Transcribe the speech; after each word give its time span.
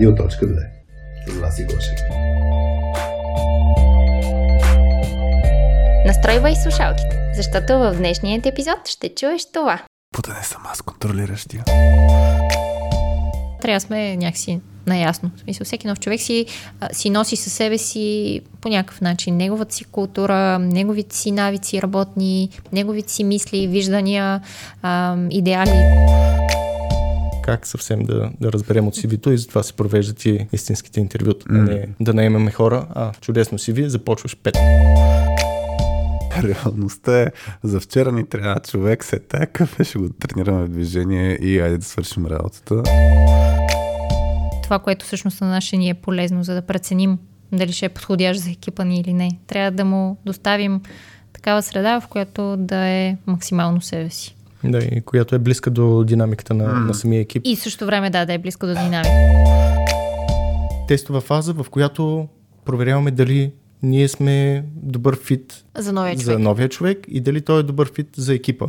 Радио.2 0.00 0.66
с 1.26 1.38
Васи 1.40 1.64
Гошев. 1.64 1.98
Настройвай 6.06 6.54
слушалките, 6.56 7.32
защото 7.36 7.78
в 7.78 7.94
днешният 7.98 8.46
епизод 8.46 8.88
ще 8.88 9.14
чуеш 9.14 9.42
това. 9.52 9.82
Пута 10.14 10.34
не 10.38 10.44
съм 10.44 10.62
аз 10.72 10.82
контролиращия. 10.82 11.64
Трябва 13.60 13.76
да 13.76 13.80
сме 13.80 14.16
някакси 14.16 14.60
наясно. 14.86 15.30
В 15.36 15.40
смисъл, 15.40 15.64
всеки 15.64 15.86
нов 15.86 16.00
човек 16.00 16.20
си, 16.20 16.46
а, 16.80 16.94
си 16.94 17.10
носи 17.10 17.36
със 17.36 17.52
себе 17.52 17.78
си 17.78 18.40
по 18.60 18.68
някакъв 18.68 19.00
начин 19.00 19.36
неговата 19.36 19.74
си 19.74 19.84
култура, 19.84 20.58
неговите 20.58 21.16
си 21.16 21.30
навици 21.30 21.82
работни, 21.82 22.50
неговите 22.72 23.12
си 23.12 23.24
мисли, 23.24 23.66
виждания, 23.66 24.40
а, 24.82 25.16
идеали. 25.30 26.10
Как 27.50 27.66
съвсем 27.66 28.02
да, 28.02 28.30
да 28.40 28.52
разберем 28.52 28.88
от 28.88 28.96
CV-то 28.96 29.30
и 29.30 29.38
затова 29.38 29.62
се 29.62 29.72
провеждат 29.72 30.24
и 30.24 30.46
истинските 30.52 31.00
интервюта. 31.00 31.46
Mm. 31.46 31.68
Не, 31.68 31.88
да 32.00 32.14
наемаме 32.14 32.50
хора, 32.50 32.86
а 32.94 33.12
чудесно 33.20 33.58
CV, 33.58 33.86
започваш 33.86 34.36
пет. 34.36 34.56
Реалността 36.42 37.22
е, 37.22 37.30
за 37.62 37.80
вчера 37.80 38.12
ни 38.12 38.26
трябва 38.26 38.60
човек, 38.60 39.04
се 39.04 39.18
такъв, 39.18 39.76
ще 39.82 39.98
го 39.98 40.08
тренираме 40.08 40.64
в 40.64 40.68
движение 40.68 41.38
и 41.42 41.60
айде 41.60 41.78
да 41.78 41.84
свършим 41.84 42.26
работата. 42.26 42.82
Това, 44.62 44.78
което 44.78 45.06
всъщност 45.06 45.40
на 45.40 45.46
нас 45.46 45.64
ще 45.64 45.76
ни 45.76 45.88
е 45.88 45.94
полезно, 45.94 46.44
за 46.44 46.54
да 46.54 46.62
преценим 46.62 47.18
дали 47.52 47.72
ще 47.72 47.86
е 47.86 47.88
подходящ 47.88 48.40
за 48.40 48.50
екипа 48.50 48.84
ни 48.84 49.00
или 49.00 49.12
не. 49.12 49.30
Трябва 49.46 49.70
да 49.70 49.84
му 49.84 50.16
доставим 50.26 50.80
такава 51.32 51.62
среда, 51.62 52.00
в 52.00 52.08
която 52.08 52.56
да 52.56 52.86
е 52.86 53.16
максимално 53.26 53.80
себе 53.80 54.10
си. 54.10 54.36
Да, 54.64 54.78
и 54.78 55.00
която 55.00 55.34
е 55.34 55.38
близка 55.38 55.70
до 55.70 56.04
динамиката 56.04 56.54
на, 56.54 56.64
mm. 56.64 56.86
на 56.86 56.94
самия 56.94 57.20
екип. 57.20 57.42
И 57.44 57.56
също 57.56 57.86
време 57.86 58.10
да, 58.10 58.26
да 58.26 58.32
е 58.32 58.38
близко 58.38 58.66
до 58.66 58.74
динамика. 58.74 59.10
Тестова 60.88 61.20
фаза, 61.20 61.52
в 61.52 61.66
която 61.70 62.28
проверяваме 62.64 63.10
дали 63.10 63.52
ние 63.82 64.08
сме 64.08 64.64
добър 64.74 65.18
фит 65.22 65.64
За 65.78 65.92
новия 65.92 66.14
човек. 66.14 66.24
за 66.24 66.38
новия 66.38 66.68
човек 66.68 66.98
и 67.08 67.20
дали 67.20 67.40
той 67.40 67.60
е 67.60 67.62
добър 67.62 67.92
фит 67.94 68.08
за 68.16 68.34
екипа. 68.34 68.66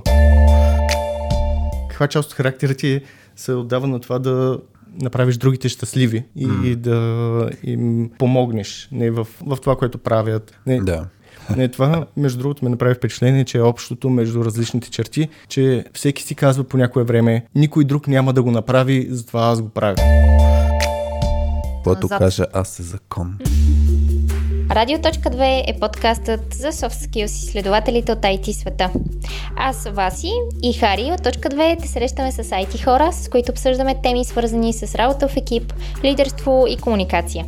Каква 1.89 2.08
част 2.08 2.30
от 2.30 2.33
характера 2.33 2.76
ти 2.76 3.02
се 3.36 3.53
отдава 3.53 3.88
на 3.88 4.00
това 4.00 4.20
да 4.20 4.59
направиш 5.02 5.38
другите 5.38 5.70
щастливи 5.70 6.23
и, 6.36 6.45
М. 6.45 6.67
и 6.67 6.76
да 6.76 7.50
им 7.64 8.11
помогнеш 8.20 8.89
не 8.92 9.11
в, 9.11 9.28
в 9.42 9.58
това, 9.61 9.76
което 9.76 9.98
правят. 9.98 10.59
Не, 10.66 10.80
Да. 10.80 11.05
Не, 11.58 11.67
това, 11.67 12.06
между 12.17 12.39
другото, 12.39 12.66
ме 12.66 12.70
направи 12.70 12.94
впечатление, 12.94 13.45
че 13.45 13.58
е 13.58 13.61
общото 13.61 14.09
между 14.09 14.45
различните 14.45 14.89
черти, 14.89 15.30
че 15.48 15.86
всеки 15.94 16.23
си 16.23 16.36
казва 16.36 16.64
по 16.64 16.78
някое 16.78 17.03
време, 17.03 17.45
никой 17.56 17.83
друг 17.83 18.08
няма 18.08 18.33
да 18.33 18.44
го 18.44 18.52
направи, 18.52 19.08
затова 19.09 19.42
аз 19.42 19.61
го 19.61 19.70
правя. 19.70 19.95
Който 21.83 22.02
Назад. 22.02 22.20
каже 22.20 22.44
аз 22.53 22.70
се 22.70 22.83
закон. 22.83 23.38
Радио.2 24.75 25.64
е 25.67 25.80
подкастът 25.80 26.53
за 26.53 26.72
soft 26.72 27.08
skills 27.08 27.25
изследователите 27.25 28.11
от 28.11 28.19
IT 28.19 28.52
света. 28.52 28.89
Аз, 29.55 29.88
Васи 29.91 30.31
и 30.64 30.73
Хари 30.73 31.11
от 31.11 31.23
Точка 31.23 31.50
2 31.50 31.81
те 31.81 31.88
срещаме 31.88 32.31
с 32.31 32.44
IT 32.44 32.83
хора, 32.83 33.14
с 33.14 33.30
които 33.30 33.52
обсъждаме 33.52 34.02
теми 34.03 34.25
свързани 34.25 34.73
с 34.73 34.95
работа 34.95 35.27
в 35.27 35.38
екип, 35.38 35.73
лидерство 36.03 36.66
и 36.69 36.77
комуникация. 36.77 37.45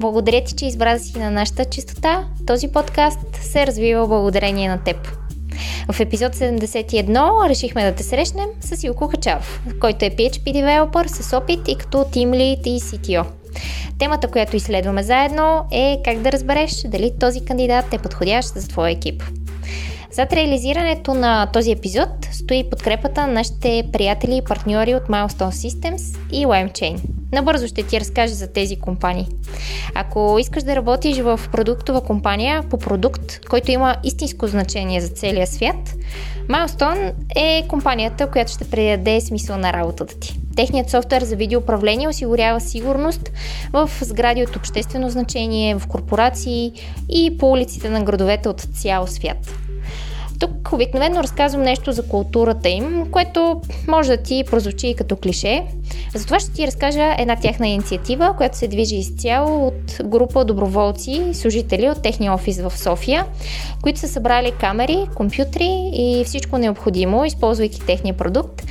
Благодаря 0.00 0.44
ти, 0.44 0.54
че 0.54 0.66
избра 0.66 0.98
си 0.98 1.18
на 1.18 1.30
нашата 1.30 1.64
чистота. 1.64 2.24
Този 2.46 2.68
подкаст 2.68 3.36
се 3.40 3.66
развива 3.66 4.06
благодарение 4.06 4.68
на 4.68 4.84
теб. 4.84 4.96
В 5.92 6.00
епизод 6.00 6.34
71 6.34 7.48
решихме 7.48 7.84
да 7.84 7.96
те 7.96 8.02
срещнем 8.02 8.48
с 8.60 8.84
Илко 8.84 9.08
Хачаров, 9.08 9.62
който 9.80 10.04
е 10.04 10.10
PHP 10.10 10.52
девелопър 10.52 11.06
с 11.06 11.36
опит 11.36 11.68
и 11.68 11.78
като 11.78 11.98
Team 11.98 12.30
Lead 12.30 12.66
и 12.66 12.80
CTO. 12.80 13.26
Темата, 13.98 14.28
която 14.28 14.56
изследваме 14.56 15.02
заедно 15.02 15.64
е 15.72 16.00
как 16.04 16.18
да 16.18 16.32
разбереш 16.32 16.82
дали 16.86 17.12
този 17.20 17.44
кандидат 17.44 17.94
е 17.94 17.98
подходящ 17.98 18.48
за 18.48 18.68
твоя 18.68 18.90
екип. 18.90 19.22
Зад 20.16 20.32
реализирането 20.32 21.14
на 21.14 21.46
този 21.46 21.70
епизод 21.70 22.08
стои 22.32 22.70
подкрепата 22.70 23.26
на 23.26 23.32
нашите 23.32 23.88
приятели 23.92 24.36
и 24.36 24.44
партньори 24.44 24.94
от 24.94 25.02
Milestone 25.02 25.50
Systems 25.50 26.18
и 26.32 26.46
LimeChain. 26.46 27.00
Набързо 27.32 27.66
ще 27.66 27.82
ти 27.82 28.00
разкажа 28.00 28.34
за 28.34 28.52
тези 28.52 28.76
компании. 28.76 29.26
Ако 29.94 30.36
искаш 30.40 30.62
да 30.62 30.76
работиш 30.76 31.18
в 31.18 31.40
продуктова 31.52 32.00
компания 32.00 32.62
по 32.62 32.78
продукт, 32.78 33.46
който 33.50 33.70
има 33.70 33.96
истинско 34.04 34.46
значение 34.46 35.00
за 35.00 35.08
целия 35.08 35.46
свят, 35.46 35.94
Milestone 36.48 37.12
е 37.36 37.64
компанията, 37.68 38.30
която 38.30 38.52
ще 38.52 38.70
предаде 38.70 39.20
смисъл 39.20 39.58
на 39.58 39.72
работата 39.72 40.18
ти. 40.20 40.40
Техният 40.56 40.90
софтуер 40.90 41.22
за 41.22 41.36
видеоуправление 41.36 42.08
осигурява 42.08 42.60
сигурност 42.60 43.30
в 43.72 43.90
сгради 44.00 44.42
от 44.42 44.56
обществено 44.56 45.10
значение, 45.10 45.78
в 45.78 45.86
корпорации 45.86 46.72
и 47.08 47.38
по 47.38 47.50
улиците 47.50 47.90
на 47.90 48.04
градовете 48.04 48.48
от 48.48 48.60
цял 48.60 49.06
свят. 49.06 49.65
Тук 50.40 50.72
обикновено 50.72 51.22
разказвам 51.22 51.62
нещо 51.62 51.92
за 51.92 52.02
културата 52.08 52.68
им, 52.68 53.06
което 53.10 53.60
може 53.88 54.16
да 54.16 54.22
ти 54.22 54.44
прозвучи 54.50 54.94
като 54.98 55.16
клише. 55.16 55.62
Затова 56.14 56.40
ще 56.40 56.52
ти 56.52 56.66
разкажа 56.66 57.14
една 57.18 57.36
тяхна 57.36 57.68
инициатива, 57.68 58.34
която 58.36 58.56
се 58.56 58.68
движи 58.68 58.96
изцяло 58.96 59.66
от 59.66 60.00
група 60.04 60.44
доброволци 60.44 61.10
и 61.10 61.34
служители 61.34 61.90
от 61.90 62.02
техния 62.02 62.32
офис 62.32 62.60
в 62.60 62.78
София, 62.78 63.26
които 63.82 64.00
са 64.00 64.08
събрали 64.08 64.52
камери, 64.60 65.06
компютри 65.14 65.90
и 65.92 66.24
всичко 66.26 66.58
необходимо, 66.58 67.24
използвайки 67.24 67.80
техния 67.80 68.16
продукт, 68.16 68.62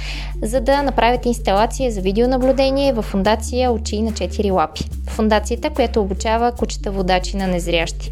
за 0.41 0.61
да 0.61 0.83
направят 0.83 1.25
инсталация 1.25 1.91
за 1.91 2.01
видеонаблюдение 2.01 2.93
в 2.93 3.01
фундация 3.01 3.71
Очи 3.71 4.01
на 4.01 4.11
4 4.11 4.51
лапи. 4.51 4.83
Фундацията, 5.07 5.69
която 5.69 6.01
обучава 6.01 6.51
кучета 6.51 6.91
водачи 6.91 7.37
на 7.37 7.47
незрящи. 7.47 8.11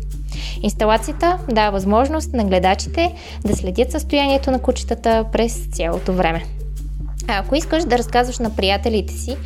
Инсталацията 0.61 1.37
дава 1.49 1.71
възможност 1.71 2.33
на 2.33 2.45
гледачите 2.45 3.13
да 3.45 3.55
следят 3.55 3.91
състоянието 3.91 4.51
на 4.51 4.59
кучетата 4.59 5.25
през 5.31 5.67
цялото 5.71 6.13
време. 6.13 6.43
А 7.27 7.37
ако 7.39 7.55
искаш 7.55 7.83
да 7.83 7.97
разказваш 7.97 8.39
на 8.39 8.55
приятелите 8.55 9.13
си 9.13 9.37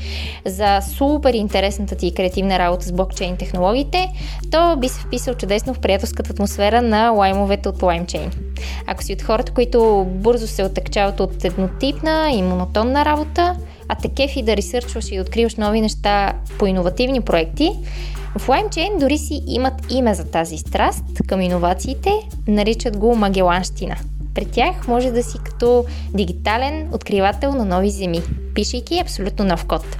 за 0.46 0.80
супер 0.82 1.34
интересната 1.34 1.96
ти 1.96 2.14
креативна 2.14 2.60
работа 2.60 2.86
с 2.86 2.92
блокчейн 2.92 3.38
технологиите, 3.38 4.10
то 4.52 4.78
би 4.78 4.90
се 4.90 5.00
вписал 5.00 5.34
чудесно 5.34 5.74
в 5.74 5.80
приятелската 5.80 6.32
атмосфера 6.32 6.82
на 6.82 7.10
лаймовете 7.10 7.70
от 7.70 7.78
LimeChain. 7.78 8.36
Ако 8.88 9.04
си 9.04 9.14
от 9.14 9.22
хората, 9.22 9.52
които 9.52 10.08
бързо 10.10 10.48
се 10.48 10.64
отъкчават 10.64 11.20
от 11.20 11.46
еднотипна 11.46 12.32
и 12.34 12.42
монотонна 12.42 13.06
работа, 13.06 13.56
а 13.88 13.96
те 13.96 14.10
кефи 14.10 14.44
да 14.44 14.58
ресърчваш 14.58 15.12
и 15.12 15.22
откриваш 15.22 15.56
нови 15.56 15.82
неща 15.82 16.34
по 16.60 16.66
иновативни 16.66 17.22
проекти, 17.22 17.72
в 18.40 18.48
LimeChain 18.48 19.00
дори 19.00 19.18
си 19.18 19.44
имат 19.48 19.74
име 19.90 20.14
за 20.14 20.26
тази 20.26 20.58
страст 20.58 21.04
към 21.28 21.42
иновациите, 21.42 22.12
наричат 22.48 22.98
го 22.98 23.16
магеланщина. 23.16 23.96
При 24.36 24.46
тях 24.46 24.88
може 24.88 25.12
да 25.12 25.24
си 25.24 25.38
като 25.46 25.86
дигитален 26.14 26.90
откривател 26.94 27.52
на 27.52 27.66
нови 27.66 27.90
земи, 27.90 28.22
пишейки 28.56 29.00
абсолютно 29.00 29.46
нов 29.46 29.66
код. 29.66 29.98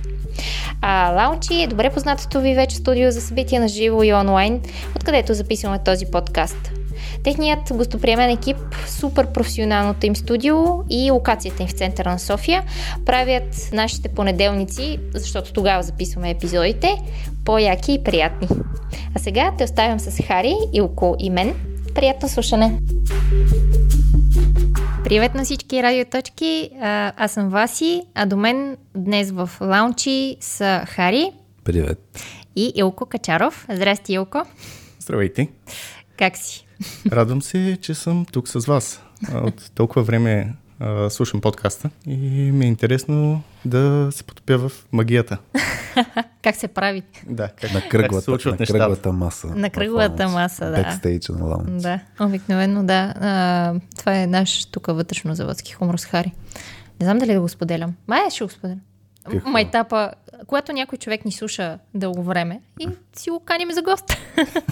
А 0.82 1.12
Лаунчи 1.12 1.62
е 1.62 1.68
добре 1.68 1.90
познатото 1.90 2.42
ви 2.42 2.56
вече 2.56 2.76
студио 2.76 3.12
за 3.12 3.22
събития 3.22 3.62
на 3.62 3.68
живо 3.68 4.04
и 4.04 4.14
онлайн, 4.14 4.62
откъдето 4.96 5.34
записваме 5.34 5.84
този 5.84 6.06
подкаст. 6.06 6.72
Техният 7.24 7.60
гостоприемен 7.74 8.30
екип, 8.30 8.58
супер 8.88 9.28
професионалното 9.28 10.06
им 10.06 10.16
студио 10.16 10.56
и 10.90 11.12
локацията 11.12 11.64
им 11.64 11.70
в 11.70 11.72
центъра 11.72 12.10
на 12.10 12.20
София 12.20 12.64
правят 13.06 13.70
нашите 13.74 14.10
понеделници, 14.10 15.00
защото 15.14 15.54
тогава 15.54 15.84
записваме 15.84 16.30
епизодите, 16.32 16.98
по-яки 17.46 17.94
и 17.94 18.04
приятни. 18.04 18.48
А 19.16 19.20
сега 19.20 19.52
те 19.58 19.64
оставям 19.64 20.00
с 20.00 20.24
Хари, 20.24 20.56
Илко 20.74 21.16
и 21.20 21.30
мен. 21.30 21.54
Приятно 21.96 22.30
слушане! 22.30 22.80
Привет 25.04 25.36
на 25.36 25.44
всички 25.44 25.84
радиоточки! 25.84 26.70
А, 26.82 27.14
Аз 27.18 27.32
съм 27.32 27.50
Васи, 27.50 28.02
а 28.16 28.26
до 28.26 28.38
мен 28.38 28.78
днес 28.96 29.32
в 29.32 29.50
лаунчи 29.62 30.38
са 30.40 30.82
Хари 30.88 31.32
Привет. 31.64 32.00
и 32.56 32.72
Илко 32.76 33.06
Качаров. 33.06 33.66
Здрасти, 33.70 34.14
Илко! 34.14 34.42
Здравейте! 35.00 35.48
Как 36.18 36.38
си? 36.38 36.67
Радвам 37.12 37.42
се, 37.42 37.78
че 37.82 37.94
съм 37.94 38.26
тук 38.32 38.48
с 38.48 38.66
вас. 38.66 39.02
От 39.34 39.72
толкова 39.76 40.04
време 40.04 40.54
а, 40.80 41.10
слушам 41.10 41.42
подкаста 41.42 41.90
и 42.08 42.18
ми 42.52 42.66
е 42.66 42.68
интересно 42.68 43.42
да 43.66 44.10
се 44.12 44.24
потопя 44.24 44.58
в 44.58 44.72
магията. 44.92 45.38
Как 46.44 46.56
се 46.56 46.68
прави? 46.68 47.04
Да, 47.28 47.48
как, 47.50 47.74
На 47.74 47.82
как 47.82 47.84
се 47.84 47.90
кръглата, 47.90 48.32
на 48.32 48.38
нещата. 48.38 48.66
кръглата 48.66 49.12
маса. 49.12 49.48
На 49.48 49.70
кръглата 49.70 50.28
маса, 50.28 50.66
да. 50.66 50.84
Бекстейджа 50.84 51.34
на 51.34 51.46
лаунч. 51.46 51.82
Да, 51.82 52.00
обикновено 52.20 52.84
да. 52.84 53.14
А, 53.22 53.74
това 53.98 54.20
е 54.20 54.28
наш 54.28 54.66
тук 54.66 54.88
вътрешно 54.88 55.36
заводски 55.36 55.74
хумор 55.74 55.98
с 55.98 56.06
Хари. 56.06 56.34
Не 57.00 57.06
знам 57.06 57.18
дали 57.18 57.34
да 57.34 57.42
го 57.42 57.50
споделям. 57.50 57.96
Май 58.08 58.30
ще 58.30 58.44
го 58.44 58.50
споделям. 58.50 58.82
Какво? 59.32 59.50
Майтапа, 59.50 60.12
когато 60.48 60.72
някой 60.74 60.98
човек 60.98 61.26
ни 61.26 61.32
слуша 61.32 61.80
дълго 61.94 62.24
време 62.24 62.62
и 62.80 62.90
си 63.16 63.30
го 63.30 63.40
каним 63.40 63.72
за 63.72 63.82
гост. 63.82 64.06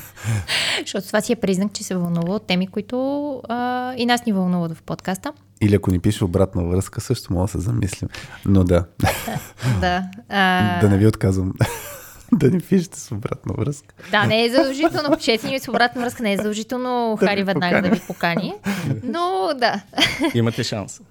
Защото 0.80 1.08
това 1.08 1.22
си 1.22 1.32
е 1.32 1.36
признак, 1.36 1.74
че 1.74 1.84
се 1.84 1.96
вълнува 1.96 2.34
от 2.34 2.48
теми, 2.48 2.68
които 2.68 3.42
а, 3.50 3.94
и 3.98 4.06
нас 4.06 4.26
ни 4.26 4.34
вълнуват 4.34 4.78
в 4.78 4.82
подкаста. 4.82 5.34
Или 5.62 5.76
ако 5.76 5.92
ни 5.92 6.00
пише 6.00 6.26
обратна 6.26 6.64
връзка, 6.64 7.02
също 7.02 7.34
мога 7.34 7.46
да 7.46 7.52
се 7.52 7.60
замислим. 7.60 8.10
Но 8.46 8.64
да, 8.64 8.86
Да. 9.82 10.04
А, 10.30 10.80
да 10.80 10.90
не 10.90 10.98
ви 10.98 11.08
отказвам. 11.08 11.54
да 12.34 12.52
ни 12.52 12.60
пишете 12.60 13.00
с 13.00 13.12
обратна 13.12 13.54
връзка. 13.58 13.96
Да, 14.12 14.26
не 14.26 14.44
е 14.44 14.50
задължително. 14.50 15.18
Пишете 15.18 15.48
ни 15.48 15.60
с 15.60 15.68
обратна 15.68 16.02
връзка, 16.02 16.24
не 16.24 16.34
е 16.34 16.38
задължително 16.38 17.18
Да 17.20 17.28
Хари 17.28 17.44
веднага 17.44 17.82
да 17.82 17.90
покани. 17.90 18.00
ви 18.00 18.08
покани. 18.08 18.54
Но 19.04 19.50
да. 19.56 19.82
Имате 20.34 20.64
шанс. 20.64 21.02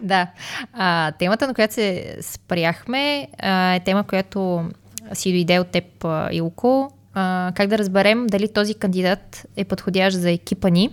Да. 0.00 0.26
А, 0.72 1.12
темата, 1.12 1.46
на 1.46 1.54
която 1.54 1.74
се 1.74 2.16
спряхме, 2.20 3.28
а, 3.38 3.74
е 3.74 3.80
тема, 3.80 4.04
която 4.04 4.64
си 5.12 5.32
дойде 5.32 5.58
от 5.58 5.68
теб, 5.68 5.84
Илко. 6.30 6.92
А, 7.14 7.52
как 7.54 7.68
да 7.68 7.78
разберем 7.78 8.26
дали 8.26 8.52
този 8.52 8.74
кандидат 8.74 9.46
е 9.56 9.64
подходящ 9.64 10.16
за 10.16 10.30
екипа 10.30 10.68
ни? 10.68 10.90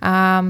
А, 0.00 0.42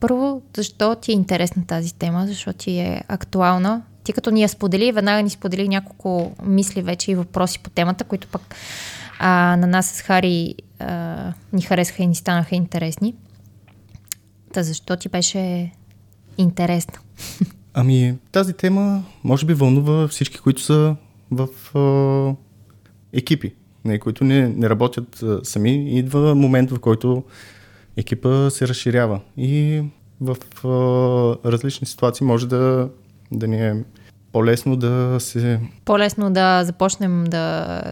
първо, 0.00 0.42
защо 0.56 0.94
ти 0.94 1.12
е 1.12 1.14
интересна 1.14 1.66
тази 1.66 1.94
тема? 1.94 2.26
Защо 2.26 2.52
ти 2.52 2.78
е 2.78 3.02
актуална? 3.08 3.82
Ти 4.08 4.12
като 4.12 4.30
ни 4.30 4.42
я 4.42 4.48
сподели, 4.48 4.92
веднага 4.92 5.22
ни 5.22 5.30
сподели 5.30 5.68
няколко 5.68 6.32
мисли 6.42 6.82
вече 6.82 7.10
и 7.10 7.14
въпроси 7.14 7.58
по 7.58 7.70
темата, 7.70 8.04
които 8.04 8.28
пък 8.28 8.54
а, 9.18 9.56
на 9.56 9.66
нас 9.66 9.86
с 9.86 10.02
Хари 10.02 10.54
а, 10.78 11.32
ни 11.52 11.62
харесаха 11.62 12.02
и 12.02 12.06
ни 12.06 12.14
станаха 12.14 12.56
интересни. 12.56 13.14
Та 14.52 14.62
защо 14.62 14.96
ти 14.96 15.08
беше 15.08 15.72
интересна? 16.38 16.98
Ами, 17.74 18.18
тази 18.32 18.52
тема 18.52 19.02
може 19.24 19.46
би 19.46 19.54
вълнува 19.54 20.08
всички, 20.08 20.38
които 20.38 20.62
са 20.62 20.96
в 21.30 21.48
а, 21.78 22.34
екипи, 23.12 23.54
не, 23.84 23.98
които 23.98 24.24
не, 24.24 24.48
не 24.48 24.70
работят 24.70 25.22
а, 25.22 25.40
сами. 25.44 25.98
Идва 25.98 26.34
момент, 26.34 26.70
в 26.70 26.80
който 26.80 27.24
екипа 27.96 28.50
се 28.50 28.68
разширява 28.68 29.20
и 29.36 29.82
в 30.20 30.36
а, 30.64 30.68
различни 31.50 31.86
ситуации 31.86 32.26
може 32.26 32.48
да, 32.48 32.88
да 33.32 33.48
ни 33.48 33.66
е 33.66 33.84
по-лесно 34.32 34.76
да 34.76 35.16
се... 35.20 35.60
По-лесно 35.84 36.30
да 36.30 36.64
започнем 36.64 37.24
да... 37.24 37.82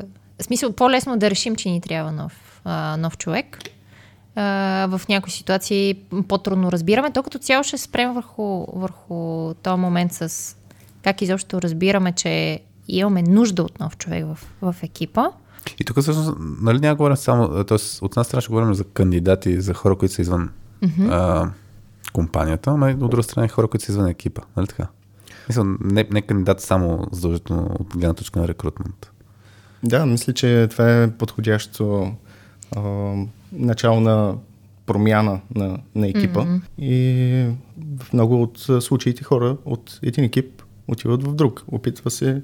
В 0.41 0.45
смисъл, 0.45 0.73
по-лесно 0.73 1.17
да 1.17 1.31
решим, 1.31 1.57
че 1.57 1.71
ни 1.71 1.81
трябва 1.81 2.13
нов, 2.13 2.61
а, 2.65 2.97
нов 2.97 3.19
човек. 3.19 3.59
А, 4.35 4.87
в 4.91 5.01
някои 5.09 5.33
ситуации 5.33 5.95
по-трудно 6.29 6.73
разбираме. 6.73 7.11
То 7.11 7.23
като 7.23 7.39
цяло 7.39 7.65
ще 7.65 7.79
спрем 7.79 8.13
върху, 8.13 8.67
върху 8.81 9.55
този 9.55 9.81
момент 9.81 10.13
с 10.13 10.57
как 11.03 11.23
изобщо 11.23 11.63
разбираме, 11.63 12.13
че 12.13 12.61
имаме 12.89 13.23
нужда 13.23 13.63
от 13.63 13.81
нов 13.81 13.97
човек 13.97 14.25
в, 14.27 14.39
в 14.63 14.77
екипа. 14.83 15.27
И 15.81 15.85
тук 15.85 16.01
всъщност, 16.01 16.37
нали 16.39 16.81
няма 16.81 16.97
говорим 16.97 17.17
само, 17.17 17.65
т.е. 17.65 18.05
от 18.05 18.13
една 18.13 18.25
страна 18.25 18.41
ще 18.41 18.49
говорим 18.49 18.75
за 18.75 18.85
кандидати, 18.85 19.61
за 19.61 19.75
хора, 19.75 19.97
които 19.97 20.15
са 20.15 20.23
извън 20.23 20.51
mm-hmm. 20.83 21.11
а, 21.11 21.51
компанията, 22.13 22.71
и 22.71 23.05
от 23.05 23.11
друга 23.11 23.23
страна 23.23 23.47
и 23.47 23.49
хора, 23.49 23.69
които 23.69 23.85
са 23.85 23.93
извън 23.93 24.07
екипа. 24.07 24.43
Нали 24.57 24.67
така? 24.67 24.87
Мисля, 25.49 25.65
не, 25.81 26.07
не 26.11 26.23
кандидат 26.23 26.61
само 26.61 27.07
задължително 27.13 27.77
от 27.81 27.89
гледна 27.89 28.15
точка 28.15 28.41
на 28.41 28.49
рекрутмент. 28.49 29.11
Да, 29.83 30.07
мисля, 30.07 30.33
че 30.33 30.69
това 30.71 31.03
е 31.03 31.11
подходящо 31.11 32.13
а, 32.77 32.81
начало 33.53 34.01
на 34.01 34.35
промяна 34.87 35.41
на, 35.55 35.79
на 35.95 36.09
екипа. 36.09 36.41
Mm-hmm. 36.41 36.61
И 36.79 37.55
в 37.99 38.13
много 38.13 38.43
от 38.43 38.59
случаите 38.81 39.25
хора 39.25 39.57
от 39.65 39.99
един 40.03 40.25
екип 40.25 40.63
отиват 40.89 41.23
в 41.23 41.35
друг. 41.35 41.65
Опитва 41.69 42.11
се 42.11 42.43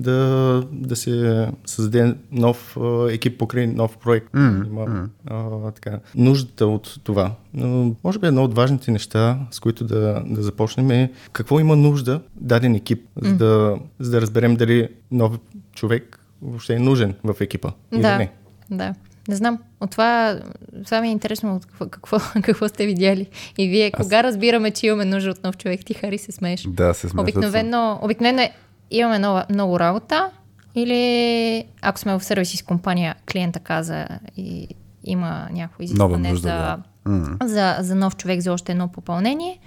да, 0.00 0.62
да 0.72 0.96
се 0.96 1.46
създаде 1.66 2.14
нов 2.32 2.76
а, 2.76 3.12
екип 3.12 3.38
покрай 3.38 3.66
нов 3.66 3.98
проект. 3.98 4.26
Мгм, 4.34 4.64
Има 4.66 5.08
а, 5.26 5.70
така, 5.70 5.98
нуждата 6.14 6.66
от 6.66 7.00
това. 7.04 7.32
Но 7.54 7.94
може 8.04 8.18
би 8.18 8.26
едно 8.26 8.44
от 8.44 8.54
важните 8.54 8.90
неща, 8.90 9.38
с 9.50 9.60
които 9.60 9.84
да, 9.84 10.22
да 10.26 10.42
започнем 10.42 10.90
е 10.90 11.12
какво 11.32 11.60
има 11.60 11.76
нужда 11.76 12.20
даден 12.36 12.74
екип, 12.74 13.04
за 13.16 13.34
да, 13.34 13.78
за 13.98 14.10
да 14.10 14.20
разберем 14.20 14.56
дали 14.56 14.88
нов 15.10 15.38
човек 15.74 16.20
въобще 16.42 16.74
е 16.74 16.78
нужен 16.78 17.14
в 17.24 17.34
екипа 17.40 17.70
или 17.92 18.02
да, 18.02 18.18
не. 18.18 18.32
да. 18.70 18.94
Не 19.28 19.36
знам. 19.36 19.58
От 19.80 19.90
това, 19.90 20.40
това 20.84 21.00
ми 21.00 21.08
е 21.08 21.12
интересно 21.12 21.56
от 21.56 21.66
какво, 21.66 21.88
какво, 21.88 22.18
какво 22.42 22.68
сте 22.68 22.86
видяли. 22.86 23.26
И 23.58 23.68
вие, 23.68 23.90
Аз- 23.94 24.02
кога 24.02 24.22
разбираме, 24.22 24.70
че 24.70 24.86
имаме 24.86 25.04
нужда 25.04 25.30
от 25.30 25.44
нов 25.44 25.56
човек? 25.56 25.84
Ти, 25.84 25.94
Хари, 25.94 26.18
се 26.18 26.32
смееш. 26.32 26.62
Да, 26.68 26.94
се 26.94 27.08
смятат. 27.08 27.22
Обикновено, 27.22 27.98
обикновено 28.02 28.42
е, 28.42 28.52
имаме 28.90 29.18
много, 29.18 29.40
много 29.50 29.80
работа 29.80 30.30
или 30.74 31.64
ако 31.82 31.98
сме 31.98 32.18
в 32.18 32.24
сервис 32.24 32.58
с 32.58 32.62
компания, 32.62 33.14
клиента 33.32 33.60
каза 33.60 34.06
и 34.36 34.68
има 35.04 35.48
някакво 35.52 35.82
изискване 35.82 36.30
нужда, 36.30 36.48
за, 36.48 37.12
да. 37.38 37.48
За, 37.48 37.76
за 37.80 37.94
нов 37.94 38.16
човек 38.16 38.40
за 38.40 38.52
още 38.52 38.72
едно 38.72 38.88
попълнение. 38.88 39.58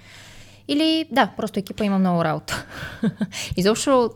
Или 0.68 1.08
да, 1.12 1.30
просто 1.36 1.58
екипа 1.58 1.84
има 1.84 1.98
много 1.98 2.24
работа. 2.24 2.66
Изобщо 3.56 4.10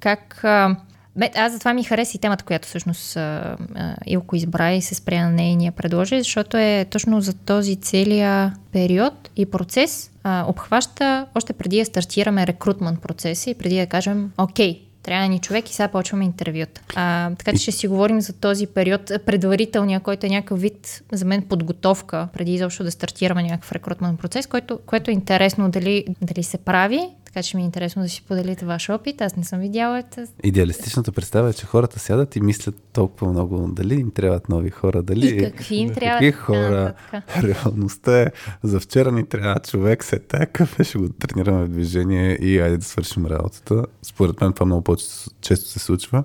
как... 0.00 0.44
А, 0.44 0.76
бе, 1.18 1.30
аз 1.34 1.52
затова 1.52 1.74
ми 1.74 1.84
хареса 1.84 2.16
и 2.16 2.20
темата, 2.20 2.44
която 2.44 2.68
всъщност 2.68 3.16
а, 3.16 3.56
а, 3.74 3.94
Илко 4.06 4.36
избра 4.36 4.72
и 4.72 4.82
се 4.82 4.94
спря 4.94 5.24
на 5.24 5.30
нея 5.30 5.52
и 5.52 5.56
ни 5.56 5.66
я 5.66 5.72
предложи, 5.72 6.18
защото 6.18 6.56
е 6.56 6.86
точно 6.90 7.20
за 7.20 7.32
този 7.32 7.76
целия 7.76 8.54
период 8.72 9.30
и 9.36 9.46
процес 9.46 10.10
а, 10.24 10.44
обхваща 10.48 11.26
още 11.34 11.52
преди 11.52 11.78
да 11.78 11.84
стартираме 11.84 12.46
рекрутмент 12.46 13.00
процеса 13.00 13.50
и 13.50 13.54
преди 13.54 13.76
да 13.76 13.86
кажем, 13.86 14.30
окей, 14.38 14.82
трябва 15.02 15.28
ни 15.28 15.38
човек 15.38 15.70
и 15.70 15.72
сега 15.72 15.88
почваме 15.88 16.24
интервюта. 16.24 16.80
А, 16.94 17.30
така 17.38 17.52
че 17.52 17.58
ще 17.58 17.72
си 17.72 17.88
говорим 17.88 18.20
за 18.20 18.32
този 18.32 18.66
период, 18.66 19.12
предварителния, 19.26 20.00
който 20.00 20.26
е 20.26 20.28
някакъв 20.28 20.60
вид, 20.60 21.02
за 21.12 21.24
мен, 21.24 21.42
подготовка, 21.42 22.28
преди 22.32 22.54
изобщо 22.54 22.84
да 22.84 22.90
стартираме 22.90 23.42
някакъв 23.42 23.72
рекрутмент 23.72 24.20
процес, 24.20 24.46
който, 24.46 24.78
което 24.86 25.10
е 25.10 25.14
интересно 25.14 25.70
дали, 25.70 26.04
дали 26.22 26.42
се 26.42 26.58
прави, 26.58 27.00
така 27.38 27.42
че 27.42 27.56
ми 27.56 27.62
е 27.62 27.66
интересно 27.66 28.02
да 28.02 28.08
си 28.08 28.22
поделите 28.22 28.66
ваш 28.66 28.90
опит. 28.90 29.20
Аз 29.20 29.36
не 29.36 29.44
съм 29.44 29.60
видяла. 29.60 30.02
т- 30.04 30.26
Идеалистичната 30.42 31.12
представа 31.12 31.48
е, 31.48 31.52
че 31.52 31.66
хората 31.66 31.98
сядат 31.98 32.36
и 32.36 32.40
мислят 32.40 32.74
толкова 32.92 33.32
много 33.32 33.68
дали 33.68 33.94
им 33.94 34.10
трябват 34.10 34.48
нови 34.48 34.70
хора, 34.70 35.02
дали... 35.02 35.26
И 35.28 35.38
какви 35.42 35.76
им 35.76 35.90
трябват, 35.94 36.20
Какви 36.20 36.26
и 36.26 36.32
така 36.32 36.44
хора. 36.44 36.94
нататък. 37.10 37.44
Реалността 37.44 38.20
е, 38.20 38.26
за 38.62 38.80
вчера 38.80 39.12
ни 39.12 39.26
трябва 39.26 39.60
човек, 39.60 40.04
се 40.04 40.18
такъв, 40.18 40.76
ще 40.82 40.98
го 40.98 41.08
тренираме 41.08 41.64
в 41.64 41.68
движение 41.68 42.32
и 42.32 42.60
айде 42.60 42.76
да 42.76 42.84
свършим 42.84 43.26
работата. 43.26 43.84
Според 44.02 44.40
мен 44.40 44.52
това 44.52 44.66
много 44.66 44.82
по-често 44.82 45.68
се 45.68 45.78
случва, 45.78 46.24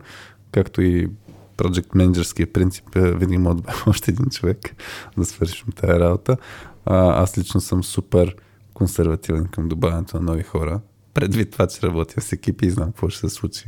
както 0.51 0.81
и 0.81 1.07
project 1.57 1.95
менеджерския 1.95 2.53
принцип 2.53 2.95
е 2.95 3.11
винаги 3.11 3.37
може 3.37 3.55
да 3.55 3.61
бъде 3.61 3.77
още 3.87 4.11
един 4.11 4.25
човек 4.25 4.75
да 5.17 5.25
свършим 5.25 5.67
тази 5.71 5.93
работа. 5.93 6.37
А, 6.85 7.23
аз 7.23 7.37
лично 7.37 7.61
съм 7.61 7.83
супер 7.83 8.35
консервативен 8.73 9.45
към 9.45 9.69
добавянето 9.69 10.17
на 10.17 10.23
нови 10.23 10.43
хора. 10.43 10.79
Предвид 11.13 11.51
това, 11.51 11.67
че 11.67 11.87
работя 11.87 12.21
с 12.21 12.33
екипи 12.33 12.65
и 12.65 12.69
знам 12.69 12.87
какво 12.87 13.09
ще 13.09 13.19
се 13.19 13.35
случи, 13.35 13.65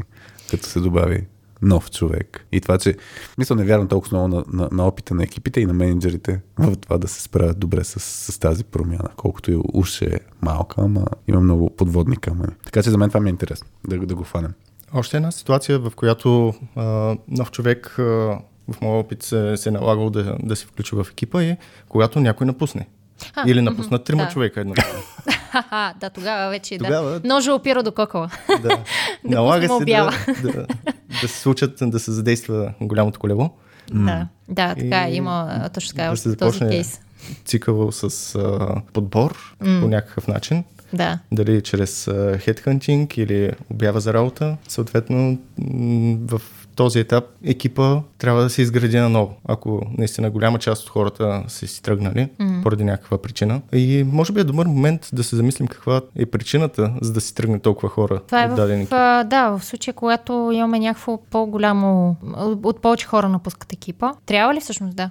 като 0.50 0.65
се 0.65 0.79
добави 0.79 1.27
нов 1.62 1.91
човек. 1.91 2.46
И 2.51 2.62
това, 2.62 2.77
че 2.77 2.96
мисля, 3.38 3.55
не 3.55 3.63
вярвам 3.63 3.88
толкова 3.88 4.17
много 4.17 4.36
на, 4.36 4.43
на, 4.63 4.70
на 4.72 4.88
опита 4.88 5.15
на 5.15 5.24
екипите 5.24 5.62
и 5.62 5.65
на 5.65 5.74
менеджерите 5.74 6.41
в 6.58 6.75
това 6.75 6.98
да 6.98 7.08
се 7.08 7.22
справят 7.22 7.60
добре 7.60 7.84
с, 7.84 8.00
с 8.00 8.39
тази 8.39 8.63
промяна. 8.63 9.10
Колкото 9.15 9.51
и 9.51 9.62
уж 9.74 10.01
е 10.01 10.20
малка, 10.41 10.75
ама 10.81 11.05
има 11.27 11.41
много 11.41 11.70
подводни 11.70 12.17
камъни. 12.17 12.53
Така 12.65 12.84
че 12.84 12.89
за 12.89 12.98
мен 12.98 13.10
това 13.10 13.20
ми 13.20 13.29
е 13.29 13.31
интересно, 13.31 13.67
да, 13.88 14.00
да 14.00 14.15
го 14.15 14.24
фанем. 14.24 14.53
Още 14.93 15.17
една 15.17 15.31
ситуация, 15.31 15.79
в 15.79 15.91
която 15.96 16.53
а, 16.75 17.17
нов 17.27 17.51
човек 17.51 17.96
а, 18.00 18.03
в 18.72 18.81
моя 18.81 19.00
опит 19.00 19.24
се, 19.24 19.58
се 19.58 19.70
е 19.70 19.72
налагал 19.72 20.10
да, 20.10 20.38
да 20.43 20.55
се 20.55 20.65
включи 20.65 20.96
в 20.96 21.08
екипа 21.12 21.43
е 21.43 21.58
когато 21.89 22.20
някой 22.20 22.48
напусне. 22.48 22.88
А, 23.36 23.43
Или 23.48 23.62
напуснат 23.62 24.03
трима 24.03 24.24
да. 24.24 24.29
човека 24.29 24.62
едно. 24.62 24.74
Да, 26.00 26.10
тогава 26.10 26.50
вече 26.50 26.77
Тогава- 26.77 27.19
да. 27.19 27.27
Ножа 27.27 27.53
опира 27.53 27.84
до 27.84 27.91
кокала. 27.91 28.29
да. 28.62 28.77
Налага 29.24 29.67
се 29.69 29.86
да, 29.86 30.12
да, 30.43 30.65
да 31.22 31.27
се 31.27 31.39
случат, 31.39 31.74
да 31.81 32.00
се 32.00 32.12
задейства 32.12 32.74
голямото 32.81 33.19
колело. 33.19 33.50
Да, 33.91 34.27
да, 34.50 34.75
така 34.75 35.03
е, 35.03 35.12
И 35.12 35.15
има 35.15 35.69
точно 35.74 35.89
така, 35.89 36.03
да 36.03 36.12
още 36.12 36.29
се 36.29 36.36
този 36.36 36.60
кейс. 36.60 37.01
цикъл 37.45 37.91
с 37.91 38.03
а, 38.36 38.75
подбор 38.93 39.55
по 39.60 39.65
някакъв 39.88 40.27
начин. 40.27 40.63
Да. 40.93 41.19
Дали 41.31 41.62
чрез 41.62 42.10
хедхантинг 42.39 43.17
или 43.17 43.51
обява 43.69 44.00
за 44.00 44.13
работа. 44.13 44.57
Съответно, 44.67 45.38
в 46.19 46.41
този 46.75 47.00
етап 47.00 47.24
екипа 47.44 48.01
трябва 48.17 48.44
да 48.44 48.50
се 48.50 48.62
изгради 48.62 48.98
наново. 48.98 49.36
Ако 49.48 49.82
наистина 49.98 50.29
голяма 50.29 50.60
част 50.60 50.84
от 50.84 50.89
хората 50.89 51.44
са 51.48 51.67
си 51.67 51.84
тръгнали 51.84 52.29
mm. 52.39 52.63
поради 52.63 52.84
някаква 52.84 53.17
причина. 53.17 53.62
И 53.74 54.05
може 54.12 54.34
би 54.34 54.39
е 54.39 54.44
добър 54.44 54.65
момент 54.65 55.10
да 55.13 55.24
се 55.24 55.36
замислим 55.36 55.67
каква 55.67 56.01
е 56.15 56.25
причината, 56.25 56.94
за 57.01 57.13
да 57.13 57.22
си 57.22 57.36
тръгне 57.36 57.60
толкова 57.60 57.89
хора 57.89 58.22
Това 58.27 58.44
е 58.44 58.46
от 58.46 58.51
в, 58.51 58.55
даден 58.55 58.79
екип. 58.79 58.94
а, 58.94 59.24
да, 59.24 59.50
в 59.50 59.65
случая, 59.65 59.94
когато 59.94 60.51
имаме 60.53 60.79
някакво 60.79 61.17
по-голямо, 61.17 62.15
от 62.63 62.82
повече 62.82 63.08
хора 63.08 63.29
напускат 63.29 63.74
екипа. 63.74 64.12
Трябва 64.25 64.53
ли 64.53 64.60
всъщност 64.60 64.96
да, 64.96 65.10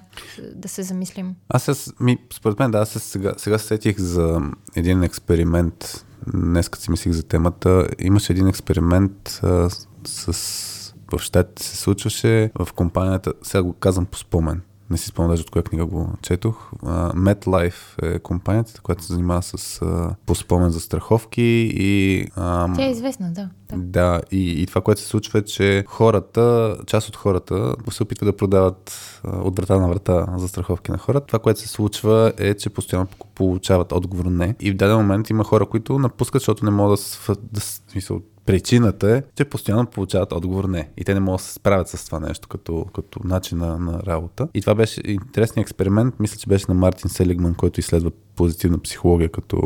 да 0.55 0.67
се 0.67 0.83
замислим? 0.83 1.35
Аз 1.49 1.63
с, 1.63 1.93
ми, 1.99 2.17
според 2.33 2.59
мен, 2.59 2.71
да, 2.71 2.77
аз 2.77 2.89
се 2.89 2.99
сега, 2.99 3.33
сега 3.37 3.57
се 3.57 3.67
сетих 3.67 3.99
за 3.99 4.41
един 4.75 5.03
експеримент. 5.03 6.05
Днес, 6.33 6.69
като 6.69 6.83
си 6.83 6.91
мислих 6.91 7.13
за 7.13 7.23
темата, 7.23 7.87
имаше 7.99 8.33
един 8.33 8.47
експеримент 8.47 9.39
а, 9.43 9.69
с... 10.05 10.74
В 11.13 11.19
щатите 11.19 11.63
се 11.63 11.77
случваше 11.77 12.51
в 12.59 12.73
компанията, 12.73 13.33
сега 13.41 13.63
го 13.63 13.73
казвам 13.73 14.05
по 14.05 14.17
спомен. 14.17 14.61
не 14.89 14.97
си 14.97 15.07
спомням 15.07 15.31
даже 15.31 15.41
от 15.41 15.49
коя 15.49 15.63
книга 15.63 15.85
го 15.85 16.09
четох. 16.21 16.71
Uh, 16.71 17.13
MetLife 17.13 18.03
е 18.15 18.19
компанията, 18.19 18.81
която 18.81 19.03
се 19.03 19.13
занимава 19.13 19.41
с 19.43 19.79
uh, 19.79 20.15
по 20.25 20.35
спомен 20.35 20.69
за 20.69 20.79
страховки 20.79 21.71
и... 21.75 22.25
Uh, 22.37 22.75
Тя 22.75 22.85
е 22.85 22.91
известна, 22.91 23.31
да. 23.31 23.49
Да, 23.69 23.77
да 23.77 24.21
и, 24.31 24.61
и 24.61 24.65
това, 24.65 24.81
което 24.81 25.01
се 25.01 25.07
случва 25.07 25.39
е, 25.39 25.41
че 25.41 25.83
хората, 25.87 26.77
част 26.87 27.07
от 27.07 27.15
хората 27.15 27.75
се 27.89 28.03
опитват 28.03 28.27
да 28.27 28.37
продават 28.37 28.91
uh, 29.25 29.41
от 29.41 29.57
врата 29.57 29.79
на 29.79 29.87
врата 29.87 30.27
за 30.37 30.47
страховки 30.47 30.91
на 30.91 30.97
хората. 30.97 31.27
Това, 31.27 31.39
което 31.39 31.59
се 31.59 31.67
случва 31.67 32.33
е, 32.37 32.53
че 32.53 32.69
постоянно 32.69 33.07
получават 33.35 33.91
отговор 33.91 34.25
не. 34.25 34.55
И 34.59 34.71
в 34.71 34.75
даден 34.75 34.97
момент 34.97 35.29
има 35.29 35.43
хора, 35.43 35.65
които 35.65 35.99
напускат, 35.99 36.41
защото 36.41 36.65
не 36.65 36.71
могат 36.71 37.19
да, 37.27 37.35
да, 37.35 37.61
да 37.99 38.21
Причината 38.45 39.09
е, 39.09 39.23
че 39.35 39.45
постоянно 39.45 39.85
получават 39.85 40.31
отговор 40.31 40.63
не. 40.63 40.89
И 40.97 41.03
те 41.03 41.13
не 41.13 41.19
могат 41.19 41.39
да 41.39 41.43
се 41.43 41.53
справят 41.53 41.87
с 41.87 42.05
това 42.05 42.19
нещо 42.19 42.47
като, 42.47 42.85
като 42.95 43.19
начин 43.23 43.57
на, 43.57 43.79
на 43.79 44.03
работа. 44.03 44.47
И 44.53 44.61
това 44.61 44.75
беше 44.75 45.01
интересен 45.05 45.61
експеримент. 45.61 46.19
Мисля, 46.19 46.37
че 46.37 46.47
беше 46.47 46.65
на 46.69 46.73
Мартин 46.73 47.09
Селигман, 47.09 47.55
който 47.55 47.79
изследва 47.79 48.11
позитивна 48.35 48.79
психология 48.79 49.29
като 49.29 49.61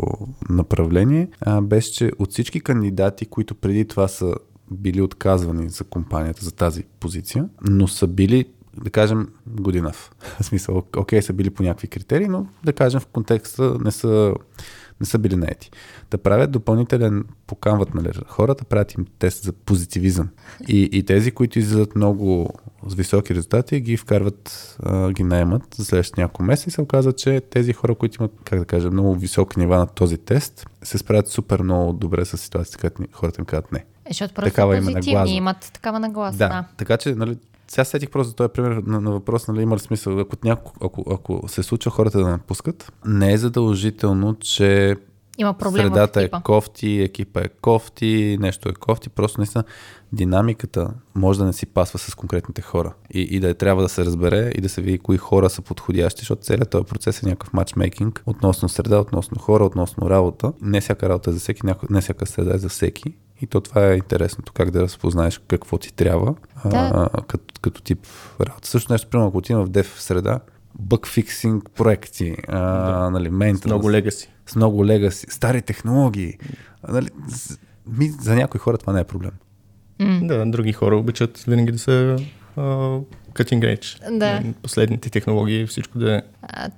направление. 0.50 1.28
А, 1.40 1.60
беше, 1.60 1.92
че 1.92 2.12
от 2.18 2.30
всички 2.30 2.60
кандидати, 2.60 3.26
които 3.26 3.54
преди 3.54 3.84
това 3.84 4.08
са 4.08 4.34
били 4.70 5.02
отказвани 5.02 5.68
за 5.68 5.84
компанията, 5.84 6.44
за 6.44 6.52
тази 6.52 6.84
позиция, 7.00 7.48
но 7.62 7.88
са 7.88 8.06
били 8.06 8.44
да 8.84 8.90
кажем, 8.90 9.28
година. 9.46 9.92
В 10.40 10.44
смисъл, 10.44 10.82
окей, 10.96 11.22
са 11.22 11.32
били 11.32 11.50
по 11.50 11.62
някакви 11.62 11.88
критерии, 11.88 12.28
но 12.28 12.46
да 12.64 12.72
кажем 12.72 13.00
в 13.00 13.06
контекста 13.06 13.76
не 13.84 13.90
са 13.90 14.34
не 15.00 15.06
са 15.06 15.18
били 15.18 15.36
наети. 15.36 15.70
Да 16.10 16.18
правят 16.18 16.50
допълнителен, 16.50 17.24
поканват 17.46 17.94
нали, 17.94 18.10
хората, 18.26 18.64
правят 18.64 18.94
им 18.94 19.06
тест 19.18 19.42
за 19.44 19.52
позитивизъм. 19.52 20.28
И, 20.68 20.88
и 20.92 21.02
тези, 21.02 21.30
които 21.30 21.58
излизат 21.58 21.96
много 21.96 22.48
с 22.86 22.94
високи 22.94 23.34
резултати, 23.34 23.80
ги 23.80 23.96
вкарват, 23.96 24.76
а, 24.82 25.12
ги 25.12 25.22
наемат 25.22 25.62
за 25.74 25.84
следващите 25.84 26.20
няколко 26.20 26.42
месеца 26.42 26.68
и 26.68 26.70
се 26.70 26.80
оказва, 26.80 27.12
че 27.12 27.40
тези 27.40 27.72
хора, 27.72 27.94
които 27.94 28.22
имат, 28.22 28.32
как 28.44 28.58
да 28.58 28.64
кажа, 28.64 28.90
много 28.90 29.14
високи 29.14 29.58
нива 29.58 29.76
на 29.76 29.86
този 29.86 30.18
тест, 30.18 30.66
се 30.82 30.98
справят 30.98 31.28
супер 31.28 31.62
много 31.62 31.92
добре 31.92 32.24
с 32.24 32.38
ситуацията, 32.38 32.78
където 32.78 33.02
хората 33.12 33.40
им 33.40 33.44
казват 33.44 33.72
не. 33.72 33.78
Е, 33.78 33.84
защото 34.08 34.34
просто 34.34 34.50
такава 34.50 34.76
позитивни 34.76 35.12
нагласа. 35.12 35.32
имат 35.32 35.70
такава 35.72 36.00
нагласа. 36.00 36.38
Да, 36.38 36.48
да. 36.48 36.64
така 36.76 36.96
че 36.96 37.14
нали, 37.14 37.36
сега 37.70 37.84
сетих 37.84 38.10
просто 38.10 38.34
този 38.34 38.48
пример 38.48 38.82
на, 38.86 39.00
на 39.00 39.10
въпрос, 39.10 39.48
нали, 39.48 39.62
има 39.62 39.76
ли 39.76 39.80
смисъл, 39.80 40.18
ако, 40.18 40.36
няко, 40.44 40.72
ако, 40.80 41.04
ако 41.10 41.48
се 41.48 41.62
случва 41.62 41.90
хората 41.90 42.18
да 42.18 42.28
напускат, 42.28 42.92
не 43.06 43.32
е 43.32 43.38
задължително, 43.38 44.34
че 44.34 44.96
има 45.38 45.54
проблем 45.54 45.86
средата 45.86 46.22
е 46.22 46.30
кофти, 46.44 47.00
екипа 47.00 47.40
е 47.40 47.48
кофти, 47.48 48.36
нещо 48.40 48.68
е 48.68 48.72
кофти, 48.72 49.08
просто 49.08 49.40
наистина 49.40 49.64
динамиката 50.12 50.90
може 51.14 51.38
да 51.38 51.44
не 51.44 51.52
си 51.52 51.66
пасва 51.66 51.98
с 51.98 52.14
конкретните 52.14 52.62
хора. 52.62 52.94
И, 53.14 53.20
и 53.20 53.40
да 53.40 53.48
е, 53.48 53.54
трябва 53.54 53.82
да 53.82 53.88
се 53.88 54.04
разбере 54.04 54.52
и 54.54 54.60
да 54.60 54.68
се 54.68 54.82
види 54.82 54.98
кои 54.98 55.16
хора 55.16 55.50
са 55.50 55.62
подходящи, 55.62 56.20
защото 56.20 56.42
целият 56.42 56.70
този 56.70 56.84
процес 56.84 57.22
е 57.22 57.26
някакъв 57.26 57.52
матчмейкинг 57.52 58.22
относно 58.26 58.68
среда, 58.68 58.98
относно 59.00 59.38
хора, 59.38 59.64
относно 59.64 60.10
работа. 60.10 60.52
Не 60.62 60.80
всяка 60.80 61.08
работа 61.08 61.30
е 61.30 61.32
за 61.32 61.40
всеки, 61.40 61.62
не 61.90 62.00
всяка 62.00 62.26
среда 62.26 62.54
е 62.54 62.58
за 62.58 62.68
всеки 62.68 63.14
и 63.42 63.46
то 63.46 63.60
това 63.60 63.86
е 63.86 63.96
интересното, 63.96 64.52
как 64.52 64.70
да 64.70 64.82
разпознаеш 64.82 65.40
какво 65.48 65.78
ти 65.78 65.92
трябва 65.92 66.34
да. 66.64 67.08
а, 67.12 67.22
като, 67.22 67.54
като 67.60 67.82
тип 67.82 68.06
работа. 68.40 68.68
Също 68.68 68.92
нещо, 68.92 69.08
примерно, 69.08 69.28
ако 69.28 69.38
отивам 69.38 69.64
в 69.64 69.68
дев 69.68 69.96
среда, 69.98 70.40
бък 70.78 71.06
фиксинг 71.06 71.70
проекти, 71.74 72.36
а, 72.48 72.58
да. 73.02 73.10
нали, 73.10 73.30
ментенс. 73.30 73.64
Много 73.64 73.90
легаси. 73.90 74.30
С 74.46 74.56
много 74.56 74.86
легаси, 74.86 75.26
стари 75.30 75.62
технологии. 75.62 76.38
Нали, 76.88 77.08
ми, 77.86 78.08
за 78.08 78.34
някои 78.34 78.60
хора 78.60 78.78
това 78.78 78.92
не 78.92 79.00
е 79.00 79.04
проблем. 79.04 79.32
Mm. 80.00 80.26
Да, 80.26 80.50
други 80.50 80.72
хора 80.72 80.96
обичат 80.96 81.38
винаги 81.38 81.72
да 81.72 81.78
са 81.78 82.16
uh, 82.56 83.04
cutting 83.32 83.78
edge. 83.78 84.18
Да. 84.18 84.42
Последните 84.62 85.10
технологии, 85.10 85.66
всичко 85.66 85.98
да 85.98 86.16
е 86.16 86.22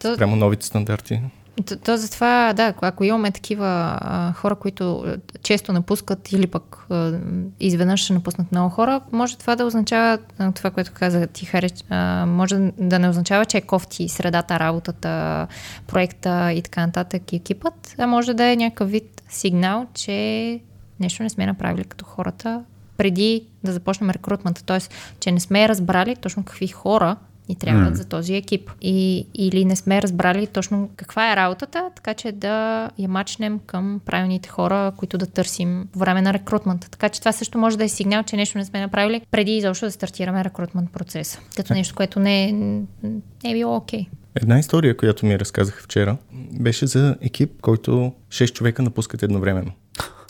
то... 0.00 0.16
прямо 0.16 0.36
новите 0.36 0.66
стандарти. 0.66 1.20
То, 1.66 1.76
то 1.76 1.96
затова, 1.96 2.52
да, 2.52 2.74
ако 2.80 3.04
имаме 3.04 3.30
такива 3.30 3.98
а, 4.00 4.32
хора, 4.32 4.54
които 4.54 5.04
често 5.42 5.72
напускат 5.72 6.32
или 6.32 6.46
пък 6.46 6.86
а, 6.90 7.18
изведнъж 7.60 8.00
ще 8.00 8.12
напуснат 8.12 8.52
много 8.52 8.70
хора, 8.70 9.00
може 9.12 9.38
това 9.38 9.56
да 9.56 9.66
означава, 9.66 10.18
това, 10.54 10.70
което 10.70 10.92
каза 10.94 11.26
ти, 11.26 11.46
Хари, 11.46 11.68
а, 11.88 12.26
може 12.26 12.70
да 12.78 12.98
не 12.98 13.08
означава, 13.08 13.44
че 13.44 13.56
е 13.56 13.60
кофти 13.60 14.08
средата, 14.08 14.58
работата, 14.58 15.46
проекта 15.86 16.52
и 16.52 16.62
така 16.62 16.86
нататък 16.86 17.32
и 17.32 17.36
екипът, 17.36 17.94
а 17.98 18.06
може 18.06 18.34
да 18.34 18.44
е 18.44 18.56
някакъв 18.56 18.90
вид 18.90 19.22
сигнал, 19.28 19.86
че 19.94 20.60
нещо 21.00 21.22
не 21.22 21.30
сме 21.30 21.46
направили 21.46 21.84
като 21.84 22.04
хората 22.04 22.62
преди 22.96 23.44
да 23.64 23.72
започнем 23.72 24.10
рекрутмента. 24.10 24.64
Т.е. 24.64 24.78
че 25.20 25.32
не 25.32 25.40
сме 25.40 25.68
разбрали 25.68 26.16
точно 26.16 26.44
какви 26.44 26.68
хора 26.68 27.16
ни 27.48 27.56
трябват 27.56 27.94
mm. 27.94 27.96
за 27.96 28.04
този 28.04 28.34
екип. 28.34 28.70
И, 28.80 29.26
или 29.34 29.64
не 29.64 29.76
сме 29.76 30.02
разбрали 30.02 30.46
точно 30.46 30.90
каква 30.96 31.32
е 31.32 31.36
работата, 31.36 31.90
така 31.94 32.14
че 32.14 32.32
да 32.32 32.90
я 32.98 33.08
мачнем 33.08 33.60
към 33.66 34.00
правилните 34.06 34.48
хора, 34.48 34.92
които 34.96 35.18
да 35.18 35.26
търсим 35.26 35.88
по 35.92 35.98
време 35.98 36.22
на 36.22 36.32
рекрутмента. 36.32 36.90
Така 36.90 37.08
че 37.08 37.20
това 37.20 37.32
също 37.32 37.58
може 37.58 37.78
да 37.78 37.84
е 37.84 37.88
сигнал, 37.88 38.22
че 38.22 38.36
нещо 38.36 38.58
не 38.58 38.64
сме 38.64 38.80
направили 38.80 39.22
преди 39.30 39.56
изобщо 39.56 39.86
да 39.86 39.92
стартираме 39.92 40.44
рекрутмент 40.44 40.92
процеса. 40.92 41.38
Като 41.56 41.74
нещо, 41.74 41.94
което 41.94 42.20
не, 42.20 42.52
не 42.52 43.50
е 43.50 43.54
било 43.54 43.76
окей. 43.76 44.00
Okay. 44.00 44.08
Една 44.34 44.58
история, 44.58 44.96
която 44.96 45.26
ми 45.26 45.38
разказах 45.38 45.82
вчера, 45.82 46.16
беше 46.60 46.86
за 46.86 47.16
екип, 47.20 47.60
който 47.60 48.12
6 48.28 48.52
човека 48.52 48.82
напускат 48.82 49.22
едновременно. 49.22 49.72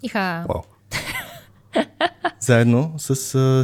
Иха. 0.03 0.45
Wow. 0.49 0.63
Заедно 2.41 2.95
с 2.99 3.15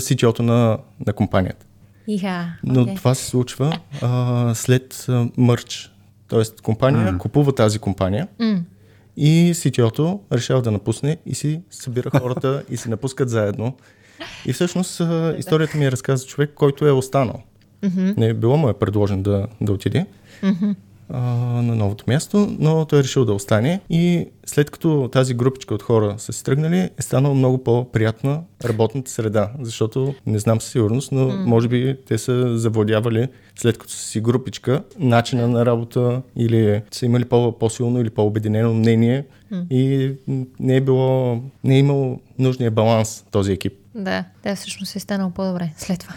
CTO-то 0.01 0.43
на, 0.43 0.79
на 1.07 1.13
компанията. 1.13 1.67
Yeah, 2.09 2.45
Но 2.65 2.87
okay. 2.87 2.97
това 2.97 3.15
се 3.15 3.27
случва 3.27 3.79
а, 4.03 4.55
след 4.55 5.07
а, 5.09 5.29
мърч. 5.37 5.93
Тоест 6.29 6.61
компания 6.61 7.13
mm. 7.13 7.19
купува 7.19 7.55
тази 7.55 7.79
компания 7.79 8.29
mm. 8.41 8.63
и 9.17 9.53
CTO-то 9.55 10.21
решава 10.33 10.63
да 10.63 10.71
напусне 10.71 11.17
и 11.27 11.35
си 11.35 11.61
събира 11.71 12.11
хората 12.11 12.63
и 12.71 12.77
се 12.77 12.89
напускат 12.89 13.31
заедно. 13.31 13.77
И 14.47 14.53
всъщност 14.53 15.01
а, 15.01 15.35
историята 15.39 15.79
ми 15.79 15.85
е 15.85 15.93
разказа 15.93 16.27
човек, 16.27 16.53
който 16.55 16.87
е 16.87 16.91
останал. 16.91 17.43
Mm-hmm. 17.83 18.17
Не 18.17 18.27
е 18.27 18.35
било 18.35 18.57
му 18.57 18.69
е 18.69 18.75
предложен 18.75 19.23
да, 19.23 19.47
да 19.61 19.73
отиде. 19.73 20.07
Mm-hmm 20.43 20.75
а, 21.11 21.21
на 21.63 21.75
новото 21.75 22.05
място, 22.09 22.57
но 22.59 22.85
той 22.85 22.99
е 22.99 23.03
решил 23.03 23.25
да 23.25 23.35
остане 23.35 23.81
и 23.91 24.27
след 24.47 24.71
като 24.71 25.09
тази 25.13 25.35
групичка 25.35 25.75
от 25.75 25.83
хора 25.83 26.15
са 26.19 26.33
си 26.33 26.45
тръгнали, 26.45 26.79
е 26.79 27.03
станало 27.03 27.35
много 27.35 27.65
по-приятна 27.65 28.41
работната 28.65 29.11
среда, 29.11 29.51
защото 29.61 30.15
не 30.27 30.39
знам 30.39 30.61
със 30.61 30.73
сигурност, 30.73 31.13
но 31.13 31.21
mm. 31.21 31.45
може 31.45 31.69
би 31.69 31.97
те 32.07 32.19
са 32.19 32.59
завладявали 32.59 33.29
след 33.59 33.79
като 33.79 33.93
са 33.93 33.99
си 33.99 34.21
групичка 34.21 34.83
начина 34.99 35.49
на 35.49 35.67
работа 35.67 36.23
или 36.37 36.83
са 36.91 37.07
имали 37.07 37.25
по- 37.25 37.59
по-силно 37.59 38.01
или 38.01 38.11
по-обединено 38.11 38.75
мнение 38.75 39.25
mm. 39.53 39.69
и 39.71 40.15
не 40.61 40.77
е 40.77 40.81
било, 40.81 41.41
не 41.65 41.75
е 41.75 41.79
имал 41.79 42.21
нужния 42.39 42.71
баланс 42.71 43.25
този 43.31 43.53
екип. 43.53 43.73
Да, 43.95 44.25
да, 44.43 44.57
всъщност 44.57 44.97
е 44.97 45.01
станало 45.01 45.31
по-добре 45.31 45.73
след 45.77 46.01
това. 46.01 46.15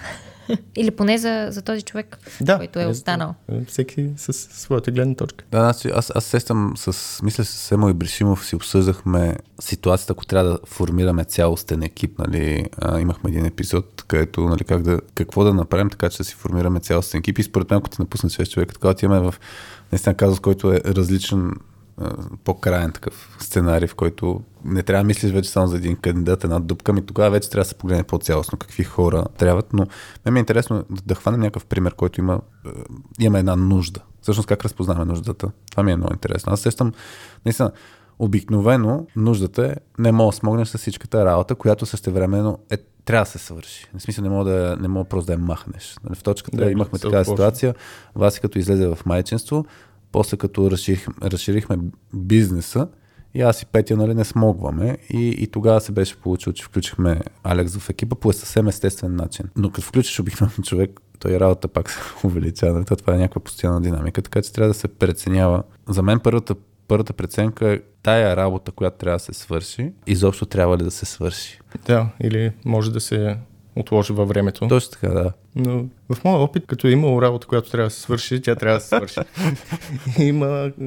Или 0.76 0.92
поне 0.92 1.18
за, 1.18 1.48
за 1.50 1.62
този 1.62 1.82
човек, 1.82 2.20
да, 2.42 2.58
който 2.58 2.80
е 2.80 2.86
останал. 2.86 3.36
Всеки 3.68 4.10
с 4.18 4.34
своята 4.34 4.92
гледна 4.92 5.16
точка. 5.16 5.46
Да, 5.52 5.60
значи, 5.60 5.90
аз, 5.96 6.12
аз 6.16 6.26
сестам 6.26 6.74
с, 6.76 7.20
мисля, 7.24 7.46
с 7.46 7.50
Семо 7.50 7.90
и 7.90 7.94
Бришимов 7.94 8.46
си 8.46 8.56
обсъждахме 8.56 9.38
ситуацията, 9.60 10.14
ако 10.14 10.26
трябва 10.26 10.50
да 10.50 10.60
формираме 10.66 11.24
цялостен 11.24 11.84
екип. 11.84 12.20
Нали, 12.20 12.66
а, 12.78 13.00
имахме 13.00 13.30
един 13.30 13.46
епизод, 13.46 14.04
където 14.08 14.42
нали, 14.42 14.64
как 14.64 14.82
да, 14.82 15.00
какво 15.16 15.44
да 15.44 15.54
направим, 15.54 15.90
така 15.90 16.10
че 16.10 16.18
да 16.18 16.24
си 16.24 16.36
формираме 16.36 16.80
цялостен 16.80 17.20
екип. 17.20 17.40
И 17.40 17.44
според 17.44 17.70
мен, 17.70 17.78
ако 17.78 17.90
ти 17.90 17.98
напусне 18.00 18.30
6 18.30 18.54
човека, 18.54 18.74
така 18.74 18.90
отиваме 18.90 19.32
в 19.32 19.36
наистина 19.92 20.16
казус, 20.16 20.40
който 20.40 20.74
е 20.74 20.82
различен 20.86 21.52
по-краен 22.44 22.92
такъв 22.92 23.38
сценарий, 23.40 23.88
в 23.88 23.96
който 23.96 24.42
не 24.66 24.84
трябва 24.84 25.04
да 25.04 25.08
мислиш 25.08 25.32
вече 25.32 25.50
само 25.50 25.68
за 25.68 25.78
един 25.78 25.96
кандидат, 25.96 26.44
една 26.44 26.60
дупка, 26.60 26.94
ми 26.94 27.06
тогава 27.06 27.30
вече 27.30 27.50
трябва 27.50 27.64
да 27.64 27.70
се 27.70 27.76
погледне 27.76 28.04
по-цялостно 28.04 28.58
какви 28.58 28.84
хора 28.84 29.26
трябват, 29.38 29.74
но 29.74 29.88
мен 30.26 30.34
ми 30.34 30.40
е 30.40 30.42
интересно 30.42 30.86
да, 30.90 31.02
да 31.06 31.16
хвана 31.16 31.38
някакъв 31.38 31.66
пример, 31.66 31.96
който 31.96 32.20
има, 32.20 32.42
има 33.20 33.40
една 33.40 33.56
нужда. 33.56 34.02
Всъщност 34.22 34.48
как 34.48 34.66
разпознаваме 34.66 35.06
нуждата? 35.06 35.52
Това 35.72 35.84
ми 35.84 35.92
е 35.92 35.96
много 35.96 36.14
интересно. 36.14 36.54
Аз 36.54 36.62
сещам, 36.62 36.94
наистина, 37.46 37.72
обикновено 38.20 39.08
нуждата 39.16 39.66
е 39.66 39.76
не 40.00 40.12
мога 40.12 40.32
да 40.32 40.38
смогнеш 40.38 40.68
с 40.68 40.78
всичката 40.78 41.26
работа, 41.26 41.56
която 41.56 41.86
същевременно 41.86 42.60
е 42.70 42.78
трябва 43.06 43.26
да 43.26 43.30
се 43.30 43.38
свърши. 43.38 43.90
В 43.98 44.02
смисъл 44.02 44.24
не 44.24 44.30
мога, 44.30 44.52
да, 44.52 44.78
не 44.80 44.88
мога 44.88 45.10
просто 45.10 45.26
да 45.26 45.34
я 45.34 45.40
махнеш. 45.40 45.96
Нали, 46.04 46.16
в 46.16 46.24
точката 46.24 46.58
да, 46.58 46.72
имахме 46.72 47.00
такава 47.00 47.26
ситуация. 47.26 47.76
Васи 48.16 48.42
като 48.42 48.60
излезе 48.60 48.88
в 48.88 49.00
майчинство, 49.06 49.66
после 50.12 50.38
като 50.38 50.72
разширих, 50.72 51.08
разширихме 51.24 51.78
бизнеса, 52.14 52.88
и 53.34 53.42
аз 53.42 53.62
и 53.62 53.66
Петя 53.66 53.98
нали, 53.98 54.14
не 54.14 54.24
смогваме. 54.24 54.98
И, 55.10 55.28
и 55.28 55.48
тогава 55.48 55.82
се 55.82 55.92
беше 55.92 56.22
получило, 56.22 56.54
че 56.54 56.64
включихме 56.64 57.22
Алекс 57.44 57.78
в 57.78 57.90
екипа 57.90 58.16
по 58.16 58.34
съвсем 58.34 58.68
естествен 58.68 59.16
начин. 59.16 59.46
Но 59.56 59.70
като 59.70 59.88
включиш 59.88 60.20
обикновен 60.20 60.56
човек, 60.64 61.02
той 61.20 61.40
работа 61.40 61.68
пак 61.68 61.90
се 61.90 62.00
увеличава. 62.24 62.74
Нали? 62.74 62.86
Това 62.86 63.16
е 63.16 63.18
някаква 63.18 63.42
постоянна 63.42 63.82
динамика, 63.82 64.22
така 64.22 64.42
че 64.42 64.54
трябва 64.54 64.68
да 64.68 64.74
се 64.74 64.88
преценява. 64.88 65.64
За 65.90 66.02
мен 66.02 66.20
първата, 66.20 66.56
първата 66.88 67.14
преценка 67.14 67.72
е 67.72 67.80
тая 68.04 68.36
работа, 68.36 68.72
която 68.72 68.98
трябва 68.98 69.16
да 69.16 69.24
се 69.24 69.34
свърши, 69.34 69.92
изобщо 70.08 70.46
трябва 70.46 70.78
ли 70.78 70.84
да 70.84 70.92
се 70.92 71.06
свърши. 71.06 71.60
Да, 71.86 72.10
или 72.24 72.52
може 72.66 72.92
да 72.92 73.00
се 73.00 73.38
отложи 73.76 74.14
във 74.14 74.28
времето. 74.28 74.68
Точно 74.68 74.92
така, 74.92 75.10
да. 75.10 75.32
Но 75.56 75.86
в 76.10 76.24
моя 76.24 76.38
опит, 76.38 76.64
като 76.68 76.88
е 76.88 76.92
имало 76.92 77.22
работа, 77.22 77.48
която 77.48 77.72
трябва 77.72 77.88
да 77.88 77.94
се 77.94 78.02
свърши, 78.02 78.42
тя 78.42 78.56
трябва 78.56 78.78
да 78.78 78.82
се 78.82 78.88
свърши. 78.88 79.20
Има 80.20 80.72
е, 80.82 80.84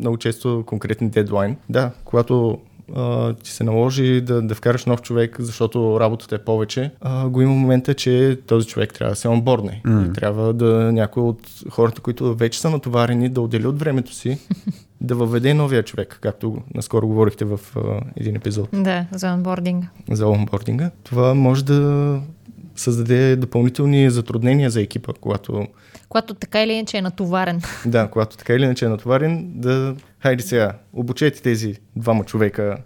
много 0.00 0.16
често 0.16 0.64
конкретен 0.66 1.08
дедлайн. 1.08 1.56
Да, 1.68 1.90
когато 2.04 2.58
а, 2.96 3.34
ти 3.34 3.50
се 3.50 3.64
наложи 3.64 4.20
да, 4.20 4.42
да 4.42 4.54
вкараш 4.54 4.84
нов 4.84 5.02
човек, 5.02 5.36
защото 5.40 6.00
работата 6.00 6.34
е 6.34 6.38
повече, 6.38 6.90
а, 7.00 7.28
го 7.28 7.42
има 7.42 7.52
момента, 7.52 7.94
че 7.94 8.38
този 8.46 8.66
човек 8.66 8.94
трябва 8.94 9.12
да 9.12 9.16
се 9.16 9.28
онбордне. 9.28 9.82
Mm. 9.86 10.10
И 10.10 10.12
трябва 10.12 10.52
да 10.52 10.92
някой 10.92 11.22
от 11.22 11.40
хората, 11.70 12.00
които 12.00 12.34
вече 12.34 12.60
са 12.60 12.70
натоварени, 12.70 13.28
да 13.28 13.40
отдели 13.40 13.66
от 13.66 13.78
времето 13.78 14.14
си, 14.14 14.38
да 15.00 15.14
въведе 15.14 15.54
новия 15.54 15.82
човек, 15.82 16.18
както 16.22 16.62
наскоро 16.74 17.06
говорихте 17.06 17.44
в 17.44 17.60
а, 17.76 17.80
един 18.16 18.36
епизод 18.36 18.68
Да, 18.72 19.06
за 19.12 19.32
онбординга. 19.32 19.88
за 20.10 20.26
онбординга. 20.28 20.90
Това 21.04 21.34
може 21.34 21.64
да 21.64 22.20
създаде 22.76 23.36
допълнителни 23.36 24.10
затруднения 24.10 24.70
за 24.70 24.80
екипа, 24.80 25.12
когато 25.20 25.66
Когато 26.08 26.34
така 26.34 26.62
или 26.62 26.72
иначе 26.72 26.98
е 26.98 27.02
натоварен. 27.02 27.62
Да, 27.86 28.08
когато 28.10 28.36
така 28.36 28.54
или 28.54 28.64
иначе 28.64 28.84
е 28.84 28.88
натоварен, 28.88 29.52
да... 29.54 29.94
Хайде 30.22 30.42
сега, 30.42 30.72
обучете 30.92 31.42
тези 31.42 31.76
двама 31.96 32.24
човека. 32.24 32.76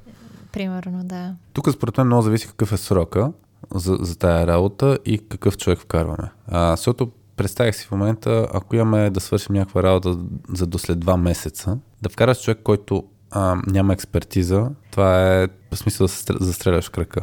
Примерно, 0.52 1.04
да. 1.04 1.34
Тук 1.52 1.70
според 1.72 1.98
мен 1.98 2.06
много 2.06 2.22
зависи 2.22 2.46
какъв 2.46 2.72
е 2.72 2.76
срока 2.76 3.32
за, 3.74 3.96
за 4.00 4.18
тая 4.18 4.46
работа 4.46 4.98
и 5.04 5.18
какъв 5.28 5.56
човек 5.56 5.78
вкарваме. 5.78 6.30
А, 6.46 6.76
защото 6.76 7.10
представих 7.36 7.76
си 7.76 7.86
в 7.86 7.90
момента, 7.90 8.48
ако 8.52 8.76
имаме 8.76 9.10
да 9.10 9.20
свършим 9.20 9.54
някаква 9.54 9.82
работа 9.82 10.16
за 10.54 10.66
до 10.66 10.78
след 10.78 10.98
два 11.00 11.16
месеца, 11.16 11.78
да 12.04 12.10
вкараш 12.10 12.42
човек, 12.42 12.58
който 12.62 13.04
а, 13.30 13.56
няма 13.66 13.92
експертиза, 13.92 14.70
това 14.90 15.32
е 15.32 15.48
в 15.72 15.76
смисъл 15.76 16.04
да 16.04 16.08
се 16.08 16.24
стр- 16.24 16.42
застреляш 16.42 16.86
в 16.86 16.90
крака. 16.90 17.20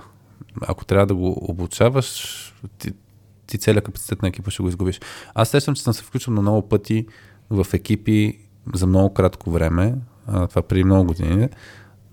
Ако 0.61 0.85
трябва 0.85 1.05
да 1.05 1.15
го 1.15 1.37
обучаваш, 1.41 2.37
ти, 2.77 2.91
ти 3.47 3.57
целият 3.57 3.85
капацитет 3.85 4.21
на 4.21 4.27
екипа 4.27 4.51
ще 4.51 4.63
го 4.63 4.69
изгубиш. 4.69 4.99
Аз 5.33 5.49
сещам, 5.49 5.75
че 5.75 5.81
съм 5.81 5.93
се 5.93 6.03
включил 6.03 6.33
на 6.33 6.41
много 6.41 6.69
пъти 6.69 7.05
в 7.49 7.67
екипи 7.73 8.39
за 8.73 8.87
много 8.87 9.13
кратко 9.13 9.51
време, 9.51 9.95
а, 10.27 10.47
това 10.47 10.61
преди 10.61 10.83
много 10.83 11.05
години, 11.05 11.49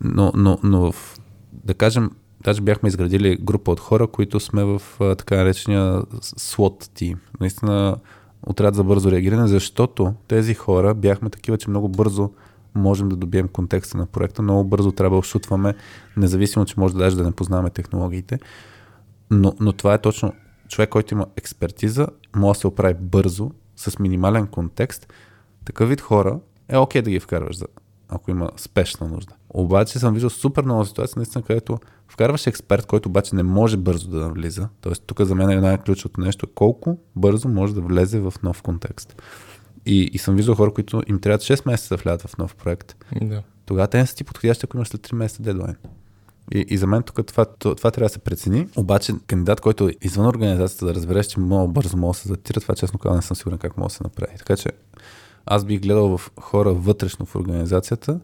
но, 0.01 0.33
но, 0.37 0.59
но 0.63 0.93
в, 0.93 1.19
да 1.53 1.75
кажем, 1.75 2.11
даже 2.41 2.61
бяхме 2.61 2.89
изградили 2.89 3.37
група 3.37 3.71
от 3.71 3.81
хора, 3.81 4.07
които 4.07 4.41
сме 4.41 4.65
в 4.65 4.83
а, 5.01 5.15
така 5.15 5.37
наречения 5.37 6.03
SWOT 6.23 6.85
team. 6.85 7.17
Наистина 7.41 7.97
отряд 8.43 8.75
за 8.75 8.85
бързо 8.85 9.11
реагиране, 9.11 9.47
защото 9.47 10.15
тези 10.29 10.55
хора 10.55 10.95
бяхме 10.95 11.31
такива, 11.31 11.59
че 11.59 11.71
много 11.71 11.89
бързо 11.89 12.31
можем 12.79 13.09
да 13.09 13.17
добием 13.17 13.49
контекста 13.49 13.99
на 13.99 14.07
проекта, 14.07 14.43
много 14.43 14.65
бързо 14.65 14.93
трябва 14.93 15.15
да 15.15 15.19
ошутваме, 15.19 15.75
независимо, 16.17 16.65
че 16.65 16.75
може 16.81 16.95
да 16.95 17.01
даже 17.01 17.17
да 17.17 17.25
не 17.25 17.33
познаваме 17.33 17.71
технологиите. 17.71 18.39
Но, 19.31 19.55
но 19.61 19.73
това 19.73 19.95
е 19.95 20.01
точно 20.01 20.33
човек, 20.69 20.91
който 20.91 21.15
има 21.15 21.27
експертиза, 21.37 22.07
може 22.37 22.57
да 22.57 22.61
се 22.61 22.67
оправи 22.67 22.95
бързо, 23.01 23.51
с 23.77 23.99
минимален 23.99 24.47
контекст. 24.47 25.13
Такъв 25.65 25.89
вид 25.89 26.01
хора 26.01 26.39
е 26.69 26.77
окей 26.77 27.03
да 27.03 27.11
ги 27.11 27.21
вкарваш, 27.21 27.57
за, 27.57 27.67
ако 28.09 28.31
има 28.31 28.51
спешна 28.57 29.09
нужда. 29.09 29.35
Обаче 29.51 29.99
съм 29.99 30.15
виждал 30.15 30.31
супер 30.31 30.65
много 30.65 30.85
ситуации, 30.85 31.15
наистина, 31.17 31.45
където 31.45 31.79
вкарваш 32.09 32.47
експерт, 32.47 32.87
който 32.87 33.09
обаче 33.09 33.37
не 33.37 33.43
може 33.43 33.77
бързо 33.77 34.11
да 34.11 34.21
навлиза. 34.21 34.69
Тоест, 34.81 35.03
тук 35.07 35.21
за 35.21 35.35
мен 35.35 35.51
е 35.51 35.57
най-ключовото 35.57 36.21
нещо, 36.21 36.47
колко 36.55 36.99
бързо 37.17 37.49
може 37.49 37.75
да 37.75 37.81
влезе 37.81 38.21
в 38.21 38.35
нов 38.43 38.63
контекст. 38.63 39.23
И, 39.89 40.11
и 40.13 40.19
съм 40.19 40.37
виждал 40.37 40.55
хора, 40.55 40.75
които 40.75 41.03
им 41.07 41.21
трябват 41.21 41.43
6 41.43 41.67
месеца 41.67 41.97
да 41.97 42.03
влязат 42.03 42.31
в 42.31 42.39
нов 42.39 42.55
проект. 42.57 42.97
Да. 43.23 43.43
Тогава 43.67 43.89
те 43.89 43.99
не 43.99 44.07
са 44.07 44.15
ти 44.15 44.25
подходящи, 44.25 44.67
ако 44.67 44.77
имаш 44.77 44.89
след 44.89 45.09
3 45.09 45.15
месеца 45.15 45.43
дедлайн. 45.43 45.77
И, 46.55 46.65
и 46.69 46.77
за 46.77 46.87
мен 46.87 47.03
тук 47.03 47.27
това, 47.27 47.45
това, 47.45 47.75
това 47.75 47.91
трябва 47.91 48.07
да 48.07 48.13
се 48.13 48.19
прецени. 48.19 48.67
Обаче 48.77 49.13
кандидат, 49.27 49.61
който 49.61 49.89
е 49.89 49.93
извън 50.03 50.27
организацията 50.27 50.87
да 50.87 50.95
разбереш, 50.95 51.27
че 51.27 51.41
много 51.41 51.73
бързо 51.73 51.97
може 51.97 52.17
да 52.17 52.23
се 52.23 52.29
затира, 52.29 52.61
това 52.61 52.75
честно 52.75 52.99
казвам 52.99 53.17
не 53.17 53.23
съм 53.23 53.37
сигурен 53.37 53.59
как 53.59 53.77
може 53.77 53.89
да 53.89 53.95
се 53.95 54.03
направи. 54.03 54.33
Така 54.39 54.57
че 54.57 54.69
аз 55.47 55.65
бих 55.65 55.81
гледал 55.81 56.19
в 56.19 56.31
хора 56.41 56.75
вътрешно 56.75 57.27
в 57.27 57.37
организацията, 57.37 58.21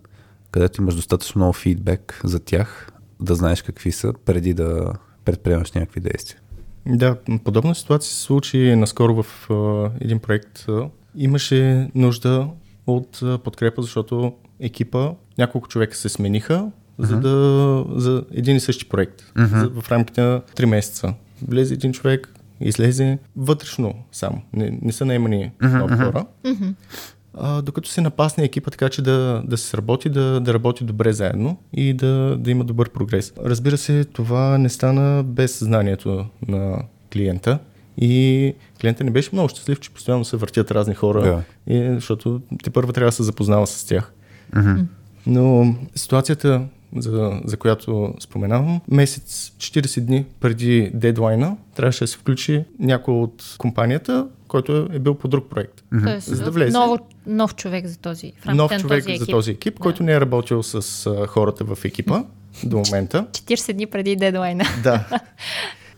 където 0.50 0.82
имаш 0.82 0.94
достатъчно 0.94 1.38
много 1.38 1.52
фидбек 1.52 2.20
за 2.24 2.40
тях, 2.40 2.92
да 3.20 3.34
знаеш 3.34 3.62
какви 3.62 3.92
са, 3.92 4.12
преди 4.24 4.54
да 4.54 4.92
предприемаш 5.24 5.72
някакви 5.72 6.00
действия. 6.00 6.40
Да, 6.86 7.16
подобна 7.44 7.74
ситуация 7.74 8.10
се 8.10 8.20
случи 8.20 8.76
наскоро 8.76 9.22
в 9.22 9.50
а, 9.50 9.90
един 10.00 10.18
проект. 10.18 10.68
А, 10.68 10.88
имаше 11.16 11.90
нужда 11.94 12.48
от 12.86 13.22
подкрепа, 13.44 13.82
защото 13.82 14.32
екипа, 14.60 15.10
няколко 15.38 15.68
човека 15.68 15.96
се 15.96 16.08
смениха, 16.08 16.70
за 16.98 17.20
да 17.20 17.84
за 17.94 18.24
един 18.32 18.56
и 18.56 18.60
същи 18.60 18.88
проект 18.88 19.32
за, 19.36 19.70
в 19.80 19.92
рамките 19.92 20.20
на 20.20 20.40
3 20.56 20.64
месеца. 20.64 21.14
Влезе 21.48 21.74
един 21.74 21.92
човек, 21.92 22.34
излезе 22.60 23.18
вътрешно 23.36 23.94
само. 24.12 24.42
Не, 24.52 24.78
не 24.82 24.92
са 24.92 25.04
наемани 25.04 25.50
нови 25.62 25.96
хора. 25.96 26.26
А, 27.38 27.62
докато 27.62 27.88
се 27.88 28.00
напасне 28.00 28.44
екипа 28.44 28.70
така, 28.70 28.88
че 28.88 29.02
да, 29.02 29.42
да 29.46 29.56
се 29.56 29.68
сработи, 29.68 30.08
да, 30.08 30.40
да 30.40 30.54
работи 30.54 30.84
добре 30.84 31.12
заедно 31.12 31.58
и 31.72 31.94
да, 31.94 32.36
да 32.38 32.50
има 32.50 32.64
добър 32.64 32.90
прогрес. 32.90 33.32
Разбира 33.44 33.78
се, 33.78 34.04
това 34.04 34.58
не 34.58 34.68
стана 34.68 35.22
без 35.22 35.58
знанието 35.58 36.26
на 36.48 36.82
клиента. 37.12 37.58
И 37.98 38.54
клиента 38.80 39.04
не 39.04 39.10
беше 39.10 39.30
много 39.32 39.48
щастлив, 39.48 39.80
че 39.80 39.90
постоянно 39.90 40.24
се 40.24 40.36
въртят 40.36 40.70
разни 40.70 40.94
хора, 40.94 41.22
Да. 41.22 41.42
и, 41.74 41.94
защото 41.94 42.40
те 42.62 42.70
първо 42.70 42.92
трябва 42.92 43.08
да 43.08 43.12
се 43.12 43.22
запознава 43.22 43.66
с 43.66 43.84
тях. 43.84 44.12
Но 45.26 45.74
ситуацията, 45.94 46.62
за, 46.96 47.40
за 47.44 47.56
която 47.56 48.14
споменавам, 48.20 48.80
месец 48.88 49.50
40 49.50 50.00
дни 50.00 50.24
преди 50.40 50.90
дедлайна 50.94 51.56
трябваше 51.74 52.00
да 52.00 52.08
се 52.08 52.18
включи 52.18 52.64
някой 52.78 53.14
от 53.14 53.54
компанията, 53.58 54.26
който 54.48 54.88
е 54.92 54.98
бил 54.98 55.14
по 55.14 55.28
друг 55.28 55.50
проект. 55.50 55.82
Тоест, 56.04 56.26
За 56.28 56.44
да 56.44 56.50
влезе. 56.50 56.78
ново, 56.78 56.98
нов 57.26 57.54
човек 57.54 57.86
за 57.86 57.98
този, 57.98 58.32
в 58.40 58.54
Нов 58.54 58.70
на 58.70 58.80
човек 58.80 58.98
този 58.98 59.10
екип. 59.10 59.20
за 59.20 59.26
този 59.26 59.50
екип, 59.50 59.78
който 59.78 60.02
не 60.02 60.12
е 60.12 60.20
работил 60.20 60.62
с 60.62 60.74
а, 61.06 61.26
хората 61.26 61.64
в 61.66 61.84
екипа 61.84 62.22
до 62.64 62.76
момента. 62.78 63.26
40 63.30 63.72
дни 63.72 63.86
преди 63.86 64.16
дедлайна. 64.16 64.64
Да. 64.82 65.08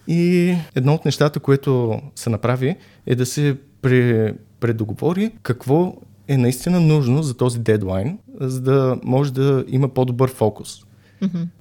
И 0.09 0.55
едно 0.75 0.95
от 0.95 1.05
нещата, 1.05 1.41
което 1.41 2.01
се 2.15 2.31
направи, 2.31 2.77
е 3.07 3.15
да 3.15 3.27
се 3.27 3.57
пре, 3.83 4.35
предоговори 4.61 5.31
какво 5.43 5.97
е 6.29 6.37
наистина 6.37 6.81
нужно 6.81 7.23
за 7.23 7.37
този 7.37 7.59
дедлайн, 7.59 8.19
за 8.41 8.61
да 8.61 8.99
може 9.05 9.33
да 9.33 9.65
има 9.69 9.89
по-добър 9.89 10.31
фокус. 10.31 10.87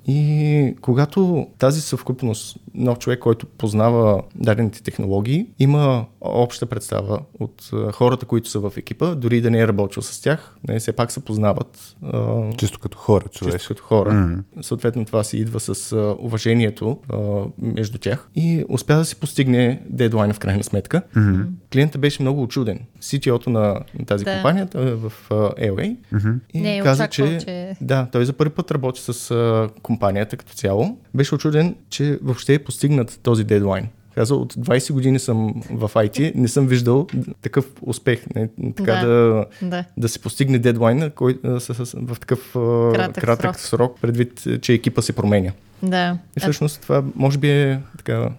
И 0.08 0.76
когато 0.82 1.48
тази 1.58 1.82
съвкупност, 1.82 2.58
нов 2.74 2.98
човек, 2.98 3.20
който 3.20 3.46
познава 3.48 4.22
дадените 4.36 4.84
технологии, 4.84 5.48
има 5.60 6.06
обща 6.22 6.66
представа 6.66 7.20
от 7.40 7.70
а, 7.74 7.92
хората, 7.92 8.26
които 8.26 8.50
са 8.50 8.60
в 8.60 8.74
екипа, 8.78 9.16
дори 9.16 9.42
да 9.42 9.52
не 9.52 9.60
е 9.60 9.68
работил 9.68 10.02
с 10.02 10.22
тях, 10.22 10.58
не, 10.68 10.80
все 10.80 10.92
пак 10.92 11.12
се 11.12 11.20
познават 11.20 11.96
а, 12.04 12.42
Чисто 12.52 12.80
като 12.80 12.98
хора, 12.98 13.26
човек. 13.28 13.54
чисто 13.54 13.68
като 13.68 13.84
хора. 13.84 14.10
Mm. 14.10 14.44
Съответно, 14.62 15.06
това 15.06 15.24
си 15.24 15.38
идва 15.38 15.60
с 15.60 15.92
а, 15.92 16.16
уважението 16.20 17.00
а, 17.10 17.18
между 17.60 17.98
тях. 17.98 18.30
И 18.36 18.66
успя 18.70 18.96
да 18.96 19.06
се 19.06 19.16
постигне 19.16 19.82
дедлайна 19.90 20.34
в 20.34 20.40
крайна 20.40 20.64
сметка. 20.64 21.02
Mm-hmm. 21.16 21.46
Клиентът 21.74 22.02
беше 22.02 22.22
много 22.22 22.42
очуден. 22.44 22.80
CTO-то 23.00 23.50
на 23.50 23.80
тази 24.08 24.26
Да. 24.26 24.34
компания 24.34 24.68
е 24.76 24.80
в 24.82 25.14
а, 25.30 25.34
LA 25.52 25.98
mm-hmm. 26.14 26.40
и 26.54 26.62
Не 26.62 26.78
е 26.78 26.82
каза, 26.82 27.04
очаквал, 27.04 27.28
че... 27.30 27.38
че- 27.40 27.76
Да, 27.82 28.08
той 28.12 28.26
за 28.26 28.34
първи 28.34 28.54
път 28.54 28.72
работи 28.72 29.02
с 29.04 29.32
а, 29.46 29.70
компанията 29.82 30.38
като 30.38 30.54
цяло. 30.54 30.98
Беше 31.14 31.36
очуден, 31.36 31.76
че 31.90 32.20
въобще 32.24 32.54
е 32.54 32.60
постигнат 32.60 33.20
този 33.24 33.44
дедлайн. 33.44 33.88
Каза, 34.16 34.36
от 34.36 34.54
20 34.54 34.94
години 34.94 35.20
съм 35.20 35.62
в 35.72 35.92
IT, 35.94 36.36
не 36.36 36.48
съм 36.48 36.68
виждал 36.68 37.08
такъв 37.42 37.66
успех. 37.82 38.26
Не, 38.36 38.50
така 38.76 38.96
Да. 38.96 39.08
да, 39.08 39.46
Да. 39.62 39.84
да 39.98 40.10
се 40.10 40.20
постигне 40.20 40.74
кой, 41.16 41.40
с, 41.60 41.86
с, 41.86 41.94
в 41.98 42.20
такъв 42.20 42.52
Кратък 42.94 43.24
кратък 43.24 43.60
срок. 43.60 43.80
срок, 43.80 44.02
предвид, 44.02 44.44
че 44.62 44.74
екипа 44.74 45.02
се 45.02 45.14
променя. 45.14 45.52
Да. 45.84 46.18
И 46.38 46.40
всъщност 46.40 46.82
това 46.82 47.04
може 47.16 47.38
би 47.38 47.50
е 47.50 47.80
така, 47.98 48.30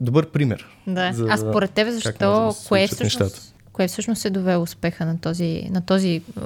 добър 0.00 0.26
пример. 0.26 0.66
Да. 0.86 1.12
за 1.12 1.26
а 1.30 1.36
според 1.36 1.70
тебе 1.70 1.92
защо, 1.92 2.54
кое, 2.68 2.88
случат 2.88 2.96
всъщност, 2.96 3.20
нещата. 3.20 3.51
Кое 3.72 3.88
всъщност 3.88 4.24
е 4.24 4.30
довело 4.30 4.62
успеха 4.62 5.06
на 5.06 5.20
този, 5.20 5.68
на 5.70 5.80
този 5.80 6.22
а, 6.36 6.40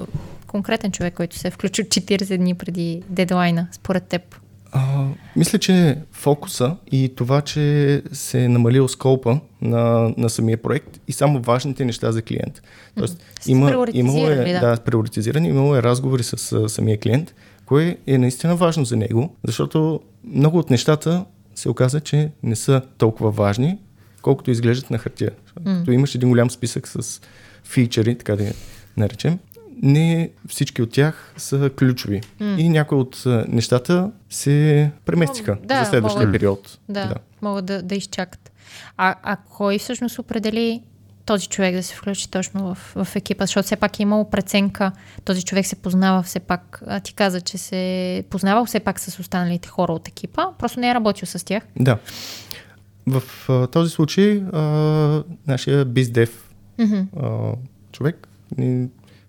конкретен 0.47 0.91
човек, 0.91 1.13
който 1.13 1.35
се 1.37 1.47
е 1.47 1.51
включил 1.51 1.85
40 1.85 2.37
дни 2.37 2.53
преди 2.53 3.03
дедлайна, 3.09 3.67
според 3.71 4.03
теб? 4.03 4.35
А, 4.71 5.05
мисля, 5.35 5.59
че 5.59 5.97
фокуса 6.11 6.75
и 6.91 7.13
това, 7.15 7.41
че 7.41 8.01
се 8.11 8.43
е 8.43 8.49
намалил 8.49 8.87
скопа 8.87 9.39
на, 9.61 10.13
на 10.17 10.29
самия 10.29 10.57
проект 10.57 10.99
и 11.07 11.13
само 11.13 11.41
важните 11.41 11.85
неща 11.85 12.11
за 12.11 12.21
клиент. 12.21 12.61
Тоест, 12.97 13.23
има, 13.47 13.87
имало 13.93 14.27
е, 14.27 14.53
да. 14.53 14.59
да, 14.59 14.77
приоритизирани, 14.77 15.49
имало 15.49 15.75
е 15.75 15.83
разговори 15.83 16.23
с 16.23 16.51
а, 16.51 16.69
самия 16.69 16.99
клиент, 16.99 17.33
кое 17.65 17.97
е 18.07 18.17
наистина 18.17 18.55
важно 18.55 18.85
за 18.85 18.97
него, 18.97 19.35
защото 19.47 19.99
много 20.23 20.57
от 20.57 20.69
нещата 20.69 21.25
се 21.55 21.69
оказа, 21.69 21.99
че 21.99 22.31
не 22.43 22.55
са 22.55 22.81
толкова 22.97 23.31
важни, 23.31 23.77
колкото 24.21 24.51
изглеждат 24.51 24.91
на 24.91 24.97
хартия. 24.97 25.31
Като 25.65 25.91
имаш 25.91 26.15
един 26.15 26.29
голям 26.29 26.51
списък 26.51 26.87
с 26.87 27.21
фичери, 27.63 28.17
така 28.17 28.35
да 28.35 28.43
я 28.43 28.53
наречем, 28.97 29.39
не 29.81 30.29
всички 30.47 30.81
от 30.81 30.91
тях 30.91 31.33
са 31.37 31.69
ключови. 31.79 32.21
М. 32.39 32.55
И 32.59 32.69
някои 32.69 32.97
от 32.97 33.23
нещата 33.47 34.11
се 34.29 34.91
преместиха 35.05 35.57
Да, 35.63 35.83
за 35.83 35.89
следващия 35.89 36.19
могат- 36.19 36.33
период. 36.33 36.79
Да, 36.89 37.07
да. 37.07 37.15
могат 37.41 37.65
да, 37.65 37.81
да 37.81 37.95
изчакат. 37.95 38.51
А, 38.97 39.15
а 39.23 39.35
кой 39.35 39.77
всъщност 39.77 40.19
определи 40.19 40.81
този 41.25 41.47
човек 41.47 41.75
да 41.75 41.83
се 41.83 41.95
включи 41.95 42.29
точно 42.31 42.75
в, 42.75 43.05
в 43.05 43.15
екипа? 43.15 43.45
Защото 43.45 43.65
все 43.65 43.75
пак 43.75 43.99
е 43.99 44.03
имало 44.03 44.29
преценка, 44.29 44.91
този 45.25 45.43
човек 45.43 45.65
се 45.65 45.75
познава 45.75 46.23
все 46.23 46.39
пак, 46.39 46.81
а 46.87 46.99
ти 46.99 47.13
каза, 47.13 47.41
че 47.41 47.57
се 47.57 48.23
познавал 48.29 48.65
все 48.65 48.79
пак 48.79 48.99
с 48.99 49.19
останалите 49.19 49.67
хора 49.69 49.93
от 49.93 50.07
екипа, 50.07 50.45
просто 50.59 50.79
не 50.79 50.89
е 50.89 50.93
работил 50.93 51.25
с 51.25 51.45
тях. 51.45 51.63
Да. 51.79 51.97
В 53.07 53.23
а, 53.49 53.67
този 53.67 53.91
случай 53.91 54.43
а, 54.53 54.61
нашия 55.47 55.85
биздев 55.85 56.53
а, 57.19 57.51
човек 57.91 58.27
ни 58.57 58.87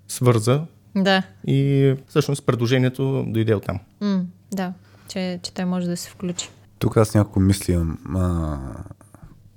свърза 0.08 0.62
Да, 0.96 1.22
и 1.46 1.94
всъщност 2.08 2.46
предложението 2.46 3.24
дойде 3.28 3.54
от 3.54 3.64
там. 3.64 3.78
М, 4.00 4.22
да, 4.52 4.72
че, 5.08 5.40
че 5.42 5.52
той 5.52 5.64
може 5.64 5.86
да 5.86 5.96
се 5.96 6.10
включи. 6.10 6.48
Тук 6.78 6.96
аз 6.96 7.14
няколко 7.14 7.40
мисли 7.40 7.72
имам. 7.72 7.98
А, 8.16 8.58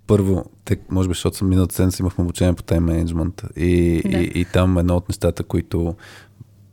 първо, 0.08 0.46
те, 0.66 0.78
може 0.90 1.10
би, 1.10 1.14
защото 1.14 1.38
съм 1.38 1.50
миналата 1.50 1.76
седмица 1.76 2.04
имахме 2.04 2.24
обучение 2.24 2.54
по 2.54 2.64
тайм 2.64 2.84
менеджмент 2.84 3.42
и, 3.56 4.02
Да. 4.12 4.18
и, 4.18 4.32
и 4.36 4.46
там 4.46 4.78
едно 4.78 4.96
от 4.96 5.10
нещата, 5.10 5.44
които 5.44 5.96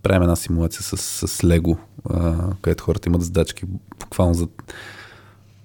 правим 0.02 0.22
една 0.22 0.36
симулация 0.36 0.82
с, 0.82 0.96
с 1.28 1.44
Лего, 1.44 1.78
а, 2.10 2.34
където 2.62 2.84
хората 2.84 3.08
имат 3.08 3.22
задачки 3.22 3.64
буквално 4.00 4.34
за, 4.34 4.48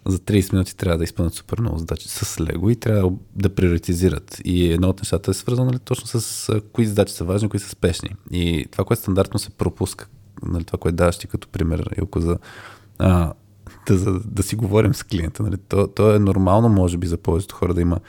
за 0.06 0.20
30 0.20 0.54
минути 0.54 0.78
трябва 0.78 0.98
да 0.98 1.04
изпълнят 1.04 1.34
супер 1.34 1.60
много 1.60 1.78
задачи 1.78 2.10
с 2.10 2.42
Лего 2.42 2.70
и 2.70 2.76
трябва 2.76 3.12
да 3.36 3.56
приоритизират. 3.56 4.42
И 4.46 4.72
едно 4.72 4.90
от 4.90 5.00
нещата 5.00 5.32
е 5.32 5.34
свързано 5.34 5.66
нали, 5.66 5.80
точно 5.80 6.08
с 6.08 6.50
кои 6.74 6.86
задачи 6.86 7.14
са 7.14 7.24
важни, 7.24 7.50
кои 7.50 7.60
са 7.60 7.70
спешни. 7.70 8.10
И 8.32 8.66
това, 8.72 8.84
което 8.84 9.02
стандартно 9.02 9.40
се 9.40 9.50
пропуска, 9.50 10.08
нали, 10.46 10.64
това, 10.64 10.80
което 10.80 10.96
даваш 10.96 11.18
ти 11.18 11.28
като 11.28 11.48
пример, 11.48 11.90
Илко, 11.98 12.20
за 12.20 12.38
а, 13.00 13.34
да, 13.88 13.98
за, 13.98 14.20
да 14.26 14.44
си 14.44 14.56
говорим 14.56 14.94
с 14.94 15.04
клиента. 15.04 15.44
Нали? 15.44 15.58
То, 15.58 15.88
то 15.88 16.16
е 16.16 16.20
нормално, 16.20 16.70
може 16.70 16.98
би, 16.98 17.08
за 17.08 17.18
повечето 17.18 17.56
хора 17.56 17.74
да 17.74 17.82
има 17.82 18.00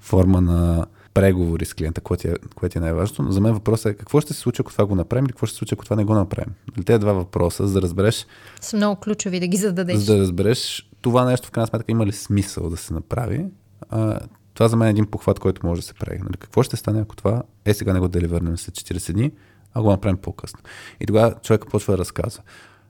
форма 0.00 0.40
на 0.40 0.86
преговори 1.14 1.64
с 1.64 1.74
клиента, 1.74 2.00
което 2.00 2.28
е, 2.28 2.34
което 2.54 2.78
е 2.78 2.80
най-важното. 2.80 3.22
Но 3.22 3.32
за 3.32 3.40
мен 3.40 3.52
въпросът 3.52 3.92
е 3.92 3.96
какво 3.96 4.20
ще 4.20 4.32
се 4.32 4.40
случи, 4.40 4.62
ако 4.62 4.72
това 4.72 4.86
го 4.86 4.94
направим 4.94 5.24
или 5.24 5.32
какво 5.32 5.46
ще 5.46 5.54
се 5.54 5.58
случи, 5.58 5.74
ако 5.74 5.84
това 5.84 5.96
не 5.96 6.04
го 6.04 6.14
направим. 6.14 6.54
Нали, 6.76 6.84
Те 6.84 6.98
два 6.98 7.12
въпроса, 7.12 7.66
за 7.66 7.74
да 7.74 7.82
разбереш, 7.82 8.26
Са 8.60 8.76
много 8.76 9.00
ключови 9.00 9.40
да 9.40 9.46
ги 9.46 9.56
зададеш. 9.56 9.96
за 9.96 10.14
да 10.14 10.20
разбереш 10.20 10.90
това 11.04 11.24
нещо 11.24 11.48
в 11.48 11.50
крайна 11.50 11.66
сметка 11.66 11.92
има 11.92 12.06
ли 12.06 12.12
смисъл 12.12 12.70
да 12.70 12.76
се 12.76 12.94
направи. 12.94 13.46
А, 13.90 14.20
това 14.54 14.68
за 14.68 14.76
мен 14.76 14.88
е 14.88 14.90
един 14.90 15.06
похват, 15.06 15.38
който 15.38 15.66
може 15.66 15.80
да 15.80 15.86
се 15.86 15.94
прави. 15.94 16.18
Нали? 16.18 16.36
Какво 16.38 16.62
ще 16.62 16.76
стане, 16.76 17.00
ако 17.00 17.16
това 17.16 17.42
е 17.64 17.74
сега 17.74 17.92
не 17.92 18.00
го 18.00 18.08
деливърнем 18.08 18.58
след 18.58 18.74
40 18.74 19.12
дни, 19.12 19.32
а 19.74 19.82
го 19.82 19.90
направим 19.90 20.16
по-късно. 20.16 20.60
И 21.00 21.06
тогава 21.06 21.34
човек 21.42 21.64
почва 21.70 21.92
да 21.92 21.98
разказва. 21.98 22.42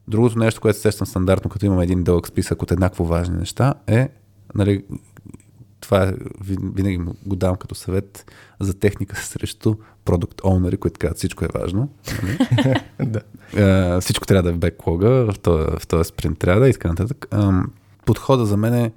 Другото 0.09 0.39
нещо, 0.39 0.61
което 0.61 0.77
се 0.77 0.83
сещам 0.83 1.07
стандартно, 1.07 1.51
като 1.51 1.67
имам 1.67 1.81
един 1.81 2.05
дълъг 2.05 2.29
списък 2.29 2.63
от 2.63 2.71
еднакво 2.73 3.05
важни 3.05 3.37
неща, 3.37 3.75
е, 3.87 4.09
нали, 4.55 4.85
това 5.81 6.03
е, 6.03 6.13
ви- 6.41 6.71
винаги 6.75 6.97
го 7.27 7.37
давам 7.37 7.57
като 7.57 7.75
съвет 7.75 8.33
за 8.61 8.79
техника 8.79 9.17
срещу 9.23 9.75
продукт 10.05 10.41
оунери, 10.45 10.77
които 10.77 10.99
казват 10.99 11.19
всичко 11.19 11.45
е 11.45 11.49
важно. 11.55 11.89
Нали? 12.23 12.39
да. 13.11 13.21
А, 13.57 14.01
всичко 14.01 14.27
трябва 14.27 14.43
да 14.43 14.49
е 14.49 14.53
в 14.53 14.59
беклога, 14.59 15.09
в 15.09 15.39
този, 15.39 15.65
в 15.79 15.87
този 15.87 16.09
спринт 16.09 16.39
трябва 16.39 16.61
да 16.61 16.67
е 16.67 16.71
и 16.71 16.73
така 16.73 16.89
нататък. 16.89 17.27
Подхода 18.07 18.47
за 18.47 18.57
мен 18.57 18.75
е, 18.75 18.93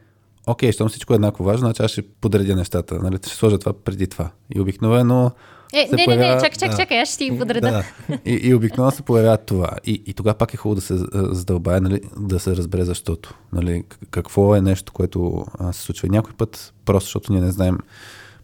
окей, 0.47 0.71
щом 0.71 0.89
всичко 0.89 1.13
е 1.13 1.15
еднакво 1.15 1.43
важно, 1.43 1.67
значи 1.67 1.83
аз 1.83 1.91
ще 1.91 2.01
подредя 2.01 2.55
нещата, 2.55 2.99
нали, 2.99 3.17
ще 3.17 3.29
сложа 3.29 3.57
това 3.57 3.73
преди 3.73 4.07
това. 4.07 4.29
И 4.55 4.59
обикновено 4.61 5.31
Е, 5.73 5.77
не, 5.77 5.83
не, 5.83 5.97
не, 5.97 6.05
появява- 6.05 6.41
чакай, 6.41 6.57
чакай, 6.57 6.69
да. 6.69 6.77
чакай, 6.77 7.01
аз 7.01 7.09
ще 7.09 7.17
ти 7.17 7.37
подреда. 7.39 7.71
Да. 7.71 7.83
И, 8.25 8.33
и 8.33 8.53
обикновено 8.55 8.91
се 8.91 9.01
появява 9.01 9.37
това. 9.37 9.69
И, 9.85 10.03
и 10.05 10.13
тогава 10.13 10.33
пак 10.37 10.53
е 10.53 10.57
хубаво 10.57 10.75
да 10.75 10.81
се 10.81 10.97
задълбае, 11.13 11.79
нали, 11.79 12.01
да 12.19 12.39
се 12.39 12.55
разбере 12.55 12.85
защото. 12.85 13.33
Нали, 13.53 13.83
какво 14.11 14.55
е 14.55 14.61
нещо, 14.61 14.93
което 14.93 15.45
а, 15.59 15.73
се 15.73 15.81
случва. 15.81 16.07
И 16.07 16.11
някой 16.11 16.33
път, 16.33 16.73
просто 16.85 17.07
защото 17.07 17.33
ние 17.33 17.41
не 17.41 17.51
знаем, 17.51 17.77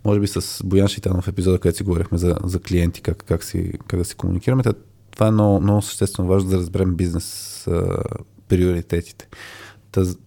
може 0.05 0.19
би 0.19 0.27
с 0.27 0.61
Боян 0.63 0.87
Шитанов 0.87 1.27
епизода, 1.27 1.59
където 1.59 1.77
си 1.77 1.83
говорихме 1.83 2.17
за, 2.17 2.35
за 2.43 2.59
клиенти, 2.59 3.01
как, 3.01 3.23
как, 3.27 3.43
си, 3.43 3.71
как 3.87 3.99
да 3.99 4.05
си 4.05 4.15
комуникираме, 4.15 4.63
това 5.11 5.27
е 5.27 5.31
много, 5.31 5.61
много 5.61 5.81
съществено 5.81 6.29
важно 6.29 6.49
да 6.49 6.57
разберем 6.57 6.95
бизнес 6.95 7.27
а, 7.67 7.97
приоритетите. 8.47 9.27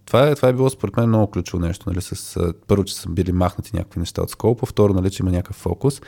Това, 0.05 0.27
е, 0.27 0.35
това 0.35 0.49
е 0.49 0.53
било 0.53 0.69
според 0.69 0.97
мен 0.97 1.07
много 1.07 1.31
ключово 1.31 1.65
нещо. 1.65 1.89
Нали, 1.89 2.01
с, 2.01 2.39
първо, 2.67 2.83
че 2.83 2.95
са 2.95 3.09
били 3.09 3.31
махнати 3.31 3.75
някакви 3.75 3.99
неща 3.99 4.21
от 4.21 4.29
скопа, 4.29 4.65
второ, 4.65 4.93
нали, 4.93 5.11
че 5.11 5.23
има 5.23 5.31
някакъв 5.31 5.55
фокус, 5.55 6.01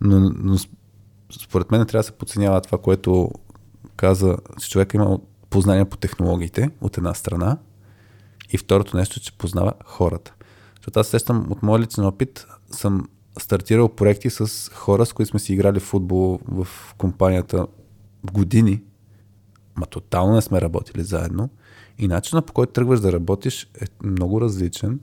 но, 0.00 0.30
но 0.36 0.58
според 1.42 1.70
мен 1.70 1.86
трябва 1.86 1.98
да 2.00 2.06
се 2.06 2.12
подценява 2.12 2.60
това, 2.60 2.78
което 2.78 3.30
каза, 3.96 4.36
че 4.60 4.70
човек 4.70 4.94
има 4.94 5.18
познания 5.50 5.90
по 5.90 5.96
технологиите 5.96 6.70
от 6.80 6.98
една 6.98 7.14
страна 7.14 7.58
и 8.50 8.58
второто 8.58 8.96
нещо, 8.96 9.20
че 9.20 9.38
познава 9.38 9.72
хората. 9.84 10.34
Защото 10.76 11.00
аз 11.00 11.08
сещам 11.08 11.46
от 11.50 11.62
моя 11.62 11.80
личен 11.80 12.04
опит, 12.04 12.46
съм 12.70 13.08
стартирал 13.38 13.88
проекти 13.88 14.30
с 14.30 14.70
хора, 14.74 15.06
с 15.06 15.12
които 15.12 15.30
сме 15.30 15.40
си 15.40 15.52
играли 15.52 15.80
футбол 15.80 16.38
в 16.48 16.66
компанията 16.98 17.66
години, 18.32 18.82
ма 19.76 19.86
тотално 19.86 20.34
не 20.34 20.42
сме 20.42 20.60
работили 20.60 21.02
заедно. 21.02 21.50
И 21.98 22.08
начинът 22.08 22.46
по 22.46 22.52
който 22.52 22.72
тръгваш 22.72 23.00
да 23.00 23.12
работиш 23.12 23.62
е 23.80 23.84
много 24.06 24.40
различен, 24.40 25.00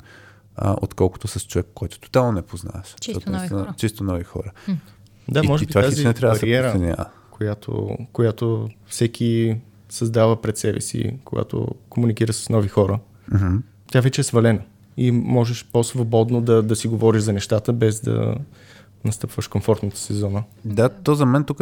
а, 0.55 0.75
отколкото 0.81 1.27
с 1.27 1.39
човек, 1.47 1.67
който 1.73 1.99
тотално 1.99 2.31
не 2.31 2.41
познаваш. 2.41 2.95
Чисто 3.01 3.19
Защото 3.19 3.31
нови 3.31 3.47
хора. 3.47 3.73
Чисто 3.77 4.03
нови 4.03 4.23
хора. 4.23 4.51
Да, 5.29 5.41
и, 5.43 5.47
може 5.47 5.63
и 5.63 5.67
би 5.67 5.73
това 5.73 5.81
тази 5.81 6.07
не 6.07 6.13
трябва 6.13 6.33
да 6.33 6.39
се 6.39 6.45
бариера, 6.45 6.71
подценява. 6.71 7.05
която, 7.31 7.97
която 8.13 8.69
всеки 8.87 9.57
създава 9.89 10.41
пред 10.41 10.57
себе 10.57 10.81
си, 10.81 11.13
когато 11.25 11.67
комуникира 11.89 12.33
с 12.33 12.49
нови 12.49 12.67
хора, 12.67 12.99
Мгм. 13.33 13.55
тя 13.91 14.01
вече 14.01 14.21
е 14.21 14.23
свалена. 14.23 14.61
И 14.97 15.11
можеш 15.11 15.65
по-свободно 15.73 16.41
да, 16.41 16.63
да 16.63 16.75
си 16.75 16.87
говориш 16.87 17.21
за 17.21 17.33
нещата, 17.33 17.73
без 17.73 18.01
да 18.01 18.35
настъпваш 19.05 19.47
комфортната 19.47 19.97
си 19.97 20.13
зона. 20.13 20.43
Да, 20.65 20.89
то 20.89 21.15
за 21.15 21.25
мен 21.25 21.43
тук, 21.43 21.61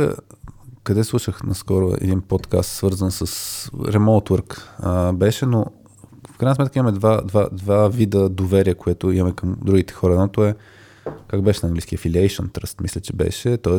къде 0.83 1.03
слушах 1.03 1.43
наскоро 1.43 1.93
един 2.01 2.21
подкаст, 2.21 2.71
свързан 2.71 3.11
с 3.11 3.25
remote 3.73 4.29
work, 4.29 4.61
а, 4.79 5.13
беше, 5.13 5.45
но 5.45 5.65
в 6.31 6.37
крайна 6.37 6.55
сметка 6.55 6.79
имаме 6.79 6.97
два, 6.97 7.21
два, 7.21 7.49
два 7.51 7.89
вида 7.89 8.29
доверие, 8.29 8.75
което 8.75 9.11
имаме 9.11 9.35
към 9.35 9.57
другите 9.61 9.93
хора. 9.93 10.13
Едното 10.13 10.45
е, 10.45 10.55
как 11.27 11.41
беше 11.41 11.59
на 11.63 11.67
английски, 11.67 11.97
affiliation 11.97 12.47
trust, 12.47 12.81
мисля, 12.81 13.01
че 13.01 13.13
беше, 13.13 13.57
т.е. 13.57 13.77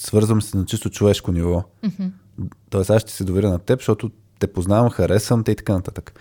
свързвам 0.00 0.42
се 0.42 0.56
на 0.56 0.64
чисто 0.64 0.90
човешко 0.90 1.32
ниво. 1.32 1.64
Тоест 2.70 2.90
аз 2.90 3.02
ще 3.02 3.12
се 3.12 3.24
доверя 3.24 3.50
на 3.50 3.58
теб, 3.58 3.80
защото 3.80 4.10
те 4.38 4.52
познавам, 4.52 4.90
харесвам 4.90 5.44
те 5.44 5.52
и 5.52 5.56
така 5.56 5.72
нататък. 5.72 6.18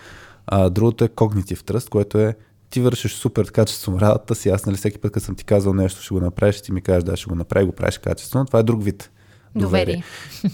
А 0.48 0.70
другото 0.70 1.04
е 1.04 1.10
cognitive 1.10 1.72
trust, 1.72 1.90
което 1.90 2.18
е 2.18 2.36
ти 2.70 2.82
вършиш 2.82 3.14
супер 3.14 3.52
качествено 3.52 4.02
работата 4.02 4.36
си, 4.36 4.50
аз 4.50 4.66
нали 4.66 4.78
всеки 4.78 4.98
път, 4.98 5.12
като 5.12 5.26
съм 5.26 5.36
ти 5.36 5.44
казал 5.44 5.74
нещо, 5.74 6.02
ще 6.02 6.14
го 6.14 6.20
направиш, 6.20 6.62
ти 6.62 6.72
ми 6.72 6.82
кажеш 6.82 7.04
да, 7.04 7.18
ще 7.18 7.30
го 7.30 7.36
направи, 7.36 7.66
го 7.66 7.72
правиш 7.72 7.98
качествено. 7.98 8.46
Това 8.46 8.60
е 8.60 8.64
друг 8.64 8.84
вид 8.84 9.12
доверие. 9.56 9.84
Доверие. 9.84 10.04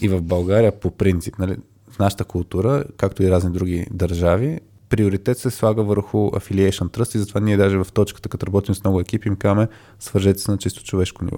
И 0.02 0.08
в 0.10 0.22
България 0.22 0.80
по 0.80 0.92
принцип, 0.92 1.40
нали, 1.40 1.58
в 1.90 2.00
нашата 2.00 2.24
култура, 2.24 2.84
както 2.98 3.24
и 3.24 3.32
разни 3.32 3.52
други 3.52 3.88
държави, 3.92 4.60
приоритет 4.90 5.38
се 5.38 5.52
слага 5.52 5.84
върху 5.84 6.18
affiliation 6.18 6.98
trust 6.98 7.16
и 7.16 7.20
затова 7.20 7.42
ние 7.42 7.58
даже 7.58 7.78
в 7.78 7.88
точката, 7.94 8.30
като 8.30 8.48
работим 8.48 8.76
с 8.76 8.84
много 8.84 9.00
екипи, 9.00 9.28
им 9.28 9.36
казваме, 9.36 9.68
свържете 10.00 10.40
се 10.40 10.52
на 10.52 10.58
чисто 10.58 10.84
човешко 10.84 11.26
ниво. 11.26 11.38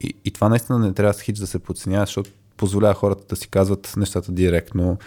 И, 0.00 0.14
и 0.24 0.30
това 0.30 0.48
наистина 0.48 0.78
не 0.78 0.92
трябва 0.92 1.14
с 1.14 1.20
хич 1.20 1.38
да 1.38 1.46
се 1.46 1.58
подценява, 1.58 2.06
защото 2.06 2.30
позволява 2.56 2.94
хората 2.94 3.24
да 3.28 3.36
си 3.36 3.48
казват 3.48 3.92
нещата 3.96 4.32
директно, 4.32 4.98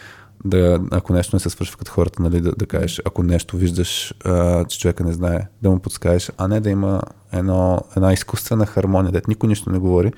да, 0.45 0.81
ако 0.91 1.13
нещо 1.13 1.35
не 1.35 1.39
се 1.39 1.49
свършва 1.49 1.77
като 1.77 1.91
хората, 1.91 2.21
нали, 2.21 2.41
да, 2.41 2.51
да 2.51 2.65
кажеш, 2.65 3.01
ако 3.05 3.23
нещо 3.23 3.57
виждаш, 3.57 4.13
а, 4.25 4.65
че 4.65 4.79
човека 4.79 5.03
не 5.03 5.13
знае, 5.13 5.47
да 5.61 5.69
му 5.69 5.79
подскажеш, 5.79 6.31
а 6.37 6.47
не 6.47 6.59
да 6.59 6.69
има 6.69 7.01
едно, 7.31 7.81
една 7.97 8.13
изкуствена 8.13 8.65
хармония, 8.65 9.11
дето 9.11 9.29
никой 9.29 9.49
нищо 9.49 9.69
не 9.69 9.79
говори 9.79 10.11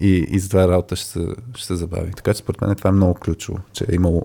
и, 0.00 0.26
и 0.30 0.38
затова 0.38 0.68
работа 0.68 0.96
ще 0.96 1.06
се, 1.08 1.26
ще 1.54 1.66
се 1.66 1.76
забави. 1.76 2.10
Така 2.12 2.34
че 2.34 2.38
според 2.38 2.60
мен 2.60 2.76
това 2.76 2.90
е 2.90 2.92
много 2.92 3.14
ключово, 3.14 3.58
че 3.72 3.84
е 3.84 3.94
имало 3.94 4.22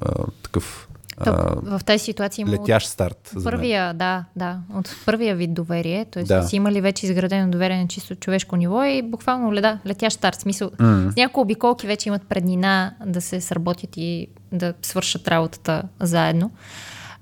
а, 0.00 0.12
такъв 0.42 0.88
То, 1.24 1.34
в 1.62 1.80
тази 1.84 2.04
ситуация 2.04 2.42
има 2.42 2.52
летящ 2.52 2.88
старт. 2.88 3.32
мен. 3.34 3.44
Първия, 3.44 3.94
да, 3.94 4.24
да, 4.36 4.58
от 4.74 4.96
първия 5.06 5.36
вид 5.36 5.54
доверие, 5.54 6.04
т.е. 6.04 6.22
Да. 6.24 6.42
Си 6.42 6.56
имали 6.56 6.80
вече 6.80 7.06
изградено 7.06 7.50
доверие 7.50 7.76
на 7.82 7.88
чисто 7.88 8.14
човешко 8.14 8.56
ниво 8.56 8.84
и 8.84 9.02
буквално 9.02 9.52
леда, 9.54 9.78
летящ 9.86 10.16
старт. 10.16 10.40
Смисъл, 10.40 10.70
М. 10.78 11.10
с 11.12 11.16
няколко 11.16 11.40
обиколки 11.40 11.86
вече 11.86 12.08
имат 12.08 12.22
преднина 12.28 12.94
да 13.06 13.20
се 13.20 13.40
сработят 13.40 13.96
и 13.96 14.26
да 14.52 14.74
свършат 14.82 15.28
работата 15.28 15.82
заедно. 16.00 16.50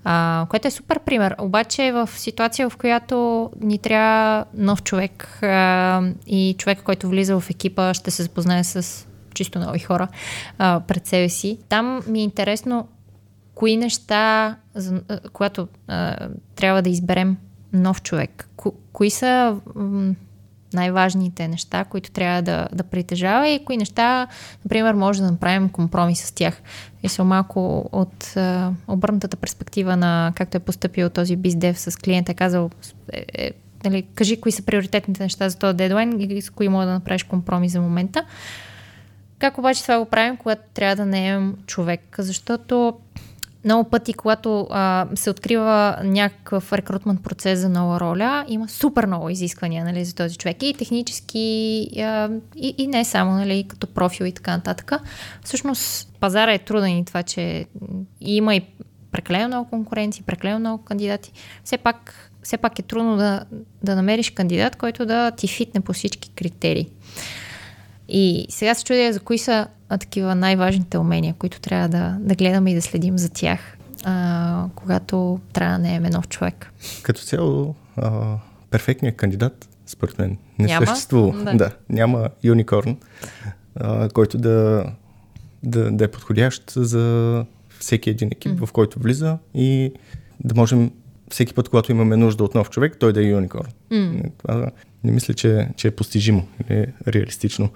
А, 0.08 0.46
което 0.50 0.68
е 0.68 0.70
супер 0.70 1.00
пример. 1.00 1.36
Обаче 1.38 1.92
в 1.92 2.08
ситуация, 2.12 2.70
в 2.70 2.76
която 2.76 3.50
ни 3.60 3.78
трябва 3.78 4.44
нов 4.54 4.82
човек 4.82 5.38
а, 5.42 6.02
и 6.26 6.54
човек, 6.58 6.82
който 6.82 7.08
влиза 7.08 7.40
в 7.40 7.50
екипа, 7.50 7.94
ще 7.94 8.10
се 8.10 8.22
запознае 8.22 8.64
с 8.64 9.06
чисто 9.34 9.58
нови 9.58 9.78
хора 9.78 10.08
а, 10.58 10.80
пред 10.80 11.06
себе 11.06 11.28
си. 11.28 11.58
Там 11.68 12.02
ми 12.08 12.20
е 12.20 12.22
интересно 12.22 12.88
кои 13.54 13.76
неща, 13.76 14.56
за- 14.74 15.02
когато 15.32 15.68
а, 15.88 16.28
трябва 16.54 16.82
да 16.82 16.90
изберем 16.90 17.36
нов 17.72 18.02
човек, 18.02 18.48
ко, 18.56 18.74
кои 18.92 19.10
са 19.10 19.56
м, 19.74 20.14
най-важните 20.76 21.48
неща, 21.48 21.84
които 21.84 22.10
трябва 22.10 22.42
да, 22.42 22.68
да 22.72 22.82
притежава 22.82 23.48
и 23.48 23.64
кои 23.64 23.76
неща, 23.76 24.26
например, 24.64 24.94
може 24.94 25.20
да 25.22 25.30
направим 25.30 25.68
компромис 25.68 26.20
с 26.20 26.32
тях. 26.32 26.62
И 27.02 27.08
са 27.08 27.24
малко 27.24 27.88
от 27.92 28.36
а, 28.36 28.72
обърнатата 28.88 29.36
перспектива 29.36 29.96
на 29.96 30.32
както 30.36 30.56
е 30.56 30.60
поступил 30.60 31.10
този 31.10 31.36
биздев 31.36 31.78
с 31.78 31.98
клиента, 31.98 32.32
е 32.32 32.34
казал 32.34 32.70
е, 33.12 33.24
е, 33.34 33.50
нали, 33.84 34.02
кажи 34.14 34.40
кои 34.40 34.52
са 34.52 34.62
приоритетните 34.62 35.22
неща 35.22 35.48
за 35.48 35.58
този 35.58 35.76
дедлайн 35.76 36.20
и 36.20 36.42
с 36.42 36.50
кои 36.50 36.68
може 36.68 36.86
да 36.86 36.92
направиш 36.92 37.22
компромис 37.22 37.72
за 37.72 37.80
момента. 37.80 38.24
Как 39.38 39.58
обаче 39.58 39.82
това 39.82 39.98
го 39.98 40.04
правим, 40.04 40.36
когато 40.36 40.62
трябва 40.74 40.96
да 40.96 41.06
наемем 41.06 41.56
човек? 41.66 42.16
Защото 42.18 42.94
много 43.66 43.90
пъти, 43.90 44.14
когато 44.14 44.66
а, 44.70 45.06
се 45.14 45.30
открива 45.30 45.96
някакъв 46.04 46.72
рекрутмент 46.72 47.22
процес 47.22 47.58
за 47.58 47.68
нова 47.68 48.00
роля, 48.00 48.44
има 48.48 48.68
супер 48.68 49.06
много 49.06 49.30
изисквания 49.30 49.84
нали, 49.84 50.04
за 50.04 50.14
този 50.14 50.36
човек. 50.36 50.62
И 50.62 50.74
технически, 50.74 51.88
а, 51.98 52.30
и, 52.56 52.74
и 52.78 52.86
не 52.86 53.04
само, 53.04 53.32
нали, 53.32 53.64
като 53.68 53.86
профил 53.86 54.24
и 54.24 54.32
така 54.32 54.56
нататък. 54.56 54.92
Всъщност, 55.44 56.12
пазара 56.20 56.52
е 56.52 56.58
труден 56.58 56.98
и 56.98 57.04
това, 57.04 57.22
че 57.22 57.66
има 58.20 58.54
и 58.54 58.62
прекалено 59.12 59.48
много 59.48 59.70
конкуренции, 59.70 60.24
прекалено 60.26 60.58
много 60.58 60.84
кандидати. 60.84 61.32
Все 61.64 61.78
пак, 61.78 62.30
все 62.42 62.56
пак 62.56 62.78
е 62.78 62.82
трудно 62.82 63.16
да, 63.16 63.44
да 63.82 63.96
намериш 63.96 64.30
кандидат, 64.30 64.76
който 64.76 65.06
да 65.06 65.30
ти 65.30 65.48
фитне 65.48 65.80
по 65.80 65.92
всички 65.92 66.30
критерии. 66.30 66.88
И 68.08 68.46
сега 68.48 68.74
се 68.74 68.84
чудя 68.84 69.12
за 69.12 69.20
кои 69.20 69.38
са 69.38 69.66
а, 69.88 69.98
такива 69.98 70.34
най-важните 70.34 70.98
умения, 70.98 71.34
които 71.38 71.60
трябва 71.60 71.88
да, 71.88 72.16
да 72.20 72.34
гледаме 72.34 72.70
и 72.70 72.74
да 72.74 72.82
следим 72.82 73.18
за 73.18 73.28
тях, 73.28 73.78
а, 74.04 74.64
когато 74.74 75.40
трябва 75.52 75.72
да 75.72 75.82
наеме 75.82 76.10
нов 76.10 76.28
човек. 76.28 76.72
Като 77.02 77.20
цяло, 77.20 77.74
а, 77.96 78.36
перфектният 78.70 79.16
кандидат, 79.16 79.68
според 79.86 80.18
мен, 80.18 80.36
не 80.58 80.66
Няма? 80.66 80.86
съществува. 80.86 81.44
Да. 81.44 81.54
Да, 81.54 81.70
няма 81.88 82.28
юникорн, 82.44 82.96
а, 83.74 84.08
който 84.08 84.38
да, 84.38 84.84
да, 85.62 85.90
да 85.90 86.04
е 86.04 86.08
подходящ 86.08 86.70
за 86.76 87.44
всеки 87.78 88.10
един 88.10 88.28
екип, 88.32 88.52
Мгм. 88.52 88.66
в 88.66 88.72
който 88.72 88.98
влиза 88.98 89.38
и 89.54 89.92
да 90.44 90.54
можем 90.54 90.90
всеки 91.30 91.54
път, 91.54 91.68
когато 91.68 91.92
имаме 91.92 92.16
нужда 92.16 92.44
от 92.44 92.54
нов 92.54 92.70
човек, 92.70 92.96
той 93.00 93.12
да 93.12 93.20
е 93.20 93.24
юникорн. 93.24 93.68
Това 94.38 94.70
не 95.04 95.12
мисля, 95.12 95.34
че, 95.34 95.68
че 95.76 95.88
е 95.88 95.90
постижимо 95.90 96.48
е 96.70 96.86
реалистично. 97.08 97.70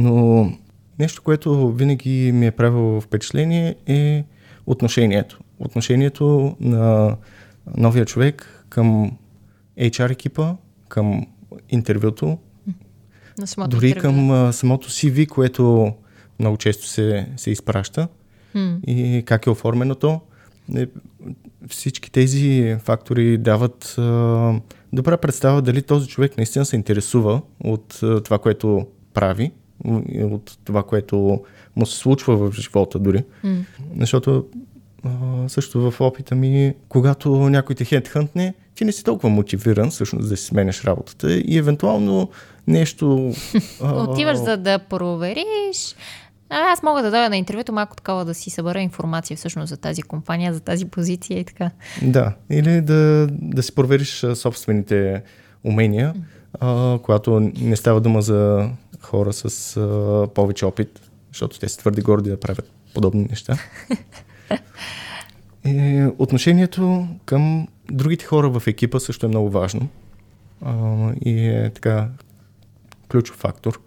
Но 0.00 0.52
нещо, 0.98 1.22
което 1.22 1.72
винаги 1.72 2.32
ми 2.32 2.46
е 2.46 2.50
правило 2.50 3.00
впечатление 3.00 3.74
е 3.86 4.24
отношението. 4.66 5.40
Отношението 5.58 6.56
на 6.60 7.16
новия 7.76 8.04
човек 8.06 8.64
към 8.68 9.16
HR 9.78 10.10
екипа, 10.10 10.54
към 10.88 11.26
интервюто, 11.70 12.38
На 13.38 13.46
самото 13.46 13.70
дори 13.70 13.88
интервю. 13.88 14.02
към 14.02 14.30
а, 14.30 14.52
самото 14.52 14.90
CV, 14.90 15.28
което 15.28 15.92
много 16.38 16.56
често 16.56 16.86
се, 16.86 17.28
се 17.36 17.50
изпраща 17.50 18.08
М. 18.54 18.78
и 18.86 19.22
как 19.26 19.46
е 19.46 19.50
оформено 19.50 19.94
то. 19.94 20.20
Е, 20.76 20.86
Всички 21.68 22.10
тези 22.12 22.76
фактори 22.80 23.38
дават 23.38 23.94
а, 23.98 24.02
добра 24.92 25.16
представа 25.16 25.62
дали 25.62 25.82
този 25.82 26.08
човек 26.08 26.36
наистина 26.36 26.64
се 26.64 26.76
интересува 26.76 27.42
от 27.64 28.00
а, 28.02 28.22
това, 28.22 28.38
което 28.38 28.86
прави, 29.14 29.50
от 30.22 30.58
това, 30.64 30.82
което 30.82 31.40
му 31.76 31.86
се 31.86 31.96
случва 31.96 32.36
в 32.36 32.54
живота 32.54 32.98
дори. 32.98 33.24
М. 33.44 33.64
Защото 34.00 34.46
а, 35.04 35.48
също 35.48 35.90
в 35.90 36.00
опита 36.00 36.34
ми, 36.34 36.74
когато 36.88 37.30
някой 37.30 37.74
те 37.76 37.84
хедхънтне, 37.84 38.54
ти 38.74 38.84
не 38.84 38.92
си 38.92 39.04
толкова 39.04 39.28
мотивиран 39.28 39.90
всъщност 39.90 40.28
да 40.28 40.36
си 40.36 40.44
сменеш 40.44 40.84
работата 40.84 41.32
и 41.32 41.58
евентуално 41.58 42.30
нещо... 42.66 43.32
а, 43.82 44.02
Отиваш 44.02 44.36
за 44.36 44.56
да 44.56 44.78
провериш. 44.78 45.96
А, 46.50 46.72
аз 46.72 46.82
мога 46.82 47.02
да 47.02 47.10
дойда 47.10 47.28
на 47.28 47.36
интервюто 47.36 47.72
малко 47.72 47.96
такова 47.96 48.24
да 48.24 48.34
си 48.34 48.50
събера 48.50 48.80
информация 48.80 49.36
всъщност 49.36 49.68
за 49.68 49.76
тази 49.76 50.02
компания, 50.02 50.54
за 50.54 50.60
тази 50.60 50.84
позиция 50.84 51.38
и 51.38 51.44
така. 51.44 51.70
Да, 52.02 52.32
или 52.50 52.80
да, 52.80 53.28
да 53.30 53.62
си 53.62 53.74
провериш 53.74 54.26
собствените 54.34 55.22
умения, 55.64 56.14
а, 56.60 56.98
когато 57.02 57.50
не 57.60 57.76
става 57.76 58.00
дума 58.00 58.22
за 58.22 58.68
хора 59.00 59.32
с 59.32 59.76
а, 59.76 60.28
повече 60.34 60.64
опит, 60.64 61.10
защото 61.28 61.58
те 61.58 61.68
са 61.68 61.78
твърде 61.78 62.02
горди 62.02 62.30
да 62.30 62.40
правят 62.40 62.72
подобни 62.94 63.26
неща. 63.30 63.58
И 65.64 66.08
отношението 66.18 67.08
към 67.24 67.68
другите 67.90 68.24
хора 68.24 68.50
в 68.50 68.66
екипа 68.66 69.00
също 69.00 69.26
е 69.26 69.28
много 69.28 69.50
важно 69.50 69.88
а, 70.64 70.74
и 71.20 71.46
е 71.46 71.70
така 71.70 72.08
ключов 73.10 73.36
фактор. 73.36 73.80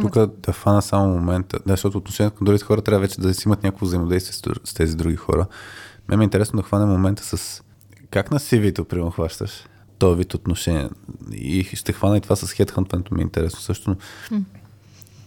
Тук 0.00 0.26
да 0.26 0.52
фана 0.52 0.82
само 0.82 1.08
момента, 1.08 1.58
да, 1.66 1.72
защото 1.72 1.98
отношението 1.98 2.36
към 2.36 2.44
другите 2.44 2.64
хора 2.64 2.82
трябва 2.82 3.00
вече 3.00 3.20
да 3.20 3.34
си 3.34 3.42
имат 3.46 3.62
някакво 3.62 3.86
взаимодействие 3.86 4.32
с, 4.32 4.70
с 4.70 4.74
тези 4.74 4.96
други 4.96 5.16
хора. 5.16 5.46
Мен 6.08 6.18
ми 6.18 6.22
е 6.22 6.26
интересно 6.26 6.56
да 6.56 6.62
хвана 6.62 6.86
момента 6.86 7.24
с 7.24 7.62
как 8.10 8.30
на 8.30 8.38
CV-то, 8.38 8.84
примерно, 8.84 9.10
хващаш 9.10 9.64
този 10.00 10.18
вид 10.18 10.34
отношения. 10.34 10.90
И 11.32 11.64
ще 11.64 11.92
хвана 11.92 12.16
и 12.16 12.20
това 12.20 12.36
с 12.36 12.52
хедхантването 12.52 13.14
ми 13.14 13.20
е 13.20 13.22
интересно 13.22 13.60
също. 13.60 13.96
Но 14.30 14.42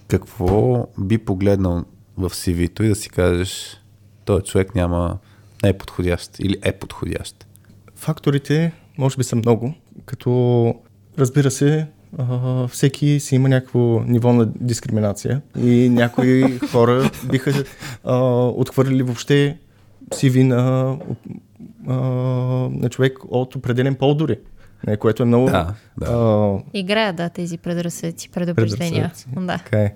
какво 0.08 0.88
би 1.00 1.18
погледнал 1.18 1.86
в 2.18 2.30
CV-то 2.30 2.84
и 2.84 2.88
да 2.88 2.96
си 2.96 3.10
кажеш, 3.10 3.82
този 4.26 4.44
човек 4.44 4.76
няма, 4.76 5.18
не 5.64 5.70
е 5.70 5.78
подходящ 5.78 6.40
или 6.40 6.58
е 6.62 6.72
подходящ? 6.72 7.48
Факторите 7.96 8.74
може 8.98 9.18
би 9.18 9.24
са 9.24 9.36
много, 9.36 9.74
като 10.06 10.76
разбира 11.18 11.52
се, 11.52 11.88
всеки 12.70 13.20
си 13.20 13.36
има 13.36 13.50
някакво 13.50 14.00
ниво 14.00 14.34
на 14.34 14.46
дискриминация 14.46 15.42
и 15.58 15.90
някои 15.90 16.60
хора 16.72 17.12
биха 17.32 17.64
а, 18.04 18.18
отхвърлили 18.48 19.04
въобще 19.04 19.58
CV 20.10 20.44
на, 20.44 20.98
а, 21.88 21.94
на 22.70 22.90
човек 22.90 23.20
от 23.30 23.56
определен 23.56 23.96
пол 23.96 24.16
дори, 24.16 24.38
не, 24.88 24.98
което 24.98 25.24
е 25.24 25.26
много... 25.26 25.46
Да, 25.46 25.74
да. 25.98 26.06
А, 26.10 26.60
Играят, 26.74 27.16
да, 27.16 27.30
тези 27.30 27.58
предразсъдци, 27.58 28.30
предупреждения. 28.30 29.04
Предразсъдци. 29.04 29.28
Да, 29.38 29.58
така 29.58 29.80
е. 29.82 29.96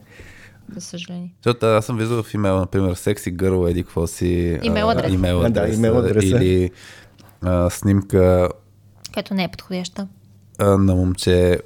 за 0.76 0.82
съжаление. 0.82 1.34
Защото 1.44 1.66
аз 1.66 1.86
съм 1.86 1.98
виждал 1.98 2.24
в 2.24 2.34
имейла, 2.34 2.60
например, 2.60 2.94
секси 2.94 3.32
гърл, 3.32 3.68
еди 3.68 3.84
какво 3.84 4.08
си. 4.08 4.60
Имейл 4.64 4.90
адрес. 4.90 5.14
Имейл 5.14 5.40
А, 5.42 5.42
да, 5.42 5.48
адреса, 5.62 5.78
имейл 5.80 5.98
адреса. 5.98 6.28
Или 6.28 6.72
а, 7.42 7.70
снимка 7.70 8.50
Което 9.14 9.34
не 9.34 9.44
е 9.44 9.48
подходяща. 9.48 10.08
а, 10.60 10.66
на 10.78 10.96
момче 10.96 11.60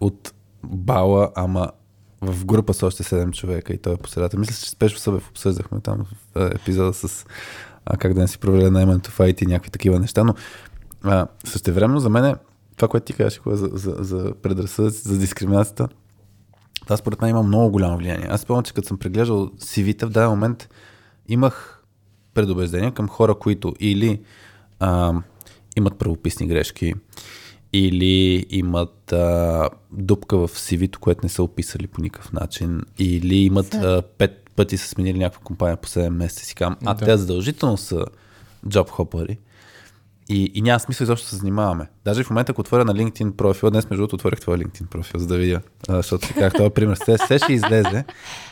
от 0.00 0.32
бала, 0.64 1.30
ама 1.34 1.70
в 2.20 2.44
група 2.44 2.74
с 2.74 2.82
още 2.82 3.02
7 3.02 3.32
човека 3.32 3.72
и 3.72 3.78
той 3.78 3.94
е 3.94 3.96
по 3.96 4.08
средата. 4.08 4.38
Мисля, 4.38 4.54
че 4.54 4.70
спешно 4.70 4.98
Събев 4.98 5.28
обсъждахме 5.30 5.80
там 5.80 6.06
в 6.34 6.50
епизода 6.54 6.92
с 6.92 7.26
а, 7.86 7.96
как 7.96 8.14
да 8.14 8.20
не 8.20 8.28
си 8.28 8.38
проведе 8.38 8.70
наймането 8.70 9.10
в 9.10 9.18
IT 9.18 9.42
и 9.42 9.46
някакви 9.46 9.70
такива 9.70 9.98
неща, 9.98 10.24
но 10.24 10.34
а, 11.04 11.26
същевременно 11.44 12.00
за 12.00 12.10
мен 12.10 12.24
е 12.24 12.34
това, 12.76 12.88
което 12.88 13.04
ти 13.04 13.12
Коя, 13.12 13.56
за, 13.56 13.68
за, 13.72 13.96
за 13.98 14.34
предразсъдъци, 14.42 15.08
за 15.08 15.18
дискриминацията, 15.18 15.88
това 16.82 16.96
според 16.96 17.20
мен 17.20 17.30
има 17.30 17.42
много 17.42 17.70
голямо 17.70 17.96
влияние. 17.96 18.26
Аз 18.30 18.40
спомням, 18.40 18.64
че 18.64 18.74
като 18.74 18.88
съм 18.88 18.98
преглеждал 18.98 19.46
CV-та, 19.46 20.06
в 20.06 20.10
даден 20.10 20.30
момент 20.30 20.68
имах 21.28 21.82
предубеждения 22.34 22.92
към 22.92 23.08
хора, 23.08 23.34
които 23.34 23.74
или 23.80 24.20
а, 24.80 25.14
имат 25.76 25.98
правописни 25.98 26.46
грешки, 26.46 26.94
или 27.72 28.46
имат 28.50 29.12
а, 29.12 29.68
дупка 29.92 30.36
в 30.36 30.48
CV-то, 30.48 30.98
което 31.00 31.20
не 31.22 31.28
са 31.28 31.42
описали 31.42 31.86
по 31.86 32.02
никакъв 32.02 32.32
начин, 32.32 32.80
или 32.98 33.36
имат 33.36 33.74
а, 33.74 34.02
пет 34.18 34.38
пъти 34.56 34.76
са 34.76 34.88
сменили 34.88 35.18
някаква 35.18 35.44
компания 35.44 35.76
по 35.76 35.88
7 35.88 36.08
месеца. 36.08 36.46
Си 36.46 36.54
казвам, 36.54 36.76
а 36.84 36.94
Да. 36.94 37.04
те 37.04 37.16
задължително 37.16 37.76
са 37.76 38.04
джоб 38.68 38.90
хопъри. 38.90 39.38
И, 40.28 40.52
и 40.54 40.62
няма 40.62 40.80
смисъл 40.80 41.04
изобщо 41.04 41.28
се 41.28 41.36
занимаваме. 41.36 41.86
Даже 42.04 42.24
в 42.24 42.30
момента, 42.30 42.52
ако 42.52 42.60
отворя 42.60 42.84
на 42.84 42.94
LinkedIn 42.94 43.32
профил, 43.32 43.70
днес 43.70 43.90
между 43.90 44.00
другото 44.00 44.14
отворих 44.14 44.40
твоя 44.40 44.58
LinkedIn 44.58 44.86
профил, 44.86 45.20
за 45.20 45.26
да 45.26 45.36
видя, 45.36 45.60
а, 45.88 45.96
защото 45.96 46.26
си 46.26 46.34
казах, 46.34 46.52
това 46.52 46.70
пример 46.70 46.96
се, 46.96 47.18
се 47.18 47.38
ще 47.38 47.52
излезе. 47.52 48.04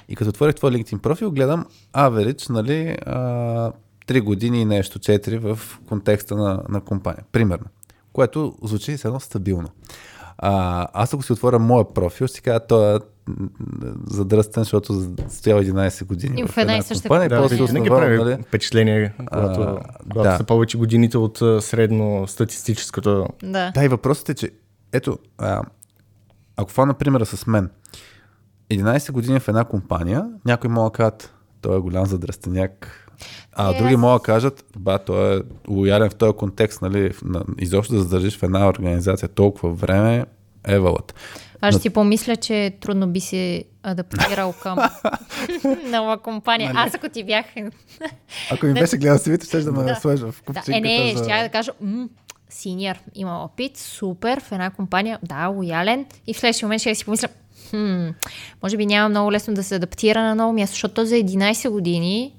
И 0.08 0.16
като 0.16 0.28
отворих 0.28 0.54
твоя 0.54 0.74
LinkedIn 0.74 0.98
профил, 0.98 1.30
гледам 1.30 1.66
average, 1.94 2.50
нали, 2.50 2.96
а, 3.06 3.72
3 4.06 4.20
години 4.20 4.60
и 4.60 4.64
нещо, 4.64 4.98
4 4.98 5.38
в 5.38 5.78
контекста 5.88 6.36
на, 6.36 6.62
на 6.68 6.80
компания. 6.80 7.24
Примерно. 7.32 7.66
Което 8.12 8.54
звучи 8.62 8.92
едно 8.92 9.20
стабилно. 9.20 9.68
А, 10.42 10.86
аз 10.92 11.14
ако 11.14 11.22
си 11.22 11.32
отворя 11.32 11.58
моя 11.58 11.94
профил, 11.94 12.26
ще 12.26 12.36
си 12.36 12.42
кажа, 12.42 12.60
той 12.68 12.96
е 12.96 12.98
задръстен, 14.06 14.62
защото 14.62 15.10
стоял 15.28 15.60
11 15.60 16.04
години 16.04 16.40
И 16.40 16.44
в 16.44 16.56
една 16.56 16.76
и 16.76 16.82
съща 16.82 17.08
компания. 17.08 17.28
Да, 17.28 17.42
после 17.42 17.56
винаги 17.56 17.80
основава, 17.80 18.00
прави 18.00 18.18
нали, 18.18 18.42
впечатление, 18.42 19.14
когато, 19.18 19.60
А, 19.62 19.80
когато 20.10 20.30
да. 20.30 20.36
са 20.36 20.44
повече 20.44 20.78
годините 20.78 21.18
от 21.18 21.38
средно 21.60 22.26
статистическото. 22.26 23.26
Да. 23.42 23.70
Да, 23.74 23.84
и 23.84 23.88
въпросът 23.88 24.28
е, 24.28 24.34
че 24.34 24.50
ето, 24.92 25.18
а, 25.38 25.62
ако 26.56 26.70
фана 26.70 26.94
примера 26.94 27.26
с 27.26 27.46
мен, 27.46 27.70
11 28.70 29.12
години 29.12 29.40
в 29.40 29.48
една 29.48 29.64
компания, 29.64 30.26
някой 30.44 30.70
мога 30.70 30.90
да 30.90 30.92
кажат, 30.92 31.34
той 31.60 31.76
е 31.76 31.80
голям 31.80 32.06
задръстеняк, 32.06 32.99
а 33.52 33.74
Е, 33.74 33.78
други 33.78 33.96
могат 33.96 34.22
да 34.22 34.26
кажат, 34.26 34.64
ба, 34.78 34.98
той 34.98 35.36
е 35.36 35.40
лоялен 35.68 36.10
в 36.10 36.14
този 36.14 36.32
контекст, 36.32 36.82
нали, 36.82 37.12
на, 37.24 37.42
изобщо 37.58 37.94
да 37.94 38.00
задържиш 38.00 38.36
в 38.38 38.42
една 38.42 38.68
организация 38.68 39.28
толкова 39.28 39.70
време, 39.72 40.24
евалът. 40.66 41.14
Аз 41.60 41.74
Но- 41.74 41.78
ще 41.78 41.82
си 41.82 41.90
помисля, 41.90 42.36
че 42.36 42.72
трудно 42.80 43.06
би 43.06 43.20
се 43.20 43.64
адаптирал 43.82 44.54
към 44.62 44.78
нова 45.86 46.18
компания. 46.18 46.72
Аз 46.74 46.94
ако 46.94 47.08
ти 47.08 47.24
бях... 47.24 47.46
Ако 48.50 48.66
ми 48.66 48.74
беше 48.74 48.96
гледал 48.96 49.18
си, 49.18 49.38
ще 49.44 49.60
да 49.60 49.72
ме 49.72 49.84
Да. 49.84 49.94
сложа 49.94 50.26
в 50.26 50.34
Да, 50.36 50.42
купчинката 50.46 50.76
е, 50.76 50.80
не, 50.80 51.12
за... 51.16 51.24
ще 51.24 51.42
да 51.42 51.48
кажа, 51.48 51.72
м- 51.80 52.08
синьор, 52.50 52.94
има 53.14 53.44
опит, 53.44 53.76
супер, 53.76 54.40
в 54.40 54.52
една 54.52 54.70
компания, 54.70 55.18
да, 55.22 55.46
лоялен. 55.46 56.06
И 56.26 56.34
в 56.34 56.38
следващия 56.38 56.66
момент 56.66 56.80
ще 56.80 56.94
си 56.94 57.04
помисля, 57.04 57.28
хм, 57.70 58.08
може 58.62 58.76
би 58.76 58.86
няма 58.86 59.08
много 59.08 59.32
лесно 59.32 59.54
да 59.54 59.64
се 59.64 59.74
адаптира 59.74 60.22
на 60.22 60.34
ново 60.34 60.52
място, 60.52 60.74
защото 60.74 61.06
за 61.06 61.14
11 61.14 61.70
години 61.70 62.34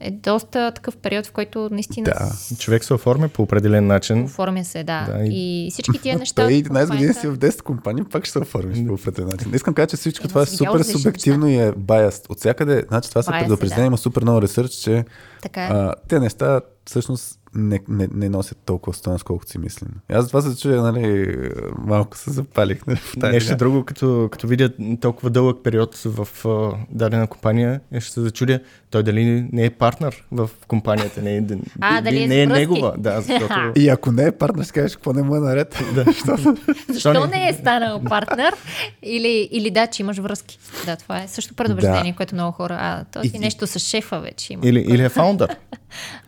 е 0.00 0.10
доста 0.10 0.72
такъв 0.74 0.96
период, 0.96 1.26
в 1.26 1.32
който 1.32 1.68
наистина 1.72 2.04
Да. 2.04 2.56
Човек 2.56 2.84
се 2.84 2.94
оформя 2.94 3.28
по 3.28 3.42
определен 3.42 3.86
начин. 3.86 4.24
оформя 4.24 4.64
се, 4.64 4.84
да. 4.84 5.06
Да, 5.06 5.24
и... 5.24 5.68
всички 5.72 5.98
тия 5.98 6.18
неща. 6.18 6.42
Той 6.42 6.52
в 6.52 6.56
11 6.56 6.62
години 6.62 6.80
компанията- 6.80 7.20
си 7.20 7.26
в 7.28 7.38
10 7.38 7.62
компании, 7.62 8.04
пак 8.04 8.24
ще 8.24 8.32
се 8.32 8.38
оформиш 8.38 8.86
по 8.86 8.94
определен 8.94 9.28
начин. 9.28 9.50
Не 9.50 9.56
искам 9.56 9.72
да 9.72 9.76
кажа, 9.76 9.86
че 9.86 9.96
всичко 9.96 10.24
Е, 10.26 10.28
това 10.28 10.42
е 10.42 10.46
супер 10.46 10.82
субективно 10.82 11.48
и 11.48 11.56
е 11.56 11.72
баяст. 11.72 12.26
От 12.28 12.38
всякъде, 12.38 12.84
значи 12.88 13.08
това 13.08 13.22
са 13.22 13.36
е, 13.36 13.40
предупреждения, 13.40 13.82
да. 13.82 13.86
има 13.86 13.98
супер 13.98 14.22
много 14.22 14.42
ресърч, 14.42 14.70
че 14.72 15.04
Така 15.42 15.64
е. 15.64 15.68
а, 15.70 15.94
те 16.08 16.20
неща 16.20 16.60
всъщност 16.86 17.38
не, 17.54 17.80
не, 17.88 18.08
не 18.14 18.28
носят 18.28 18.58
толкова 18.64 18.94
стоеност, 18.94 19.24
колкото 19.24 19.50
си 19.50 19.58
мислим. 19.58 19.88
Аз 20.12 20.28
това 20.28 20.42
се 20.42 20.60
чуя, 20.60 20.82
нали, 20.82 21.36
малко 21.78 22.16
се 22.16 22.30
запалих. 22.30 22.86
Нали, 22.86 22.96
в 22.98 23.14
тази 23.20 23.32
Нещо 23.32 23.48
игра. 23.52 23.56
друго, 23.56 23.84
като, 23.84 24.28
като 24.32 24.46
видя 24.46 24.70
толкова 25.00 25.30
дълъг 25.30 25.58
период 25.64 25.96
в 25.96 26.46
а, 26.48 26.70
дадена 26.90 27.26
компания, 27.26 27.80
е, 27.92 28.00
ще 28.00 28.12
се 28.12 28.20
зачудя 28.20 28.60
той 28.90 29.02
дали 29.02 29.48
не 29.52 29.64
е 29.64 29.70
партнер 29.70 30.24
в 30.32 30.50
компанията, 30.68 31.22
не 31.22 31.36
е, 31.36 31.42
А, 31.80 32.00
дали 32.00 32.22
е 32.22 32.26
не 32.26 32.42
е 32.42 32.46
негова. 32.46 32.94
Да, 32.98 33.20
защото... 33.20 33.54
И 33.76 33.88
ако 33.88 34.12
не 34.12 34.26
е 34.26 34.32
партнер, 34.32 34.64
ще 34.64 34.72
кажеш 34.72 34.96
какво 34.96 35.12
не 35.12 35.22
му 35.22 35.36
е 35.36 35.40
наред. 35.40 35.78
да, 35.94 36.04
Защо 36.92 37.26
не 37.26 37.48
е 37.48 37.52
станал 37.52 38.02
партнер? 38.02 38.54
Или, 39.02 39.48
или 39.52 39.70
да, 39.70 39.86
че 39.86 40.02
имаш 40.02 40.18
връзки. 40.18 40.58
Да, 40.86 40.96
това 40.96 41.22
е 41.22 41.28
също 41.28 41.54
предупреждение, 41.54 42.12
Да. 42.12 42.16
което 42.16 42.34
много 42.34 42.52
хора. 42.52 42.78
А, 42.80 43.04
този 43.04 43.30
И- 43.34 43.38
нещо 43.38 43.66
с 43.66 43.78
шефа 43.78 44.20
вече 44.20 44.52
има. 44.52 44.62
Или, 44.64 44.80
или 44.80 45.04
е 45.04 45.08
фаундър. 45.08 45.56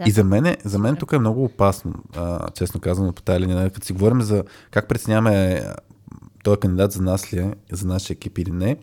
Да. 0.00 0.08
И 0.08 0.10
за 0.10 0.24
мен, 0.24 0.46
е- 0.46 0.56
за 0.64 0.78
мен 0.78 0.96
тук 0.96 1.12
е 1.12 1.18
много 1.18 1.44
опасно, 1.44 1.94
а, 2.16 2.50
честно 2.50 2.80
казано, 2.80 3.12
по 3.12 3.22
тази 3.22 3.40
линия. 3.40 3.56
Нали, 3.56 3.70
Като 3.70 3.86
си 3.86 3.92
говорим 3.92 4.22
за 4.22 4.44
как 4.70 4.88
преценяваме 4.88 5.62
този 6.44 6.60
кандидат 6.60 6.92
за 6.92 7.02
нас 7.02 7.32
ли 7.32 7.38
е, 7.38 7.54
за 7.72 7.86
нашия 7.86 8.14
екип 8.14 8.38
или 8.38 8.50
не, 8.50 8.76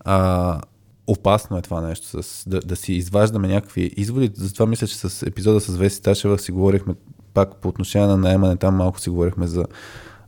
а, 0.00 0.60
опасно 1.06 1.58
е 1.58 1.62
това 1.62 1.80
нещо, 1.80 2.22
с, 2.22 2.48
да, 2.48 2.60
да 2.60 2.76
си 2.76 2.92
изваждаме 2.92 3.48
някакви 3.48 3.90
изводи. 3.96 4.30
Затова 4.34 4.66
мисля, 4.66 4.86
че 4.86 4.96
с 4.96 5.26
епизода 5.26 5.60
с 5.60 5.76
Веси 5.76 6.02
Ташева 6.02 6.38
си 6.38 6.52
говорихме 6.52 6.94
пак 7.34 7.56
по 7.56 7.68
отношение 7.68 8.06
на 8.08 8.16
наемане, 8.16 8.56
там 8.56 8.76
малко 8.76 9.00
си 9.00 9.10
говорихме 9.10 9.46
за 9.46 9.64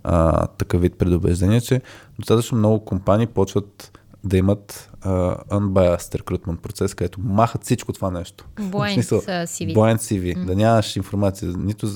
а, 0.04 0.46
такъв 0.46 0.80
вид 0.80 0.94
предубеждения, 0.98 1.60
че 1.60 1.80
достатъчно 2.18 2.58
много 2.58 2.84
компании 2.84 3.26
почват 3.26 3.98
да 4.24 4.36
имат 4.36 4.90
а, 5.00 5.10
unbiased 5.44 6.22
recruitment 6.22 6.56
процес, 6.56 6.94
където 6.94 7.20
махат 7.20 7.64
всичко 7.64 7.92
това 7.92 8.10
нещо. 8.10 8.44
Blind 8.56 8.94
смисъл, 8.94 9.20
CV. 9.20 9.74
Blind 9.74 9.96
CV. 9.96 10.36
Mm. 10.36 10.44
Да 10.44 10.56
нямаш 10.56 10.96
информация. 10.96 11.52
Нито 11.56 11.88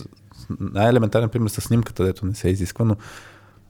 най-елементарен 0.61 1.29
пример 1.29 1.49
с 1.49 1.61
снимката, 1.61 2.05
дето 2.05 2.27
не 2.27 2.35
се 2.35 2.49
изисква, 2.49 2.85
но 2.85 2.97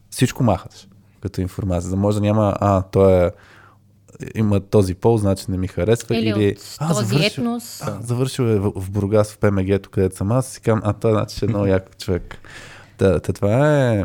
всичко 0.09 0.43
махаш 0.43 0.87
като 1.21 1.41
информация. 1.41 1.89
За 1.89 1.95
може 1.95 2.17
да 2.17 2.21
няма, 2.21 2.55
а, 2.59 2.81
той 2.81 3.25
е 3.25 3.31
има 4.35 4.59
този 4.59 4.95
пол, 4.95 5.17
значи 5.17 5.45
не 5.49 5.57
ми 5.57 5.67
харесва. 5.67 6.17
Или 6.17 6.29
или 6.29 6.55
от 6.81 6.95
този 6.95 7.25
етнос. 7.25 7.81
А, 7.81 7.97
завършил 8.01 8.43
е 8.43 8.59
в, 8.59 8.71
в 8.75 8.91
Бургас, 8.91 9.33
в 9.33 9.37
ПМГ-то, 9.37 9.89
където 9.89 10.15
съм 10.15 10.31
аз, 10.31 10.47
си 10.47 10.61
казвам, 10.61 10.81
а 10.85 10.93
той 10.93 11.11
значи 11.11 11.45
е 11.45 11.47
много 11.47 11.65
як 11.77 11.97
човек. 11.97 12.37
Та, 12.97 13.19
та 13.19 13.33
това 13.33 13.79
е... 13.91 14.03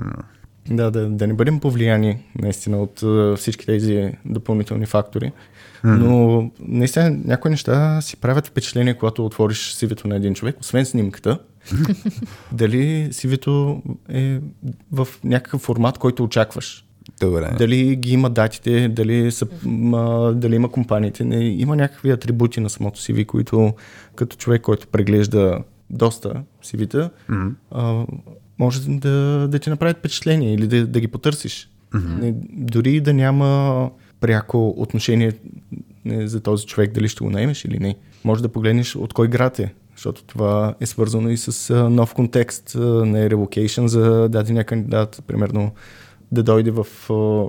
Да, 0.71 0.91
да, 0.91 1.09
да 1.09 1.27
не 1.27 1.35
бъдем 1.35 1.61
повлияни 1.61 2.19
наистина 2.43 2.83
от 2.83 3.03
а, 3.03 3.37
всички 3.37 3.67
тези 3.67 4.13
допълнителни 4.25 4.87
фактори. 4.87 5.33
Но 5.85 6.51
наистина 6.61 7.11
някои 7.25 7.51
неща 7.51 8.01
си 8.01 8.17
правят 8.17 8.47
впечатление, 8.47 8.95
когато 8.95 9.27
отвориш 9.27 9.73
сивито 9.73 10.09
на 10.09 10.17
един 10.17 10.35
човек, 10.35 10.57
освен 10.61 10.85
снимката. 10.87 11.39
дали 12.53 13.09
сивито 13.13 13.83
е 14.09 14.41
в 14.93 15.09
някакъв 15.25 15.61
формат, 15.61 15.99
който 15.99 16.25
очакваш. 16.25 16.85
Добре. 17.21 17.51
Дали 17.59 17.97
ги 17.97 18.13
има 18.13 18.31
датите, 18.31 18.89
дали, 18.89 19.33
са, 19.33 19.47
ма, 19.65 20.33
дали 20.37 20.55
има 20.55 20.71
компаниите. 20.71 21.25
Не, 21.25 21.45
има 21.45 21.77
някакви 21.77 22.11
атрибути 22.11 22.61
на 22.61 22.71
самото 22.71 23.01
CV, 23.01 23.27
които 23.27 23.73
като 24.15 24.37
човек, 24.37 24.63
който 24.63 24.87
преглежда 24.89 25.59
доста 25.91 26.43
CV-та, 26.65 27.11
Мгм. 27.29 27.49
а, 27.71 28.07
може 28.59 28.81
да, 28.89 29.49
да 29.49 29.59
ти 29.59 29.71
направят 29.71 29.99
впечатление 29.99 30.55
или 30.55 30.67
да, 30.67 30.87
да 30.87 31.01
ги 31.01 31.09
потърсиш. 31.09 31.71
Не, 31.95 32.35
дори 32.53 33.01
да 33.01 33.15
няма 33.15 33.91
пряко 34.21 34.75
отношение 34.77 35.33
за 36.07 36.41
този 36.41 36.67
човек, 36.67 36.93
дали 36.93 37.09
ще 37.09 37.25
го 37.25 37.31
наемеш 37.31 37.65
или 37.65 37.79
не. 37.79 37.97
Може 38.25 38.43
да 38.43 38.49
погледнеш 38.49 38.97
от 38.97 39.13
кой 39.13 39.29
град 39.29 39.59
е, 39.59 39.75
защото 39.97 40.25
това 40.25 40.75
е 40.81 40.87
свързано 40.87 41.29
и 41.29 41.37
с 41.37 41.75
нов 41.91 42.15
контекст 42.15 42.75
на 42.81 43.31
релокейшн 43.31 43.87
за 43.87 44.29
дадения 44.29 44.65
кандидат, 44.65 45.23
примерно 45.27 45.73
да 46.33 46.43
дойде 46.43 46.71
в 46.71 46.87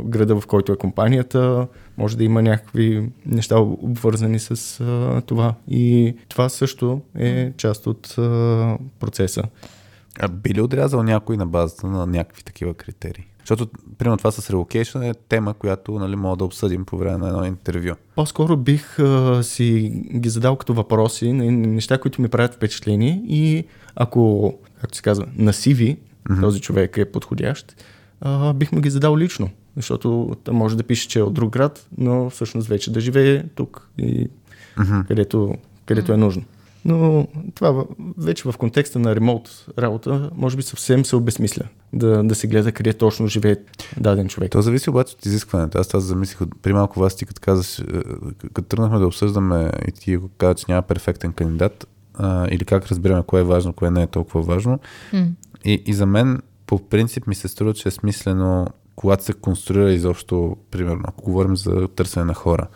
града, 0.05 0.41
в 0.41 0.47
който 0.47 0.71
е 0.71 0.77
компанията, 0.77 1.67
може 1.97 2.17
да 2.17 2.23
има 2.23 2.41
някакви 2.41 3.09
неща 3.25 3.59
обвързани 3.59 4.39
с 4.39 4.83
това. 5.25 5.53
И 5.67 6.15
това 6.29 6.49
също 6.49 7.01
е 7.15 7.51
част 7.57 7.87
от 7.87 8.15
процеса. 8.99 9.43
А 10.19 10.27
би 10.27 10.53
ли 10.53 10.61
отрязал 10.61 11.03
някой 11.03 11.37
на 11.37 11.45
базата 11.45 11.87
на 11.87 12.05
някакви 12.05 12.43
такива 12.43 12.73
критерии? 12.73 13.25
Защото, 13.39 13.67
примерно, 13.97 14.17
това 14.17 14.31
с 14.31 14.51
relocation 14.51 15.09
е 15.09 15.13
тема, 15.13 15.53
която 15.53 15.91
нали, 15.91 16.15
мога 16.15 16.37
да 16.37 16.45
обсъдим 16.45 16.85
по 16.85 16.97
време 16.97 17.17
на 17.17 17.27
едно 17.27 17.45
интервю. 17.45 17.95
По-скоро 18.15 18.57
бих 18.57 18.99
а, 18.99 19.43
си 19.43 19.91
ги 20.15 20.29
задал 20.29 20.55
като 20.55 20.73
въпроси, 20.73 21.33
на 21.33 21.51
неща, 21.51 21.97
които 21.97 22.21
ми 22.21 22.27
правят 22.27 22.55
впечатление 22.55 23.23
и 23.25 23.65
ако, 23.95 24.53
както 24.81 24.97
се 24.97 25.03
казва, 25.03 25.25
на 25.35 25.53
CV 25.53 25.97
mm-hmm. 25.97 26.41
този 26.41 26.61
човек 26.61 26.97
е 26.97 27.11
подходящ, 27.11 27.83
а, 28.21 28.53
бих 28.53 28.71
му 28.71 28.81
ги 28.81 28.89
задал 28.89 29.17
лично, 29.17 29.49
защото 29.75 30.37
там 30.43 30.55
може 30.55 30.77
да 30.77 30.83
пише, 30.83 31.07
че 31.07 31.19
е 31.19 31.23
от 31.23 31.33
друг 31.33 31.53
град, 31.53 31.87
но 31.97 32.29
всъщност 32.29 32.67
вече 32.67 32.93
да 32.93 32.99
живее 32.99 33.43
тук 33.55 33.89
и 33.97 34.29
Mm-hmm. 34.79 35.07
където, 35.07 35.55
където 35.85 36.13
е 36.13 36.17
нужно. 36.17 36.43
Но 36.85 37.27
това 37.55 37.85
вече 38.17 38.51
в 38.51 38.57
контекста 38.57 38.99
на 38.99 39.15
ремонт 39.15 39.65
работа, 39.77 40.31
може 40.35 40.57
би 40.57 40.63
съвсем 40.63 41.05
се 41.05 41.15
обезмисля 41.15 41.63
да, 41.93 42.23
да 42.23 42.35
се 42.35 42.47
гледа 42.47 42.71
къде 42.71 42.93
точно 42.93 43.27
живее 43.27 43.55
даден 43.97 44.27
човек. 44.27 44.51
То 44.51 44.61
зависи 44.61 44.89
обаче 44.89 45.15
от 45.15 45.25
изискването. 45.25 45.77
Аз 45.77 45.87
това 45.87 45.99
замислих 45.99 46.39
при 46.61 46.73
малко 46.73 46.99
вас 46.99 47.15
ти, 47.15 47.25
като 47.25 47.41
казаш, 47.41 47.79
е, 47.79 47.83
като 48.53 48.67
тръгнахме 48.67 48.99
да 48.99 49.07
обсъждаме 49.07 49.71
и 49.87 49.91
ти 49.91 50.17
го 50.17 50.29
каза, 50.37 50.55
че 50.55 50.65
няма 50.69 50.81
перфектен 50.81 51.33
кандидат, 51.33 51.87
а, 52.13 52.47
или 52.51 52.65
как 52.65 52.87
разбираме 52.87 53.23
кое 53.23 53.41
е 53.41 53.43
важно, 53.43 53.73
кое 53.73 53.91
не 53.91 54.03
е 54.03 54.07
толкова 54.07 54.41
важно. 54.41 54.79
М. 55.13 55.27
И, 55.65 55.83
и 55.85 55.93
за 55.93 56.05
мен, 56.05 56.41
по 56.67 56.79
принцип, 56.79 57.27
ми 57.27 57.35
се 57.35 57.47
струва, 57.47 57.73
че 57.73 57.87
е 57.87 57.91
смислено, 57.91 58.67
когато 58.95 59.23
се 59.23 59.33
конструира 59.33 59.91
изобщо, 59.91 60.57
примерно, 60.71 61.01
ако 61.05 61.23
говорим 61.23 61.57
за 61.57 61.87
търсене 61.87 62.25
на 62.25 62.33
хора, 62.33 62.67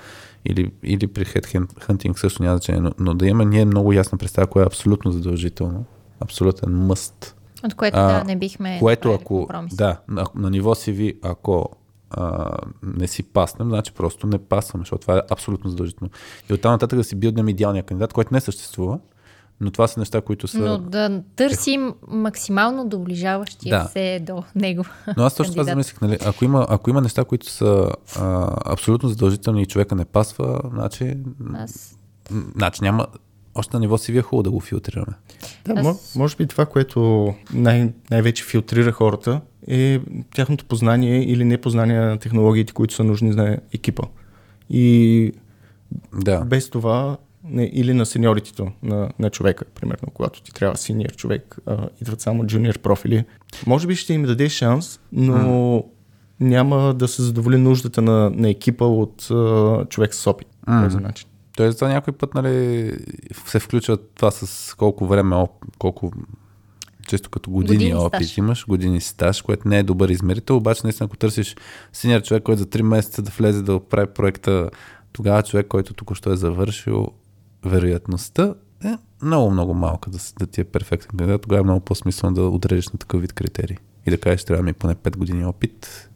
или, 0.46 0.72
или 0.84 1.08
при 1.08 1.26
headhunting 1.26 2.18
също 2.18 2.44
няма 2.44 2.58
значение, 2.58 2.82
но, 2.82 2.92
но 3.00 3.14
да 3.14 3.28
имаме 3.28 3.46
ние 3.46 3.66
много 3.66 3.94
ясна 3.94 4.18
представа, 4.18 4.48
кое 4.48 4.64
е 4.64 4.66
абсолютно 4.66 5.12
задължително, 5.12 5.86
абсолютен 6.20 6.72
мъст. 6.72 7.36
От 7.66 7.74
което 7.74 7.98
А, 7.98 8.20
да 8.20 8.24
не 8.24 8.36
бихме 8.36 8.80
Което 8.80 9.12
ако, 9.12 9.38
компромис. 9.38 9.76
да, 9.76 10.00
на, 10.08 10.26
на 10.36 10.50
ниво 10.50 10.76
CV, 10.76 11.18
ако 11.22 11.70
а, 12.10 12.58
не 12.84 13.08
си 13.08 13.24
паснем, 13.24 13.70
значи 13.70 13.92
просто 13.94 14.28
не 14.28 14.38
пасваме, 14.38 14.82
защото 14.82 15.02
това 15.02 15.18
е 15.18 15.22
абсолютно 15.30 15.70
задължително. 15.70 16.12
И 16.50 16.54
оттам 16.54 16.72
нататък 16.72 16.98
да 16.98 17.04
си 17.04 17.16
билднем 17.16 17.50
идеалния 17.50 17.84
кандидат, 17.84 18.14
който 18.14 18.34
не 18.34 18.42
съществува, 18.42 19.00
но 19.64 19.72
това 19.72 19.88
са 19.88 20.00
неща, 20.00 20.22
които 20.22 20.48
са... 20.48 20.60
Но 20.60 20.78
да 20.78 21.22
търсим 21.36 21.94
максимално 22.08 22.90
доближаващия 22.90 23.80
Да. 23.80 23.86
се 23.86 24.20
до 24.20 24.44
него. 24.56 24.84
Но 25.18 25.24
аз 25.24 25.36
точно 25.36 25.54
това 25.54 25.64
замислих, 25.64 26.02
нали? 26.02 26.18
Ако 26.26 26.46
има, 26.46 26.66
ако 26.70 26.90
има 26.90 27.02
неща, 27.02 27.24
които 27.24 27.50
са 27.50 27.90
а, 28.20 28.50
абсолютно 28.66 29.10
задължителни 29.10 29.62
и 29.62 29.66
човека 29.66 29.96
не 29.96 30.06
пасва, 30.06 30.62
значи, 30.74 31.18
Аз 31.54 31.98
значи 32.56 32.84
няма... 32.84 33.08
Още 33.56 33.76
на 33.76 33.80
ниво 33.80 33.98
CV 33.98 34.20
е 34.20 34.22
хубаво 34.22 34.44
да 34.44 34.52
го 34.52 34.60
филтрираме. 34.60 35.14
Да, 35.66 35.74
Аз- 35.74 35.86
мо- 35.86 36.20
може 36.20 36.36
би 36.36 36.48
това, 36.48 36.66
което 36.66 37.28
най- 37.54 37.94
най-вече 38.12 38.44
филтрира 38.44 38.92
хората 38.92 39.42
е 39.68 40.00
тяхното 40.36 40.66
познание 40.66 41.24
или 41.24 41.46
непознание 41.46 42.00
на 42.00 42.18
технологиите, 42.18 42.74
които 42.74 42.94
са 42.94 43.04
нужни 43.04 43.34
за 43.34 43.58
екипа. 43.74 44.04
И 44.70 45.32
Да. 46.16 46.40
без 46.40 46.70
това, 46.70 47.18
не, 47.44 47.64
или 47.74 47.94
на 47.94 48.06
сеньоритето 48.06 48.72
на, 48.84 49.10
на 49.20 49.30
човека, 49.30 49.66
примерно, 49.66 50.08
когато 50.14 50.42
ти 50.42 50.54
трябва 50.54 50.78
синьор 50.78 51.16
човек, 51.16 51.58
а, 51.66 51.90
идват 52.02 52.22
само 52.22 52.46
джуниор 52.46 52.80
профили. 52.80 53.26
Може 53.68 53.88
би 53.88 53.96
ще 53.96 54.14
им 54.14 54.24
даде 54.24 54.50
шанс, 54.50 55.00
но 55.12 55.84
няма 56.40 56.94
да 56.94 57.08
се 57.08 57.22
задоволи 57.22 57.58
нуждата 57.58 58.02
на, 58.02 58.30
на 58.30 58.50
екипа 58.50 58.86
от 58.86 59.28
а, 59.32 59.86
човек 59.90 60.14
с 60.14 60.28
опит. 60.28 60.48
По 60.66 60.72
този 60.84 60.98
начин. 60.98 61.30
Тоест 61.56 61.80
за 61.80 61.88
някой 61.88 62.14
път 62.14 62.34
нали, 62.34 62.92
се 63.48 63.60
включва 63.60 63.98
това 63.98 64.32
с 64.32 64.74
колко 64.78 65.08
време, 65.08 65.36
оп- 65.36 65.78
колко 65.80 66.12
често 67.08 67.30
като 67.30 67.52
години, 67.52 67.78
Години 67.78 67.96
опит 67.96 68.22
стаж. 68.22 68.38
имаш, 68.38 68.66
години 68.68 69.02
стаж, 69.02 69.42
което 69.42 69.68
не 69.68 69.80
е 69.80 69.84
добър 69.84 70.10
измерител, 70.10 70.58
обаче 70.58 70.82
наистина 70.84 71.06
ако 71.06 71.18
търсиш 71.18 71.56
синьор 71.94 72.22
човек, 72.22 72.44
който 72.44 72.60
за 72.60 72.66
3 72.66 72.82
месеца 72.82 73.22
да 73.22 73.32
влезе 73.38 73.62
да 73.62 73.80
прави 73.80 74.08
проекта, 74.08 74.70
тогава 75.14 75.44
човек, 75.44 75.68
който 75.68 75.94
току-що 75.94 76.32
е 76.32 76.36
завършил, 76.36 77.08
вероятността 77.66 78.54
е 78.86 78.98
много, 79.22 79.52
много 79.52 79.74
малка 79.74 80.10
да, 80.10 80.18
да 80.40 80.48
ти 80.48 80.62
е 80.62 80.64
перфектен 80.64 81.10
кандидат. 81.18 81.42
Тогава 81.42 81.60
е 81.60 81.64
много 81.64 81.80
по-смислено 81.80 82.36
да 82.36 82.42
отрежеш 82.42 82.90
на 82.90 83.00
такъв 83.00 83.22
вид 83.22 83.34
критерии. 83.34 83.78
И 84.06 84.10
да 84.12 84.18
кажеш, 84.18 84.44
трябва 84.44 84.64
ми 84.64 84.70
е 84.70 84.74
поне 84.74 84.96
5 84.96 85.18
години 85.18 85.46
опит 85.46 86.10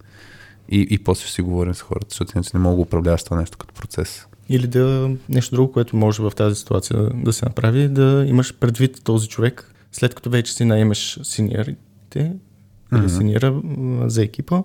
и, 0.69 0.87
и 0.89 0.97
после 0.97 1.23
ще 1.23 1.33
си 1.33 1.41
говорим 1.41 1.73
с 1.73 1.81
хората, 1.81 2.07
защото 2.09 2.31
иначе 2.35 2.49
не 2.53 2.59
мога 2.59 2.75
да 2.75 2.81
управляваш 2.81 3.23
това 3.23 3.37
нещо 3.37 3.57
като 3.57 3.73
процес. 3.73 4.27
Или 4.49 4.67
да 4.67 5.11
нещо 5.29 5.55
друго, 5.55 5.71
което 5.71 5.95
може 5.95 6.21
в 6.21 6.31
тази 6.35 6.55
ситуация 6.55 7.09
да 7.13 7.33
се 7.33 7.45
направи, 7.45 7.87
да 7.87 8.25
имаш 8.27 8.53
предвид 8.53 9.03
този 9.03 9.27
човек, 9.27 9.73
след 9.91 10.15
като 10.15 10.29
вече 10.29 10.53
си 10.53 10.65
наемеш 10.65 11.19
синьорите 11.23 12.33
или 12.93 12.99
Мгм. 12.99 13.09
синьора 13.09 13.61
за 14.05 14.23
екипа, 14.23 14.63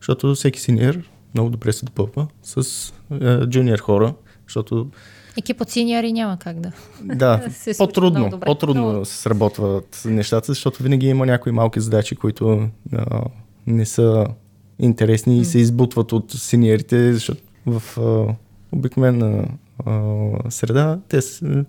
защото 0.00 0.34
всеки 0.34 0.60
синьор 0.60 0.98
много 1.34 1.50
добре 1.50 1.72
се 1.72 1.84
допълва 1.84 2.26
с 2.42 2.92
е, 3.20 3.46
джуниор 3.46 3.78
хора, 3.78 4.14
защото 4.48 4.90
Екип 5.38 5.60
от 5.60 5.70
синьори 5.70 6.12
няма 6.12 6.38
как 6.38 6.60
да. 6.60 6.72
да, 7.02 7.42
се 7.50 7.74
по-трудно, 7.78 8.40
по-трудно 8.40 9.04
се 9.04 9.16
сработват 9.16 10.02
нещата, 10.04 10.46
защото 10.46 10.82
винаги 10.82 11.06
има 11.06 11.26
някои 11.26 11.52
малки 11.52 11.80
задачи, 11.80 12.16
които 12.16 12.68
а, 12.92 13.20
не 13.66 13.86
са 13.86 14.26
интересни 14.78 15.38
и 15.38 15.44
се 15.44 15.58
избутват 15.58 16.12
от 16.12 16.32
синьорите, 16.32 17.12
защото 17.12 17.40
в 17.66 17.82
а, 17.98 18.34
обикновена 18.76 19.48
а, 19.86 20.00
среда 20.50 20.98
те 21.08 21.22
са, 21.22 21.64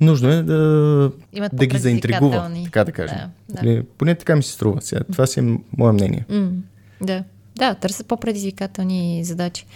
нужно 0.00 0.28
е 0.28 0.42
да, 0.42 1.12
Имат 1.32 1.56
да 1.56 1.66
ги 1.66 1.78
заинтригува, 1.78 2.50
така 2.64 2.84
да 2.84 2.92
кажем. 2.92 3.18
Да, 3.48 3.62
да. 3.62 3.68
Или, 3.68 3.82
поне 3.82 4.14
така 4.14 4.36
ми 4.36 4.42
се 4.42 4.52
струва. 4.52 4.80
Сега, 4.80 5.00
това 5.12 5.26
си 5.26 5.40
е 5.40 5.58
мое 5.76 5.92
мнение. 5.92 6.24
Да. 7.02 7.24
Да, 7.56 7.74
търсят 7.74 8.06
по-предизвикателни 8.06 9.24
задачи. 9.24 9.66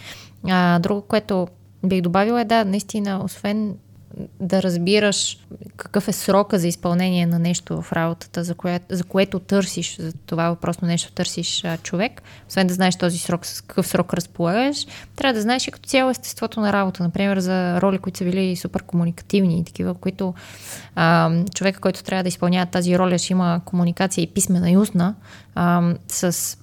А, 0.49 0.79
друго, 0.79 1.03
което 1.03 1.49
бих 1.85 2.01
добавила 2.01 2.41
е 2.41 2.45
да, 2.45 2.65
наистина, 2.65 3.21
освен 3.25 3.75
да 4.41 4.63
разбираш 4.63 5.39
какъв 5.77 6.09
е 6.09 6.13
срока 6.13 6.59
за 6.59 6.69
изпълнение 6.69 7.27
на 7.27 7.39
нещо 7.39 7.83
в 7.83 7.93
работата, 7.93 8.45
за, 8.45 8.55
кое, 8.55 8.81
за 8.91 9.05
което 9.05 9.39
търсиш, 9.39 9.97
за 9.97 10.13
това 10.13 10.49
въпросно 10.51 10.89
нещо 10.89 11.13
търсиш 11.13 11.65
а, 11.65 11.77
човек, 11.77 12.23
освен 12.49 12.67
да 12.67 12.75
знаеш 12.75 12.97
този 12.97 13.19
срок, 13.19 13.47
с 13.47 13.61
какъв 13.61 13.87
срок 13.87 14.15
разполагаш, 14.15 14.87
трябва 15.17 15.35
да 15.35 15.43
знаеш 15.43 15.69
и 15.69 15.71
като 15.71 15.89
цяло 15.89 16.11
естеството 16.11 16.61
на 16.61 16.73
работа. 16.73 17.03
Например, 17.03 17.39
за 17.39 17.81
роли, 17.81 17.99
които 17.99 18.19
са 18.19 18.25
били 18.25 18.57
супер 18.57 18.83
комуникативни 18.83 19.61
и 19.61 19.65
такива, 19.65 19.95
които 19.95 20.35
а, 20.95 21.31
човека, 21.55 21.81
който 21.81 22.05
трябва 22.05 22.23
да 22.23 22.29
изпълнява 22.29 22.67
тази 22.67 22.99
роля, 22.99 23.19
ще 23.19 23.33
има 23.33 23.61
комуникация 23.65 24.23
и 24.23 24.27
писмена 24.27 24.71
и 24.71 24.77
устна 24.77 25.15
а, 25.55 25.95
с 26.09 26.57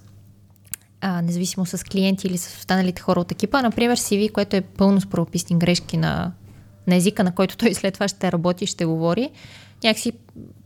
а, 1.01 1.21
независимо 1.21 1.65
с 1.65 1.83
клиенти 1.83 2.27
или 2.27 2.37
с 2.37 2.57
останалите 2.57 3.01
хора 3.01 3.19
от 3.19 3.31
екипа. 3.31 3.61
Например, 3.61 3.97
CV, 3.97 4.31
което 4.31 4.55
е 4.55 4.61
пълно 4.61 5.01
с 5.01 5.05
правописни 5.05 5.59
грешки 5.59 5.97
на, 5.97 6.31
на 6.87 6.95
езика, 6.95 7.23
на 7.23 7.35
който 7.35 7.57
той 7.57 7.73
след 7.73 7.93
това 7.93 8.07
ще 8.07 8.31
работи 8.31 8.63
и 8.63 8.67
ще 8.67 8.85
говори, 8.85 9.29
някакси 9.83 10.11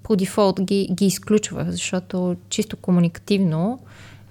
по 0.04 0.16
дефолт 0.16 0.62
ги, 0.62 0.90
ги 0.92 1.06
изключва, 1.06 1.66
защото 1.70 2.36
чисто 2.50 2.78
комуникативно, 2.78 3.80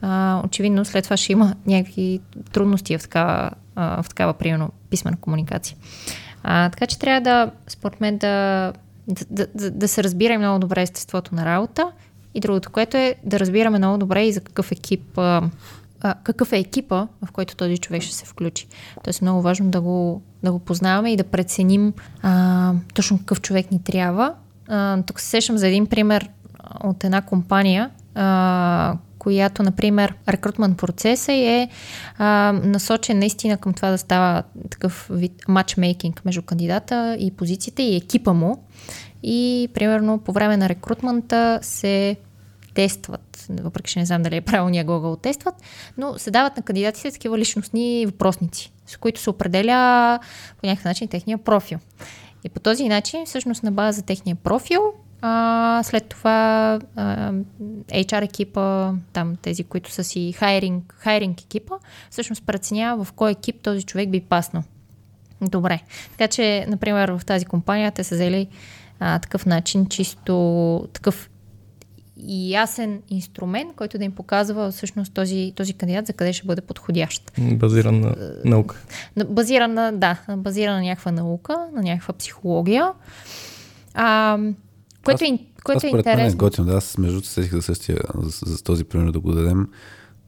а, 0.01 0.43
очевидно 0.45 0.85
след 0.85 1.05
това 1.05 1.17
ще 1.17 1.33
има 1.33 1.55
някакви 1.67 2.21
трудности 2.53 2.99
в 2.99 3.03
такава, 3.03 3.51
а, 3.75 4.03
в 4.03 4.09
такава 4.09 4.33
примерно, 4.33 4.71
писмена 4.91 5.17
комуникация. 5.21 5.77
А, 6.43 6.71
така 6.71 6.87
че 6.87 6.99
трябва 6.99 7.21
да, 7.21 7.51
според 7.69 8.01
мен, 8.01 8.19
да, 8.19 8.73
да, 9.31 9.47
да, 9.55 9.71
да 9.71 9.89
се 9.89 10.05
разбира 10.05 10.39
много 10.39 10.59
добре 10.59 10.83
естеството 10.83 11.35
на 11.35 11.45
работа 11.45 11.93
и 12.35 12.41
другото, 12.41 12.71
което 12.71 12.97
е 12.97 13.15
да 13.25 13.41
разбираме 13.41 13.79
много 13.79 13.99
добре 13.99 14.25
и 14.25 14.33
за 14.33 14.41
какъв 14.41 14.73
екип 14.73 15.19
а, 15.19 15.51
какъв 16.25 16.53
е 16.53 16.59
екипа, 16.59 17.07
в 17.27 17.33
който 17.33 17.57
този 17.57 17.79
човек 17.79 18.03
ще 18.03 18.15
се 18.15 18.25
включи. 18.25 18.67
Тоест 19.05 19.23
е 19.23 19.25
много 19.25 19.43
важно 19.43 19.71
да 19.71 19.81
го, 19.81 20.23
да 20.43 20.53
го 20.53 20.59
познаваме 20.59 21.13
и 21.13 21.17
да 21.17 21.25
преценим 21.25 21.93
а, 22.23 22.75
точно 22.95 23.19
какъв 23.19 23.41
човек 23.41 23.71
ни 23.71 23.83
трябва. 23.83 24.35
А, 24.69 25.03
тук 25.03 25.21
се 25.21 25.29
сещам 25.29 25.59
за 25.59 25.69
един 25.69 25.87
пример 25.87 26.31
от 26.85 27.05
една 27.05 27.23
компания, 27.23 27.91
а, 28.15 28.97
която, 29.19 29.63
например, 29.63 30.15
рекрутмент 30.29 30.79
процеса 30.79 31.33
е 31.33 31.69
а, 32.19 32.53
насочен 32.65 33.19
наистина 33.19 33.57
към 33.57 33.75
това 33.75 33.91
да 33.91 33.99
става 33.99 34.43
такъв 34.71 35.09
вид 35.11 35.33
матчмейкинг 35.49 36.25
между 36.25 36.43
кандидата 36.43 37.17
и 37.21 37.31
позицията 37.31 37.83
и 37.83 37.97
екипа 37.97 38.33
му. 38.33 38.65
И, 39.23 39.69
примерно, 39.75 40.19
по 40.19 40.33
време 40.33 40.57
на 40.57 40.69
рекрутмента 40.69 41.59
се 41.63 42.17
тестват, 42.75 43.47
въпреки 43.51 43.93
че 43.93 43.99
не 43.99 44.07
знам 44.07 44.23
дали 44.23 44.37
е 44.37 44.41
правилния 44.41 44.85
глагол 44.85 45.17
тестват, 45.17 45.55
но 45.99 46.19
се 46.19 46.31
дават 46.31 46.57
на 46.57 46.63
кандидатите 46.63 47.11
такива 47.11 47.39
личностни 47.39 48.07
въпросници, 48.07 48.73
с 48.87 48.97
които 48.97 49.21
се 49.21 49.31
определя 49.31 50.19
по 50.61 50.67
някакъв 50.67 50.85
начин 50.85 51.09
техния 51.09 51.39
профил. 51.39 51.79
И 52.45 52.49
по 52.49 52.61
този 52.61 52.89
начин, 52.89 53.27
всъщност 53.27 53.63
на 53.63 53.73
база 53.73 54.03
техния 54.03 54.37
профил, 54.37 54.93
а, 55.23 55.83
след 55.85 56.07
това 56.07 56.79
а, 56.97 57.33
HR 57.89 58.25
екипа, 58.25 58.93
там 59.13 59.37
тези, 59.37 59.65
които 59.65 59.91
са 59.91 60.05
си 60.05 60.33
хайринг, 60.33 60.95
хайринг 60.99 61.41
екипа, 61.41 61.75
всъщност 62.11 62.47
преценява 62.47 63.05
в 63.05 63.13
кой 63.13 63.31
екип 63.31 63.61
този 63.63 63.83
човек 63.83 64.11
би 64.11 64.21
паснал. 64.21 64.63
Добре. 65.41 65.81
Така 66.11 66.29
че, 66.29 66.67
например, 66.69 67.09
в 67.09 67.25
тази 67.27 67.45
компания 67.45 67.93
те 67.93 68.05
са 68.05 68.15
взели 68.15 68.49
а, 69.01 69.19
такъв 69.19 69.47
начин, 69.47 69.87
чисто 69.87 70.89
такъв 70.93 71.31
и 72.27 72.51
ясен 72.53 73.03
инструмент, 73.09 73.75
който 73.77 73.99
да 73.99 74.05
им 74.05 74.13
показва 74.13 74.71
всъщност 74.71 75.15
този, 75.15 75.53
този 75.57 75.75
кандидат 75.75 76.07
за 76.07 76.13
къде 76.13 76.33
ще 76.33 76.47
бъде 76.47 76.61
подходящ. 76.61 77.33
Базиран 77.39 78.01
на 78.01 78.15
наука. 78.45 78.77
На- 79.17 79.25
Базиран 79.25 79.75
на, 79.75 79.93
да, 79.93 80.19
базиран 80.37 80.75
на 80.75 80.83
някаква 80.83 81.13
наука, 81.13 81.67
на 81.75 81.83
някаква 81.83 82.15
психология. 82.15 82.93
А, 83.95 84.39
което, 85.05 85.25
е, 85.25 85.27
ин- 85.27 85.39
Това 85.39 85.63
което 85.65 85.87
е 85.87 85.91
според 85.91 86.07
мен 86.07 86.19
е 86.19 86.23
интересно. 86.23 86.39
готино. 86.39 86.67
Да, 86.67 86.77
аз 86.77 86.99
между 86.99 87.23
сетих 87.23 87.53
за 87.53 87.63
същия, 87.63 87.99
за, 88.23 88.53
за 88.53 88.63
този 88.63 88.85
пример 88.85 89.13
да 89.13 89.21
го 89.21 89.33
дадем. 89.33 89.69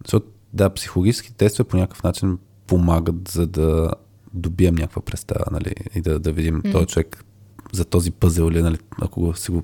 Защото, 0.04 0.26
да, 0.52 0.70
психологически 0.70 1.32
тестове 1.34 1.68
по 1.68 1.76
някакъв 1.76 2.02
начин 2.02 2.38
помагат, 2.66 3.28
за 3.28 3.46
да 3.46 3.90
добием 4.34 4.74
някаква 4.74 5.02
представа, 5.02 5.44
нали, 5.52 5.74
и 5.94 6.00
да, 6.00 6.18
да 6.18 6.32
видим 6.32 6.62
mm. 6.62 6.72
този 6.72 6.86
човек 6.86 7.24
за 7.72 7.84
този 7.84 8.10
пъзел 8.10 8.42
или, 8.50 8.62
нали, 8.62 8.78
ако 9.02 9.20
го, 9.20 9.34
си 9.34 9.50
го 9.50 9.62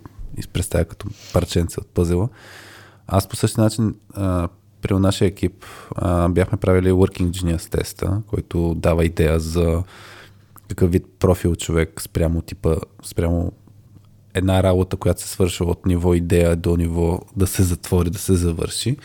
представя 0.53 0.85
като 0.85 1.09
парченце 1.33 1.81
от 1.81 1.87
пъзела. 1.87 2.29
Аз 3.07 3.29
по 3.29 3.37
същия 3.37 3.65
начин 3.65 3.95
а, 4.15 4.49
при 4.83 4.95
нашия 4.95 5.29
екип 5.29 5.65
а, 5.97 6.29
бяхме 6.29 6.59
правили 6.59 6.91
Working 6.91 7.31
Genius 7.31 7.71
теста, 7.71 8.23
който 8.27 8.75
дава 8.75 9.05
идея 9.05 9.41
за 9.41 9.83
какъв 10.69 10.91
вид 10.91 11.07
профил 11.19 11.57
човек 11.57 12.01
спрямо 12.03 12.43
типа, 12.43 12.77
спрямо 13.05 13.53
една 14.35 14.63
работа, 14.63 14.97
която 14.97 15.21
се 15.21 15.29
свършва 15.29 15.67
от 15.67 15.87
ниво 15.87 16.15
идея 16.15 16.57
до 16.57 16.77
ниво 16.77 17.21
да 17.37 17.47
се 17.47 17.63
затвори, 17.63 18.11
да 18.11 18.19
се 18.19 18.35
завърши. 18.35 18.97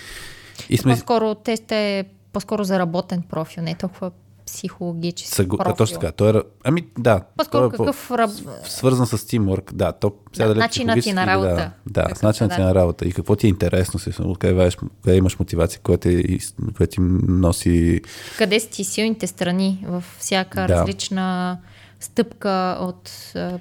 И 0.69 0.77
сме 0.77 0.93
По-скоро 0.93 1.35
тест 1.35 1.71
е 1.71 2.05
по-скоро 2.33 2.63
за 2.63 2.79
работен 2.79 3.21
профил, 3.21 3.63
не 3.63 3.75
толкова 3.75 4.11
психологически 4.45 5.35
съгу... 5.35 5.57
профил. 5.57 5.75
точно 5.75 5.99
така. 5.99 6.11
Той 6.11 6.39
е, 6.39 6.41
ами 6.63 6.87
да. 6.97 7.21
По-скоро 7.37 7.61
той 7.61 7.67
е 7.67 7.71
какъв 7.71 8.11
раб... 8.11 8.29
свързан 8.63 9.07
с 9.07 9.27
тимворк, 9.27 9.73
да. 9.73 9.91
То, 9.91 10.13
сега 10.33 10.47
Да, 10.47 10.53
дали 10.53 10.59
е 10.59 10.63
начинът 10.63 11.03
ти 11.03 11.13
на 11.13 11.27
работа. 11.27 11.71
Да, 11.89 12.03
да 12.09 12.15
с 12.15 12.21
начинът 12.21 12.51
е, 12.51 12.55
ти 12.55 12.61
да. 12.61 12.67
на 12.67 12.75
работа 12.75 13.05
и 13.05 13.11
какво 13.11 13.35
ти 13.35 13.47
е 13.47 13.49
интересно, 13.49 13.99
си, 13.99 14.11
къде, 14.39 14.53
ваеш, 14.53 14.77
къде 15.03 15.17
имаш 15.17 15.39
мотивация, 15.39 15.79
което 15.83 16.01
ти, 16.01 16.39
кое 16.77 16.87
ти 16.87 17.01
носи 17.27 18.01
къде 18.37 18.59
са 18.59 18.69
ти 18.69 18.83
силните 18.83 19.27
страни 19.27 19.85
във 19.87 20.17
всяка 20.19 20.61
Да. 20.61 20.67
да. 20.67 20.73
различна 20.73 21.57
стъпка 21.99 22.77
от, 22.81 23.11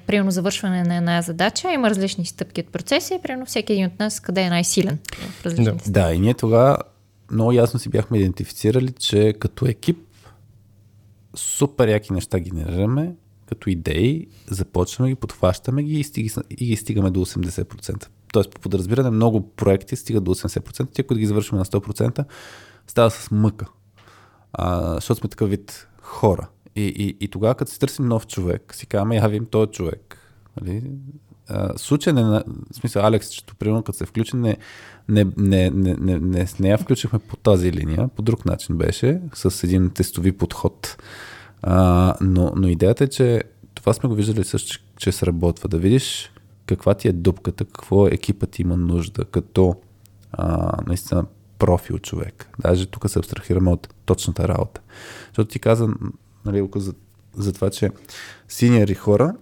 примерно, 0.07 0.31
завършване 0.31 0.83
на 0.83 0.95
една 0.95 1.21
задача. 1.21 1.71
Има 1.71 1.89
различни 1.89 2.25
стъпки 2.25 2.61
от 2.61 2.67
процеса 2.67 3.15
и, 3.15 3.21
примерно, 3.21 3.45
всеки 3.45 3.73
един 3.73 3.85
от 3.85 3.99
нас 3.99 4.19
къде 4.19 4.41
е 4.41 4.49
най-силен 4.49 4.99
в 5.41 5.45
различните 5.45 5.91
Да, 5.91 6.13
и 6.13 6.19
ние 6.19 6.33
тогава 6.33 6.77
много 7.31 7.51
ясно 7.51 7.79
си 7.79 7.89
бяхме 7.89 8.17
идентифицирали, 8.17 8.91
че 8.91 9.33
като 9.39 9.65
екип 9.65 9.97
супер 11.35 11.87
яки 11.87 12.13
неща 12.13 12.39
генерираме, 12.39 13.15
като 13.45 13.69
идеи, 13.69 14.27
започваме 14.47 15.09
ги, 15.09 15.15
подхващаме 15.15 15.83
ги 15.83 15.99
и, 15.99 16.03
стиги, 16.03 16.31
и 16.49 16.65
ги 16.65 16.75
стигаме 16.75 17.11
до 17.11 17.25
80%. 17.25 18.07
Тоест, 18.33 18.51
по 18.51 18.61
подразбиране, 18.61 19.09
много 19.09 19.49
проекти 19.49 19.95
стигат 19.95 20.23
до 20.23 20.35
80%, 20.35 20.93
тия, 20.93 21.07
които 21.07 21.19
ги 21.19 21.25
завършваме 21.25 21.59
на 21.59 21.65
100%, 21.65 22.25
става 22.87 23.11
с 23.11 23.31
мъка. 23.31 23.65
А, 24.53 24.93
защото 24.93 25.19
сме 25.19 25.29
такъв 25.29 25.49
вид 25.49 25.87
хора. 26.01 26.47
И, 26.75 26.81
и, 26.81 27.17
и 27.19 27.27
тогава, 27.27 27.55
като 27.55 27.71
си 27.71 27.79
търсим 27.79 28.05
нов 28.05 28.27
човек, 28.27 28.75
си 28.75 28.85
казваме, 28.85 29.15
я 29.15 29.27
видим 29.27 29.45
този 29.45 29.71
човек. 29.71 30.17
Нали? 30.61 30.91
Случай 31.75 32.13
не, 32.13 32.23
в 32.23 32.43
смисъл, 32.73 33.05
Алекс, 33.05 33.29
че 33.29 33.45
примерно 33.59 33.83
като 33.83 33.97
се 33.97 34.05
включи, 34.05 34.35
не, 34.35 34.57
не, 35.09 35.25
не, 35.37 35.69
не, 35.69 35.95
не, 35.99 36.19
не, 36.19 36.47
не 36.59 36.69
я 36.69 36.77
включихме 36.77 37.19
по 37.19 37.37
тази 37.37 37.71
линия, 37.71 38.07
по 38.07 38.21
друг 38.21 38.45
начин 38.45 38.77
беше, 38.77 39.21
с 39.33 39.63
един 39.63 39.89
тестови 39.89 40.31
подход. 40.31 40.97
А, 41.61 42.15
но, 42.21 42.53
но 42.55 42.67
идеята 42.67 43.03
е, 43.03 43.07
че 43.07 43.43
това 43.75 43.93
сме 43.93 44.09
го 44.09 44.15
виждали 44.15 44.43
също, 44.43 44.83
че, 44.97 45.11
сработва. 45.11 45.69
Да 45.69 45.77
видиш 45.77 46.31
каква 46.65 46.93
ти 46.93 47.07
е 47.07 47.11
дупката, 47.11 47.65
какво 47.65 48.07
екипът 48.07 48.59
има 48.59 48.77
нужда, 48.77 49.25
като 49.25 49.75
а, 50.31 50.71
наистина 50.87 51.25
профил 51.59 51.99
човек. 51.99 52.49
Даже 52.59 52.85
тук 52.85 53.09
се 53.09 53.19
абстрахираме 53.19 53.71
от 53.71 53.93
точната 54.05 54.47
работа. 54.47 54.81
Защото 55.27 55.47
ти 55.47 55.59
каза, 55.59 55.87
нали, 56.45 56.69
за, 56.75 56.93
за 57.37 57.53
това, 57.53 57.69
че 57.69 57.89
синьори 58.47 58.95
хора 58.95 59.35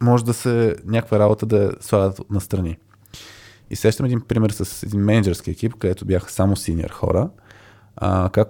може 0.00 0.24
да 0.24 0.34
се 0.34 0.76
някаква 0.84 1.18
работа 1.18 1.46
да 1.46 1.72
слагат 1.80 2.30
настрани. 2.30 2.76
И 3.70 3.76
сещам 3.76 4.06
един 4.06 4.20
пример 4.20 4.50
с 4.50 4.82
един 4.82 5.00
менеджерски 5.00 5.50
екип, 5.50 5.74
където 5.74 6.04
бяха 6.04 6.30
само 6.30 6.56
синьор 6.56 6.90
хора. 6.90 7.30
А, 7.96 8.30
как 8.32 8.48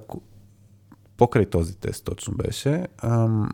покрай 1.16 1.46
този 1.46 1.76
тест 1.76 2.04
точно 2.04 2.34
беше, 2.34 2.86
ам, 2.98 3.48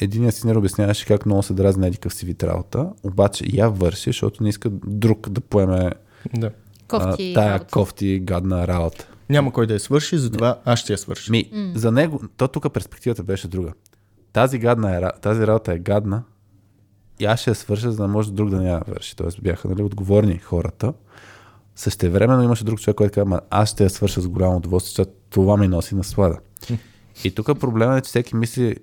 единият 0.00 0.34
синьор 0.34 0.56
обясняваше 0.56 1.06
как 1.06 1.26
много 1.26 1.42
се 1.42 1.54
дразни 1.54 1.86
един 1.86 2.10
си 2.10 2.26
вид 2.26 2.42
работа, 2.42 2.90
обаче 3.02 3.44
я 3.48 3.68
върши, 3.70 4.10
защото 4.10 4.42
не 4.42 4.48
иска 4.48 4.70
друг 4.86 5.28
да 5.28 5.40
поеме 5.40 5.92
Да. 6.34 6.50
Кофти. 6.88 7.30
а, 7.30 7.34
тая 7.34 7.52
работа. 7.52 7.70
кофти 7.70 8.20
гадна 8.20 8.66
работа. 8.68 9.08
Няма 9.30 9.52
кой 9.52 9.66
да 9.66 9.74
я 9.74 9.80
свърши, 9.80 10.18
затова 10.18 10.58
аз 10.64 10.78
ще 10.78 10.92
я 10.92 10.98
свърша. 10.98 11.30
Ми, 11.32 11.50
mm. 11.54 11.76
за 11.76 11.92
него, 11.92 12.20
то 12.36 12.48
тук 12.48 12.72
перспективата 12.72 13.22
беше 13.22 13.48
друга. 13.48 13.72
Тази, 14.32 14.58
гадна 14.58 14.96
е, 14.96 15.00
ра- 15.00 15.20
тази 15.20 15.46
работа 15.46 15.72
е 15.72 15.78
гадна 15.78 16.22
и 17.18 17.24
аз 17.24 17.40
ще 17.40 17.50
я 17.50 17.54
свърша, 17.54 17.90
за 17.90 17.96
да 17.96 18.08
може 18.08 18.32
друг 18.32 18.50
да 18.50 18.60
не 18.60 18.68
я 18.68 18.82
върши. 18.88 19.16
Тоест 19.16 19.42
бяха 19.42 19.68
нали, 19.68 19.82
отговорни 19.82 20.38
хората. 20.38 20.92
Същевременно 21.76 22.42
имаше 22.42 22.64
друг 22.64 22.80
човек, 22.80 22.96
който 22.96 23.14
каза, 23.14 23.24
«Ма, 23.24 23.40
аз 23.50 23.68
ще 23.68 23.84
я 23.84 23.90
свърша 23.90 24.20
с 24.20 24.28
голямо 24.28 24.56
удоволствие, 24.56 24.90
защото 24.90 25.18
това 25.30 25.56
ми 25.56 25.68
носи 25.68 25.94
наслада. 25.94 26.38
И 27.24 27.30
тук 27.30 27.60
проблемът 27.60 27.98
е, 27.98 28.02
че 28.02 28.08
всеки 28.08 28.36
мисли 28.36 28.76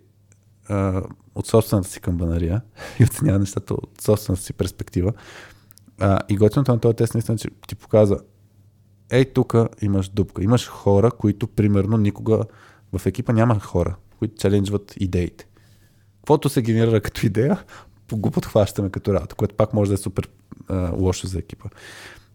а, 0.69 1.01
от 1.35 1.47
собствената 1.47 1.89
си 1.89 1.99
камбанария 1.99 2.61
и 2.99 3.03
оценява 3.03 3.39
нещата 3.39 3.73
от 3.73 4.01
собствената 4.01 4.43
си 4.43 4.53
перспектива. 4.53 5.13
А, 5.99 6.19
и 6.29 6.37
готиното 6.37 6.71
на 6.71 6.79
този 6.79 6.95
тест 6.95 7.13
наистина, 7.13 7.37
че 7.37 7.49
ти 7.67 7.75
показва, 7.75 8.19
ей 9.11 9.25
тук 9.25 9.55
имаш 9.81 10.09
дупка. 10.09 10.43
Имаш 10.43 10.67
хора, 10.67 11.11
които 11.11 11.47
примерно 11.47 11.97
никога 11.97 12.43
в 12.93 13.05
екипа 13.05 13.33
няма 13.33 13.59
хора, 13.59 13.95
които 14.19 14.35
челенджват 14.35 14.93
идеите. 14.97 15.47
Каквото 16.19 16.49
се 16.49 16.61
генерира 16.61 17.01
като 17.01 17.25
идея, 17.25 17.63
го 18.17 18.31
подхващаме 18.31 18.89
като 18.89 19.13
работа, 19.13 19.35
което 19.35 19.55
пак 19.55 19.73
може 19.73 19.89
да 19.89 19.93
е 19.93 19.97
супер 19.97 20.29
а, 20.67 20.91
лошо 20.97 21.27
за 21.27 21.39
екипа. 21.39 21.69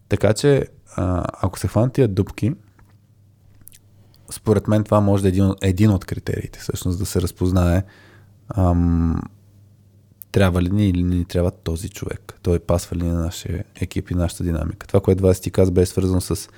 Така 0.09 0.33
че, 0.33 0.67
а, 0.95 1.25
ако 1.41 1.59
се 1.59 1.67
хванат 1.67 1.93
тия 1.93 2.07
дупки, 2.07 2.53
според 4.31 4.67
мен 4.67 4.83
това 4.83 4.99
може 4.99 5.23
да 5.23 5.27
е 5.27 5.29
един, 5.29 5.53
един 5.61 5.91
от 5.91 6.05
критериите, 6.05 6.59
всъщност 6.59 6.99
да 6.99 7.05
се 7.05 7.21
разпознае 7.21 7.83
ам, 8.55 9.21
трябва 10.31 10.61
ли 10.61 10.69
ни 10.69 10.89
или 10.89 11.03
не 11.03 11.15
ни 11.15 11.25
трябва 11.25 11.51
този 11.51 11.89
човек. 11.89 12.39
Той 12.41 12.59
пасва 12.59 12.95
ли 12.95 13.03
на 13.03 13.23
нашия 13.23 13.63
екип 13.75 14.11
и 14.11 14.15
нашата 14.15 14.43
динамика. 14.43 14.87
Това, 14.87 14.99
което 14.99 15.23
вас 15.23 15.39
ти 15.39 15.51
каза, 15.51 15.71
беше 15.71 15.91
свързано 15.91 16.21
с 16.21 16.49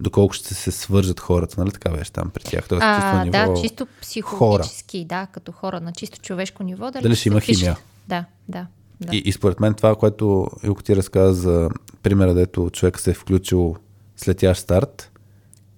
доколко 0.00 0.34
ще 0.34 0.54
се 0.54 0.70
свържат 0.70 1.20
хората, 1.20 1.60
нали 1.60 1.70
така 1.70 1.90
беше 1.90 2.12
там 2.12 2.30
при 2.30 2.42
тях. 2.42 2.68
Тоест, 2.68 2.82
чисто 2.82 3.06
А, 3.06 3.24
ниво, 3.24 3.54
да, 3.54 3.60
чисто 3.62 3.86
психологически, 4.00 5.04
да, 5.04 5.26
като 5.26 5.52
хора 5.52 5.80
на 5.80 5.92
чисто 5.92 6.20
човешко 6.20 6.62
ниво. 6.62 6.90
Дали, 6.90 7.02
Дали 7.02 7.16
ще 7.16 7.28
има 7.28 7.40
химия? 7.40 7.76
Да, 8.10 8.24
да. 8.48 8.66
да. 9.00 9.16
И, 9.16 9.18
и 9.18 9.32
според 9.32 9.60
мен 9.60 9.74
това, 9.74 9.96
което 9.96 10.46
Илко 10.64 10.82
ти 10.82 10.96
разказа 10.96 11.32
за 11.32 11.70
примера, 12.02 12.34
дето 12.34 12.70
човек 12.72 13.00
се 13.00 13.10
е 13.10 13.14
включил 13.14 13.76
след 14.16 14.42
ящ 14.42 14.62
старт, 14.62 15.10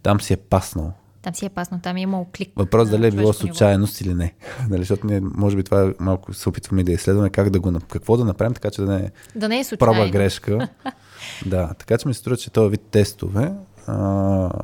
там 0.02 0.20
си 0.20 0.32
е 0.32 0.36
паснал. 0.36 0.92
Там 1.22 1.34
си 1.34 1.46
е 1.46 1.48
пасно, 1.48 1.80
там 1.80 1.96
е 1.96 2.00
имало 2.00 2.26
клик. 2.36 2.50
Въпрос 2.56 2.90
дали 2.90 3.06
е 3.06 3.10
било 3.10 3.20
ниво. 3.20 3.32
случайност 3.32 4.00
или 4.00 4.14
не. 4.14 4.34
Нали, 4.68 4.80
защото 4.80 5.06
ние, 5.06 5.20
може 5.20 5.56
би 5.56 5.62
това 5.62 5.82
е 5.82 5.94
малко 6.00 6.34
се 6.34 6.48
опитваме 6.48 6.84
да 6.84 6.92
изследваме 6.92 7.30
как 7.30 7.50
да 7.50 7.60
го, 7.60 7.72
какво 7.88 8.16
да 8.16 8.24
направим, 8.24 8.54
така 8.54 8.70
че 8.70 8.82
да 8.82 8.92
не 8.92 9.04
е 9.04 9.10
Да 9.36 9.48
не 9.48 9.58
е 9.58 9.64
случайно. 9.64 9.94
проба 9.94 10.10
грешка. 10.10 10.68
да, 11.46 11.74
така 11.74 11.98
че 11.98 12.08
ми 12.08 12.14
се 12.14 12.20
струва, 12.20 12.36
че 12.36 12.50
този 12.50 12.70
вид 12.70 12.80
тестове 12.80 13.52
а, 13.86 13.94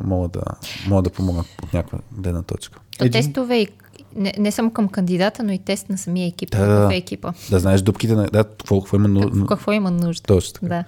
могат, 0.04 0.32
да, 0.32 0.42
могат 0.88 1.04
да 1.04 1.10
помогнат 1.10 1.46
от 1.62 1.72
някаква 1.72 1.98
гледна 2.12 2.42
точка. 2.42 2.80
То 2.98 3.04
Един- 3.04 3.22
тестове 3.22 3.56
и 3.56 3.68
не, 4.16 4.34
не 4.38 4.52
само 4.52 4.70
към 4.70 4.88
кандидата, 4.88 5.42
но 5.42 5.52
и 5.52 5.58
тест 5.58 5.88
на 5.88 5.98
самия 5.98 6.26
екип. 6.26 6.50
Да, 6.50 6.66
Да, 6.66 6.94
екипа. 6.94 7.32
Да 7.50 7.58
знаеш 7.58 7.82
дупките 7.82 8.14
на... 8.14 8.24
Да, 8.24 8.44
какво, 8.44 8.80
какво 8.80 8.96
има... 8.96 9.20
Какво, 9.20 9.36
Ну, 9.36 9.46
какво 9.46 9.72
има 9.72 9.90
нужда? 9.90 10.22
точно 10.24 10.52
така. 10.52 10.66
Да. 10.68 10.84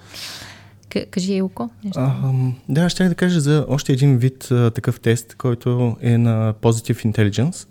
К- 0.89 1.05
кажи, 1.05 1.33
Илко. 1.33 1.69
Нещо. 1.83 1.99
Ам, 1.99 2.55
да, 2.69 2.89
ще 2.89 3.03
да 3.03 3.15
кажа 3.15 3.39
за 3.39 3.65
още 3.69 3.93
един 3.93 4.17
вид 4.17 4.47
а, 4.51 4.71
такъв 4.71 4.99
тест, 4.99 5.35
който 5.35 5.97
е 6.01 6.17
на 6.17 6.53
Positive 6.53 7.11
Intelligence. 7.11 7.67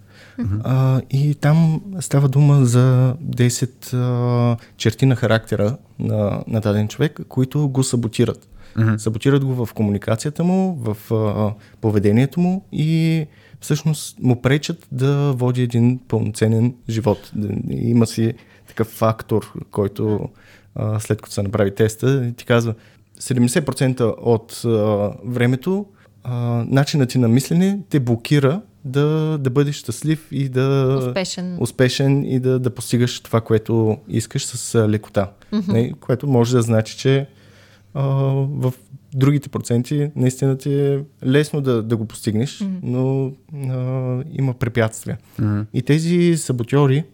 А, 0.64 1.00
и 1.10 1.34
там 1.34 1.82
става 2.00 2.28
дума 2.28 2.64
за 2.64 3.14
10 3.24 3.94
а, 3.94 4.56
черти 4.76 5.06
на 5.06 5.16
характера 5.16 5.76
на, 5.98 6.42
на 6.46 6.60
даден 6.60 6.88
човек, 6.88 7.20
които 7.28 7.68
го 7.68 7.82
саботират. 7.84 8.48
Мгм. 8.76 8.98
Саботират 8.98 9.44
го 9.44 9.66
в 9.66 9.74
комуникацията 9.74 10.44
му, 10.44 10.74
в 10.74 11.14
а, 11.14 11.52
поведението 11.80 12.40
му 12.40 12.64
и 12.72 13.26
всъщност 13.60 14.18
му 14.20 14.42
пречат 14.42 14.88
да 14.92 15.32
води 15.32 15.62
един 15.62 16.00
пълноценен 16.08 16.74
живот. 16.88 17.32
Има 17.70 18.06
си 18.06 18.34
такъв 18.68 18.86
фактор, 18.86 19.52
който 19.70 20.28
а, 20.74 21.00
след 21.00 21.22
като 21.22 21.34
се 21.34 21.42
направи 21.42 21.74
теста, 21.74 22.32
ти 22.36 22.44
казва 22.44 22.74
70% 23.20 24.14
от 24.18 24.62
а, 24.64 25.10
времето 25.24 25.86
а, 26.22 26.64
начинът 26.68 27.08
ти 27.08 27.18
на 27.18 27.28
мислене 27.28 27.78
те 27.90 28.00
блокира 28.00 28.60
да, 28.84 29.38
да 29.38 29.50
бъдеш 29.50 29.76
щастлив 29.76 30.28
и 30.30 30.48
да 30.48 30.96
Успешен. 31.08 31.56
успешен 31.60 32.24
и 32.24 32.40
да, 32.40 32.58
да 32.58 32.74
постигаш 32.74 33.20
това, 33.20 33.40
което 33.40 33.98
искаш 34.08 34.46
с 34.46 34.88
лекота. 34.88 35.30
Не, 35.68 35.92
което 35.92 36.26
може 36.26 36.56
да 36.56 36.62
значи, 36.62 36.98
че 36.98 37.26
а, 37.94 38.02
в 38.48 38.74
другите 39.14 39.48
проценти 39.48 40.10
наистина 40.16 40.58
ти 40.58 40.74
е 40.80 41.00
лесно 41.26 41.60
да, 41.60 41.82
да 41.82 41.96
го 41.96 42.06
постигнеш, 42.06 42.64
но 42.82 43.32
а, 43.54 44.22
има 44.32 44.54
препятствия. 44.54 45.18
Мгм. 45.38 45.60
И 45.74 45.82
тези 45.82 46.36
саботьори, 46.36 47.04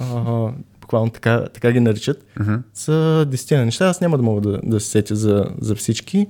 а, 0.00 0.48
буквално 0.80 1.10
така, 1.10 1.46
така 1.54 1.72
ги 1.72 1.80
наричат, 1.80 2.26
Мгм. 2.40 2.54
са 2.74 3.26
десетина 3.30 3.64
неща. 3.64 3.88
Аз 3.88 4.00
няма 4.00 4.16
да 4.16 4.22
мога 4.22 4.40
да, 4.40 4.60
да 4.64 4.80
се 4.80 4.88
сетя 4.90 5.16
за, 5.16 5.44
за 5.60 5.74
всички, 5.74 6.26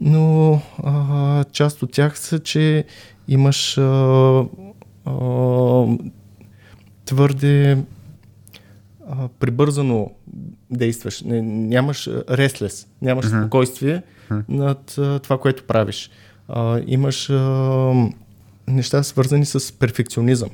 но 0.00 0.60
а, 0.82 1.44
част 1.44 1.82
от 1.82 1.92
тях 1.92 2.18
са, 2.18 2.38
че 2.38 2.84
имаш 3.28 3.78
а, 3.78 4.44
а, 5.04 5.12
твърде 7.04 7.78
а, 9.18 9.28
прибързано 9.28 10.10
действаш. 10.70 11.22
Не, 11.22 11.42
нямаш 11.42 12.10
реслес, 12.30 12.86
нямаш 13.02 13.26
Мгм. 13.26 13.40
спокойствие 13.40 14.02
Мгм. 14.30 14.40
над 14.48 14.98
а, 14.98 15.18
това, 15.18 15.38
което 15.38 15.64
правиш. 15.64 16.10
А, 16.48 16.80
имаш 16.86 17.30
а, 17.30 17.34
неща 18.68 19.02
свързани 19.02 19.46
с 19.46 19.78
перфекционизъм. 19.78 20.50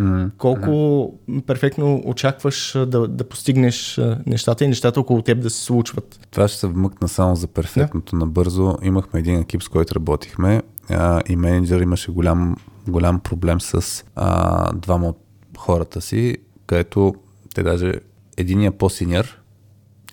Мгм. 0.00 0.24
Колко 0.38 1.14
перфектно 1.46 2.02
очакваш 2.06 2.72
да, 2.86 3.08
да 3.08 3.24
постигнеш 3.24 4.00
нещата 4.26 4.64
и 4.64 4.68
нещата 4.68 5.00
около 5.00 5.22
теб 5.22 5.40
да 5.40 5.50
се 5.50 5.64
случват. 5.64 6.20
Това 6.30 6.48
ще 6.48 6.58
се 6.58 6.66
вмъкна 6.66 7.08
само 7.08 7.36
за 7.36 7.46
перфектното 7.46 8.16
набързо. 8.16 8.74
Имахме 8.82 9.20
един 9.20 9.38
екип, 9.40 9.62
с 9.62 9.68
който 9.68 9.94
работихме 9.94 10.62
а, 10.90 11.20
и 11.28 11.36
менеджер 11.36 11.80
имаше 11.80 12.12
голям, 12.12 12.56
голям 12.88 13.20
проблем 13.20 13.60
с 13.60 14.04
а, 14.16 14.72
двама 14.72 15.08
от 15.08 15.18
хората 15.58 16.00
си, 16.00 16.36
където 16.66 17.14
те 17.54 17.62
даже 17.62 17.92
единия 18.36 18.72
по-синьор 18.72 19.38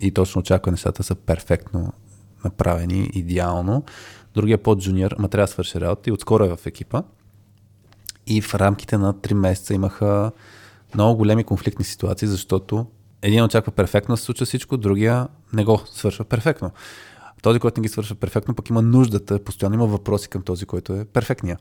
и 0.02 0.12
точно 0.12 0.40
очаква 0.40 0.72
нещата 0.72 1.04
са 1.04 1.16
перфектно 1.16 1.94
направени, 2.44 3.10
идеално. 3.14 3.84
Другия 4.34 4.58
по-джуниор, 4.58 5.16
ма 5.20 5.28
трябва 5.28 5.48
да 5.48 5.52
свърши 5.52 5.82
работа 5.82 6.10
и 6.10 6.14
отскоро 6.14 6.44
е 6.44 6.56
в 6.56 6.66
екипа. 6.66 7.04
И 8.28 8.42
в 8.42 8.56
рамките 8.56 8.98
на 8.98 9.14
3 9.14 9.34
месеца 9.34 9.74
имаха 9.74 10.32
много 10.96 11.18
големи 11.18 11.44
конфликтни 11.44 11.86
ситуации, 11.86 12.28
защото 12.28 12.86
един 13.22 13.44
очаква 13.44 13.72
перфектно 13.72 14.14
да 14.14 14.18
се 14.18 14.24
случва 14.24 14.46
всичко, 14.46 14.78
другия 14.78 15.28
не 15.54 15.64
го 15.64 15.82
свършва 15.86 16.26
перфектно. 16.26 16.72
Този, 17.42 17.60
който 17.60 17.80
не 17.80 17.84
ги 17.84 17.90
свършва 17.90 18.16
перфектно, 18.16 18.56
пък 18.56 18.70
има 18.70 18.82
нуждата, 18.82 19.44
постоянно 19.44 19.76
има 19.76 19.86
въпроси 19.86 20.30
към 20.30 20.42
този, 20.42 20.66
който 20.66 20.94
е 20.94 21.06
перфектния. 21.06 21.58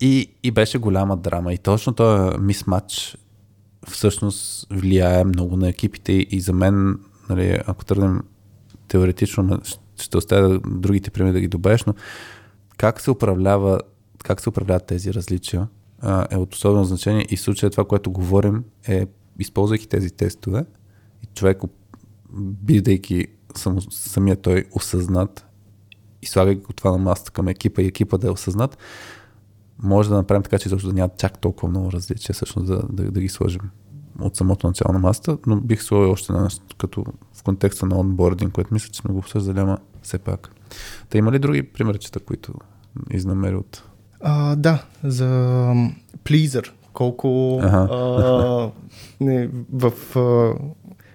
И, 0.00 0.30
и 0.42 0.50
беше 0.50 0.78
голяма 0.78 1.16
драма. 1.16 1.52
И 1.52 1.58
точно 1.58 1.92
този 1.92 2.38
мисмач 2.38 3.16
всъщност 3.86 4.66
влияе 4.70 5.24
много 5.24 5.56
на 5.56 5.68
екипите 5.68 6.12
и 6.12 6.40
за 6.40 6.52
мен, 6.52 6.98
нали, 7.28 7.60
ако 7.66 7.84
тръгнем 7.84 8.20
теоретично, 8.88 9.60
ще 9.96 10.16
оставя 10.16 10.60
другите 10.66 11.10
примери 11.10 11.32
да 11.32 11.40
ги 11.40 11.48
добавиш, 11.48 11.84
но 11.84 11.94
как 12.76 13.00
се 13.00 13.10
управлява, 13.10 13.80
как 14.24 14.40
се 14.40 14.48
управляват 14.48 14.86
тези 14.86 15.14
различия 15.14 15.68
е 16.30 16.36
от 16.36 16.54
особено 16.54 16.84
значение. 16.84 17.26
И 17.30 17.36
в 17.36 17.40
случая 17.40 17.70
това, 17.70 17.84
което 17.84 18.10
говорим 18.10 18.64
е, 18.88 19.06
използвайки 19.38 19.88
тези 19.88 20.10
тестове 20.10 20.64
и 21.22 21.26
човек, 21.34 21.62
бидейки 22.40 23.26
само, 23.56 23.80
самия 23.90 24.36
той 24.36 24.64
осъзнат 24.72 25.46
и 26.22 26.26
слагайки 26.26 26.62
това 26.76 26.90
на 26.90 26.98
масата 26.98 27.30
към 27.30 27.48
екипа 27.48 27.82
и 27.82 27.86
екипа 27.86 28.18
да 28.18 28.26
е 28.26 28.30
осъзнат, 28.30 28.78
може 29.82 30.08
да 30.08 30.14
направим 30.14 30.42
така, 30.42 30.58
че 30.58 30.68
изобщо 30.68 30.88
да 30.88 30.94
няма 30.94 31.10
чак 31.16 31.38
толкова 31.38 31.68
много 31.68 31.92
различия, 31.92 32.34
всъщност 32.34 32.68
да, 32.68 32.82
да, 32.92 33.10
да 33.10 33.20
ги 33.20 33.28
сложим 33.28 33.70
от 34.20 34.36
самото 34.36 34.66
начало 34.66 34.92
на 34.92 34.98
масата, 34.98 35.38
но 35.46 35.56
бих 35.56 35.82
сложил 35.82 36.12
още 36.12 36.32
една 36.32 36.44
нещо, 36.44 36.76
като 36.78 37.04
в 37.32 37.42
контекста 37.42 37.86
на 37.86 37.98
онбординг, 37.98 38.52
което 38.52 38.74
мисля, 38.74 38.88
че 38.92 39.00
сме 39.00 39.12
го 39.12 39.18
обсъждали, 39.18 39.60
ама 39.60 39.78
все 40.02 40.18
пак. 40.18 40.50
Та 41.08 41.18
има 41.18 41.32
ли 41.32 41.38
други 41.38 41.62
примерчета, 41.62 42.20
които 42.20 42.52
изнамери 43.10 43.54
от... 43.56 43.82
А, 44.20 44.56
да, 44.56 44.84
за 45.04 45.24
Pleaser. 46.24 46.70
Колко 46.92 47.60
Аха. 47.62 47.88
а, 47.90 48.70
не, 49.20 49.50
в 49.72 50.16
а, 50.18 50.54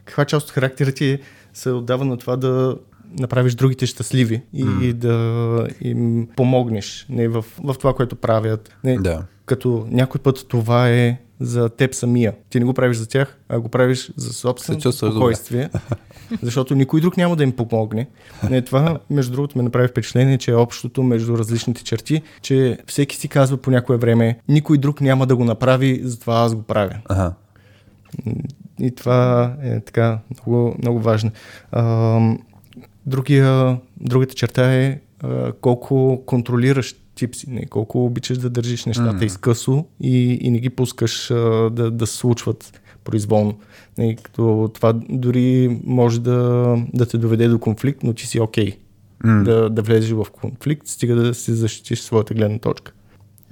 каква 0.05 0.25
част 0.25 0.47
от 0.47 0.53
характера 0.53 0.91
ти 0.91 1.19
се 1.53 1.71
отдава 1.71 2.05
на 2.05 2.17
това 2.17 2.37
да 2.37 2.77
направиш 3.19 3.55
другите 3.55 3.85
щастливи 3.85 4.41
и, 4.53 4.63
М. 4.63 4.93
да 4.93 5.67
им 5.81 6.27
помогнеш 6.35 7.05
не, 7.09 7.27
в, 7.27 7.45
в 7.63 7.75
това, 7.79 7.93
което 7.93 8.15
правят. 8.15 8.75
Не, 8.83 8.97
Да. 8.97 9.23
Като 9.45 9.87
някой 9.89 10.21
път 10.21 10.45
това 10.47 10.89
е 10.89 11.17
за 11.39 11.69
теб 11.69 11.95
самия. 11.95 12.33
Ти 12.49 12.59
не 12.59 12.65
го 12.65 12.73
правиш 12.73 12.97
за 12.97 13.07
тях, 13.07 13.37
а 13.49 13.59
го 13.59 13.69
правиш 13.69 14.11
за 14.15 14.33
собствено 14.33 14.79
Се 14.79 14.83
чувстваш 14.83 15.11
спокойствие. 15.11 15.69
Защото 16.41 16.75
никой 16.75 17.01
друг 17.01 17.17
няма 17.17 17.35
да 17.35 17.43
им 17.43 17.51
помогне. 17.51 18.07
Не, 18.49 18.61
това, 18.61 18.99
между 19.09 19.31
другото, 19.31 19.57
ме 19.57 19.63
направи 19.63 19.87
впечатление, 19.87 20.37
че 20.37 20.51
е 20.51 20.55
общото 20.55 21.03
между 21.03 21.37
различните 21.37 21.83
черти, 21.83 22.21
че 22.41 22.77
всеки 22.85 23.15
си 23.15 23.27
казва 23.27 23.57
по 23.57 23.71
някое 23.71 23.97
време, 23.97 24.39
никой 24.47 24.77
друг 24.77 25.01
няма 25.01 25.25
да 25.25 25.35
го 25.35 25.43
направи, 25.43 26.01
затова 26.03 26.35
аз 26.35 26.55
го 26.55 26.61
правя. 26.61 26.95
Ага. 27.05 27.33
И 28.79 28.91
това 28.91 29.53
е 29.63 29.79
така 29.79 30.19
много, 30.31 30.75
много 30.81 30.99
важно. 30.99 31.31
Ам, 31.71 32.39
Другия, 33.05 33.77
другата 34.01 34.35
черта 34.35 34.73
е 34.73 34.99
а, 35.19 35.51
колко 35.51 36.23
контролираш 36.25 36.95
тип 37.15 37.35
си, 37.35 37.49
не, 37.49 37.65
колко 37.65 38.05
обичаш 38.05 38.37
да 38.37 38.49
държиш 38.49 38.85
нещата 38.85 39.13
Мгм. 39.13 39.25
изкъсо 39.25 39.85
и, 40.01 40.39
и 40.41 40.51
не 40.51 40.59
ги 40.59 40.69
пускаш 40.69 41.31
а, 41.31 41.69
да, 41.69 41.91
да 41.91 42.07
се 42.07 42.17
случват 42.17 42.81
произволно. 43.03 43.57
Не, 43.97 44.15
като 44.15 44.71
това 44.73 44.93
дори 45.09 45.79
може 45.83 46.21
да, 46.21 46.75
да 46.93 47.05
те 47.05 47.17
доведе 47.17 47.47
до 47.47 47.59
конфликт, 47.59 48.03
но 48.03 48.13
ти 48.13 48.27
си 48.27 48.39
окей 48.39 48.77
М. 49.23 49.43
да, 49.43 49.69
да 49.69 49.81
влезеш 49.81 50.11
в 50.11 50.25
конфликт, 50.31 50.87
стига 50.87 51.15
да 51.15 51.33
си 51.33 51.53
защитиш 51.53 52.01
своята 52.01 52.33
гледна 52.33 52.59
точка. 52.59 52.93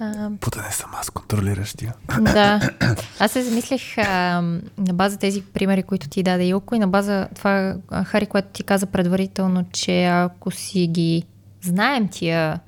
А, 0.02 0.30
Пута 0.40 0.62
не 0.62 0.72
съм 0.72 0.90
аз 0.94 1.10
контролиращия. 1.10 1.94
Да. 2.20 2.70
Аз 3.18 3.32
се 3.32 3.42
замислих 3.42 3.98
а, 3.98 4.40
на 4.78 4.94
база 4.94 5.18
тези 5.18 5.42
примери, 5.42 5.82
които 5.82 6.08
ти 6.08 6.22
даде 6.22 6.44
Илко 6.44 6.74
и 6.74 6.78
на 6.78 6.88
база 6.88 7.28
това, 7.34 7.74
Хари, 8.04 8.26
което 8.26 8.48
ти 8.52 8.62
каза 8.62 8.86
предварително, 8.86 9.64
че 9.72 10.04
ако 10.04 10.50
си 10.50 10.86
ги 10.86 11.22
знаем 11.62 12.08
тия 12.08 12.60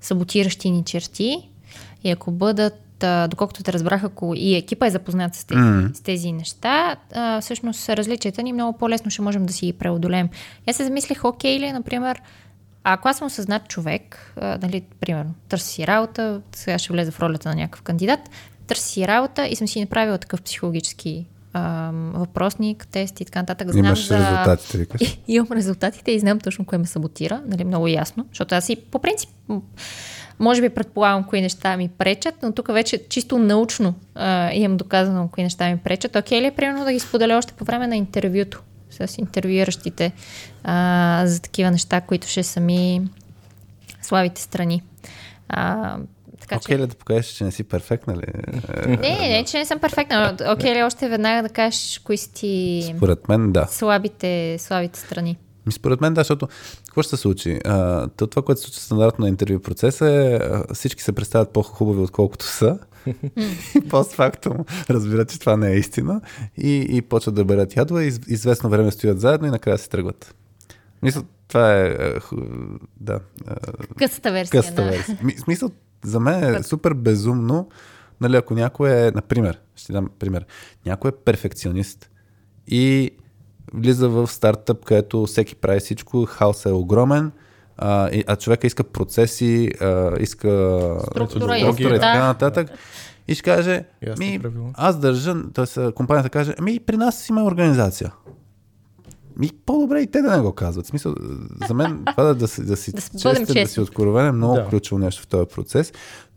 саботиращи 0.00 0.70
ни 0.70 0.84
черти 0.84 1.48
и 2.04 2.10
ако 2.10 2.30
бъдат, 2.30 3.04
а, 3.04 3.28
доколкото 3.28 3.62
те 3.62 3.72
разбрах, 3.72 4.04
ако 4.04 4.34
и 4.36 4.54
екипа 4.54 4.86
е 4.86 4.90
запознат 4.90 5.34
с 5.34 5.44
тези, 5.44 5.60
М. 5.60 5.90
с 5.94 6.00
тези 6.00 6.32
неща, 6.32 6.96
а, 7.14 7.40
всъщност 7.40 7.88
различията 7.88 8.42
ни 8.42 8.52
много 8.52 8.78
по-лесно 8.78 9.10
ще 9.10 9.22
можем 9.22 9.46
да 9.46 9.52
си 9.52 9.66
ги 9.66 9.72
преодолеем. 9.72 10.28
Аз 10.68 10.76
се 10.76 10.84
замислих, 10.84 11.24
окей 11.24 11.60
ли, 11.60 11.72
например, 11.72 12.20
ако 12.84 13.08
аз 13.08 13.18
съм 13.18 13.26
осъзнат 13.26 13.68
човек, 13.68 14.32
а, 14.36 14.58
нали, 14.62 14.82
примерно, 15.00 15.34
търси 15.48 15.68
си 15.68 15.86
работа, 15.86 16.40
сега 16.54 16.78
ще 16.78 16.92
влезе 16.92 17.10
в 17.10 17.20
ролята 17.20 17.48
на 17.48 17.54
някакъв 17.54 17.82
кандидат, 17.82 18.20
търси 18.66 18.88
си 18.88 19.08
работа 19.08 19.46
и 19.46 19.56
съм 19.56 19.68
си 19.68 19.80
направила 19.80 20.18
такъв 20.18 20.42
психологически 20.42 21.26
ам, 21.52 22.12
въпросник, 22.14 22.86
тест 22.86 23.20
и 23.20 23.24
така 23.24 23.38
нататък. 23.38 23.70
Знам 23.70 23.84
Имаш 23.84 24.06
за... 24.06 24.18
резултатите, 24.18 24.78
викаш. 24.78 25.00
И, 25.28 25.34
имам 25.34 25.48
резултатите 25.52 26.12
и 26.12 26.20
знам 26.20 26.40
точно 26.40 26.64
кое 26.64 26.78
ме 26.78 26.86
саботира, 26.86 27.42
нали, 27.46 27.64
много 27.64 27.88
ясно, 27.88 28.26
защото 28.28 28.54
аз 28.54 28.68
и 28.68 28.76
по 28.76 28.98
принцип 28.98 29.30
може 30.38 30.60
би 30.60 30.68
предполагам 30.68 31.24
кои 31.24 31.40
неща 31.40 31.76
ми 31.76 31.88
пречат, 31.88 32.34
но 32.42 32.52
тук 32.52 32.72
вече 32.72 33.08
чисто 33.08 33.38
научно 33.38 33.94
а, 34.14 34.50
имам 34.52 34.76
доказано 34.76 35.28
кои 35.32 35.44
неща 35.44 35.70
ми 35.70 35.76
пречат. 35.76 36.16
Окей 36.16 36.40
ли 36.40 36.46
е 36.46 36.50
примерно 36.50 36.84
да 36.84 36.92
ги 36.92 36.98
споделя 36.98 37.36
още 37.36 37.52
по 37.52 37.64
време 37.64 37.86
на 37.86 37.96
интервюто 37.96 38.62
с 38.92 39.18
интервюиращите 39.18 40.12
а, 40.64 41.22
за 41.26 41.42
такива 41.42 41.70
неща, 41.70 42.00
които 42.00 42.28
ще 42.28 42.42
са 42.42 42.60
ми 42.60 43.02
слабите 44.02 44.40
страни. 44.40 44.82
А, 45.48 45.96
така 46.40 46.56
Окей 46.56 46.76
че... 46.76 46.82
ли 46.82 46.86
да 46.86 46.94
покажеш, 46.94 47.26
че 47.26 47.44
не 47.44 47.50
си 47.50 47.64
перфект, 47.64 48.06
нали? 48.06 48.22
Не, 48.86 49.28
не, 49.28 49.44
че 49.44 49.58
не 49.58 49.64
съм 49.64 49.78
перфектна. 49.78 50.36
Окей 50.48 50.74
ли 50.74 50.82
още 50.82 51.08
веднага 51.08 51.48
да 51.48 51.54
кажеш 51.54 52.00
кои 52.04 52.16
са 52.16 52.32
ти 52.32 52.92
Според 52.96 53.28
мен, 53.28 53.52
да. 53.52 53.66
слабите, 53.70 54.56
слабите 54.58 55.00
страни. 55.00 55.36
Ми 55.66 55.72
според 55.72 56.00
мен, 56.00 56.14
да, 56.14 56.20
защото 56.20 56.48
какво 56.86 57.02
ще 57.02 57.16
се 57.16 57.22
случи? 57.22 57.60
А, 57.64 58.08
то, 58.08 58.26
това, 58.26 58.42
което 58.42 58.60
се 58.60 58.66
случва 58.66 58.80
стандартно 58.80 59.22
на 59.22 59.28
интервю 59.28 59.60
процеса 59.60 60.10
е 60.10 60.40
всички 60.74 61.02
се 61.02 61.12
представят 61.12 61.52
по-хубави, 61.52 62.00
отколкото 62.00 62.44
са. 62.44 62.78
и 63.76 63.88
постфактум 63.88 64.56
разбират, 64.90 65.30
че 65.30 65.40
това 65.40 65.56
не 65.56 65.72
е 65.72 65.76
истина 65.76 66.20
и, 66.56 66.86
и 66.90 67.02
почват 67.02 67.34
да 67.34 67.44
берат 67.44 67.76
ядове, 67.76 68.04
из, 68.04 68.20
известно 68.28 68.70
време 68.70 68.90
стоят 68.90 69.20
заедно 69.20 69.46
и 69.46 69.50
накрая 69.50 69.78
се 69.78 69.88
тръгват. 69.88 70.34
Мисля, 71.02 71.22
това 71.48 71.76
е, 71.76 71.86
а, 71.88 72.20
ху, 72.20 72.36
да, 73.00 73.20
Късата 73.98 74.32
версия 74.32 74.62
късата 74.62 74.84
на... 74.84 74.90
версия. 74.90 75.18
Ми, 75.22 75.32
смисъл, 75.32 75.70
за 76.04 76.20
мен 76.20 76.54
е 76.54 76.62
супер 76.62 76.94
безумно, 76.94 77.68
нали, 78.20 78.36
ако 78.36 78.54
някой 78.54 78.90
е, 78.90 79.10
например, 79.10 79.60
ще 79.76 79.92
дам 79.92 80.10
пример, 80.18 80.46
някой 80.86 81.10
е 81.10 81.14
перфекционист 81.24 82.10
и 82.66 83.10
влиза 83.74 84.08
в 84.08 84.26
стартъп, 84.26 84.84
където 84.84 85.26
всеки 85.26 85.54
прави 85.54 85.80
всичко, 85.80 86.24
хаосът 86.24 86.70
е 86.70 86.74
огромен, 86.74 87.32
а, 87.76 88.10
а 88.26 88.36
човека 88.36 88.66
иска 88.66 88.84
процеси, 88.84 89.70
а, 89.80 90.12
иска 90.20 90.48
Структура 91.10 91.56
и 91.58 91.60
структура 91.60 91.96
и 91.96 92.00
така 92.00 92.26
нататък. 92.26 92.68
И 93.28 93.34
ще 93.34 93.42
каже, 93.42 93.84
Ясни 94.06 94.30
ми, 94.30 94.38
правила. 94.38 94.70
аз 94.74 94.98
държа, 94.98 95.34
т.е. 95.54 95.92
компанията 95.92 96.30
каже, 96.30 96.54
ми 96.62 96.80
при 96.80 96.96
нас 96.96 97.28
има 97.28 97.44
организация. 97.44 98.12
Ми 99.36 99.50
по-добре 99.66 100.00
и 100.00 100.06
те 100.06 100.22
да 100.22 100.36
не 100.36 100.42
го 100.42 100.52
казват. 100.52 100.84
В 100.86 100.88
смисъл, 100.88 101.14
за 101.68 101.74
мен 101.74 102.02
това 102.10 102.24
да, 102.24 102.34
да, 102.34 102.48
си, 102.48 102.62
да 102.64 102.76
си 102.76 102.92
Да 102.92 103.00
честен, 103.18 103.62
да 103.64 103.66
си 103.66 103.80
откровен 103.80 104.26
е 104.26 104.32
много 104.32 104.54
Да. 104.54 104.66
ключово 104.68 104.98
нещо 104.98 105.22
в 105.22 105.26
този 105.26 105.46
процес. 105.54 105.92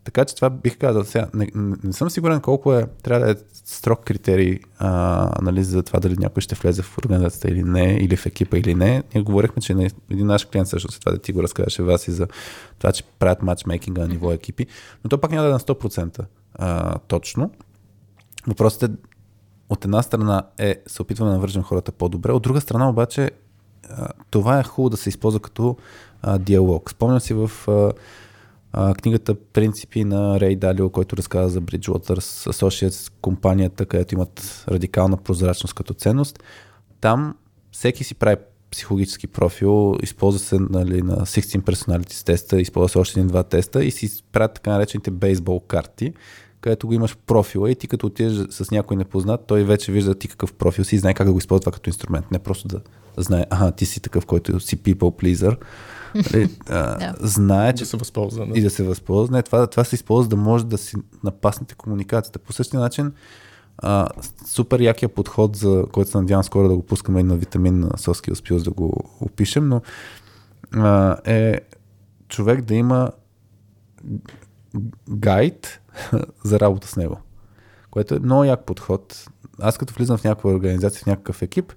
Така 0.06 0.26
че 0.26 0.36
това 0.36 0.50
бих 0.50 0.78
казал 0.78 1.04
сега. 1.04 1.28
Не, 1.34 1.52
не, 1.84 1.94
съм 1.94 2.10
сигурен 2.10 2.42
колко 2.42 2.74
е, 2.74 2.88
трябва 3.04 3.26
да 3.26 3.32
е 3.32 3.36
строг 3.54 4.04
критерий 4.04 4.60
а, 4.78 5.32
нали, 5.42 5.64
за 5.64 5.84
това 5.84 6.00
дали 6.00 6.16
някой 6.18 6.42
ще 6.42 6.56
влезе 6.56 6.82
в 6.82 6.98
организацията 6.98 7.50
или 7.50 7.64
не, 7.64 7.94
или 7.94 8.16
в 8.16 8.26
екипа 8.26 8.58
или 8.58 8.76
не. 8.76 9.04
Ние 9.16 9.24
говорихме, 9.24 9.62
че 9.62 9.74
не, 9.74 9.90
един 10.12 10.28
наш 10.28 10.46
клиент 10.46 10.68
също 10.68 10.92
след 10.92 11.00
това 11.00 11.12
да 11.12 11.18
ти 11.18 11.32
го 11.32 11.44
разкажеше 11.44 11.84
вас 11.84 12.08
и 12.08 12.12
за 12.12 12.28
това, 12.80 12.92
че 12.92 13.04
правят 13.04 13.42
матчмейкинга 13.42 14.02
на 14.02 14.08
ниво 14.08 14.32
екипи, 14.32 14.66
но 15.04 15.10
то 15.10 15.18
пак 15.18 15.32
няма 15.32 15.44
да 15.44 15.50
е 15.50 15.54
на 15.54 15.60
100% 15.60 16.26
а, 16.54 16.98
точно. 17.00 17.52
Въпросът 18.48 18.84
е, 18.84 18.94
от 19.70 19.86
една 19.86 20.02
страна 20.02 20.44
е, 20.58 20.82
се 20.88 21.02
опитваме 21.02 21.32
да 21.32 21.36
навържем 21.36 21.64
хората 21.64 21.92
по-добре, 21.92 22.32
от 22.32 22.44
друга 22.44 22.62
страна 22.62 22.90
обаче 22.90 23.32
а, 23.90 24.08
това 24.30 24.60
е 24.60 24.64
хубаво 24.64 24.90
да 24.90 24.98
се 24.98 25.10
използва 25.10 25.40
като 25.40 25.78
а, 26.22 26.38
диалог. 26.38 26.90
Спомням 26.92 27.20
си 27.20 27.34
в 27.34 27.52
а, 27.68 27.92
книгата 29.02 29.36
Принципи 29.36 30.04
на 30.04 30.40
Рей 30.40 30.56
Далио, 30.56 30.90
който 30.90 31.18
разказва 31.18 31.50
за 31.50 31.62
Bridgewater 31.62 32.20
Associates, 32.52 33.12
компанията, 33.22 33.86
където 33.86 34.16
имат 34.16 34.66
радикална 34.68 35.18
прозрачност 35.18 35.74
като 35.74 35.94
ценност. 35.94 36.44
Там 37.02 37.36
всеки 37.72 38.04
си 38.04 38.16
прави 38.16 38.36
психологически 38.72 39.28
профил, 39.28 39.96
използва 40.04 40.40
се 40.40 40.58
нали, 40.60 41.02
на 41.02 41.16
16 41.16 41.60
personalities 41.60 42.26
теста, 42.26 42.62
използва 42.62 42.90
се 42.90 42.98
още 42.98 43.20
един-два 43.20 43.44
теста 43.44 43.86
и 43.86 43.92
си 43.92 44.24
правят 44.32 44.54
така 44.54 44.72
наречените 44.72 45.12
бейсбол 45.12 45.60
карти, 45.60 46.14
където 46.62 46.88
го 46.88 46.94
имаш 46.94 47.18
профила 47.18 47.72
и 47.72 47.76
ти 47.76 47.88
като 47.88 48.08
отидеш 48.08 48.34
с 48.50 48.72
някой 48.72 48.98
непознат, 48.98 49.42
той 49.48 49.64
вече 49.64 49.92
вижда 49.92 50.16
ти 50.16 50.28
какъв 50.28 50.54
профил 50.54 50.84
си 50.84 50.96
и 50.96 51.00
знае 51.00 51.14
как 51.14 51.28
да 51.28 51.34
го 51.34 51.40
използва 51.40 51.72
като 51.72 51.90
инструмент. 51.90 52.32
Не 52.32 52.40
просто 52.40 52.68
да 52.68 52.82
знае, 53.18 53.46
ага, 53.50 53.72
ти 53.72 53.86
си 53.86 54.00
такъв, 54.00 54.26
който 54.26 54.60
си 54.60 54.78
people 54.78 55.36
pleaser. 55.36 55.58
Нали, 56.16 56.50
а, 56.70 56.98
Да. 56.98 57.14
Знае, 57.20 57.74
че 57.74 57.84
Да 57.84 57.90
се 57.90 57.98
възползва. 57.98 58.48
и 58.56 58.62
да 58.62 58.70
се 58.70 58.84
възползва. 58.84 59.36
Не, 59.36 59.44
това, 59.44 59.68
това 59.68 59.84
се 59.84 59.96
използва 59.96 60.30
да 60.30 60.36
може 60.36 60.66
да 60.66 60.78
си 60.78 60.96
напаснете 61.24 61.76
комуникацията. 61.76 62.40
По 62.40 62.54
същия 62.54 62.80
начин, 62.80 63.14
а, 63.78 64.10
супер 64.48 64.80
якия 64.80 65.10
подход, 65.10 65.56
за 65.56 65.86
който 65.92 66.12
се 66.12 66.18
надявам 66.18 66.44
скоро 66.44 66.68
да 66.68 66.76
го 66.76 66.84
пускаме 66.84 67.20
и 67.20 67.24
на 67.24 67.36
витамин 67.36 67.80
на 67.80 67.90
Skills 67.90 68.50
Pills 68.50 68.64
да 68.64 68.72
го 68.72 68.94
опишем, 69.22 69.68
но 69.68 69.82
а, 70.74 71.18
е 71.26 71.60
човек 72.30 72.62
да 72.62 72.76
има 72.76 73.12
гайд 75.10 75.82
за 76.44 76.60
работа 76.60 76.88
с 76.88 76.96
него. 76.96 77.18
Което 77.92 78.16
е 78.16 78.20
много 78.20 78.44
як 78.44 78.66
подход. 78.66 79.26
Аз 79.60 79.78
като 79.78 79.94
влизам 79.94 80.18
в 80.18 80.24
някаква 80.24 80.52
организация, 80.52 81.02
в 81.04 81.06
някакъв 81.06 81.42
екип, 81.42 81.74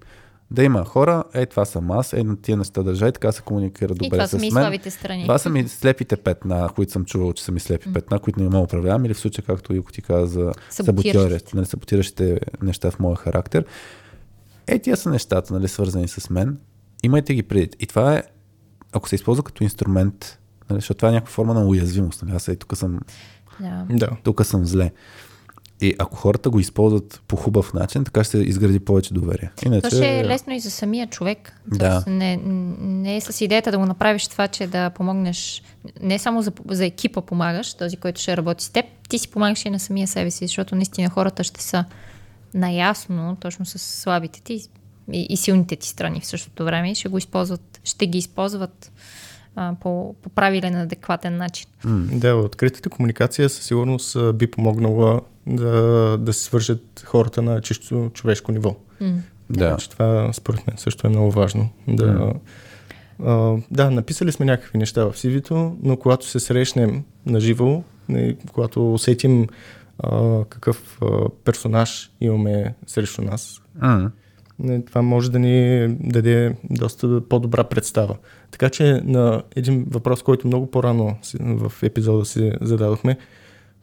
да 0.50 0.62
има 0.62 0.84
хора, 0.84 1.24
е 1.34 1.46
това 1.46 1.64
съм 1.64 1.90
аз, 1.90 2.12
е 2.12 2.22
на 2.22 2.36
тия 2.36 2.56
неща 2.56 2.82
държа 2.82 3.08
и 3.08 3.12
така 3.12 3.32
се 3.32 3.42
комуникира 3.42 3.92
И 3.92 3.94
добре 3.94 4.08
това 4.10 4.26
с 4.26 4.30
са 4.30 4.38
ми 4.38 4.46
и 4.46 4.50
мен. 4.50 4.62
слабите 4.62 4.90
страни. 4.90 5.22
Това 5.22 5.38
са 5.38 5.50
ми 5.50 5.68
слепите 5.68 6.16
петна, 6.16 6.68
които 6.74 6.92
съм 6.92 7.04
чувал, 7.04 7.32
че 7.32 7.44
са 7.44 7.52
ми 7.52 7.60
слепи 7.60 7.92
петна, 7.92 8.18
които 8.18 8.40
не 8.40 8.44
мога 8.44 8.56
да 8.56 8.62
управлявам, 8.62 9.04
или 9.04 9.14
в 9.14 9.18
случая, 9.18 9.44
както 9.44 9.74
Илко 9.74 9.92
ти 9.92 10.02
каза, 10.02 10.40
за 10.70 10.84
Саботиращите. 10.84 11.56
нали, 11.56 11.66
саботиращите 11.66 12.40
неща 12.62 12.90
в 12.90 12.98
моя 12.98 13.16
характер. 13.16 13.64
Е, 14.66 14.78
тия 14.78 14.96
са 14.96 15.10
нещата, 15.10 15.54
нали, 15.54 15.68
свързани 15.68 16.08
с 16.08 16.30
мен. 16.30 16.58
Имайте 17.02 17.34
ги 17.34 17.42
преди. 17.42 17.70
И 17.80 17.86
това 17.86 18.14
е, 18.16 18.22
ако 18.92 19.08
се 19.08 19.14
използва 19.14 19.42
като 19.42 19.64
инструмент, 19.64 20.38
нали, 20.70 20.78
защото 20.80 20.98
това 20.98 21.08
е 21.08 21.12
някаква 21.12 21.32
форма 21.32 21.54
на 21.54 21.66
уязвимост. 21.66 22.22
Нали, 22.22 22.36
аз 22.36 22.48
е, 22.48 22.56
тук 22.56 22.76
съм 22.76 23.00
Да. 23.60 23.86
Да. 23.90 24.10
тук 24.22 24.46
съм 24.46 24.64
зле. 24.66 24.90
И 25.80 25.94
ако 25.98 26.16
хората 26.16 26.50
го 26.50 26.60
използват 26.60 27.22
по 27.28 27.36
хубав 27.36 27.74
начин, 27.74 28.04
така 28.04 28.24
ще 28.24 28.38
изгради 28.38 28.80
повече 28.80 29.14
доверие. 29.14 29.50
Иначе... 29.66 29.88
То 29.88 29.96
ще 29.96 30.18
е 30.18 30.24
лесно 30.24 30.52
и 30.52 30.60
за 30.60 30.70
самия 30.70 31.06
човек. 31.06 31.52
Да. 31.66 31.90
Тоест, 31.90 32.06
не, 32.06 32.36
не 32.80 33.16
е 33.16 33.20
с 33.20 33.40
идеята 33.40 33.70
да 33.70 33.78
го 33.78 33.86
направиш 33.86 34.28
това, 34.28 34.48
че 34.48 34.66
да 34.66 34.90
помогнеш 34.90 35.62
не 36.02 36.18
само 36.18 36.42
за, 36.42 36.52
за 36.68 36.86
екипа 36.86 37.20
помагаш, 37.20 37.74
този, 37.74 37.96
който 37.96 38.20
ще 38.20 38.36
работи 38.36 38.64
с 38.64 38.70
теб, 38.70 38.84
ти 39.08 39.18
си 39.18 39.28
помагаш 39.28 39.64
и 39.64 39.70
на 39.70 39.80
самия 39.80 40.08
себе 40.08 40.30
си, 40.30 40.46
защото 40.46 40.74
наистина 40.74 41.10
хората 41.10 41.44
ще 41.44 41.62
са 41.62 41.84
наясно 42.54 43.36
точно 43.40 43.66
с 43.66 43.78
слабите 43.78 44.42
ти 44.42 44.68
и, 45.12 45.26
и 45.30 45.36
силните 45.36 45.76
ти 45.76 45.88
страни 45.88 46.20
в 46.20 46.26
същото 46.26 46.64
време 46.64 46.90
и 46.90 46.94
ще 46.94 47.08
го 47.08 47.18
използват, 47.18 47.80
ще 47.84 48.06
ги 48.06 48.18
използват 48.18 48.92
а, 49.56 49.74
по, 49.80 50.14
по 50.22 50.28
правилен, 50.28 50.76
адекватен 50.76 51.36
начин. 51.36 51.66
Да, 52.12 52.34
откритата 52.34 52.90
комуникация 52.90 53.48
със 53.48 53.64
сигурност 53.64 54.16
би 54.34 54.50
помогнала 54.50 55.20
да, 55.48 56.16
да 56.20 56.32
се 56.32 56.44
свържат 56.44 57.04
хората 57.06 57.42
на 57.42 57.60
чисто 57.60 58.10
човешко 58.14 58.52
ниво. 58.52 58.76
М. 59.00 59.18
Да. 59.50 59.76
Това 59.76 60.32
според 60.32 60.66
мен 60.66 60.76
също 60.76 61.06
е 61.06 61.10
много 61.10 61.30
важно. 61.30 61.68
Да, 61.88 62.32
а, 63.24 63.56
да, 63.70 63.90
написали 63.90 64.32
сме 64.32 64.46
някакви 64.46 64.78
неща 64.78 65.04
в 65.04 65.12
CV-то, 65.12 65.76
но 65.82 65.96
когато 65.96 66.26
се 66.26 66.40
срещнем 66.40 67.04
на 67.26 67.40
живо, 67.40 67.82
когато 68.52 68.94
усетим 68.94 69.46
а, 69.98 70.44
какъв 70.44 70.98
а, 71.02 71.06
персонаж 71.44 72.10
имаме 72.20 72.74
срещу 72.86 73.22
нас, 73.22 73.62
не, 74.58 74.84
това 74.84 75.02
може 75.02 75.30
да 75.30 75.38
ни 75.38 75.88
даде 76.00 76.56
доста 76.70 77.20
по-добра 77.28 77.64
представа. 77.64 78.16
Така 78.50 78.70
че 78.70 79.00
на 79.04 79.42
един 79.56 79.86
въпрос, 79.90 80.22
който 80.22 80.46
много 80.46 80.70
по-рано 80.70 81.16
в 81.40 81.72
епизода 81.82 82.24
си 82.24 82.52
зададохме, 82.60 83.16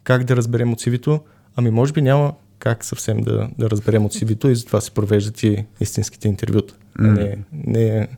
как 0.04 0.24
да 0.24 0.36
разберем 0.36 0.72
от 0.72 0.80
CV-то, 0.80 1.20
ами 1.56 1.70
може 1.70 1.92
би 1.92 2.02
няма 2.02 2.34
как 2.58 2.84
съвсем 2.84 3.20
да, 3.20 3.48
да 3.58 3.70
разберем 3.70 4.04
от 4.04 4.14
CV-то 4.14 4.48
и 4.48 4.56
затова 4.56 4.80
се 4.80 4.90
провеждат 4.90 5.42
и 5.42 5.64
истинските 5.80 6.28
интервюта. 6.28 6.74
М. 6.98 7.12
Не, 7.12 7.36
не 7.52 8.08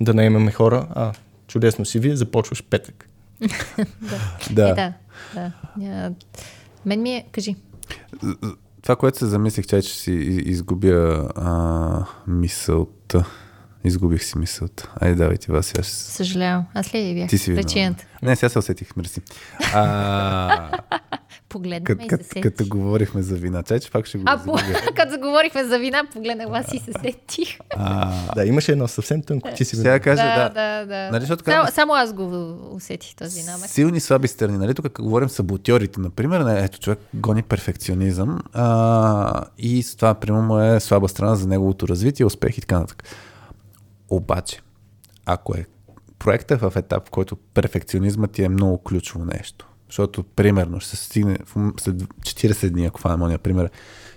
да 0.00 0.14
наемаме 0.14 0.52
хора, 0.52 0.86
а 0.90 1.12
чудесно 1.46 1.84
CV, 1.84 2.12
започваш 2.12 2.62
петък. 2.62 3.08
Да. 4.50 4.68
Е, 4.68 4.74
да, 4.74 4.92
да. 5.34 5.52
А, 5.82 6.10
мен 6.86 7.02
ми 7.02 7.10
е, 7.10 7.24
кажи. 7.32 7.56
Това, 8.82 8.96
което 8.96 9.18
се 9.18 9.26
замислих, 9.26 9.66
че 9.66 9.80
ще 9.80 9.92
си 9.92 10.12
и- 10.12 10.50
изгубя 10.50 11.28
а, 11.36 12.04
мисълта. 12.26 13.24
Изгубих 13.84 14.24
си 14.24 14.38
мисълта. 14.38 14.90
Айде, 15.00 15.14
давай 15.14 15.36
ти, 15.36 15.52
Васи, 15.52 15.74
аз 15.80 15.86
Съжалявам. 15.86 16.64
Аз 16.74 16.94
ли 16.94 17.14
бях 17.14 17.28
Ти 17.28 17.38
си 17.38 17.50
виновна. 17.50 17.66
причината? 17.66 18.04
Не, 18.22 18.36
сега 18.36 18.48
се 18.48 18.58
усетих, 18.58 18.96
мерси. 18.96 19.20
А, 19.74 20.78
Погледна 21.50 21.84
кът, 21.84 21.98
ме 21.98 22.04
и 22.04 22.08
се 22.08 22.16
сетих. 22.16 22.42
като 22.42 22.64
говорихме 22.68 23.22
за 23.22 23.36
вина, 23.36 23.62
че 23.62 23.90
пак 23.90 24.06
ще 24.06 24.18
го 24.18 24.24
А, 24.26 24.44
по, 24.44 24.52
като 24.96 25.10
заговорихме 25.10 25.64
за 25.64 25.78
вина, 25.78 26.02
погледнах 26.12 26.48
вас 26.48 26.66
и 26.72 26.78
се 26.78 26.92
сетих. 26.92 27.58
А, 27.70 28.12
Да, 28.34 28.44
имаше 28.44 28.72
едно 28.72 28.88
съвсем 28.88 29.22
тънко, 29.22 29.48
ти 29.56 29.64
си 29.64 29.76
сега 29.76 30.00
кажа, 30.00 30.22
да, 30.22 30.48
да. 30.48 30.48
да, 30.48 30.86
да. 30.86 31.10
Нали, 31.12 31.20
защото 31.20 31.44
само, 31.44 31.68
само 31.72 31.94
аз 31.94 32.12
го 32.12 32.56
усетих 32.74 33.14
този 33.14 33.42
намек. 33.42 33.70
Силни 33.70 34.00
слаби 34.00 34.28
страни. 34.28 34.58
Нали? 34.58 34.74
Тук 34.74 35.00
говорим 35.00 35.28
саботьорите, 35.28 36.00
например, 36.00 36.40
не, 36.40 36.64
ето 36.64 36.78
човек 36.78 36.98
гони 37.14 37.42
перфекционизъм 37.42 38.38
а, 38.52 39.44
и 39.58 39.82
с 39.82 39.96
това, 39.96 40.14
примерно, 40.14 40.46
му 40.46 40.58
е 40.58 40.80
слаба 40.80 41.08
страна 41.08 41.34
за 41.34 41.48
неговото 41.48 41.88
развитие, 41.88 42.26
успех 42.26 42.58
и 42.58 42.60
така 42.60 42.78
нататък. 42.78 43.04
Обаче, 44.08 44.60
ако 45.26 45.54
е 45.54 45.66
проектът 46.18 46.60
в 46.60 46.72
етап, 46.76 47.06
в 47.06 47.10
който 47.10 47.36
перфекционизмът 47.36 48.30
ти 48.30 48.42
е 48.44 48.48
много 48.48 48.78
ключово 48.78 49.24
нещо, 49.24 49.66
защото, 49.90 50.22
примерно, 50.22 50.80
ще 50.80 50.96
се 50.96 51.04
стигне 51.04 51.38
след 51.80 51.96
40 51.96 52.70
дни, 52.70 52.86
ако 52.86 53.00
фанем 53.00 53.22
ония 53.22 53.38
пример, 53.38 53.70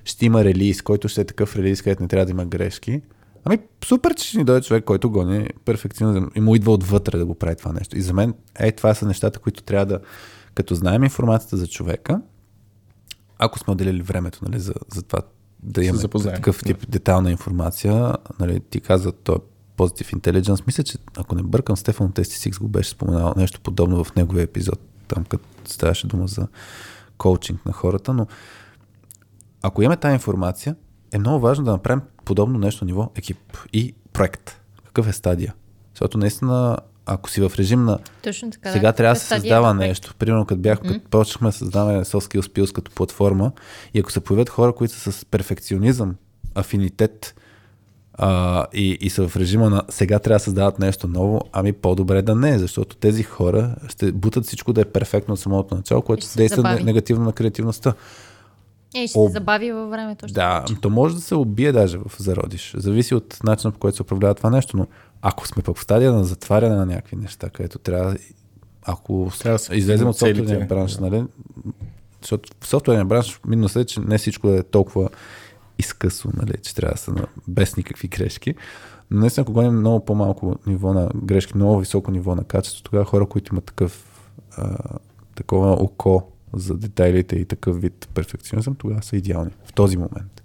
ще 0.05 0.25
има 0.25 0.43
релиз, 0.43 0.81
който 0.81 1.07
ще 1.07 1.21
е 1.21 1.25
такъв 1.25 1.55
релиз, 1.55 1.81
където 1.81 2.01
не 2.01 2.07
трябва 2.07 2.25
да 2.25 2.31
има 2.31 2.45
грешки. 2.45 3.01
Ами, 3.45 3.59
супер, 3.85 4.13
че 4.13 4.27
ще 4.27 4.37
ни 4.37 4.43
дойде 4.43 4.65
човек, 4.65 4.83
който 4.83 5.11
гони 5.11 5.49
перфекционизъм 5.65 6.31
и 6.35 6.41
му 6.41 6.55
идва 6.55 6.71
отвътре 6.71 7.17
да 7.17 7.25
го 7.25 7.35
прави 7.35 7.55
това 7.55 7.73
нещо. 7.73 7.97
И 7.97 8.01
за 8.01 8.13
мен, 8.13 8.33
е, 8.59 8.71
това 8.71 8.93
са 8.93 9.05
нещата, 9.05 9.39
които 9.39 9.63
трябва 9.63 9.85
да, 9.85 9.99
като 10.53 10.75
знаем 10.75 11.03
информацията 11.03 11.57
за 11.57 11.67
човека, 11.67 12.21
ако 13.37 13.59
сме 13.59 13.71
отделили 13.71 14.01
времето 14.01 14.39
нали, 14.41 14.59
за, 14.59 14.73
за 14.93 15.01
това 15.01 15.19
да 15.63 15.85
имаме 15.85 16.03
такъв 16.23 16.63
тип 16.63 16.89
детална 16.89 17.31
информация, 17.31 18.15
нали, 18.39 18.59
ти 18.59 18.81
каза, 18.81 19.11
то 19.11 19.33
е 19.33 19.37
Positive 19.77 20.15
Intelligence. 20.15 20.63
Мисля, 20.67 20.83
че 20.83 20.97
ако 21.17 21.35
не 21.35 21.43
бъркам, 21.43 21.77
Стефан 21.77 22.11
ST6 22.11 22.59
го 22.59 22.67
беше 22.67 22.89
споменал 22.89 23.33
нещо 23.37 23.61
подобно 23.61 24.03
в 24.03 24.15
неговия 24.15 24.43
епизод, 24.43 24.79
там 25.13 25.25
като 25.25 25.43
ставаше 25.65 26.07
дума 26.07 26.27
за 26.27 26.47
коучинг 27.17 27.65
на 27.65 27.73
хората, 27.73 28.13
но 28.13 28.27
ако 29.61 29.81
имаме 29.81 29.97
тази 29.97 30.13
информация, 30.13 30.75
е 31.11 31.17
много 31.17 31.39
важно 31.39 31.65
да 31.65 31.71
направим 31.71 32.01
подобно 32.25 32.59
нещо 32.59 32.85
ниво 32.85 33.11
екип 33.15 33.57
и 33.73 33.95
проект. 34.13 34.61
Какъв 34.85 35.07
е 35.07 35.13
стадия? 35.13 35.53
Защото 35.93 36.17
наистина, 36.17 36.77
ако 37.05 37.29
си 37.29 37.41
в 37.41 37.51
режим 37.57 37.85
на 37.85 37.99
Точно 38.23 38.51
така. 38.51 38.71
сега 38.71 38.91
да. 38.91 38.95
трябва 38.95 39.13
да 39.13 39.17
е 39.17 39.19
се 39.19 39.25
стадия 39.25 39.41
създава 39.41 39.73
проект. 39.73 39.89
нещо. 39.89 40.15
Примерно, 40.19 40.45
като 40.45 40.61
бях, 40.61 40.81
като 40.81 40.99
почнахме 41.09 41.47
да 41.47 41.51
създаваме 41.51 42.05
Soft 42.05 42.39
Skills 42.39 42.47
Pills 42.47 42.71
като 42.71 42.91
платформа 42.91 43.51
и 43.93 43.99
ако 43.99 44.11
се 44.11 44.19
появят 44.19 44.49
хора, 44.49 44.73
които 44.73 44.93
са 44.93 45.11
с 45.11 45.25
перфекционизъм, 45.25 46.15
афинитет 46.55 47.35
а, 48.13 48.65
и, 48.73 48.97
и 49.01 49.09
са 49.09 49.27
в 49.27 49.37
режима 49.37 49.69
на 49.69 49.83
сега 49.89 50.19
трябва 50.19 50.35
да 50.35 50.39
създават 50.43 50.79
нещо 50.79 51.07
ново, 51.07 51.41
ами 51.51 51.73
по-добре 51.73 52.21
да 52.21 52.35
не, 52.35 52.59
защото 52.59 52.95
тези 52.95 53.23
хора 53.23 53.75
ще 53.87 54.11
бутат 54.11 54.45
всичко 54.45 54.73
да 54.73 54.81
е 54.81 54.85
перфектно 54.85 55.33
от 55.33 55.39
самото 55.39 55.75
начало, 55.75 56.01
което 56.01 56.27
действа 56.37 56.55
забави. 56.55 56.75
не- 56.75 56.83
негативно 56.83 57.25
на 57.25 57.33
креативността. 57.33 57.93
Е, 58.95 59.07
ще 59.07 59.19
Об- 59.19 59.29
се 59.29 59.33
забави 59.33 59.71
във 59.71 59.89
времето. 59.89 60.27
Ще 60.27 60.33
Да, 60.33 60.65
то 60.81 60.89
може 60.89 61.15
да 61.15 61.21
се 61.21 61.35
убие 61.35 61.71
даже 61.71 61.97
в 61.97 62.11
зародиш. 62.19 62.73
Зависи 62.77 63.15
от 63.15 63.39
начина 63.43 63.71
по 63.71 63.79
който 63.79 63.95
се 63.95 64.01
управлява 64.01 64.35
това 64.35 64.49
нещо, 64.49 64.77
но 64.77 64.87
ако 65.21 65.47
сме 65.47 65.63
пък 65.63 65.77
в 65.77 65.83
стадия 65.83 66.13
на 66.13 66.23
затваряне 66.23 66.75
на 66.75 66.85
някакви 66.85 67.15
неща, 67.15 67.49
където 67.49 67.79
трябва, 67.79 68.15
ако 68.85 69.31
Трябва 69.39 69.59
да 69.69 69.75
излезем 69.75 70.07
от 70.07 70.17
софтуерния 70.17 70.65
бранш, 70.67 70.93
да. 70.93 71.01
нали? 71.09 71.23
Защото 72.21 72.49
в 72.61 72.67
софтуерния 72.67 73.05
бранш 73.05 73.39
минус 73.47 73.75
е, 73.75 73.85
че 73.85 73.99
не 73.99 74.17
всичко 74.17 74.49
е 74.49 74.63
толкова 74.63 75.09
изкъсо, 75.79 76.29
нали? 76.33 76.53
че 76.61 76.75
трябва 76.75 76.93
да 76.93 76.99
са 76.99 77.11
на, 77.11 77.27
без 77.47 77.77
никакви 77.77 78.07
грешки. 78.07 78.55
Но 79.11 79.19
наистина, 79.19 79.41
ако 79.41 79.53
гоним 79.53 79.79
много 79.79 80.05
по-малко 80.05 80.55
ниво 80.67 80.93
на 80.93 81.09
грешки, 81.15 81.57
много 81.57 81.79
високо 81.79 82.11
ниво 82.11 82.35
на 82.35 82.43
качество, 82.43 82.83
тогава 82.83 83.05
хора, 83.05 83.25
които 83.25 83.53
имат 83.53 83.65
такъв, 83.65 84.05
а, 84.57 84.77
такова 85.35 85.71
око 85.71 86.31
за 86.53 86.77
детайлите 86.77 87.35
и 87.35 87.45
такъв 87.45 87.81
вид 87.81 88.09
перфекционизъм, 88.13 88.75
тогава 88.75 89.03
са 89.03 89.17
идеални 89.17 89.51
в 89.65 89.73
този 89.73 89.97
момент. 89.97 90.43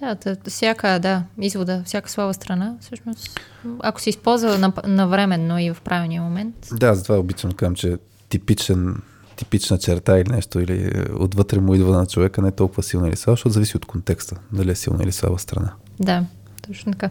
Да, 0.00 0.14
да, 0.14 0.50
всяка, 0.50 0.98
да, 0.98 1.24
извода, 1.40 1.82
всяка 1.86 2.10
слаба 2.10 2.34
страна, 2.34 2.76
всъщност, 2.80 3.40
ако 3.80 4.00
се 4.00 4.10
използва 4.10 4.58
на, 4.58 4.72
навременно 4.86 5.58
и 5.58 5.70
в 5.70 5.80
правилния 5.84 6.22
момент, 6.22 6.68
Да, 6.72 6.94
затова 6.94 7.18
обичам 7.18 7.50
да 7.50 7.56
казвам, 7.56 7.74
че 7.74 7.98
типичен, 8.28 9.02
типична 9.38 9.78
черта 9.78 10.18
или 10.18 10.30
нещо, 10.30 10.60
или 10.60 10.90
е, 10.94 11.12
отвътре 11.12 11.60
му 11.60 11.74
идва 11.74 11.98
на 11.98 12.06
човека, 12.06 12.42
не 12.42 12.48
е 12.48 12.52
толкова 12.52 12.82
силна 12.82 13.08
или 13.08 13.16
слаба, 13.16 13.32
защото 13.32 13.50
зависи 13.50 13.76
от 13.76 13.84
контекста, 13.84 14.36
дали 14.52 14.70
е 14.70 14.74
силна 14.74 15.02
или 15.02 15.12
слаба 15.12 15.38
страна. 15.38 15.72
да, 16.00 16.24
точно 16.66 16.92
така. 16.92 17.10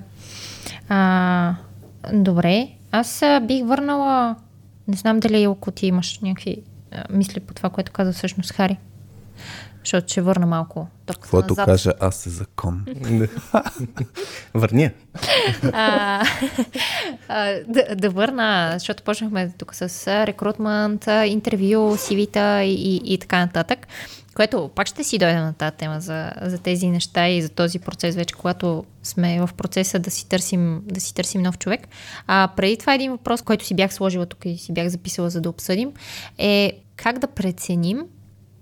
А, 0.90 1.56
добре, 2.14 2.68
аз 2.92 3.24
бих 3.42 3.66
върнала, 3.66 4.36
не 4.88 4.98
знам 4.98 5.20
дали 5.20 5.44
ако 5.44 5.72
ти 5.72 5.88
имаш 5.88 6.20
някакви 6.20 6.62
мисли 7.10 7.40
по 7.40 7.54
това, 7.54 7.70
което 7.70 7.92
каза 7.92 8.14
всъщност 8.14 8.52
Хари, 8.52 8.78
защото 9.88 10.12
ще 10.12 10.22
върна 10.22 10.46
малко 10.46 10.88
топката 11.06 11.22
Каквото 11.22 11.48
назад. 11.48 11.66
кажа 11.66 11.94
аз 12.00 12.26
е 12.26 12.30
закон. 12.30 12.86
Върни 14.54 14.84
я. 14.84 14.94
а, 15.74 16.26
а, 17.28 17.54
да, 17.68 17.96
да 17.96 18.10
върна, 18.10 18.70
защото 18.74 19.04
почнахме 19.04 19.54
тук 19.58 19.76
с 19.76 20.08
рекрутмент, 20.08 21.08
интервю, 21.26 21.98
CV-та 21.98 22.64
и, 22.64 22.74
и, 22.74 23.14
и 23.14 23.18
така 23.18 23.40
нататък, 23.40 23.88
което 24.36 24.70
пак 24.76 24.88
ще 24.88 25.04
си 25.04 25.18
дойдем 25.18 25.42
на 25.42 25.54
тази 25.54 25.76
тема 25.76 26.02
за, 26.02 26.32
за 26.42 26.58
тези 26.58 26.88
неща 26.88 27.28
и 27.28 27.42
за 27.42 27.50
този 27.50 27.80
процес 27.80 28.16
вече, 28.16 28.36
когато 28.36 28.86
сме 29.04 29.40
в 29.40 29.50
процеса 29.58 30.00
да 30.00 30.12
си 30.12 30.30
търсим, 30.30 30.82
да 30.86 31.00
си 31.02 31.14
търсим 31.14 31.42
нов 31.42 31.58
човек. 31.58 31.88
А 32.28 32.50
преди 32.56 32.78
това 32.78 32.94
един 32.94 33.12
въпрос, 33.12 33.42
който 33.42 33.66
си 33.66 33.76
бях 33.76 33.94
сложила 33.94 34.26
тук 34.26 34.46
и 34.46 34.58
си 34.58 34.74
бях 34.74 34.88
записала 34.88 35.30
за 35.30 35.42
да 35.42 35.50
обсъдим, 35.50 35.92
е 36.38 36.74
как 36.96 37.20
да 37.20 37.28
преценим 37.28 38.04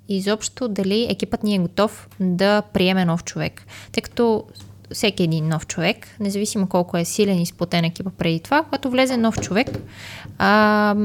изобщо 0.09 0.67
дали 0.67 1.07
екипът 1.09 1.43
ни 1.43 1.55
е 1.55 1.59
готов 1.59 2.07
да 2.19 2.61
приеме 2.61 3.05
нов 3.05 3.23
човек. 3.23 3.65
Тъй 3.91 4.01
като 4.01 4.43
всеки 4.93 5.23
един 5.23 5.47
нов 5.47 5.67
човек, 5.67 6.07
независимо 6.19 6.67
колко 6.67 6.97
е 6.97 7.05
силен 7.05 7.41
и 7.41 7.45
сплотен 7.45 7.85
екипа 7.85 8.09
преди 8.17 8.39
това, 8.39 8.63
когато 8.63 8.89
влезе 8.89 9.17
нов 9.17 9.39
човек, 9.41 9.67
а, 10.37 10.95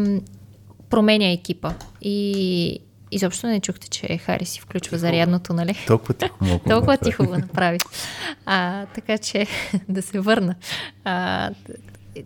променя 0.90 1.30
екипа. 1.30 1.74
И 2.02 2.78
изобщо 3.10 3.46
не 3.46 3.60
чухте, 3.60 3.88
че 3.88 4.18
Хари 4.18 4.44
си 4.44 4.60
включва 4.60 4.98
зарядното, 4.98 5.52
нали? 5.52 5.74
Толкова 5.86 6.14
тихо 6.14 6.44
мога. 6.44 6.64
Толкова 6.68 6.96
тихо 6.96 7.26
го 7.26 7.36
направи. 7.38 7.78
А, 8.46 8.86
така 8.86 9.18
че 9.18 9.46
да 9.88 10.02
се 10.02 10.20
върна. 10.20 10.54
А, 11.04 11.50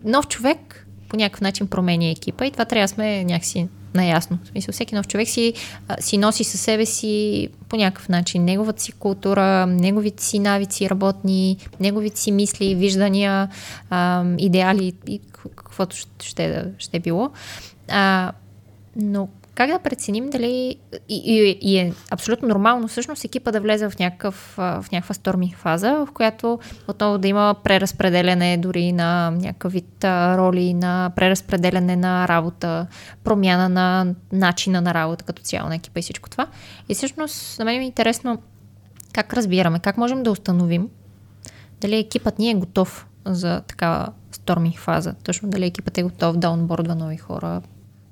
нов 0.03 0.27
човек 0.27 0.87
по 1.09 1.17
някакъв 1.17 1.41
начин 1.41 1.67
променя 1.67 2.09
екипа 2.09 2.45
и 2.45 2.51
това 2.51 2.65
трябва 2.65 2.83
да 2.83 2.87
сме 2.87 3.23
някакси 3.23 3.67
наясно. 3.95 4.39
В 4.43 4.47
смисъл, 4.47 4.71
всеки 4.71 4.95
нов 4.95 5.07
човек 5.07 5.27
си, 5.27 5.53
си 5.99 6.17
носи 6.17 6.43
със 6.43 6.61
себе 6.61 6.85
си 6.85 7.49
по 7.69 7.75
някакъв 7.75 8.09
начин 8.09 8.45
неговата 8.45 8.81
си 8.81 8.91
култура, 8.91 9.65
неговите 9.65 10.23
си 10.23 10.39
навици 10.39 10.89
работни, 10.89 11.57
неговите 11.79 12.19
си 12.19 12.31
мисли, 12.31 12.75
виждания, 12.75 13.49
идеали 14.37 14.93
и 15.07 15.19
каквото 15.55 15.95
ще, 15.95 16.27
ще, 16.27 16.65
ще 16.77 16.99
било. 16.99 17.29
А, 17.89 18.31
но 18.95 19.27
как 19.55 19.69
да 19.69 19.79
преценим 19.79 20.29
дали 20.29 20.75
и, 21.09 21.15
и, 21.15 21.57
и 21.61 21.77
е 21.77 21.93
абсолютно 22.11 22.47
нормално 22.47 22.87
всъщност 22.87 23.23
екипа 23.23 23.51
да 23.51 23.61
влезе 23.61 23.89
в, 23.89 23.99
някакъв, 23.99 24.53
в 24.57 24.85
някаква 24.91 25.13
сторми 25.13 25.55
фаза, 25.57 26.05
в 26.05 26.07
която 26.13 26.59
отново 26.87 27.17
да 27.17 27.27
има 27.27 27.55
преразпределяне 27.63 28.57
дори 28.57 28.91
на 28.91 29.31
някакъв 29.31 29.73
вид 29.73 30.03
роли, 30.03 30.73
на 30.73 31.11
преразпределяне 31.15 31.95
на 31.95 32.27
работа, 32.27 32.87
промяна 33.23 33.69
на 33.69 34.15
начина 34.31 34.81
на 34.81 34.93
работа 34.93 35.25
като 35.25 35.41
цяло 35.41 35.69
на 35.69 35.75
екипа 35.75 35.99
и 35.99 36.03
всичко 36.03 36.29
това. 36.29 36.47
И 36.89 36.95
всъщност 36.95 37.59
на 37.59 37.65
мен 37.65 37.81
е 37.81 37.85
интересно 37.85 38.41
как 39.13 39.33
разбираме, 39.33 39.79
как 39.79 39.97
можем 39.97 40.23
да 40.23 40.31
установим 40.31 40.89
дали 41.81 41.97
екипът 41.97 42.39
ни 42.39 42.51
е 42.51 42.55
готов 42.55 43.07
за 43.25 43.61
такава 43.61 44.07
сторми 44.31 44.75
фаза. 44.77 45.15
Точно 45.23 45.49
дали 45.49 45.65
екипът 45.65 45.97
е 45.97 46.03
готов 46.03 46.37
да 46.37 46.49
онбордва 46.49 46.95
нови 46.95 47.17
хора, 47.17 47.61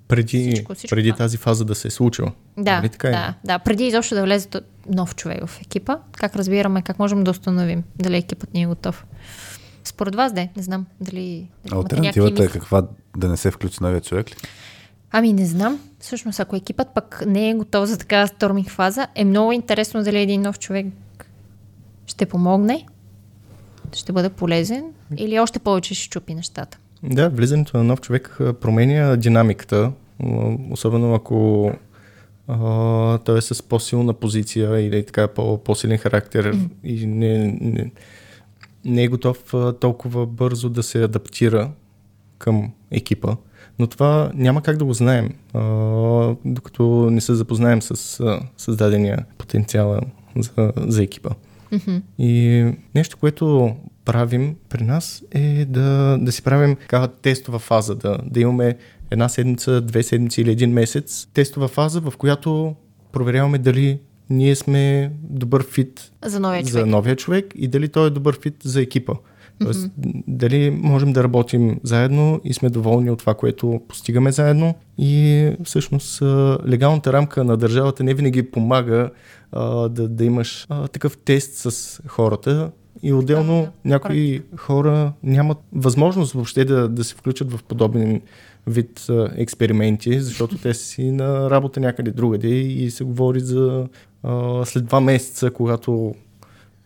преди, 0.07 0.51
всичко, 0.51 0.75
всичко 0.75 0.95
преди 0.95 1.13
тази 1.13 1.37
фаза 1.37 1.65
да 1.65 1.75
се 1.75 1.87
е 1.87 1.91
случила. 1.91 2.31
Да, 2.57 2.75
нали 2.75 2.89
така 2.89 3.07
е? 3.07 3.11
да, 3.11 3.33
да, 3.43 3.59
преди 3.59 3.87
изобщо 3.87 4.15
да 4.15 4.23
влезе 4.23 4.47
нов 4.89 5.15
човек 5.15 5.45
в 5.45 5.61
екипа, 5.61 5.97
как 6.11 6.35
разбираме, 6.35 6.81
как 6.81 6.99
можем 6.99 7.23
да 7.23 7.31
установим 7.31 7.83
дали 7.95 8.17
екипът 8.17 8.53
ни 8.53 8.63
е 8.63 8.67
готов. 8.67 9.05
Според 9.83 10.15
вас, 10.15 10.33
де, 10.33 10.49
не 10.57 10.63
знам 10.63 10.85
дали... 11.01 11.49
Альтернативата 11.71 12.43
е 12.43 12.47
каква 12.47 12.87
да 13.17 13.27
не 13.27 13.37
се 13.37 13.51
включи 13.51 13.77
новия 13.81 14.01
човек 14.01 14.31
ли? 14.31 14.35
Ами 15.11 15.33
не 15.33 15.45
знам. 15.45 15.79
Всъщност, 15.99 16.39
ако 16.39 16.55
екипът 16.55 16.87
пък 16.95 17.23
не 17.27 17.49
е 17.49 17.53
готов 17.53 17.85
за 17.85 17.97
такава 17.97 18.27
сторминг 18.27 18.69
фаза, 18.69 19.07
е 19.15 19.25
много 19.25 19.51
интересно 19.51 20.03
дали 20.03 20.21
един 20.21 20.41
нов 20.41 20.59
човек 20.59 20.85
ще 22.07 22.25
помогне, 22.25 22.85
ще 23.93 24.11
бъде 24.11 24.29
полезен 24.29 24.85
или 25.17 25.39
още 25.39 25.59
повече 25.59 25.93
ще 25.93 26.09
чупи 26.09 26.35
нещата. 26.35 26.77
Да, 27.03 27.29
влизането 27.29 27.77
на 27.77 27.83
нов 27.83 28.01
човек 28.01 28.37
променя 28.61 29.15
динамиката, 29.15 29.91
особено 30.71 31.13
ако 31.13 31.71
а, 32.47 33.17
той 33.17 33.37
е 33.37 33.41
с 33.41 33.63
по-силна 33.63 34.13
позиция 34.13 34.79
или 34.79 35.05
така 35.05 35.27
по- 35.27 35.57
по-силен 35.57 35.97
характер 35.97 36.55
mm. 36.55 36.69
и 36.83 37.05
не, 37.05 37.57
не, 37.61 37.91
не 38.85 39.03
е 39.03 39.07
готов 39.07 39.53
толкова 39.79 40.25
бързо 40.25 40.69
да 40.69 40.83
се 40.83 41.03
адаптира 41.03 41.71
към 42.37 42.71
екипа. 42.91 43.35
Но 43.79 43.87
това 43.87 44.31
няма 44.35 44.61
как 44.61 44.77
да 44.77 44.85
го 44.85 44.93
знаем, 44.93 45.33
а, 45.53 45.59
докато 46.45 47.09
не 47.11 47.21
се 47.21 47.33
запознаем 47.33 47.81
с 47.81 48.19
създадения 48.57 49.25
потенциал 49.37 49.99
за, 50.35 50.73
за 50.77 51.03
екипа. 51.03 51.29
Mm-hmm. 51.71 52.01
И 52.17 52.65
нещо, 52.95 53.17
което 53.17 53.75
правим 54.05 54.55
при 54.69 54.83
нас 54.83 55.23
е 55.31 55.65
да, 55.65 56.17
да 56.21 56.31
си 56.31 56.43
правим 56.43 56.75
такава 56.75 57.07
тестова 57.07 57.59
фаза, 57.59 57.95
да, 57.95 58.17
да 58.25 58.39
имаме 58.39 58.77
една 59.11 59.29
седмица, 59.29 59.81
две 59.81 60.03
седмици 60.03 60.41
или 60.41 60.51
един 60.51 60.71
месец 60.71 61.27
тестова 61.33 61.67
фаза, 61.67 62.01
в 62.01 62.13
която 62.17 62.75
проверяваме 63.11 63.57
дали 63.57 63.99
ние 64.29 64.55
сме 64.55 65.11
добър 65.21 65.65
фит 65.71 66.11
за 66.25 66.39
новия, 66.39 66.63
за 66.65 66.85
новия 66.85 67.15
човек 67.15 67.53
и 67.55 67.67
дали 67.67 67.89
той 67.89 68.07
е 68.07 68.09
добър 68.09 68.39
фит 68.41 68.55
за 68.63 68.81
екипа. 68.81 69.13
Тоест, 69.59 69.79
mm-hmm. 69.79 70.23
дали 70.27 70.69
можем 70.69 71.13
да 71.13 71.23
работим 71.23 71.79
заедно 71.83 72.41
и 72.43 72.53
сме 72.53 72.69
доволни 72.69 73.11
от 73.11 73.19
това, 73.19 73.33
което 73.33 73.81
постигаме 73.87 74.31
заедно. 74.31 74.75
И 74.97 75.49
всъщност 75.63 76.21
легалната 76.67 77.13
рамка 77.13 77.43
на 77.43 77.57
държавата 77.57 78.03
не 78.03 78.13
винаги 78.13 78.51
помага 78.51 79.09
а, 79.51 79.89
да, 79.89 80.07
да 80.07 80.25
имаш 80.25 80.65
а, 80.69 80.87
такъв 80.87 81.17
тест 81.17 81.55
с 81.55 82.01
хората. 82.07 82.71
И 83.03 83.13
отделно 83.13 83.55
да, 83.55 83.61
да, 83.61 83.71
някои 83.85 84.39
практика. 84.39 84.57
хора 84.57 85.13
нямат 85.23 85.57
възможност 85.73 86.33
въобще 86.33 86.65
да, 86.65 86.89
да 86.89 87.03
се 87.03 87.15
включат 87.15 87.51
в 87.51 87.63
подобен 87.63 88.21
вид 88.67 89.05
а, 89.09 89.31
експерименти, 89.37 90.19
защото 90.19 90.57
те 90.57 90.73
си 90.73 91.11
на 91.11 91.49
работа 91.49 91.79
някъде 91.79 92.11
другаде 92.11 92.47
и 92.47 92.91
се 92.91 93.03
говори 93.03 93.39
за 93.39 93.87
а, 94.23 94.65
след 94.65 94.85
два 94.85 94.99
месеца, 94.99 95.51
когато 95.51 96.15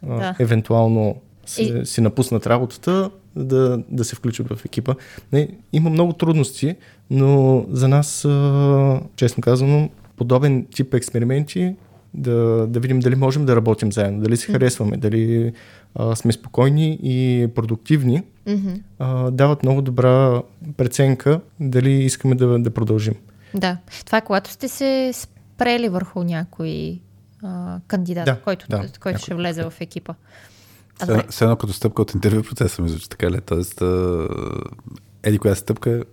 а, 0.07 0.15
да. 0.15 0.35
евентуално 0.39 1.15
си, 1.45 1.63
и... 1.81 1.85
си 1.85 2.01
напуснат 2.01 2.47
работата, 2.47 3.09
да, 3.35 3.83
да 3.89 4.03
се 4.03 4.15
включат 4.15 4.47
в 4.47 4.65
екипа. 4.65 4.95
Не, 5.33 5.49
има 5.73 5.89
много 5.89 6.13
трудности, 6.13 6.75
но 7.09 7.65
за 7.71 7.87
нас, 7.87 8.25
а, 8.25 9.01
честно 9.15 9.41
казано, 9.41 9.89
подобен 10.15 10.65
тип 10.65 10.93
експерименти 10.93 11.75
да, 12.17 12.67
да 12.67 12.79
видим 12.79 12.99
дали 12.99 13.15
можем 13.15 13.45
да 13.45 13.55
работим 13.55 13.91
заедно, 13.91 14.21
дали 14.21 14.37
се 14.37 14.51
харесваме, 14.51 14.97
дали 14.97 15.53
а, 15.95 16.15
сме 16.15 16.31
спокойни 16.31 16.99
и 17.03 17.47
продуктивни, 17.55 18.23
mm-hmm. 18.47 18.81
а, 18.99 19.31
дават 19.31 19.63
много 19.63 19.81
добра 19.81 20.41
преценка 20.77 21.41
дали 21.59 21.91
искаме 21.91 22.35
да, 22.35 22.59
да 22.59 22.69
продължим. 22.69 23.13
Да, 23.53 23.77
това 24.05 24.17
е 24.17 24.21
когато 24.21 24.49
сте 24.49 24.67
се 24.67 25.11
спрели 25.13 25.89
върху 25.89 26.23
някой 26.23 26.99
а, 27.43 27.79
кандидат, 27.87 28.25
да, 28.25 28.39
който, 28.41 28.65
да, 28.69 28.77
който 28.77 28.97
някой. 28.97 29.17
ще 29.17 29.35
влезе 29.35 29.63
в 29.63 29.73
екипа. 29.79 30.13
Все 31.29 31.43
едно 31.43 31.55
като 31.55 31.73
стъпка 31.73 32.01
от 32.01 32.13
интервю 32.13 32.43
процеса 32.43 32.81
ми 32.81 32.89
звучи 32.89 33.09
така 33.09 33.31
ли? 33.31 33.41
Тоест, 33.41 33.81
еди 35.23 35.39
коя 35.39 35.55
стъпка 35.55 36.03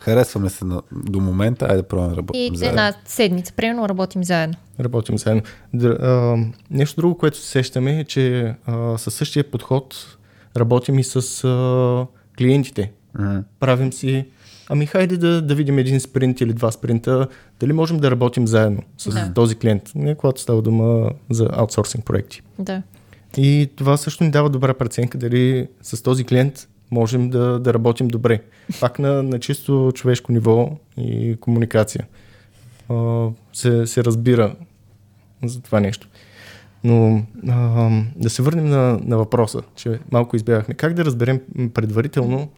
Харесваме 0.00 0.50
се 0.50 0.64
на, 0.64 0.82
до 0.92 1.20
момента, 1.20 1.64
айде 1.64 1.76
да 1.76 1.82
пробваме 1.82 2.10
да 2.10 2.16
работим 2.16 2.54
и 2.54 2.56
заедно. 2.56 2.80
една 2.80 2.92
седмица, 3.04 3.52
примерно, 3.52 3.88
работим 3.88 4.24
заедно. 4.24 4.56
Работим 4.80 5.18
заедно. 5.18 5.42
Д, 5.74 5.88
а, 5.88 6.36
нещо 6.70 7.00
друго, 7.00 7.18
което 7.18 7.36
се 7.36 7.46
сещаме 7.46 8.00
е, 8.00 8.04
че 8.04 8.54
а, 8.66 8.98
със 8.98 9.14
същия 9.14 9.50
подход 9.50 10.16
работим 10.56 10.98
и 10.98 11.04
с 11.04 11.44
а, 11.44 12.06
клиентите. 12.38 12.92
Mm-hmm. 13.16 13.42
Правим 13.60 13.92
си 13.92 14.26
Ами 14.72 14.86
хайде 14.86 15.16
да, 15.16 15.42
да 15.42 15.54
видим 15.54 15.78
един 15.78 16.00
спринт 16.00 16.40
или 16.40 16.52
два 16.52 16.70
спринта, 16.70 17.28
дали 17.60 17.72
можем 17.72 17.98
да 17.98 18.10
работим 18.10 18.46
заедно 18.46 18.82
с 18.98 19.10
да. 19.10 19.32
този 19.34 19.54
клиент, 19.54 19.82
не 19.94 20.14
когато 20.14 20.40
става 20.40 20.62
дума 20.62 21.10
за 21.30 21.48
аутсорсинг 21.52 22.04
проекти. 22.04 22.42
Да. 22.58 22.82
И 23.36 23.70
това 23.76 23.96
също 23.96 24.24
ни 24.24 24.30
дава 24.30 24.50
добра 24.50 24.74
преценка 24.74 25.18
дали 25.18 25.68
с 25.82 26.02
този 26.02 26.24
клиент 26.24 26.68
можем 26.90 27.30
да, 27.30 27.58
да 27.58 27.74
работим 27.74 28.08
добре. 28.08 28.42
Пак 28.80 28.98
на, 28.98 29.22
на 29.22 29.40
чисто 29.40 29.92
човешко 29.94 30.32
ниво 30.32 30.78
и 30.96 31.36
комуникация. 31.40 32.06
А, 32.88 33.28
се, 33.52 33.86
се 33.86 34.04
разбира 34.04 34.56
за 35.44 35.60
това 35.62 35.80
нещо. 35.80 36.08
Но 36.84 37.22
а, 37.48 37.90
да 38.16 38.30
се 38.30 38.42
върнем 38.42 38.68
на, 38.68 39.00
на 39.02 39.16
въпроса, 39.16 39.62
че 39.76 39.98
малко 40.12 40.36
избягахме. 40.36 40.74
Как 40.74 40.94
да 40.94 41.04
разберем 41.04 41.40
предварително 41.74 42.48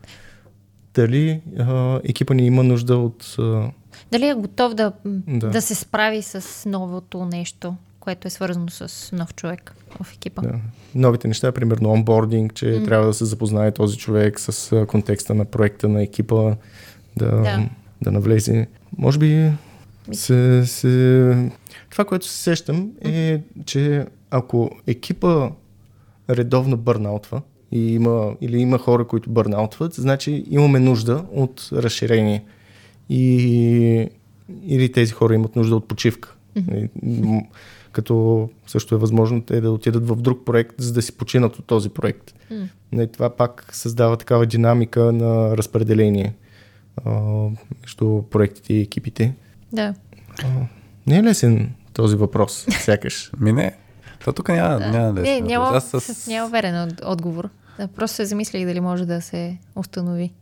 дали 0.95 1.41
а, 1.59 2.01
екипа 2.05 2.35
ни 2.35 2.47
има 2.47 2.63
нужда 2.63 2.97
от. 2.97 3.35
А... 3.39 3.71
Дали 4.13 4.29
е 4.29 4.35
готов 4.35 4.75
да, 4.75 4.93
да. 5.05 5.51
да 5.51 5.63
се 5.63 5.75
справи 5.75 6.23
с 6.23 6.69
новото 6.69 7.25
нещо? 7.25 7.75
Което 8.03 8.29
е 8.29 8.31
свързано 8.31 8.69
с 8.69 9.11
нов 9.13 9.35
човек 9.35 9.75
в 10.03 10.13
екипа. 10.15 10.43
Да. 10.43 10.55
Новите 10.95 11.29
неща, 11.29 11.53
примерно 11.53 11.91
онбординг, 11.91 12.55
че 12.55 12.67
mm. 12.67 12.85
трябва 12.85 13.07
да 13.07 13.15
се 13.15 13.25
запознае 13.25 13.71
този 13.71 13.99
човек 13.99 14.41
с 14.41 14.87
контекста 14.87 15.35
на 15.35 15.45
проекта 15.45 15.89
на 15.89 16.03
екипа, 16.03 16.55
да, 17.17 17.31
да. 17.31 17.69
да 18.03 18.13
навлезе. 18.13 18.67
Може 18.99 19.19
би 19.19 19.51
се, 20.13 20.67
се... 20.67 21.51
това, 21.91 22.05
което 22.05 22.27
се 22.27 22.43
сещам 22.43 22.91
е, 23.05 23.41
че 23.65 24.07
ако 24.31 24.71
екипа 24.87 25.51
редовно 26.31 26.77
бърнаутва, 26.77 27.43
и 27.73 27.95
има, 27.95 28.35
или 28.41 28.59
има 28.59 28.79
хора, 28.79 29.07
които 29.07 29.31
бърнаутват, 29.31 29.95
значи 29.95 30.45
имаме 30.51 30.79
нужда 30.79 31.25
от 31.33 31.69
разширение. 31.73 32.45
И, 33.09 34.09
или 34.67 34.93
тези 34.93 35.13
хора 35.13 35.35
имат 35.35 35.57
нужда 35.57 35.77
от 35.77 35.89
почивка. 35.89 36.35
Mm-hmm 36.57 37.43
като 37.93 38.49
също 38.67 38.95
е 38.95 38.99
възможно 38.99 39.43
те 39.43 39.61
да 39.61 39.71
отидат 39.71 40.09
в 40.09 40.17
друг 40.17 40.45
проект, 40.45 40.75
за 40.79 40.93
да 40.93 41.03
си 41.03 41.17
починат 41.17 41.59
от 41.59 41.67
този 41.67 41.89
проект. 41.89 42.35
Mm. 42.53 42.69
Не, 42.93 43.07
това 43.07 43.31
пак 43.31 43.69
създава 43.73 44.17
такава 44.17 44.47
динамика 44.47 45.13
на 45.13 45.57
разпределение 45.57 46.35
а, 47.05 47.11
между 47.83 48.23
проектите 48.31 48.75
и 48.75 48.81
екипите. 48.81 49.35
Да. 49.73 49.95
А, 50.45 50.47
не 51.07 51.19
е 51.19 51.23
лесен 51.23 51.73
този 51.93 52.17
въпрос, 52.17 52.67
сякаш. 52.71 53.33
Ми 53.41 53.53
не. 53.53 53.77
То 54.25 54.33
тук 54.33 54.49
няма, 54.49 54.79
да. 54.79 54.91
няма 54.91 55.21
лесен. 55.21 55.35
Не, 55.35 55.49
няма, 55.49 55.71
Аз 55.77 55.91
с... 55.91 56.27
няма 56.27 56.47
уверен 56.47 56.97
отговор. 57.05 57.49
Просто 57.97 58.17
се 58.17 58.25
замислих 58.25 58.67
дали 58.67 58.81
може 58.81 59.07
да 59.07 59.21
се 59.21 59.59
установи. 59.77 60.33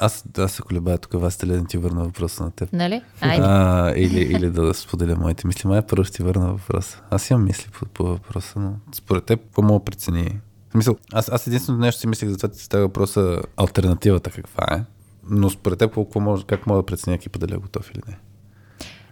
Аз, 0.00 0.24
аз 0.38 0.52
се 0.52 0.62
колебая 0.62 0.98
тук, 0.98 1.12
вас 1.12 1.36
да 1.36 1.64
ти 1.64 1.78
върна 1.78 2.04
въпроса 2.04 2.44
на 2.44 2.50
теб. 2.50 2.72
Нали? 2.72 3.02
Айде. 3.20 3.44
А, 3.46 3.92
или, 3.96 4.20
или 4.20 4.50
да 4.50 4.74
споделя 4.74 5.16
моите 5.16 5.46
мисли. 5.46 5.68
Май 5.68 5.82
първо 5.82 6.04
ще 6.04 6.16
ти 6.16 6.22
върна 6.22 6.52
въпроса. 6.52 7.00
Аз 7.10 7.30
имам 7.30 7.44
мисли 7.44 7.70
по, 7.72 7.86
по 7.86 8.04
въпроса, 8.04 8.60
но 8.60 8.72
според 8.94 9.24
теб, 9.24 9.40
какво 9.40 9.62
мога 9.62 9.84
прецени? 9.84 10.40
В 10.68 10.72
смисъл, 10.72 10.96
аз, 11.12 11.28
аз 11.28 11.46
единственото 11.46 11.80
нещо 11.84 12.00
си 12.00 12.06
мислех 12.06 12.30
за 12.30 12.36
това, 12.36 12.48
че 12.48 12.64
става 12.64 12.82
въпроса 12.82 13.42
альтернативата 13.56 14.30
каква 14.30 14.66
е. 14.76 14.82
Но 15.30 15.50
според 15.50 15.78
теб, 15.78 15.94
какво 15.94 16.20
може, 16.20 16.44
как 16.44 16.66
мога 16.66 16.82
да 16.82 16.86
преценя 16.86 17.16
екипа 17.16 17.38
дали 17.38 17.54
е 17.54 17.56
готов 17.56 17.90
или 17.90 18.00
не? 18.08 18.16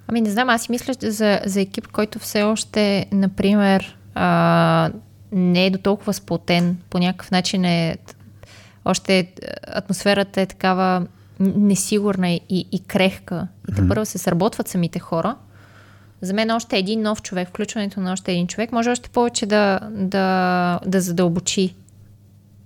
Ами 0.07 0.20
не 0.20 0.30
знам, 0.30 0.49
аз 0.49 0.62
си 0.62 0.70
мисля 0.70 0.95
за, 1.11 1.41
за 1.47 1.61
екип, 1.61 1.89
който 1.89 2.18
все 2.18 2.43
още, 2.43 3.07
например, 3.12 3.99
а, 4.14 4.91
не 5.32 5.66
е 5.66 5.70
до 5.70 5.78
толкова 5.78 6.12
сплотен, 6.12 6.76
по 6.91 6.99
някакъв 6.99 7.30
начин 7.30 7.64
е 7.64 7.97
още 8.89 9.32
атмосферата 9.66 10.41
е 10.41 10.47
такава 10.47 11.07
несигурна 11.41 12.30
и, 12.30 12.43
и 12.49 12.82
крехка. 12.86 13.49
И 13.68 13.74
те 13.74 13.89
първо 13.89 14.05
се 14.05 14.18
сработват 14.18 14.68
самите 14.68 14.99
хора. 14.99 15.36
За 16.20 16.34
мен 16.34 16.51
още 16.51 16.78
един 16.78 17.03
нов 17.03 17.22
човек, 17.22 17.49
включването 17.49 18.01
на 18.01 18.12
още 18.12 18.32
един 18.32 18.47
човек, 18.47 18.72
може 18.72 18.91
още 18.91 19.09
повече 19.09 19.47
да, 19.47 19.80
да, 19.91 20.80
да 20.86 21.01
задълбочи 21.01 21.74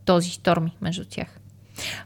този 0.05 0.31
сторми 0.31 0.77
между 0.83 1.05
тях. 1.05 1.27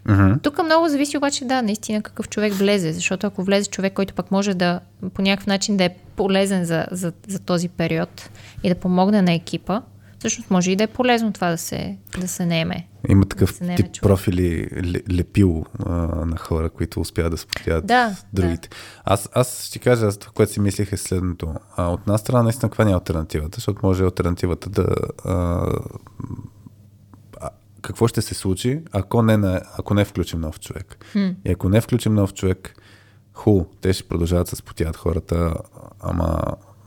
Mm-hmm. 0.06 0.42
Тук 0.42 0.64
много 0.64 0.88
зависи 0.88 1.16
обаче, 1.16 1.44
да, 1.44 1.62
наистина 1.62 2.02
какъв 2.02 2.28
човек 2.28 2.52
влезе, 2.52 2.92
защото 2.92 3.26
ако 3.26 3.42
влезе 3.42 3.70
човек, 3.70 3.92
който 3.92 4.14
пък 4.14 4.30
може 4.30 4.54
да 4.54 4.80
по 5.14 5.22
някакъв 5.22 5.46
начин 5.46 5.76
да 5.76 5.84
е 5.84 5.94
полезен 6.16 6.64
за, 6.64 6.86
за, 6.90 7.12
за 7.28 7.38
този 7.38 7.68
период 7.68 8.30
и 8.62 8.68
да 8.68 8.74
помогне 8.74 9.22
на 9.22 9.32
екипа, 9.32 9.80
всъщност 10.18 10.50
може 10.50 10.70
и 10.70 10.76
да 10.76 10.84
е 10.84 10.86
полезно 10.86 11.32
това 11.32 11.50
да 11.50 11.58
се, 11.58 11.96
да 12.20 12.28
се 12.28 12.46
неме. 12.46 12.88
Има 13.08 13.24
такъв 13.24 13.58
Да 13.58 13.64
наеме 13.64 13.76
тип 13.76 13.86
човек. 13.86 14.02
профили 14.02 14.68
лепил 15.12 15.64
а, 15.86 15.92
на 16.26 16.36
хора, 16.36 16.70
които 16.70 17.00
успяват 17.00 17.32
да 17.32 17.38
спотяват 17.38 17.86
Да, 17.86 18.16
другите. 18.32 18.68
Аз, 19.04 19.28
аз 19.34 19.64
ще 19.64 19.78
кажа, 19.78 20.06
аз 20.06 20.18
това, 20.18 20.32
което 20.34 20.52
си 20.52 20.60
мислих 20.60 20.92
е 20.92 20.96
следното. 20.96 21.54
А, 21.76 21.88
от 21.88 22.00
една 22.00 22.18
страна, 22.18 22.42
наистина, 22.42 22.70
каква 22.70 22.84
ни 22.84 22.90
е 22.90 22.94
альтернативата? 22.94 23.54
Защото 23.54 23.80
може 23.82 24.04
альтернативата 24.04 24.70
да... 24.70 24.86
А, 25.24 25.66
какво 27.82 28.08
ще 28.08 28.22
се 28.22 28.34
случи, 28.34 28.80
ако 28.92 29.22
не, 29.22 29.36
на, 29.36 29.60
ако 29.78 29.94
не 29.94 30.04
включим 30.04 30.40
нов 30.40 30.60
човек? 30.60 31.06
Хм. 31.12 31.28
И 31.44 31.50
ако 31.52 31.68
не 31.68 31.80
включим 31.80 32.14
нов 32.14 32.34
човек, 32.34 32.82
ху, 33.32 33.64
те 33.80 33.92
ще 33.92 34.08
продължават 34.08 34.44
да 34.46 34.50
се 34.50 34.56
спотяват 34.56 34.96
хората, 34.96 35.54
ама 36.00 36.40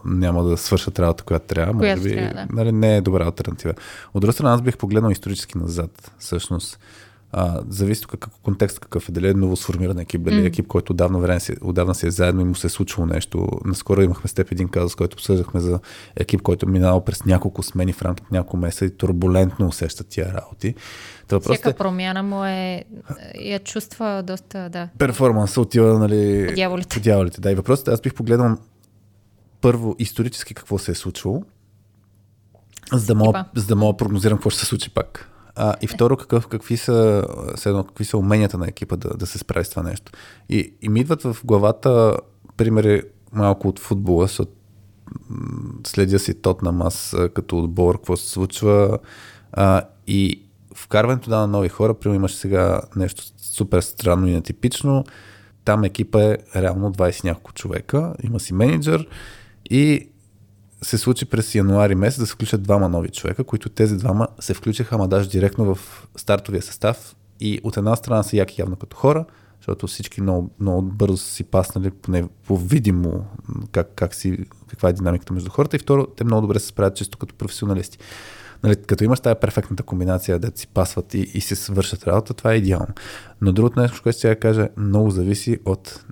няма 0.05 0.43
да 0.43 0.57
свършат 0.57 0.99
работа, 0.99 1.23
която 1.23 1.47
трябва. 1.47 1.73
Може 1.73 1.79
Която 1.85 2.03
би, 2.03 2.09
трябва, 2.09 2.33
да. 2.33 2.47
нали, 2.53 2.71
не 2.71 2.97
е 2.97 3.01
добра 3.01 3.25
альтернатива. 3.25 3.73
От 4.13 4.21
друга 4.21 4.33
страна, 4.33 4.53
аз 4.53 4.61
бих 4.61 4.77
погледнал 4.77 5.11
исторически 5.11 5.57
назад, 5.57 6.11
всъщност. 6.19 6.79
А, 7.31 7.61
зависи 7.69 8.01
тук 8.01 8.11
какъв 8.11 8.33
контекст 8.43 8.79
какъв 8.79 9.09
е, 9.09 9.11
дали 9.11 9.27
е 9.27 9.33
ново 9.33 9.55
сформиран 9.55 9.99
екип, 9.99 10.21
дали 10.21 10.41
е 10.41 10.45
екип, 10.45 10.67
който 10.67 10.93
отдавна, 10.93 11.19
време 11.19 11.39
си, 11.39 11.55
отдавна 11.61 11.95
си 11.95 12.07
е 12.07 12.11
заедно 12.11 12.41
и 12.41 12.43
му 12.43 12.55
се 12.55 12.67
е 12.67 12.69
случило 12.69 13.07
нещо. 13.07 13.47
Наскоро 13.65 14.01
имахме 14.01 14.27
с 14.27 14.33
теб 14.33 14.51
един 14.51 14.67
казус, 14.67 14.95
който 14.95 15.15
обсъждахме 15.15 15.59
за 15.59 15.79
екип, 16.15 16.41
който 16.41 16.65
е 16.65 16.71
минал 16.71 17.05
през 17.05 17.25
няколко 17.25 17.63
смени 17.63 17.93
в 17.93 18.01
рамките 18.01 18.27
на 18.31 18.37
няколко 18.37 18.57
месеца 18.57 18.85
и 18.85 18.97
турбулентно 18.97 19.67
усеща 19.67 20.03
тия 20.03 20.33
работи. 20.33 20.75
Въпросът 21.31 21.55
Всяка 21.55 21.69
е, 21.69 21.73
промяна 21.73 22.23
му 22.23 22.45
е, 22.45 22.83
я 23.41 23.59
чувства 23.59 24.23
доста, 24.27 24.69
да. 24.69 24.89
перформанса 24.97 25.61
отива 25.61 25.99
нали, 25.99 26.45
По 26.49 26.55
дяволите. 26.55 26.95
по 26.95 27.03
дяволите. 27.03 27.41
Да, 27.41 27.51
и 27.51 27.55
въпросът 27.55 27.87
е, 27.87 27.91
аз 27.91 28.01
бих 28.01 28.13
погледнал 28.13 28.57
първо 29.61 29.95
исторически 29.99 30.53
какво 30.53 30.77
се 30.77 30.91
е 30.91 30.95
случвало, 30.95 31.43
за 32.93 33.05
да 33.05 33.15
мога, 33.15 33.45
за 33.55 33.67
да 33.67 33.75
мога 33.75 33.97
прогнозирам 33.97 34.37
какво 34.37 34.49
ще 34.49 34.59
се 34.59 34.65
случи 34.65 34.89
пак. 34.89 35.29
А, 35.55 35.75
и 35.81 35.87
второ, 35.87 36.17
какъв, 36.17 36.47
какви, 36.47 36.77
са, 36.77 37.25
едно, 37.65 37.83
какви 37.83 38.05
са 38.05 38.17
уменията 38.17 38.57
на 38.57 38.67
екипа 38.67 38.95
да, 38.95 39.09
да 39.09 39.25
се 39.25 39.37
справи 39.37 39.65
с 39.65 39.69
това 39.69 39.83
нещо. 39.83 40.11
И, 40.49 40.73
и 40.81 40.89
ми 40.89 40.99
идват 40.99 41.23
в 41.23 41.37
главата 41.45 42.17
примери 42.57 43.01
малко 43.33 43.67
от 43.67 43.79
футбола, 43.79 44.23
защото 44.27 44.51
следя 45.87 46.19
си 46.19 46.41
Тотнам 46.41 46.81
аз 46.81 47.13
а, 47.13 47.29
като 47.29 47.59
отбор, 47.59 47.95
какво 47.95 48.17
се 48.17 48.29
случва. 48.29 48.99
А, 49.51 49.81
и 50.07 50.41
вкарването 50.75 51.29
да, 51.29 51.37
на 51.37 51.47
нови 51.47 51.69
хора, 51.69 51.93
примерно 51.93 52.19
имаш 52.19 52.35
сега 52.35 52.81
нещо 52.95 53.23
супер 53.37 53.81
странно 53.81 54.27
и 54.27 54.31
нетипично. 54.31 55.03
Там 55.65 55.83
екипа 55.83 56.23
е 56.23 56.37
реално 56.55 56.93
20 56.93 57.23
няколко 57.23 57.53
човека, 57.53 58.13
има 58.23 58.39
си 58.39 58.53
менеджер 58.53 59.07
и 59.69 60.09
се 60.81 60.97
случи 60.97 61.25
през 61.25 61.55
януари 61.55 61.95
месец 61.95 62.19
да 62.19 62.25
се 62.25 62.33
включат 62.33 62.63
двама 62.63 62.89
нови 62.89 63.09
човека, 63.09 63.43
които 63.43 63.69
тези 63.69 63.97
двама 63.97 64.27
се 64.39 64.53
включиха, 64.53 64.95
ама 64.95 65.07
даже 65.07 65.29
директно 65.29 65.75
в 65.75 66.07
стартовия 66.15 66.61
състав 66.61 67.15
и 67.39 67.59
от 67.63 67.77
една 67.77 67.95
страна 67.95 68.23
са 68.23 68.37
яки 68.37 68.61
явно 68.61 68.75
като 68.75 68.97
хора, 68.97 69.25
защото 69.57 69.87
всички 69.87 70.21
много, 70.21 70.49
много 70.59 70.81
бързо 70.81 71.17
са 71.17 71.31
си 71.31 71.43
паснали, 71.43 71.91
поне 71.91 72.27
по-видимо 72.47 73.25
как, 73.71 73.91
как 73.95 74.15
си, 74.15 74.37
каква 74.67 74.89
е 74.89 74.93
динамиката 74.93 75.33
между 75.33 75.49
хората 75.49 75.75
и 75.75 75.79
второ, 75.79 76.07
те 76.07 76.23
много 76.23 76.41
добре 76.41 76.59
се 76.59 76.67
справят 76.67 76.95
чисто 76.95 77.17
като 77.17 77.35
професионалисти. 77.35 77.97
Нали, 78.63 78.75
като 78.75 79.03
имаш 79.03 79.19
тази 79.19 79.39
перфектната 79.41 79.83
комбинация, 79.83 80.39
да 80.39 80.51
си 80.55 80.67
пасват 80.67 81.13
и, 81.13 81.19
и 81.33 81.41
се 81.41 81.55
свършат 81.55 82.07
работа, 82.07 82.33
това 82.33 82.53
е 82.53 82.57
идеално. 82.57 82.93
Но 83.41 83.51
другото 83.51 83.79
нещо, 83.79 84.03
което 84.03 84.17
ще 84.17 84.29
я 84.29 84.39
кажа, 84.39 84.69
много 84.77 85.09
зависи 85.09 85.59
от 85.65 86.05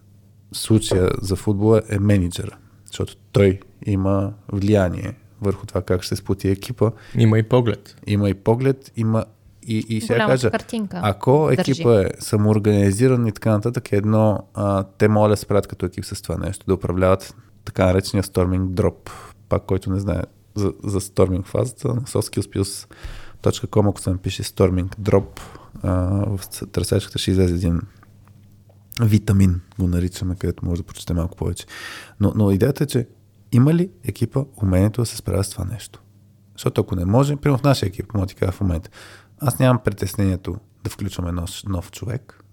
случая 0.54 1.10
за 1.22 1.36
футбола 1.36 1.82
е 1.90 2.00
менеджера, 2.00 2.58
защото 2.98 3.22
той 3.32 3.60
има 3.86 4.34
влияние 4.54 5.14
върху 5.42 5.66
това 5.66 5.82
как 5.82 6.04
ще 6.04 6.16
се 6.16 6.22
сплоти 6.22 6.50
екипа, 6.50 6.92
Има 7.18 7.40
и 7.40 7.44
поглед. 7.44 7.96
има 8.08 8.30
и 8.30 8.34
поглед, 8.34 8.92
има 8.96 9.26
и, 9.68 9.86
и 9.90 10.02
сега 10.02 10.14
Голямата 10.16 10.34
кажа, 10.34 10.52
картинка. 10.52 11.00
ако 11.04 11.48
държи. 11.48 11.72
екипа 11.72 12.02
е 12.02 12.06
самоорганизиран 12.20 13.28
и 13.28 13.32
така 13.32 13.52
нататък, 13.52 13.92
е 13.92 13.96
едно, 13.96 14.40
а, 14.54 14.84
те 14.84 15.08
могат 15.08 15.32
да 15.32 15.38
се 15.38 15.46
правят 15.46 15.68
като 15.68 15.86
екип 15.86 16.06
с 16.06 16.22
това 16.22 16.38
нещо, 16.38 16.66
да 16.68 16.74
управляват 16.74 17.36
така 17.66 17.86
наречения 17.86 18.24
Storming 18.24 18.68
Drop, 18.68 19.10
пак 19.50 19.64
който 19.64 19.90
не 19.92 20.00
знае 20.00 20.22
за, 20.56 20.74
за 20.84 21.02
Storming 21.02 21.46
фазата, 21.46 21.88
на 21.88 22.02
softskillspills.com, 22.02 23.90
ако 23.90 24.00
се 24.00 24.10
напише 24.10 24.44
Storming 24.44 24.96
Drop, 25.00 25.40
а, 25.84 25.92
в 26.28 26.40
търсачката 26.72 27.20
ще 27.20 27.32
излезе 27.32 27.54
един 27.56 27.82
витамин, 29.02 29.62
го 29.80 29.88
наричаме, 29.88 30.36
където 30.36 30.66
може 30.66 30.82
да 30.82 30.88
прочете 30.88 31.14
малко 31.14 31.38
повече. 31.38 31.66
Но, 32.20 32.34
но 32.36 32.52
идеята 32.52 32.84
е, 32.84 32.88
че 32.88 33.08
има 33.52 33.74
ли 33.74 33.90
екипа 34.04 34.44
умението 34.64 35.02
да 35.02 35.06
се 35.06 35.18
справя 35.18 35.44
с 35.44 35.50
това 35.50 35.66
нещо? 35.66 36.02
Защото 36.54 36.82
ако 36.82 36.96
не 36.96 37.06
може, 37.06 37.36
примерно 37.36 37.58
в 37.58 37.64
нашия 37.64 37.88
екип, 37.88 38.14
мога 38.14 38.28
ти 38.28 38.36
кажа 38.36 38.52
в 38.52 38.62
момента, 38.62 38.90
аз 39.40 39.60
нямам 39.60 39.84
притеснението 39.84 40.58
да 40.84 40.90
включваме 40.90 41.32
нов, 41.32 41.50
нов 41.66 41.92
човек, 41.92 42.44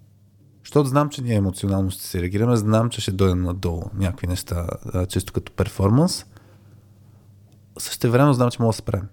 защото 0.64 0.88
знам, 0.88 1.08
че 1.08 1.22
ние 1.22 1.34
емоционално 1.34 1.90
ще 1.90 2.02
се 2.02 2.22
реагираме, 2.22 2.56
знам, 2.56 2.90
че 2.90 3.00
ще 3.00 3.12
дойдем 3.12 3.42
надолу 3.42 3.82
някакви 3.94 4.26
неща, 4.26 4.66
а, 4.92 5.06
чисто 5.06 5.32
като 5.32 5.52
перформанс. 5.52 6.26
Също 7.78 8.10
време 8.10 8.34
знам, 8.34 8.50
че 8.50 8.62
мога 8.62 8.72
да 8.72 8.76
справим. 8.76 9.08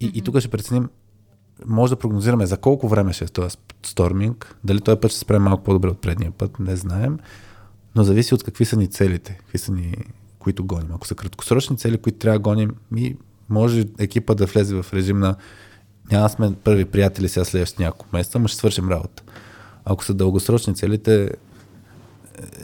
И, 0.00 0.06
mm-hmm. 0.06 0.12
и 0.12 0.22
тук 0.22 0.38
ще 0.38 0.48
преценим, 0.48 0.88
може 1.66 1.90
да 1.90 1.98
прогнозираме 1.98 2.46
за 2.46 2.56
колко 2.56 2.88
време 2.88 3.12
ще 3.12 3.24
е 3.24 3.28
този 3.28 3.56
сторминг, 3.82 4.56
дали 4.64 4.80
този 4.80 5.00
път 5.00 5.10
ще 5.10 5.20
справим 5.20 5.42
малко 5.42 5.64
по-добре 5.64 5.88
от 5.88 6.00
предния 6.00 6.30
път, 6.30 6.58
не 6.60 6.76
знаем, 6.76 7.18
но 7.94 8.04
зависи 8.04 8.34
от 8.34 8.44
какви 8.44 8.64
са 8.64 8.76
ни 8.76 8.88
целите, 8.88 9.36
какви 9.38 9.58
са 9.58 9.72
ни, 9.72 9.94
които 10.38 10.64
гоним. 10.64 10.92
Ако 10.94 11.06
са 11.06 11.14
краткосрочни 11.14 11.78
цели, 11.78 11.98
които 11.98 12.18
трябва 12.18 12.38
да 12.38 12.42
гоним, 12.42 12.70
ми 12.90 13.16
може 13.48 13.84
екипа 13.98 14.34
да 14.34 14.46
влезе 14.46 14.82
в 14.82 14.86
режим 14.94 15.18
на 15.18 15.36
няма 16.10 16.28
сме 16.28 16.54
първи 16.64 16.84
приятели 16.84 17.28
сега 17.28 17.44
следващите 17.44 17.82
няколко 17.82 18.16
месеца, 18.16 18.38
но 18.38 18.48
ще 18.48 18.58
свършим 18.58 18.88
работа. 18.88 19.22
Ако 19.84 20.04
са 20.04 20.14
дългосрочни 20.14 20.74
целите, 20.74 21.30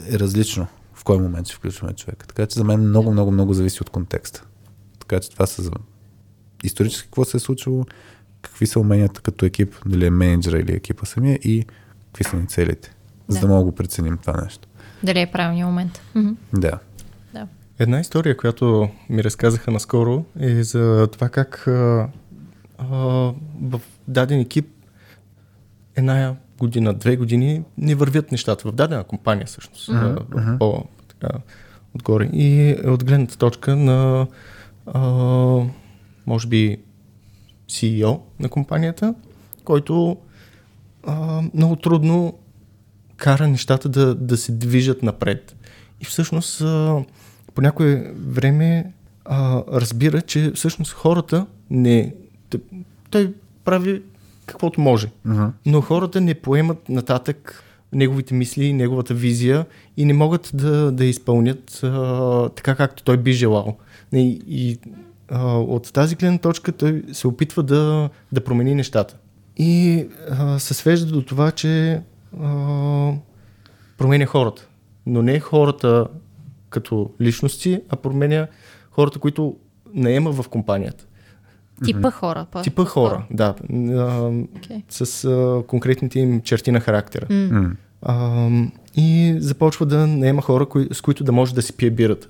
е 0.09 0.19
различно 0.19 0.67
в 0.93 1.03
кой 1.03 1.17
момент 1.17 1.47
ще 1.47 1.55
включваме 1.55 1.93
човека. 1.93 2.27
Така 2.27 2.45
че 2.45 2.55
за 2.55 2.63
мен 2.63 2.89
много, 2.89 3.11
много, 3.11 3.31
много 3.31 3.53
зависи 3.53 3.81
от 3.81 3.89
контекста. 3.89 4.43
Така 4.99 5.19
че 5.19 5.29
това 5.29 5.45
са 5.47 5.71
исторически 6.63 7.07
какво 7.07 7.25
се 7.25 7.37
е 7.37 7.39
случило, 7.39 7.85
какви 8.41 8.67
са 8.67 8.79
уменията 8.79 9.21
като 9.21 9.45
екип, 9.45 9.75
дали 9.85 10.05
е 10.05 10.09
менеджера 10.09 10.59
или 10.59 10.71
екипа 10.73 11.05
самия 11.05 11.35
и 11.35 11.65
какви 12.05 12.23
са 12.23 12.35
ни 12.35 12.47
целите, 12.47 12.95
за 13.27 13.39
Да. 13.39 13.41
да 13.41 13.47
мога 13.47 13.59
да 13.59 13.65
го 13.65 13.75
преценим 13.75 14.17
това 14.17 14.41
нещо. 14.41 14.67
Дали 15.03 15.19
е 15.21 15.31
правилният 15.31 15.67
момент. 15.67 16.01
Да. 16.53 16.79
Да. 17.33 17.47
Една 17.79 17.99
история, 17.99 18.37
която 18.37 18.89
ми 19.09 19.23
разказаха 19.23 19.71
наскоро 19.71 20.25
е 20.39 20.63
за 20.63 21.07
това 21.11 21.29
как 21.29 21.67
а, 21.67 22.07
а, 22.77 22.87
в 23.61 23.81
даден 24.07 24.39
екип 24.39 24.67
една 25.95 26.35
година, 26.57 26.93
две 26.93 27.15
години 27.15 27.63
не 27.77 27.95
вървят 27.95 28.31
нещата 28.31 28.67
в 28.67 28.71
дадена 28.71 29.03
компания 29.03 29.45
всъщност. 29.45 29.87
В 29.87 30.57
по, 30.59 30.83
така, 31.07 31.33
отгоре. 31.95 32.29
И 32.33 32.69
е 32.69 32.89
от 32.89 33.03
гледната 33.03 33.37
точка 33.37 33.75
на 33.75 34.27
а, 34.85 34.99
може 36.27 36.47
би 36.47 36.77
CEO 37.69 38.19
на 38.39 38.49
компанията, 38.49 39.13
който 39.63 40.17
а, 41.03 41.41
много 41.53 41.75
трудно 41.75 42.37
кара 43.17 43.47
нещата 43.47 43.89
да, 43.89 44.15
да 44.15 44.37
се 44.37 44.51
движат 44.51 45.03
напред. 45.03 45.55
И 46.01 46.05
всъщност 46.05 46.61
а, 46.61 47.03
по 47.55 47.61
някое 47.61 48.13
време 48.27 48.93
а, 49.25 49.63
разбира, 49.67 50.21
че 50.21 50.51
всъщност 50.55 50.93
хората 50.93 51.45
не... 51.69 52.13
Той 53.09 53.33
прави 53.65 54.01
каквото 54.45 54.81
може, 54.81 55.11
Uh-huh. 55.27 55.51
но 55.65 55.81
хората 55.81 56.21
не 56.21 56.33
поемат 56.33 56.89
нататък 56.89 57.63
неговите 57.93 58.33
мисли, 58.33 58.73
неговата 58.73 59.13
визия 59.13 59.65
и 59.97 60.05
не 60.05 60.13
могат 60.13 60.51
да, 60.53 60.91
да 60.91 61.05
изпълнят 61.05 61.79
а, 61.83 62.49
така 62.49 62.75
както 62.75 63.03
той 63.03 63.17
би 63.17 63.31
желал. 63.31 63.77
И, 64.13 64.41
и 64.47 64.79
а, 65.31 65.57
от 65.57 65.93
тази 65.93 66.15
гледна 66.15 66.37
точка 66.37 66.71
той 66.71 67.03
се 67.11 67.27
опитва 67.27 67.63
да, 67.63 68.09
да 68.31 68.43
промени 68.43 68.75
нещата. 68.75 69.15
И 69.57 70.05
а, 70.29 70.59
се 70.59 70.73
свежда 70.73 71.05
до 71.07 71.21
това, 71.21 71.51
че 71.51 72.01
а, 72.41 73.11
променя 73.97 74.25
хората. 74.25 74.67
Но 75.05 75.21
не 75.21 75.39
хората 75.39 76.07
като 76.69 77.11
личности, 77.21 77.81
а 77.89 77.95
променя 77.95 78.47
хората, 78.91 79.19
които 79.19 79.55
наема 79.93 80.31
в 80.33 80.49
компанията. 80.49 81.05
Типа 81.85 82.11
хора. 82.11 82.45
По- 82.51 82.61
Типа 82.61 82.85
хора, 82.85 83.25
да. 83.31 83.55
А, 83.63 83.65
Okay. 83.69 84.83
с 84.89 85.25
а, 85.25 85.63
конкретните 85.67 86.19
им 86.19 86.41
черти 86.41 86.71
на 86.71 86.79
характера. 86.79 87.25
М. 87.29 87.71
А, 88.01 88.49
и 88.95 89.35
започва 89.39 89.85
да 89.85 90.07
наема 90.07 90.41
хора, 90.41 90.65
кои, 90.65 90.87
с 90.91 91.01
които 91.01 91.23
да 91.23 91.31
може 91.31 91.55
да 91.55 91.61
си 91.61 91.73
пие 91.73 91.89
бирата. 91.89 92.27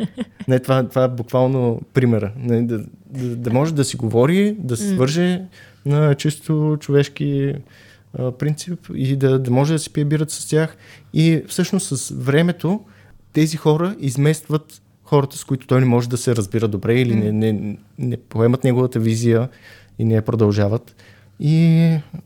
Не, 0.48 0.58
това, 0.58 0.88
това 0.88 1.04
е 1.04 1.08
буквално 1.08 1.80
примера. 1.94 2.32
Не, 2.36 2.62
да, 2.62 2.84
да, 3.10 3.36
да 3.36 3.50
може 3.50 3.74
да 3.74 3.84
си 3.84 3.96
говори, 3.96 4.56
да 4.58 4.76
се 4.76 4.88
свърже 4.88 5.40
на 5.86 6.14
чисто 6.14 6.76
човешки 6.80 7.54
а, 8.18 8.32
принцип 8.32 8.78
и 8.94 9.16
да, 9.16 9.38
да 9.38 9.50
може 9.50 9.72
да 9.72 9.78
си 9.78 9.92
пие 9.92 10.04
бирата 10.04 10.32
с 10.32 10.48
тях. 10.48 10.76
И 11.14 11.42
всъщност 11.48 11.96
с 11.96 12.14
времето 12.14 12.80
тези 13.32 13.56
хора 13.56 13.96
изместват 14.00 14.82
хората, 15.04 15.38
с 15.38 15.44
които 15.44 15.66
той 15.66 15.80
не 15.80 15.86
може 15.86 16.08
да 16.08 16.16
се 16.16 16.36
разбира 16.36 16.68
добре 16.68 17.00
или 17.00 17.14
не, 17.14 17.32
не, 17.32 17.78
не 17.98 18.16
поемат 18.16 18.64
неговата 18.64 19.00
визия 19.00 19.48
и 19.98 20.04
не 20.04 20.14
я 20.14 20.22
продължават. 20.22 20.96
И 21.40 21.78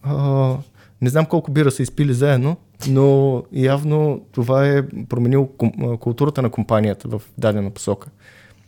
а, 0.02 0.56
не 1.00 1.10
знам 1.10 1.26
колко 1.26 1.50
бира 1.50 1.70
са 1.70 1.82
изпили 1.82 2.14
заедно, 2.14 2.56
но 2.88 3.42
явно 3.52 4.24
това 4.32 4.68
е 4.68 4.88
променило 5.08 5.48
културата 6.00 6.42
на 6.42 6.50
компанията 6.50 7.08
в 7.08 7.22
дадена 7.38 7.70
посока. 7.70 8.08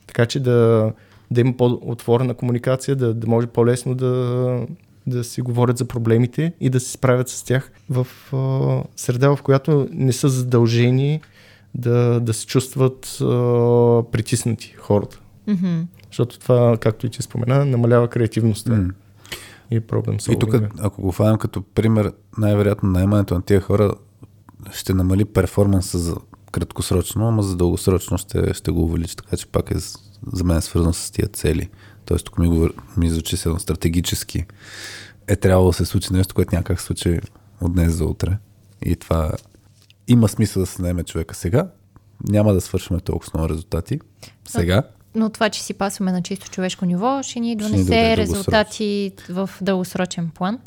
Така 0.07 0.27
че 0.27 0.41
да, 0.41 0.93
да 1.31 1.41
има 1.41 1.57
по-отворена 1.57 2.35
комуникация, 2.35 2.97
да, 2.97 3.15
да 3.15 3.27
може 3.27 3.47
по-лесно 3.47 3.95
да, 3.95 4.67
да 5.07 5.25
си 5.25 5.43
говорят 5.43 5.79
за 5.79 5.85
проблемите 5.85 6.53
и 6.61 6.71
да 6.71 6.81
се 6.81 6.93
справят 6.93 7.29
с 7.29 7.43
тях 7.43 7.73
в 7.91 8.07
а, 8.33 8.83
среда, 8.97 9.37
в 9.37 9.43
която 9.43 9.89
не 9.93 10.13
са 10.13 10.29
задължени 10.29 11.21
да, 11.75 12.21
да 12.21 12.35
се 12.35 12.47
чувстват 12.47 13.19
а, 13.21 13.27
притиснати 14.13 14.75
хората. 14.79 15.21
Мгм. 15.47 15.81
Защото 16.11 16.39
това, 16.39 16.77
както 16.77 17.07
и 17.07 17.11
ти 17.11 17.23
спомена, 17.23 17.65
намалява 17.65 18.09
креативността 18.09 18.73
М. 18.73 18.91
и 19.71 19.81
проблем 19.81 20.17
И 20.29 20.39
тук, 20.39 20.55
ако 20.79 21.03
го 21.03 21.13
фанем 21.13 21.39
като 21.39 21.63
пример, 21.63 22.13
най-вероятно 22.39 22.91
наемането 22.91 23.35
на 23.35 23.43
тия 23.43 23.61
хора 23.61 23.95
ще 24.73 24.95
намали 24.95 25.25
перформанса 25.25 25.99
за 25.99 26.17
краткосрочно, 26.53 27.29
ама 27.29 27.43
за 27.43 27.57
дългосрочно 27.57 28.19
ще, 28.19 28.55
ще 28.55 28.71
го 28.71 28.83
увеличи, 28.83 29.17
така 29.17 29.37
че 29.37 29.47
пак 29.47 29.71
е 29.71 29.75
за 30.33 30.45
мен 30.45 30.63
свързано 30.63 30.93
с 30.93 31.11
тия 31.11 31.29
цели. 31.29 31.71
Тоест 32.05 32.25
тук 32.25 32.39
ми, 32.39 32.49
говор- 32.49 32.97
ми 32.97 33.11
звучи 33.11 33.37
се 33.37 33.51
стратегически. 33.59 34.45
Е 35.29 35.37
трябвало 35.37 35.71
да 35.71 35.73
се 35.73 35.85
случи 35.85 36.13
нещо, 36.13 36.35
което 36.35 36.55
някак 36.55 36.81
случи 36.81 37.21
от 37.61 37.73
днес 37.73 37.93
за 37.93 38.05
утре. 38.05 38.39
И 38.83 38.97
това 38.97 39.33
има 40.09 40.29
смисъл 40.29 40.63
да 40.63 40.67
се 40.67 40.83
наеме 40.83 41.05
човека 41.05 41.35
сега. 41.35 41.71
Няма 42.29 42.55
да 42.55 42.61
свършваме 42.61 43.01
толкова 43.01 43.31
много 43.35 43.49
резултати. 43.49 44.01
Сега. 44.49 44.83
Но 45.15 45.31
това, 45.31 45.51
че 45.51 45.63
си 45.63 45.75
пасваме 45.75 46.13
на 46.13 46.23
чисто 46.23 46.51
човешко 46.51 46.85
ниво, 46.85 47.23
ще 47.23 47.41
ни 47.41 47.49
ни 47.49 47.57
донесе 47.57 47.85
даде 47.85 48.17
резултати 48.17 49.13
в 49.29 49.51
дългосрочен 49.61 50.31
план. 50.35 50.59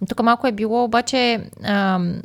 Но 0.00 0.06
Тук 0.08 0.22
малко 0.22 0.46
е 0.46 0.52
било 0.52 0.84
обаче 0.84 1.50
ам, 1.62 2.22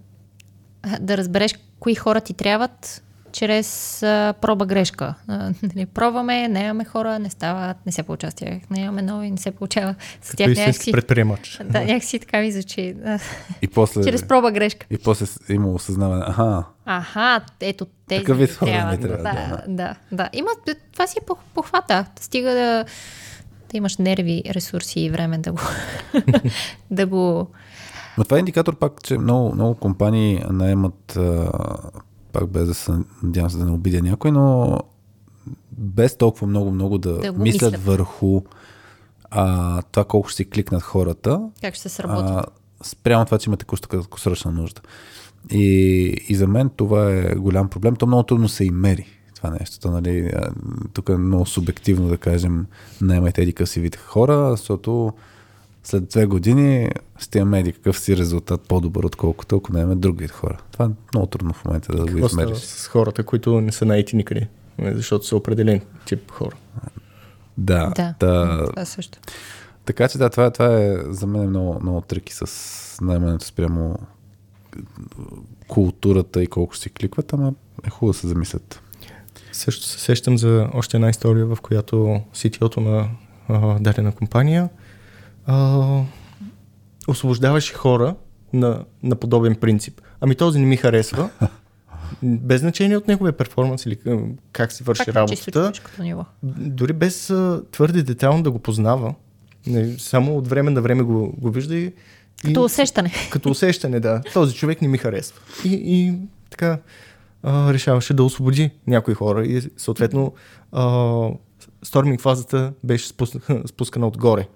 да 0.99 1.17
разбереш 1.17 1.55
кои 1.79 1.95
хора 1.95 2.21
ти 2.21 2.33
трябват 2.33 3.02
чрез 3.33 4.03
а, 4.03 4.33
проба-грешка. 4.41 5.13
А, 5.27 5.37
нали, 5.63 5.85
пробваме, 5.85 6.47
не 6.47 6.59
имаме 6.59 6.85
хора, 6.85 7.19
не 7.19 7.29
стават, 7.29 7.77
не 7.85 7.91
се 7.91 8.03
получава 8.03 8.31
с 8.31 8.35
тях. 8.35 8.49
Не 8.69 8.79
имаме 8.79 9.01
нови, 9.01 9.31
не 9.31 9.37
се 9.37 9.51
получава 9.51 9.95
с 10.21 10.29
Като 10.29 10.37
тях. 10.37 10.47
истински 10.47 10.61
Някакси, 10.61 10.91
предприемач. 10.91 11.59
да, 11.63 11.79
някакси 11.81 12.19
така 12.19 12.39
ми 12.39 12.51
звучи. 12.51 12.95
И 13.61 13.67
после, 13.67 14.03
Чрез 14.03 14.23
проба-грешка. 14.23 14.85
и 14.89 14.97
после 14.97 15.25
има 15.49 15.69
осъзнаване. 15.69 16.23
Аха, 16.27 16.63
Аха, 16.85 17.41
ето 17.61 17.85
тези 18.07 18.21
Такъв 18.21 18.37
вид 18.37 18.51
хора 18.51 18.71
ми 18.91 18.99
трябват. 18.99 19.23
трябва, 19.23 19.57
да, 19.57 19.63
да, 19.67 19.95
да. 20.11 20.29
Има, 20.33 20.49
това 20.93 21.07
си 21.07 21.17
е 21.21 21.25
пох- 21.25 21.53
похвата. 21.53 22.05
Стига 22.19 22.49
да, 22.49 22.85
да 23.71 23.77
имаш 23.77 23.97
нерви, 23.97 24.43
ресурси 24.47 24.99
и 24.99 25.09
време 25.09 25.37
да 25.37 25.51
го, 25.51 25.59
да 26.91 27.05
го 27.05 27.47
Но 28.17 28.23
това 28.23 28.37
е 28.37 28.39
индикатор 28.39 28.75
пак, 28.75 29.03
че 29.03 29.17
много, 29.17 29.55
много 29.55 29.75
компании 29.75 30.43
наемат, 30.49 31.15
а, 31.17 31.49
пак 32.33 32.49
без 32.49 32.67
да 32.67 32.73
се 32.73 32.91
надявам 33.23 33.49
се 33.49 33.57
да 33.57 33.65
не 33.65 33.71
обидя 33.71 34.01
някой, 34.01 34.31
но 34.31 34.79
без 35.71 36.17
толкова 36.17 36.47
много-много 36.47 36.97
да, 36.97 37.17
Да 37.17 37.31
мислят, 37.31 37.71
мислят. 37.71 37.83
върху 37.85 38.41
а, 39.31 39.81
това 39.81 40.03
колко 40.05 40.29
ще 40.29 40.37
си 40.37 40.49
кликнат 40.49 40.81
хората, 40.81 41.49
как 41.61 41.73
ще 41.73 41.81
се 41.81 41.95
сработи. 41.95 42.31
а, 42.31 42.43
спрямо 42.83 43.25
това, 43.25 43.37
че 43.37 43.49
има 43.49 43.57
текуща 43.57 43.87
краткосрочна 43.87 44.51
нужда. 44.51 44.81
И, 45.51 45.65
и 46.29 46.35
за 46.35 46.47
мен 46.47 46.69
това 46.69 47.11
е 47.11 47.35
голям 47.35 47.69
проблем. 47.69 47.95
То 47.95 48.07
много 48.07 48.23
трудно 48.23 48.49
се 48.49 48.65
и 48.65 48.71
мери 48.71 49.07
това 49.35 49.49
нещо. 49.49 49.79
То, 49.79 49.91
нали, 49.91 50.31
тук 50.93 51.09
е 51.09 51.17
много 51.17 51.45
субективно 51.45 52.07
да 52.07 52.17
кажем, 52.17 52.65
наймайте 53.01 53.41
еди 53.41 53.53
къси 53.53 53.79
вид 53.79 53.95
хора, 53.95 54.51
защото 54.51 55.13
след 55.83 56.09
две 56.09 56.25
години 56.25 56.89
ще 57.23 57.39
имаме 57.39 57.71
какъв 57.71 57.99
си 57.99 58.17
резултат 58.17 58.61
по-добър, 58.61 59.03
отколкото 59.03 59.55
ако 59.55 59.73
наемем 59.73 59.99
друг 59.99 60.19
вид 60.19 60.31
хора. 60.31 60.57
Това 60.71 60.85
е 60.85 60.89
много 61.13 61.27
трудно 61.27 61.53
в 61.53 61.65
момента 61.65 61.95
да 61.95 62.11
го 62.11 62.25
измериш. 62.25 62.57
с 62.57 62.87
хората, 62.87 63.23
които 63.23 63.61
не 63.61 63.71
са 63.71 63.85
наети 63.85 64.15
никъде? 64.15 64.47
Защото 64.79 65.25
са 65.25 65.35
определен 65.35 65.81
тип 66.05 66.31
хора. 66.31 66.55
Да, 67.57 67.91
да, 67.95 68.15
да, 68.19 68.67
това 68.69 68.85
също. 68.85 69.19
Така 69.85 70.07
че 70.07 70.17
да, 70.17 70.29
това, 70.29 70.51
това 70.51 70.77
е 70.79 70.97
за 71.07 71.27
мен 71.27 71.49
много, 71.49 71.79
много 71.81 72.01
трики 72.01 72.33
с 72.33 72.97
наемането 73.01 73.45
спрямо 73.45 73.99
културата 75.67 76.43
и 76.43 76.47
колко 76.47 76.77
си 76.77 76.89
кликват, 76.89 77.33
ама 77.33 77.53
е 77.87 77.89
хубаво 77.89 78.13
да 78.13 78.19
се 78.19 78.27
замислят. 78.27 78.81
Също 79.51 79.85
се 79.85 79.99
сещам 79.99 80.37
за 80.37 80.67
още 80.73 80.97
една 80.97 81.09
история, 81.09 81.45
в 81.45 81.57
която 81.61 82.21
CTO-то 82.33 82.79
на 82.79 83.09
а, 83.49 83.79
дадена 83.79 84.11
компания 84.11 84.69
а, 85.45 86.01
освобождаваше 87.07 87.73
хора 87.73 88.15
на, 88.53 88.83
на 89.03 89.15
подобен 89.15 89.55
принцип. 89.55 90.01
Ами 90.21 90.35
този 90.35 90.59
не 90.59 90.65
ми 90.65 90.77
харесва. 90.77 91.29
Без 92.23 92.61
значение 92.61 92.97
от 92.97 93.07
неговия 93.07 93.33
перформанс 93.33 93.85
или 93.85 93.97
как 94.51 94.71
си 94.71 94.83
върши 94.83 95.11
Пак 95.13 95.27
чисто 95.29 95.51
работата. 95.51 95.81
ниво. 95.99 96.25
Дори 96.43 96.93
без 96.93 97.29
а, 97.29 97.63
твърде 97.71 98.03
детайлно 98.03 98.43
да 98.43 98.51
го 98.51 98.59
познава. 98.59 99.15
Не, 99.67 99.99
само 99.99 100.37
от 100.37 100.47
време 100.47 100.71
на 100.71 100.81
време 100.81 101.03
го, 101.03 101.33
го 101.37 101.51
вижда 101.51 101.75
и, 101.75 101.93
Като 102.45 102.63
усещане. 102.63 103.11
като 103.31 103.49
усещане, 103.49 103.99
да. 103.99 104.21
Този 104.33 104.55
човек 104.55 104.81
не 104.81 104.87
ми 104.87 104.97
харесва. 104.97 105.39
И, 105.65 105.73
и 105.73 106.13
така 106.49 106.79
а, 107.43 107.73
решаваше 107.73 108.13
да 108.13 108.23
освободи 108.23 108.71
някои 108.87 109.13
хора 109.13 109.45
и 109.45 109.61
съответно 109.77 110.33
а, 110.71 111.27
сторминг 111.83 112.21
фазата 112.21 112.73
беше 112.83 113.07
спусна, 113.07 113.41
спускана 113.65 114.07
отгоре. 114.07 114.47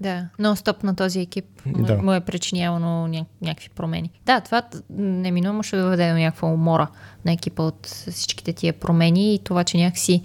Да, 0.00 0.28
нон-стоп 0.40 0.84
на 0.84 0.96
този 0.96 1.20
екип 1.20 1.44
му- 1.66 1.86
Да. 1.86 1.96
му 1.96 2.12
е 2.12 2.20
причинявано 2.20 2.86
ня- 3.08 3.26
някакви 3.42 3.68
промени. 3.68 4.10
Да, 4.26 4.40
това 4.40 4.62
неминуемо 4.90 5.62
ще 5.62 5.76
доведе 5.76 6.10
до 6.10 6.18
някаква 6.18 6.48
умора 6.48 6.86
на 7.24 7.32
екипа 7.32 7.62
от 7.62 7.86
всичките 7.86 8.52
тия 8.52 8.72
промени 8.72 9.34
и 9.34 9.38
това, 9.38 9.64
че 9.64 9.76
някакси 9.76 10.22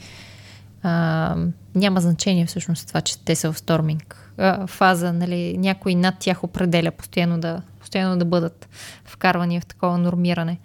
а, 0.83 1.35
няма 1.75 2.01
значение 2.01 2.45
всъщност 2.45 2.87
това, 2.87 3.01
че 3.01 3.19
те 3.19 3.35
са 3.35 3.51
в 3.51 3.57
сторминг 3.57 4.31
а, 4.37 4.67
фаза, 4.67 5.13
нали, 5.13 5.57
някой 5.57 5.95
над 5.95 6.15
тях 6.19 6.43
определя 6.43 6.91
постоянно 6.91 7.39
да, 7.39 7.61
постоянно 7.79 8.17
да 8.19 8.25
бъдат 8.25 8.69
вкарвани 9.05 9.59
в 9.61 9.65
такова 9.65 9.97
нормиране. 9.97 10.59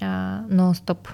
А, 0.00 0.40
нон-стоп. 0.42 1.08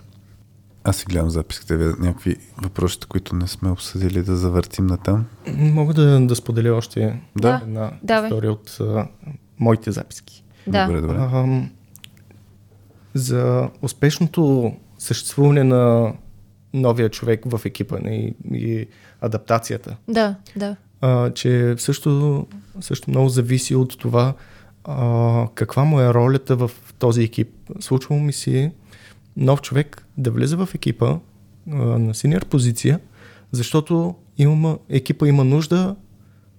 Аз 0.88 0.96
си 0.96 1.04
гледам 1.06 1.30
записките, 1.30 1.76
ви, 1.76 1.84
някакви 1.84 2.36
въпроси, 2.62 2.98
които 3.08 3.34
не 3.34 3.46
сме 3.46 3.70
обсъдили 3.70 4.22
да 4.22 4.36
завъртим 4.36 4.86
на 4.86 4.96
там. 4.96 5.26
Мога 5.54 5.94
да, 5.94 6.20
да 6.20 6.36
споделя 6.36 6.74
още 6.74 7.20
Да. 7.36 7.60
една 7.62 7.92
Давай. 8.02 8.28
история 8.28 8.52
от 8.52 8.76
а, 8.80 9.08
моите 9.58 9.92
записки. 9.92 10.44
Да. 10.66 10.86
Добре, 10.86 11.00
добре. 11.00 11.16
Ам, 11.16 11.70
за 13.14 13.70
успешното 13.82 14.72
съществуване 14.98 15.64
на 15.64 16.12
новия 16.74 17.08
човек 17.08 17.40
в 17.44 17.60
екипа 17.64 17.98
не, 18.02 18.16
и, 18.16 18.34
и 18.52 18.86
адаптацията. 19.20 19.96
Да, 20.08 20.34
да. 20.56 20.76
а, 21.00 21.30
че 21.30 21.74
също, 21.78 22.46
също 22.80 23.10
много 23.10 23.28
зависи 23.28 23.74
от 23.74 23.98
това 23.98 24.34
а, 24.84 25.46
каква 25.54 25.84
му 25.84 26.00
е 26.00 26.14
ролята 26.14 26.56
в 26.56 26.70
този 26.98 27.22
екип. 27.22 27.48
Случвало 27.80 28.20
ми 28.20 28.32
си 28.32 28.70
нов 29.38 29.62
човек 29.62 30.06
да 30.16 30.30
влезе 30.30 30.56
в 30.56 30.68
екипа 30.74 31.16
а, 31.70 31.76
на 31.76 32.14
синьор 32.14 32.44
позиция, 32.44 33.00
защото 33.52 34.14
има, 34.38 34.78
екипа 34.88 35.28
има 35.28 35.44
нужда 35.44 35.96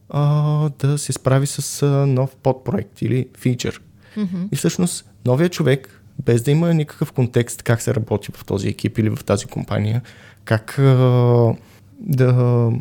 а, 0.09 0.69
да 0.79 0.97
се 0.97 1.13
справи 1.13 1.47
с 1.47 1.83
а, 1.83 1.87
нов 2.05 2.35
подпроект 2.35 3.01
или 3.01 3.27
фичър. 3.37 3.81
Мгм. 4.17 4.43
И 4.51 4.55
всъщност 4.55 5.11
новия 5.25 5.49
човек, 5.49 6.03
без 6.25 6.41
да 6.41 6.51
има 6.51 6.73
никакъв 6.73 7.11
контекст 7.11 7.63
как 7.63 7.81
се 7.81 7.95
работи 7.95 8.31
в 8.31 8.45
този 8.45 8.67
екип 8.67 8.97
или 8.97 9.09
в 9.09 9.23
тази 9.25 9.45
компания, 9.45 10.01
как 10.45 10.79
а, 10.79 11.53
да... 11.99 12.71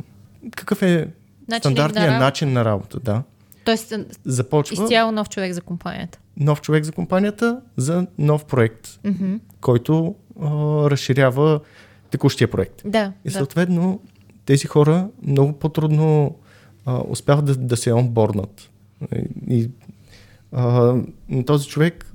Какъв 0.57 0.83
е 0.83 1.09
Начин 1.49 1.61
стандартният 1.61 2.09
работа. 2.09 2.25
начин 2.25 2.53
на 2.53 2.65
работа, 2.65 3.01
да. 3.01 3.23
Тоест, 3.69 3.95
Започва 4.25 4.85
изцяло 4.85 5.13
нов 5.13 5.29
човек 5.29 5.53
за 5.53 5.61
компанията. 5.61 6.19
нов 6.37 6.61
човек 6.61 6.85
за 6.85 6.93
компанията 6.93 7.61
за 7.77 8.07
нов 8.19 8.45
проект, 8.45 8.89
Мгм. 9.05 9.35
който 9.61 10.15
а, 10.41 10.47
разширява 10.91 11.61
текущия 12.11 12.51
проект. 12.51 12.83
Да, 12.85 13.13
И 13.25 13.29
да. 13.29 13.35
съответно 13.35 14.01
тези 14.47 14.67
хора 14.67 15.09
много 15.23 15.53
по-трудно 15.53 16.35
а, 16.87 17.03
успяват 17.09 17.45
да, 17.45 17.57
да 17.57 17.77
се 17.77 17.93
онборнат. 17.93 18.71
И 19.49 19.71
а, 20.53 20.95
този 21.47 21.69
човек, 21.69 22.13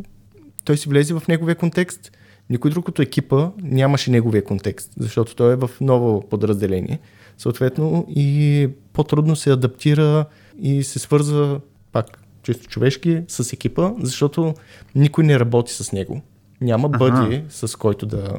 той 0.64 0.78
си 0.78 0.90
влезе 0.90 1.14
в 1.14 1.24
неговия 1.28 1.56
контекст, 1.56 2.12
никой 2.50 2.72
друг 2.72 2.86
като 2.86 3.02
екипа 3.02 3.50
нямаше 3.62 4.12
неговия 4.12 4.44
контекст, 4.44 4.92
защото 4.98 5.36
той 5.36 5.54
е 5.54 5.56
в 5.56 5.70
ново 5.82 6.30
подразделение. 6.30 7.00
Съответно 7.38 8.06
и 8.10 8.70
по-трудно 8.94 9.36
се 9.36 9.52
адаптира 9.52 10.26
и 10.62 10.84
се 10.84 11.00
свързва 11.00 11.60
пак 11.92 12.20
чисто 12.44 12.68
човешки 12.68 13.24
с 13.28 13.54
екипа, 13.54 13.92
защото 14.00 14.54
никой 14.96 15.24
не 15.24 15.40
работи 15.40 15.74
с 15.74 15.92
него. 15.92 16.22
Няма 16.62 16.90
бъди, 16.90 17.44
с 17.50 17.78
който 17.78 18.06
да, 18.06 18.38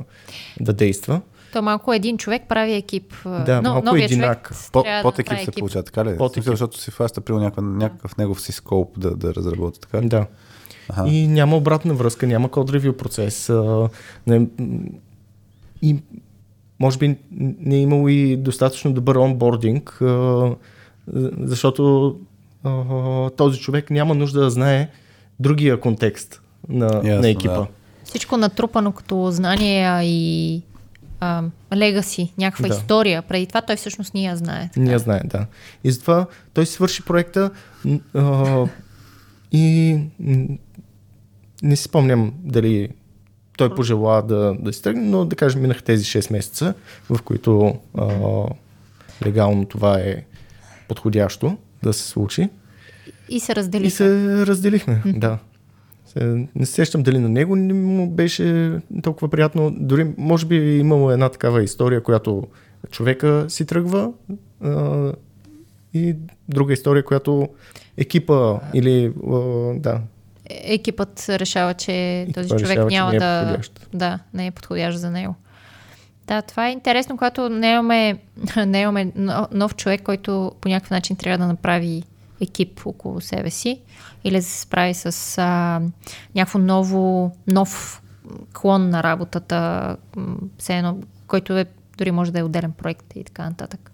да 0.61 0.73
действа. 0.73 1.21
То 1.53 1.63
малко 1.63 1.93
един 1.93 2.19
човек 2.19 2.43
прави 2.49 2.75
екип. 2.75 3.15
Да, 3.25 3.63
Но, 3.63 3.73
малко 3.73 3.97
единак. 3.97 4.53
По, 4.73 4.85
под 5.03 5.15
да 5.17 5.23
екип 5.23 5.31
направи 5.31 5.45
се 5.45 5.53
получава, 5.53 5.83
така 5.83 6.05
ли? 6.05 6.17
Под 6.17 6.37
екип. 6.37 6.45
Защото 6.51 6.81
си 6.81 6.91
фаща 6.91 7.21
при 7.21 7.35
някакъв, 7.35 7.65
някакъв 7.65 8.17
негов 8.17 8.41
си 8.41 8.53
скоп 8.53 9.01
да, 9.01 9.17
да 9.17 9.35
разработи, 9.35 9.81
така 9.81 10.03
ли? 10.03 10.09
Да. 10.09 10.27
Аха. 10.89 11.09
И 11.09 11.27
няма 11.29 11.57
обратна 11.57 11.95
връзка, 11.95 12.27
няма 12.27 12.51
код 12.51 12.71
ревю 12.71 12.93
процес. 12.93 13.49
А, 13.51 13.89
не, 14.27 14.47
и 15.83 15.97
може 16.81 16.99
би 16.99 17.17
не 17.61 17.77
е 17.77 17.81
имало 17.81 18.09
и 18.09 18.37
достатъчно 18.37 18.93
добър 18.93 19.17
онбординг, 19.17 20.03
а, 20.03 20.55
защото 21.39 22.17
а, 22.65 23.31
този 23.31 23.61
човек 23.61 23.91
няма 23.91 24.15
нужда 24.15 24.41
да 24.41 24.51
знае 24.51 24.89
другия 25.41 25.81
контекст 25.81 26.43
на, 26.69 26.87
Ясно, 26.87 27.21
на 27.21 27.29
екипа. 27.29 27.55
да. 27.55 27.67
Всичко 28.05 28.37
натрупано 28.37 28.93
като 28.93 29.31
знание 29.31 30.03
и 30.05 30.63
легаси, 31.77 32.33
някаква 32.39 32.69
Да. 32.69 32.75
история. 32.75 33.23
Преди 33.23 33.47
това 33.47 33.61
той 33.61 33.77
всъщност 33.77 34.15
не 34.15 34.23
я 34.23 34.37
знае. 34.37 34.69
така. 34.75 34.81
Ние 34.81 34.99
знае, 34.99 35.21
да. 35.25 35.47
И 35.85 35.91
затова 35.91 36.27
той 36.55 36.67
си 36.67 36.73
свърши 36.73 37.03
проекта 37.03 37.51
а, 38.15 38.67
и 39.53 39.99
не 41.63 41.77
си 41.77 41.83
спомням 41.83 42.33
дали 42.39 42.89
той 43.57 43.75
пожела 43.75 44.23
да, 44.23 44.55
да 44.61 44.73
си 44.73 44.83
тръгне, 44.83 45.03
но 45.03 45.25
да 45.25 45.37
кажем 45.37 45.63
минаха 45.63 45.83
тези 45.83 46.05
6 46.05 46.33
месеца, 46.33 46.75
в 47.11 47.23
които 47.23 47.75
а, 47.99 48.09
легално 49.27 49.65
това 49.65 49.99
е 49.99 50.25
подходящо 50.89 51.57
да 51.83 51.93
се 51.93 52.03
случи. 52.03 52.49
И 53.29 53.41
се 53.41 53.57
раздели. 53.57 53.87
И 53.87 53.91
се 53.91 54.09
разделихме, 54.47 55.03
да. 55.07 55.39
Се- 56.07 56.47
Не 56.55 56.67
се 56.67 56.73
сещам 56.73 57.03
дали 57.03 57.19
на 57.19 57.29
него 57.29 57.57
не 57.57 57.73
му 57.73 58.11
беше 58.11 58.73
толкова 59.03 59.29
приятно. 59.29 59.71
Дори 59.71 60.13
може 60.19 60.47
би 60.47 60.57
е 60.57 60.77
имало 60.77 61.11
една 61.11 61.29
такава 61.29 61.63
история, 61.63 62.03
която 62.03 62.43
човека 62.91 63.47
си 63.49 63.67
тръгва 63.67 64.13
а, 64.61 65.13
и 65.95 66.17
друга 66.49 66.73
история, 66.73 67.05
която 67.05 67.49
екипа 67.97 68.61
или 68.75 69.13
а, 69.27 69.39
да, 69.75 70.01
Екипът 70.51 71.27
решава, 71.29 71.75
че 71.75 72.27
този 72.35 72.47
Екипът 72.47 72.61
човек 72.61 72.71
решава, 72.71 72.91
че 72.91 72.97
няма 72.97 73.11
не 73.11 73.17
е 73.17 73.21
да, 73.21 73.59
да, 73.95 74.19
не 74.35 74.47
е 74.47 74.51
подходящ 74.51 74.99
за 74.99 75.11
него. 75.11 75.35
Да, 76.27 76.43
това 76.43 76.69
е 76.69 76.73
интересно, 76.73 77.17
когато 77.17 77.49
не 77.49 77.71
имаме, 77.71 78.19
не 78.67 78.81
имаме 78.81 79.13
но- 79.17 79.49
нов 79.53 79.77
човек, 79.77 80.03
който 80.03 80.53
по 80.61 80.69
някакъв 80.69 80.91
начин 80.91 81.17
трябва 81.17 81.39
да 81.39 81.47
направи 81.47 82.03
екип 82.41 82.87
около 82.87 83.21
себе 83.21 83.51
си 83.51 83.81
или 84.25 84.37
да 84.37 84.43
се 84.43 84.61
справи 84.61 84.95
с 84.95 85.39
а, 85.39 85.81
някакво 86.35 86.59
ново, 86.59 87.33
нов 87.47 88.03
клон 88.53 88.89
на 88.89 89.03
работата, 89.03 89.97
все 90.59 90.77
едно, 90.77 90.99
който 91.27 91.59
е, 91.59 91.67
дори 91.99 92.11
може 92.11 92.33
да 92.33 92.39
е 92.39 92.43
отделен 92.43 92.73
проект 92.73 93.17
и 93.17 93.25
така 93.25 93.49
нататък. 93.49 93.91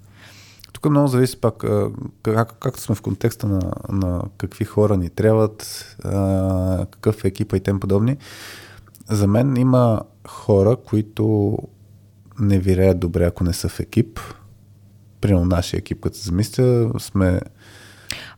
Тук 0.73 0.90
много 0.90 1.09
зависи 1.09 1.40
пак 1.40 1.65
как, 2.23 2.52
както 2.61 2.81
сме 2.81 2.94
в 2.94 3.02
контекста 3.02 3.47
на, 3.47 3.73
на 3.89 4.23
какви 4.39 4.65
хора 4.65 4.97
ни 4.97 5.11
трябват, 5.11 5.86
а, 6.05 6.86
какъв 6.90 7.24
е 7.24 7.28
екипа 7.28 7.57
и 7.57 7.61
тем 7.61 7.81
подобни. 7.81 8.16
За 9.09 9.27
мен 9.27 9.57
има 9.57 10.01
хора, 10.28 10.77
които 10.77 11.57
не 12.41 12.59
виреят 12.59 13.01
добре, 13.01 13.25
ако 13.25 13.45
не 13.45 13.53
са 13.53 13.69
в 13.69 13.81
екип. 13.81 14.21
Примерно 15.21 15.45
нашия 15.45 15.79
екип, 15.79 16.01
като 16.01 16.17
се 16.17 16.23
замисля, 16.23 16.91
сме... 16.99 17.41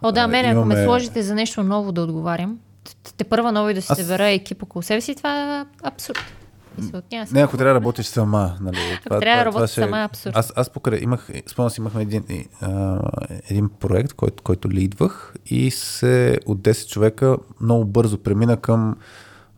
О, 0.02 0.12
да, 0.12 0.28
мен, 0.28 0.44
ако 0.46 0.64
ме 0.64 0.74
имаме- 0.74 0.84
сложите 0.84 1.22
за 1.22 1.34
нещо 1.34 1.62
ново 1.62 1.92
да 1.92 2.02
отговарям, 2.02 2.58
те 3.16 3.24
първа 3.24 3.52
ново 3.52 3.68
и 3.68 3.74
да 3.74 3.82
си 3.82 3.88
Аз- 3.90 3.98
събера 3.98 4.28
екип 4.28 4.62
около 4.62 4.82
себе 4.82 5.00
си, 5.00 5.14
това 5.14 5.60
е 5.60 5.66
абсурд. 5.82 6.18
Не, 7.32 7.42
ако 7.42 7.56
трябва 7.56 7.70
да 7.70 7.80
работиш 7.80 8.06
сама. 8.06 8.56
Нали, 8.60 8.78
Ако 9.06 9.20
трябва 9.20 9.38
да 9.38 9.44
работиш 9.44 9.70
ще 9.70 9.80
сама, 9.80 10.00
е 10.00 10.04
абсурд. 10.04 10.36
Аз, 10.36 10.52
аз 10.56 10.70
покрай 10.70 11.00
имах, 11.02 11.28
спомням 11.46 11.70
си, 11.70 11.80
имахме 11.80 12.02
един, 12.02 12.24
а, 12.60 12.98
един 13.50 13.68
проект, 13.80 14.12
който, 14.12 14.42
който 14.42 14.70
лидвах 14.70 15.34
и 15.46 15.70
се 15.70 16.38
от 16.46 16.58
10 16.58 16.88
човека 16.88 17.36
много 17.60 17.84
бързо 17.84 18.18
премина 18.18 18.56
към 18.56 18.96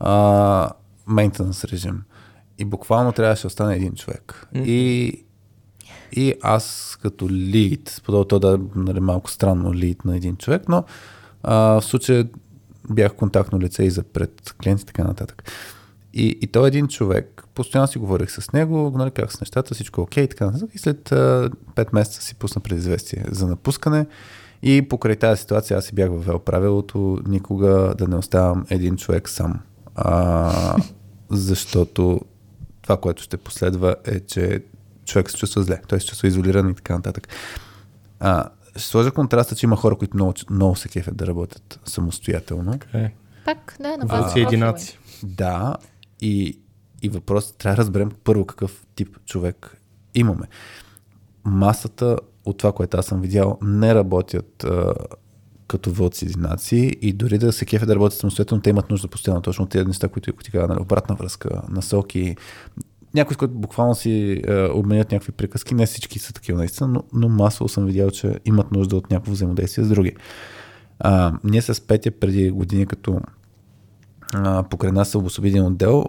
а, 0.01 0.71
maintenance 1.09 1.73
режим. 1.73 2.03
И 2.59 2.65
буквално 2.65 3.13
трябваше 3.13 3.43
да 3.43 3.47
остане 3.47 3.77
един 3.77 3.95
човек. 3.95 4.49
И, 4.55 5.25
и 6.13 6.35
аз 6.43 6.97
като 7.03 7.29
лид, 7.31 8.03
подобно 8.05 8.25
то 8.25 8.39
да 8.39 8.61
нали, 8.77 9.01
малко 9.01 9.31
странно 9.31 9.75
лид 9.75 10.05
на 10.05 10.17
един 10.17 10.37
човек, 10.37 10.69
но 10.69 10.85
а, 11.43 11.57
в 11.81 11.85
случая 11.85 12.29
бях 12.91 13.15
контактно 13.15 13.61
лице 13.61 13.85
и 13.85 13.91
за 13.91 14.03
пред 14.03 14.55
клиенти 14.63 14.83
и 14.83 14.87
така 14.87 15.05
нататък. 15.05 15.53
И, 16.15 16.39
и 16.41 16.47
той 16.47 16.65
е 16.65 16.69
един 16.69 16.89
човек, 16.89 17.45
постоянно 17.55 17.89
си 17.89 17.99
говорих 17.99 18.31
с 18.31 18.53
него, 18.53 18.93
нали, 18.97 19.11
как 19.11 19.33
с 19.33 19.41
нещата, 19.41 19.75
всичко 19.75 20.01
е 20.01 20.05
окей 20.05 20.25
и 20.25 20.29
така 20.29 20.47
нататък. 20.47 20.71
И 20.75 20.79
след 20.79 21.13
а, 21.13 21.51
5 21.75 21.89
месеца 21.93 22.23
си 22.23 22.35
пусна 22.35 22.63
предизвестие 22.63 23.25
за 23.31 23.47
напускане. 23.47 24.07
И 24.63 24.83
покрай 24.89 25.17
тази 25.17 25.41
ситуация 25.41 25.79
аз 25.79 25.85
си 25.85 25.95
бях 25.95 26.11
въвел 26.11 26.39
правилото 26.39 27.19
никога 27.27 27.95
да 27.99 28.09
не 28.09 28.17
оставам 28.17 28.67
един 28.71 28.97
човек 28.97 29.29
сам. 29.29 29.61
А, 29.95 30.77
защото 31.31 32.21
това, 32.85 32.97
което 32.97 33.23
ще 33.23 33.37
последва 33.37 33.97
е, 34.05 34.21
че 34.21 34.63
човек 35.05 35.31
се 35.31 35.37
чувства 35.37 35.63
зле, 35.63 35.81
той 35.89 36.01
се 36.01 36.07
чувства 36.07 36.29
изолиран 36.29 36.71
и 36.71 36.75
така 36.75 36.95
нататък. 36.95 37.29
А, 38.21 38.49
ще 38.77 38.89
сложа 38.89 39.11
контраста, 39.11 39.57
че 39.57 39.67
има 39.67 39.77
хора, 39.77 39.97
които 39.97 40.17
много, 40.17 40.35
много 40.51 40.77
се 40.77 40.89
кефят 40.89 41.17
да 41.17 41.27
работят 41.27 41.81
самостоятелно. 41.85 42.79
Е, 42.95 43.15
Пак, 43.45 43.77
да, 43.81 43.97
на 43.97 44.07
Вълци 44.07 44.41
единаци. 44.41 44.99
Да, 45.23 45.77
и, 46.21 46.59
и 47.03 47.09
въпросът 47.09 47.57
трябва 47.57 47.77
да 47.77 47.83
разберем 47.83 48.11
първо 48.25 48.47
какъв 48.47 48.87
тип 48.95 49.19
човек 49.27 49.77
имаме. 50.15 50.47
Масата 51.45 52.19
от 52.45 52.59
това, 52.59 52.73
което 52.73 52.97
аз 52.97 53.07
съм 53.07 53.21
видял, 53.21 53.59
не 53.63 53.95
работят 53.95 54.65
а, 54.65 54.95
като 55.67 55.91
вълци 55.91 56.25
единаци 56.25 56.77
и 57.03 57.13
дори 57.13 57.39
да 57.39 57.53
се 57.53 57.65
кефят 57.65 57.89
да 57.89 57.95
работят 57.95 58.19
самостоятелно, 58.19 58.63
те 58.63 58.71
имат 58.71 58.91
нужда 58.91 59.09
постоянно 59.09 59.43
точно 59.43 59.67
тези 59.67 59.85
неща, 59.85 60.09
които 60.09 60.33
ти 60.33 60.51
каза, 60.51 60.69
нали, 60.69 60.83
обратна 60.83 61.15
връзка, 61.15 61.63
насоки. 61.69 62.37
Някои, 63.15 63.35
с 63.35 63.37
които 63.37 63.55
буквално 63.55 63.95
си 63.95 64.43
е, 64.47 64.65
обменят 64.65 65.13
някакви 65.13 65.33
приказки, 65.33 65.75
не 65.75 65.87
всички 65.87 66.19
са 66.19 66.33
такива 66.33 66.59
наистина, 66.59 66.89
но, 66.89 67.03
но 67.13 67.29
масово 67.29 67.69
съм 67.69 67.87
видял, 67.87 68.11
че 68.11 68.39
имат 68.45 68.73
нужда 68.73 68.97
от 68.97 69.11
някакво 69.11 69.33
взаимодействие 69.33 69.85
с 69.85 69.89
други. 69.89 70.13
А, 70.99 71.33
ние 71.45 71.63
с 71.63 71.87
Петя 71.87 72.11
преди 72.11 72.51
години, 72.51 72.87
като 72.87 73.21
а, 74.35 74.63
покрай 74.63 74.93
нас 74.93 75.09
се 75.09 75.19
обособи 75.19 75.49
един 75.49 75.65
отдел, 75.65 76.05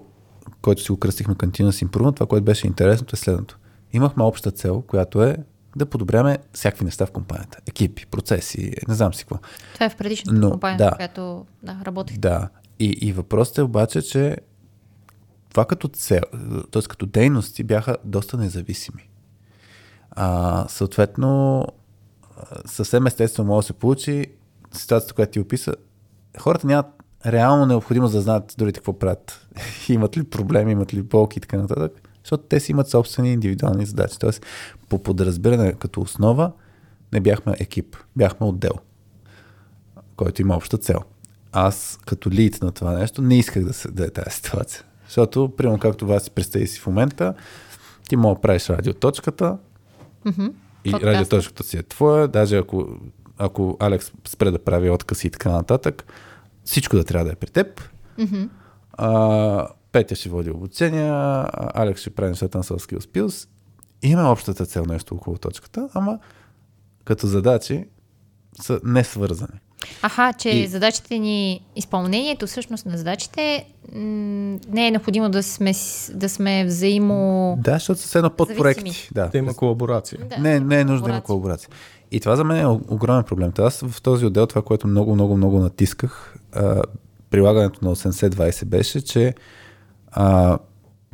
който 0.62 0.82
си 0.82 0.92
го 0.92 0.98
кръстихме 0.98 1.36
Continuous 1.36 1.88
Improvement. 1.88 2.16
Това, 2.16 2.26
което 2.26 2.46
беше 2.46 2.68
интересното 2.68 3.16
е 3.16 3.18
следното. 3.18 3.60
Имахме 3.94 4.24
обща 4.24 4.52
цел, 4.52 4.82
която 4.82 5.24
е 5.24 5.38
да 5.76 5.86
подобряме 5.86 6.38
всякакви 6.54 6.86
неща 6.86 7.06
в 7.06 7.12
компанията. 7.12 7.58
Екипи, 7.68 8.06
процеси, 8.06 8.74
не 8.88 8.94
знам 8.94 9.14
си 9.14 9.26
какво. 9.26 9.38
Това 9.74 9.86
е 9.86 9.90
в 9.90 9.96
предишната 9.96 10.40
Но, 10.40 10.52
компания, 10.52 10.78
да. 10.78 10.92
в 10.92 10.96
която 10.96 11.46
да, 11.64 11.78
работех. 11.86 12.18
Да. 12.18 12.50
И, 12.80 12.86
и 12.86 13.14
въпросът 13.14 13.58
е 13.58 13.62
обаче, 13.62 14.02
че 14.02 14.38
това 15.50 15.66
като 15.66 15.88
цел, 15.88 16.22
т.е. 16.72 16.82
като 16.82 17.06
дейности 17.06 17.64
бяха 17.64 17.98
доста 18.04 18.38
независими. 18.38 19.10
А, 20.12 20.66
съответно, 20.68 21.66
съвсем 22.66 23.08
естествено 23.08 23.48
може 23.48 23.66
да 23.66 23.68
се 23.68 23.74
получи 23.74 24.26
ситуацията, 24.72 25.14
която 25.14 25.32
ти 25.32 25.40
описа. 25.40 25.76
Хората 26.40 26.68
нямат 26.68 26.86
реално 27.26 27.66
необходимост 27.66 28.14
да 28.14 28.22
знаят 28.22 28.56
дори 28.58 28.74
какво 28.74 29.00
правят. 29.00 29.48
имат 29.90 30.18
ли 30.18 30.24
проблеми, 30.24 30.72
имат 30.72 30.94
ли 30.94 31.02
болки 31.02 31.40
и 31.40 31.42
така 31.42 31.58
нататък. 31.58 32.05
Защото 32.26 32.44
те 32.44 32.60
си 32.60 32.72
имат 32.72 32.90
собствени 32.90 33.34
индивидуални 33.34 33.86
задачи. 33.86 34.20
Тоест, 34.20 34.46
по 34.90 35.04
подразбиране 35.04 35.74
като 35.74 36.02
основа, 36.02 36.52
не 37.14 37.20
бяхме 37.20 37.54
екип, 37.60 37.98
бяхме 38.16 38.48
отдел 38.48 38.74
който 40.16 40.42
има 40.42 40.56
обща 40.56 40.78
цел. 40.78 41.00
Аз 41.52 42.00
като 42.06 42.32
лид 42.32 42.62
на 42.62 42.72
това 42.72 42.92
нещо 42.92 43.22
не 43.22 43.38
исках 43.38 43.64
да, 43.64 43.74
се, 43.74 43.92
да 43.92 44.06
е 44.06 44.10
тази 44.10 44.36
ситуация. 44.36 44.84
Защото, 45.06 45.54
примерно 45.58 45.80
както 45.80 46.08
вас 46.08 46.24
си 46.24 46.32
представи 46.32 46.68
си 46.68 46.80
в 46.80 46.88
момента, 46.88 47.34
ти 48.10 48.16
мога 48.16 48.36
да 48.36 48.42
правиш 48.42 48.70
радиоточката 48.70 49.58
Мгм. 50.26 50.46
и 50.84 50.92
Подкаста. 50.92 51.14
радиоточката 51.14 51.64
си 51.64 51.78
е 51.78 51.84
твоя, 51.84 52.28
даже 52.28 52.58
ако, 52.58 52.88
ако 53.38 53.78
Алекс 53.80 54.12
спре 54.28 54.52
да 54.52 54.60
прави 54.60 54.90
откъси 54.90 55.28
и 55.28 55.30
така 55.30 55.52
нататък, 55.52 56.06
всичко 56.64 56.96
да 56.96 57.04
трябва 57.04 57.26
да 57.26 57.32
е 57.32 57.36
при 57.36 57.50
теб. 57.50 57.82
Мгм. 58.18 58.44
А, 58.94 59.68
Петя 59.96 60.16
ще 60.16 60.30
води 60.30 60.52
обучения, 60.52 61.14
Алекс 61.54 62.02
ще 62.02 62.10
прави 62.10 62.30
нещата 62.30 62.58
на 62.58 62.64
Soft 62.64 62.92
Skills 62.92 63.06
Pills. 63.06 63.48
Имаме 64.04 64.30
общата 64.30 64.66
цел 64.66 64.86
нещо 64.86 65.16
около 65.16 65.38
точката, 65.38 65.90
ама 65.94 66.20
като 67.06 67.28
задачи 67.28 67.86
са 68.62 68.80
не 68.84 69.04
свързани. 69.04 69.60
Аха, 70.02 70.34
че 70.34 70.50
И- 70.50 70.68
задачите 70.68 71.20
ни, 71.20 71.62
изпълнението 71.76 72.48
всъщност 72.48 72.86
на 72.86 72.98
задачите 72.98 73.66
м- 73.94 74.00
не 74.70 74.88
е 74.88 74.92
необходимо 74.92 75.30
да 75.30 75.44
сме, 75.44 75.72
да 76.14 76.30
сме 76.30 76.66
взаимо... 76.66 77.56
Да, 77.62 77.74
защото 77.74 78.02
са 78.02 78.18
едно 78.20 78.30
подпроекти. 78.30 79.10
Да, 79.14 79.28
Да 79.28 79.38
има 79.38 79.54
колаборация. 79.54 80.20
Да, 80.30 80.38
не, 80.38 80.60
не 80.60 80.80
е 80.80 80.86
нужда 80.86 81.06
да 81.06 81.12
има 81.12 81.22
колаборация. 81.22 81.70
И 82.12 82.20
това 82.20 82.36
за 82.36 82.44
мен 82.44 82.58
е 82.58 82.68
огромен 82.68 83.24
проблем. 83.24 83.52
Та 83.52 83.64
Аз 83.64 83.82
в 83.82 84.02
този 84.02 84.26
отдел, 84.26 84.46
това, 84.46 84.62
което 84.62 84.88
много, 84.88 85.16
много, 85.16 85.38
много 85.38 85.60
натисках, 85.60 86.36
а, 86.54 86.82
прилагането 87.30 87.86
на 87.86 87.96
80-20 87.96 88.66
беше, 88.66 89.02
че 89.02 89.34
а, 90.16 90.58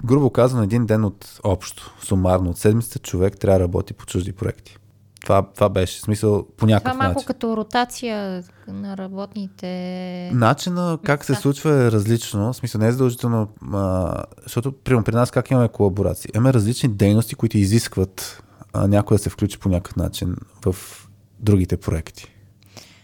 грубо 0.06 0.30
казано, 0.30 0.64
един 0.64 0.86
ден 0.86 1.06
от 1.06 1.40
общо, 1.44 1.95
сумарно 2.02 2.49
от 2.49 2.57
седмицата, 2.57 2.99
човек 2.99 3.38
трябва 3.38 3.60
да 3.60 3.64
работи 3.64 3.94
по 3.94 4.06
чужди 4.06 4.34
проекти. 4.34 4.78
Това, 5.22 5.48
това 5.56 5.69
беше 5.69 6.02
смисъл 6.02 6.45
по 6.45 6.52
Това 6.57 6.68
някакъв 6.68 6.94
е 6.94 6.98
малко 6.98 7.14
начин. 7.14 7.28
като 7.28 7.57
ротация 7.57 8.44
на 8.68 8.98
работните... 8.98 10.32
Начина 10.34 10.99
как 11.03 11.26
се 11.26 11.36
случва 11.36 11.84
е 11.84 11.91
различно, 11.91 12.53
в 12.53 12.56
смисъл 12.56 12.82
не 12.82 12.88
е 12.88 12.91
задължително, 12.91 13.48
а, 13.73 14.14
защото 14.44 14.72
примерно 14.72 15.03
при 15.03 15.15
нас 15.15 15.32
как 15.32 15.52
имаме 15.52 15.68
колаборации? 15.68 16.32
Имаме 16.36 16.53
различни 16.53 16.90
дейности, 16.90 17.36
които 17.36 17.57
изискват 17.57 18.44
а, 18.73 18.88
някой 18.88 19.18
да 19.18 19.23
се 19.23 19.30
включи 19.30 19.60
по 19.60 19.69
някакъв 19.69 19.95
начин 19.95 20.36
в 20.65 20.76
другите 21.40 21.78
проекти. 21.78 22.28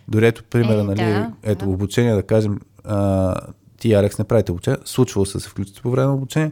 Дори 0.07 0.27
ето 0.27 0.43
примера, 0.43 0.79
Е, 0.79 0.83
нали, 0.83 0.97
да, 0.97 1.31
ето 1.43 1.65
да. 1.65 1.71
обучение, 1.71 2.15
да 2.15 2.23
кажем, 2.23 2.59
а, 2.83 3.35
ти, 3.79 3.93
Алекс, 3.93 4.17
не 4.17 4.25
правите 4.25 4.51
обучение, 4.51 4.79
случвало 4.85 5.25
се 5.25 5.37
да 5.37 5.39
се 5.39 5.49
включите 5.49 5.81
по 5.81 5.91
време 5.91 6.07
на 6.07 6.13
обучение, 6.13 6.51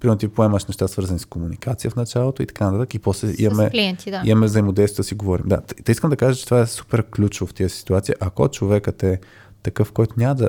примерно 0.00 0.18
ти 0.18 0.28
поемаш 0.28 0.66
неща 0.66 0.88
свързани 0.88 1.18
с 1.18 1.24
комуникация 1.24 1.90
в 1.90 1.96
началото 1.96 2.42
и 2.42 2.46
така 2.46 2.70
нататък, 2.70 2.94
и 2.94 2.98
после 2.98 3.34
имаме, 3.38 3.68
С 3.68 3.70
клиенти, 3.70 4.10
да. 4.10 4.22
имаме 4.24 4.46
взаимодействие 4.46 5.02
да 5.02 5.06
си 5.06 5.14
говорим. 5.14 5.44
Да, 5.48 5.60
те 5.60 5.92
искам 5.92 6.10
да 6.10 6.16
кажа, 6.16 6.38
че 6.38 6.44
това 6.44 6.60
е 6.60 6.66
супер 6.66 7.02
ключово 7.10 7.50
в 7.50 7.54
тези 7.54 7.74
ситуации. 7.74 8.14
Ако 8.20 8.48
човекът 8.48 9.02
е 9.02 9.20
такъв, 9.62 9.92
който 9.92 10.14
няма 10.16 10.34
да 10.34 10.48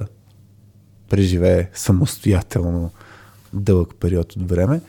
преживее 1.10 1.70
самостоятелно 1.74 2.92
дълъг 3.54 3.96
период 4.00 4.36
от 4.36 4.50
време, 4.50 4.82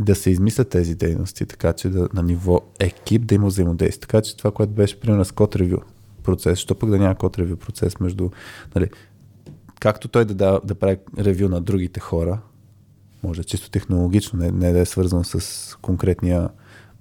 да 0.00 0.14
се 0.14 0.30
измислят 0.30 0.68
тези 0.68 0.94
дейности, 0.94 1.46
така 1.46 1.72
че 1.72 1.88
да, 1.88 2.08
на 2.14 2.22
ниво 2.22 2.60
екип 2.80 3.26
да 3.26 3.34
има 3.34 3.46
взаимодействие. 3.46 4.00
Така 4.00 4.20
че 4.20 4.36
това, 4.36 4.50
което 4.50 4.72
беше 4.72 5.00
примерно 5.00 5.24
с 5.24 5.32
код 5.32 5.56
ревю 5.56 5.78
процес, 6.22 6.58
що 6.58 6.74
пък 6.74 6.90
да 6.90 6.98
няма 6.98 7.14
код 7.14 7.38
ревю 7.38 7.56
процес 7.56 8.00
между, 8.00 8.30
нали, 8.74 8.88
както 9.82 10.08
той 10.08 10.24
да, 10.24 10.34
да, 10.34 10.60
да 10.64 10.74
прави 10.74 10.96
ревю 11.18 11.48
на 11.48 11.60
другите 11.60 12.00
хора, 12.00 12.38
може 13.22 13.44
чисто 13.44 13.70
технологично, 13.70 14.38
не, 14.38 14.50
не 14.50 14.72
да 14.72 14.78
е 14.78 14.84
свързано 14.84 15.24
с 15.24 15.78
конкретния 15.82 16.48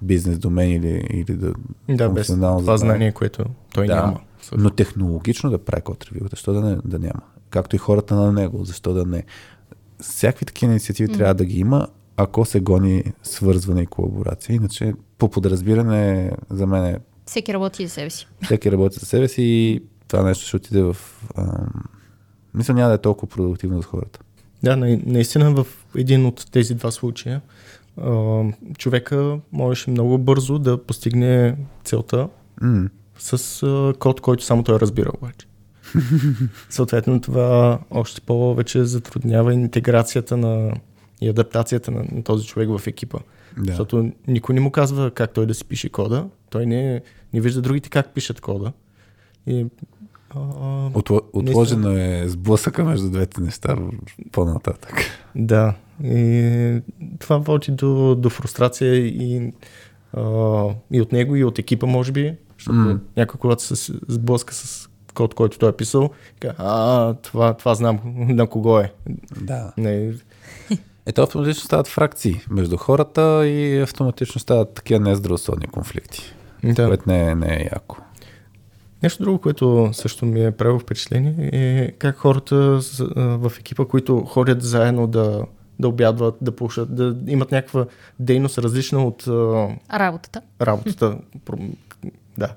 бизнес 0.01 0.39
домен 0.39 0.71
или, 0.71 1.07
или 1.09 1.37
да, 1.37 1.53
Да, 1.89 2.09
без 2.09 2.27
това 2.27 2.59
знание. 2.59 2.77
знание, 2.77 3.11
което 3.11 3.45
той 3.73 3.87
няма. 3.87 4.19
Но 4.57 4.69
технологично 4.69 5.49
да 5.49 5.57
прави 5.57 5.81
код 5.81 6.05
ревю, 6.11 6.27
защо 6.29 6.53
да, 6.53 6.61
не, 6.61 6.77
да 6.85 6.99
няма? 6.99 7.21
Както 7.49 7.75
и 7.75 7.79
хората 7.79 8.15
на 8.15 8.31
него, 8.31 8.65
защо 8.65 8.93
да 8.93 9.05
не? 9.05 9.23
Всякакви 9.99 10.45
такива 10.45 10.71
инициативи 10.71 11.09
mm. 11.09 11.17
трябва 11.17 11.33
да 11.33 11.45
ги 11.45 11.59
има, 11.59 11.87
ако 12.17 12.45
се 12.45 12.59
гони 12.59 13.03
свързване 13.23 13.81
и 13.81 13.85
колаборация. 13.85 14.55
Иначе 14.55 14.93
по 15.17 15.29
подразбиране 15.29 16.31
за 16.49 16.67
мен 16.67 16.85
е 16.85 16.99
Всеки 17.25 17.53
работи 17.53 17.87
за 17.87 17.93
себе 17.93 18.09
си. 18.09 18.27
всеки 18.43 18.71
работи 18.71 18.99
за 18.99 19.05
себе 19.05 19.27
си 19.27 19.41
и 19.41 19.83
това 20.07 20.23
нещо 20.23 20.47
ще 20.47 20.57
отиде 20.57 20.81
в... 20.81 20.97
Ам... 21.37 21.83
Мисля, 22.53 22.73
няма 22.73 22.89
да 22.89 22.95
е 22.95 22.97
толкова 22.97 23.29
продуктивно 23.29 23.81
за 23.81 23.87
хората. 23.87 24.19
Да, 24.63 24.75
на, 24.75 24.99
наистина 25.05 25.51
в 25.51 25.67
един 25.95 26.25
от 26.25 26.45
тези 26.51 26.75
два 26.75 26.91
случая 26.91 27.41
а, 27.97 28.43
човека 28.77 29.39
можеше 29.51 29.91
много 29.91 30.17
бързо 30.17 30.59
да 30.59 30.83
постигне 30.83 31.57
целта 31.83 32.29
М. 32.61 32.89
с 33.17 33.63
а, 33.63 33.93
код, 33.99 34.21
който 34.21 34.43
само 34.43 34.63
той 34.63 34.79
разбира 34.79 35.11
обаче. 35.17 35.47
Съответно 36.69 37.21
това 37.21 37.79
още 37.89 38.21
повече 38.21 38.83
затруднява 38.83 39.53
интеграцията 39.53 40.37
на 40.37 40.71
и 41.21 41.29
адаптацията 41.29 41.91
на, 41.91 42.05
на 42.11 42.23
този 42.23 42.47
човек 42.47 42.69
в 42.77 42.87
екипа. 42.87 43.17
Да. 43.57 43.63
Защото 43.65 44.11
никой 44.27 44.55
не 44.55 44.61
му 44.61 44.71
казва 44.71 45.11
как 45.11 45.33
той 45.33 45.45
да 45.45 45.53
си 45.53 45.65
пише 45.65 45.89
кода. 45.89 46.27
Той 46.49 46.65
не, 46.65 47.01
не 47.33 47.41
вижда 47.41 47.61
другите 47.61 47.89
как 47.89 48.13
пишат 48.13 48.41
кода. 48.41 48.71
И, 49.47 49.65
а, 50.35 50.89
Отло... 50.93 51.21
Отложено 51.33 51.89
е 51.91 52.23
сблъсъка 52.27 52.83
между 52.83 53.09
двете 53.09 53.41
неща 53.41 53.75
по-нататък. 54.31 54.93
Да, 55.35 55.73
и 56.03 56.81
това 57.19 57.37
води 57.37 57.71
до, 57.71 58.15
до 58.15 58.29
фрустрация 58.29 58.95
и, 58.95 59.51
а, 60.13 60.65
и 60.91 61.01
от 61.01 61.11
него, 61.11 61.35
и 61.35 61.43
от 61.43 61.59
екипа, 61.59 61.85
може 61.85 62.11
би. 62.11 62.35
Защото 62.57 62.77
mm. 62.77 62.99
някой, 63.17 63.39
когато 63.39 63.63
се 63.63 63.93
сблъска 64.07 64.53
с 64.53 64.89
код, 65.13 65.33
който 65.33 65.57
той 65.57 65.69
е 65.69 65.73
писал, 65.73 66.09
казва, 66.39 66.55
а, 66.57 67.13
това, 67.13 67.53
това 67.53 67.75
знам 67.75 67.99
на 68.15 68.47
кого 68.47 68.79
е. 68.79 68.93
Да. 69.41 69.73
Не, 69.77 70.13
Ето 71.05 71.21
автоматично 71.21 71.63
стават 71.63 71.87
фракции 71.87 72.41
между 72.49 72.77
хората 72.77 73.47
и 73.47 73.81
автоматично 73.81 74.41
стават 74.41 74.73
такива 74.73 74.99
нездравословни 74.99 75.67
конфликти, 75.67 76.33
да. 76.63 76.87
което 76.87 77.03
не 77.07 77.29
е, 77.29 77.35
не 77.35 77.53
е 77.55 77.69
яко. 77.73 77.97
Нещо 79.03 79.23
друго, 79.23 79.39
което 79.39 79.89
също 79.93 80.25
ми 80.25 80.45
е 80.45 80.51
правило 80.51 80.79
впечатление 80.79 81.49
е 81.53 81.91
как 81.91 82.15
хората 82.15 82.79
в 83.15 83.51
екипа, 83.59 83.85
които 83.85 84.19
ходят 84.19 84.61
заедно 84.61 85.07
да, 85.07 85.45
да 85.79 85.87
обядват, 85.87 86.35
да 86.41 86.51
пушат, 86.51 86.95
да 86.95 87.15
имат 87.27 87.51
някаква 87.51 87.85
дейност 88.19 88.57
различна 88.57 89.05
от 89.05 89.27
Работата. 89.93 90.41
работата, 90.61 91.17
да, 92.37 92.49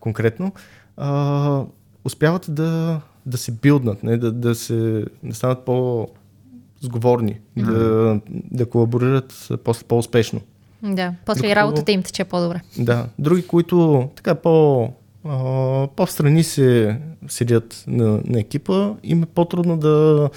конкретно, 0.00 0.52
а, 0.96 1.62
успяват 2.04 2.46
да, 2.48 3.00
да 3.26 3.38
се 3.38 3.52
билднат, 3.52 4.02
не, 4.02 4.16
да, 4.16 4.32
да, 4.32 4.54
се, 4.54 5.04
да 5.22 5.34
станат 5.34 5.64
по-сговорни, 5.64 7.40
да, 7.56 8.20
да 8.28 8.66
колаборират 8.66 9.48
после 9.64 9.86
по-успешно. 9.86 10.40
Да, 10.82 11.14
после 11.26 11.40
и 11.40 11.48
Докато- 11.48 11.56
работата 11.56 11.92
им 11.92 12.02
тече 12.02 12.24
по-добре. 12.24 12.60
Да, 12.78 13.06
други, 13.18 13.46
които 13.46 14.08
така 14.16 14.34
по, 14.34 14.88
а, 15.24 15.86
по-встрани 15.96 16.44
се 16.44 16.98
седят 17.28 17.84
на, 17.86 18.20
на 18.24 18.40
екипа, 18.40 18.94
им 19.02 19.22
е 19.22 19.26
по-трудно 19.26 19.76
да, 19.76 20.30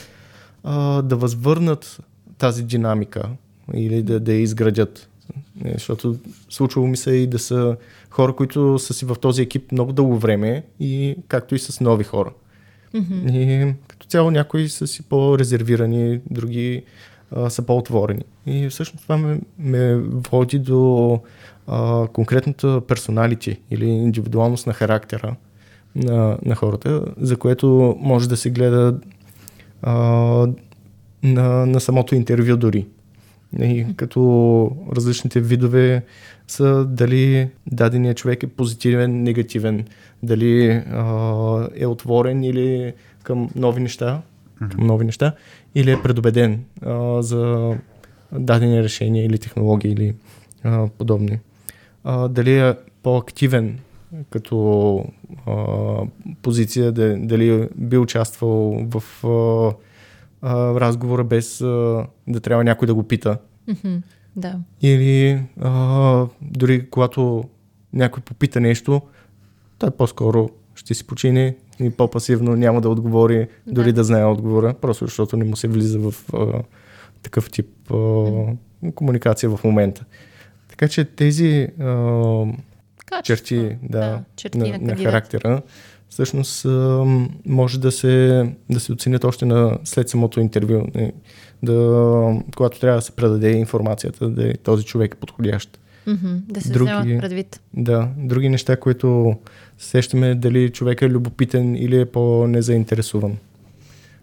а, 0.64 1.02
да 1.02 1.16
възвърнат 1.16 1.99
тази 2.38 2.64
динамика 2.64 3.30
или 3.74 4.03
да, 4.03 4.20
да 4.20 4.34
я 4.34 4.41
изградят. 4.41 5.10
Не, 5.64 5.72
защото 5.74 6.16
случвало 6.49 6.88
ми 6.88 6.98
се 6.98 7.12
и 7.12 7.28
да 7.28 7.40
са 7.40 7.78
хора, 8.10 8.36
които 8.36 8.80
са 8.80 8.94
си 8.94 9.06
в 9.06 9.16
този 9.16 9.41
екип 9.41 9.72
много 9.72 9.94
дълго 9.94 10.18
време 10.18 10.64
и 10.80 11.16
както 11.28 11.56
и 11.56 11.60
с 11.60 11.82
нови 11.82 12.03
хора. 12.03 12.32
Мгм. 12.94 13.28
И 13.30 13.74
като 13.88 14.07
цяло 14.07 14.32
някои 14.32 14.70
са 14.70 14.88
си 14.88 15.03
по-резервирани, 15.03 16.22
други 16.32 16.84
а, 17.32 17.49
са 17.49 17.62
по-отворени. 17.62 18.24
И 18.45 18.70
всъщност 18.70 19.03
това 19.03 19.18
ме, 19.18 19.40
ме 19.60 19.95
води 20.32 20.60
до 20.60 21.20
а, 21.68 22.08
конкретната 22.08 22.82
персоналити 22.82 23.60
или 23.72 23.86
индивидуалност 23.86 24.68
на 24.68 24.74
характера 24.74 25.36
на, 25.96 26.38
на 26.46 26.56
хората, 26.56 27.06
за 27.18 27.38
което 27.38 27.98
може 28.00 28.30
да 28.30 28.38
се 28.38 28.50
гледа 28.50 29.00
а, 29.82 29.94
на, 31.24 31.66
на 31.66 31.80
самото 31.80 32.16
интервю 32.16 32.58
дори. 32.58 32.86
И 33.60 33.86
като 33.96 34.72
различните 34.96 35.40
видове 35.40 36.04
са 36.48 36.86
дали 36.86 37.50
даденият 37.72 38.18
човек 38.18 38.44
е 38.44 38.48
позитивен, 38.48 39.24
негативен, 39.24 39.86
дали 40.24 40.68
а, 40.70 41.68
е 41.76 41.86
отворен 41.86 42.44
или 42.44 42.94
към 43.24 43.50
нови 43.56 43.82
неща, 43.82 44.22
към 44.72 44.88
нови 44.88 45.06
неща, 45.06 45.34
или 45.76 45.92
е 45.92 46.02
предубеден 46.02 46.64
а, 46.82 47.22
за 47.22 47.74
дадени 48.32 48.84
решения 48.84 49.26
или 49.26 49.38
технологии 49.38 49.92
или 49.92 50.16
а, 50.64 50.88
подобни. 50.98 51.40
А, 52.06 52.27
дали 52.27 52.60
е 52.60 52.73
по-активен 53.03 53.80
като 54.30 55.06
а, 55.45 55.56
позиция, 56.41 56.91
да- 56.91 57.18
дали 57.18 57.69
би 57.76 57.98
участвал 57.98 58.86
в 58.86 59.03
а, 59.23 59.76
а, 60.44 60.80
разговора 60.80 61.23
без 61.23 61.61
а, 61.61 61.65
да 62.27 62.40
трябва 62.40 62.64
някой 62.64 62.86
да 62.86 62.94
го 62.94 63.03
пита. 63.03 63.38
Мгм. 63.68 63.95
Да. 64.36 64.56
Или 64.82 65.41
а, 65.61 66.26
дори 66.41 66.90
когато 66.90 67.44
някой 67.94 68.23
попита 68.23 68.60
нещо, 68.60 69.02
той 69.77 69.91
по-скоро 69.91 70.49
ще 70.76 70.94
си 70.94 71.07
почине 71.07 71.56
и 71.80 71.90
по-пасивно 71.90 72.56
няма 72.56 72.82
да 72.82 72.90
отговори, 72.90 73.38
Да. 73.68 73.73
дори 73.73 73.94
да 73.94 74.03
знае 74.03 74.26
отговора, 74.26 74.73
просто 74.73 75.06
защото 75.06 75.38
не 75.38 75.45
му 75.45 75.56
се 75.56 75.68
влиза 75.68 75.99
в 76.02 76.14
а, 76.34 76.64
такъв 77.22 77.52
тип 77.52 77.91
а, 77.91 77.95
комуникация 78.91 79.49
в 79.49 79.64
момента. 79.64 80.06
Така 80.78 80.88
че 80.88 81.06
тези 81.06 81.68
а, 81.80 82.46
Качество. 83.06 83.24
черти 83.24 83.56
да, 83.84 84.00
да, 84.00 84.22
черти 84.36 84.58
на, 84.58 84.68
на 84.68 84.78
на 84.80 84.96
характера 84.96 85.62
всъщност 86.10 86.66
а, 86.66 87.04
може 87.46 87.80
да 87.80 87.92
се, 87.92 88.46
да 88.70 88.80
се 88.80 88.92
оценят 88.94 89.24
още 89.24 89.46
на, 89.46 89.78
след 89.84 90.10
самото 90.10 90.40
интервю, 90.40 90.84
не, 90.96 91.14
да, 91.64 91.76
когато 92.56 92.80
трябва 92.80 92.98
да 92.98 93.02
се 93.02 93.12
предаде 93.12 93.52
информацията, 93.52 94.30
да 94.30 94.50
е 94.50 94.54
този 94.54 94.86
човек 94.86 95.18
подходящ. 95.18 95.80
Мгм, 96.08 96.36
Да 96.48 96.62
се 96.62 96.74
Други- 96.74 96.92
вземат 96.92 97.20
предвид. 97.20 97.62
Да, 97.74 98.10
други 98.18 98.50
неща, 98.50 98.78
които 98.78 99.36
сещаме 99.78 100.36
дали 100.36 100.70
човек 100.70 101.02
е 101.02 101.10
любопитен 101.10 101.76
или 101.76 102.00
е 102.00 102.06
по-незаинтересуван. 102.06 103.38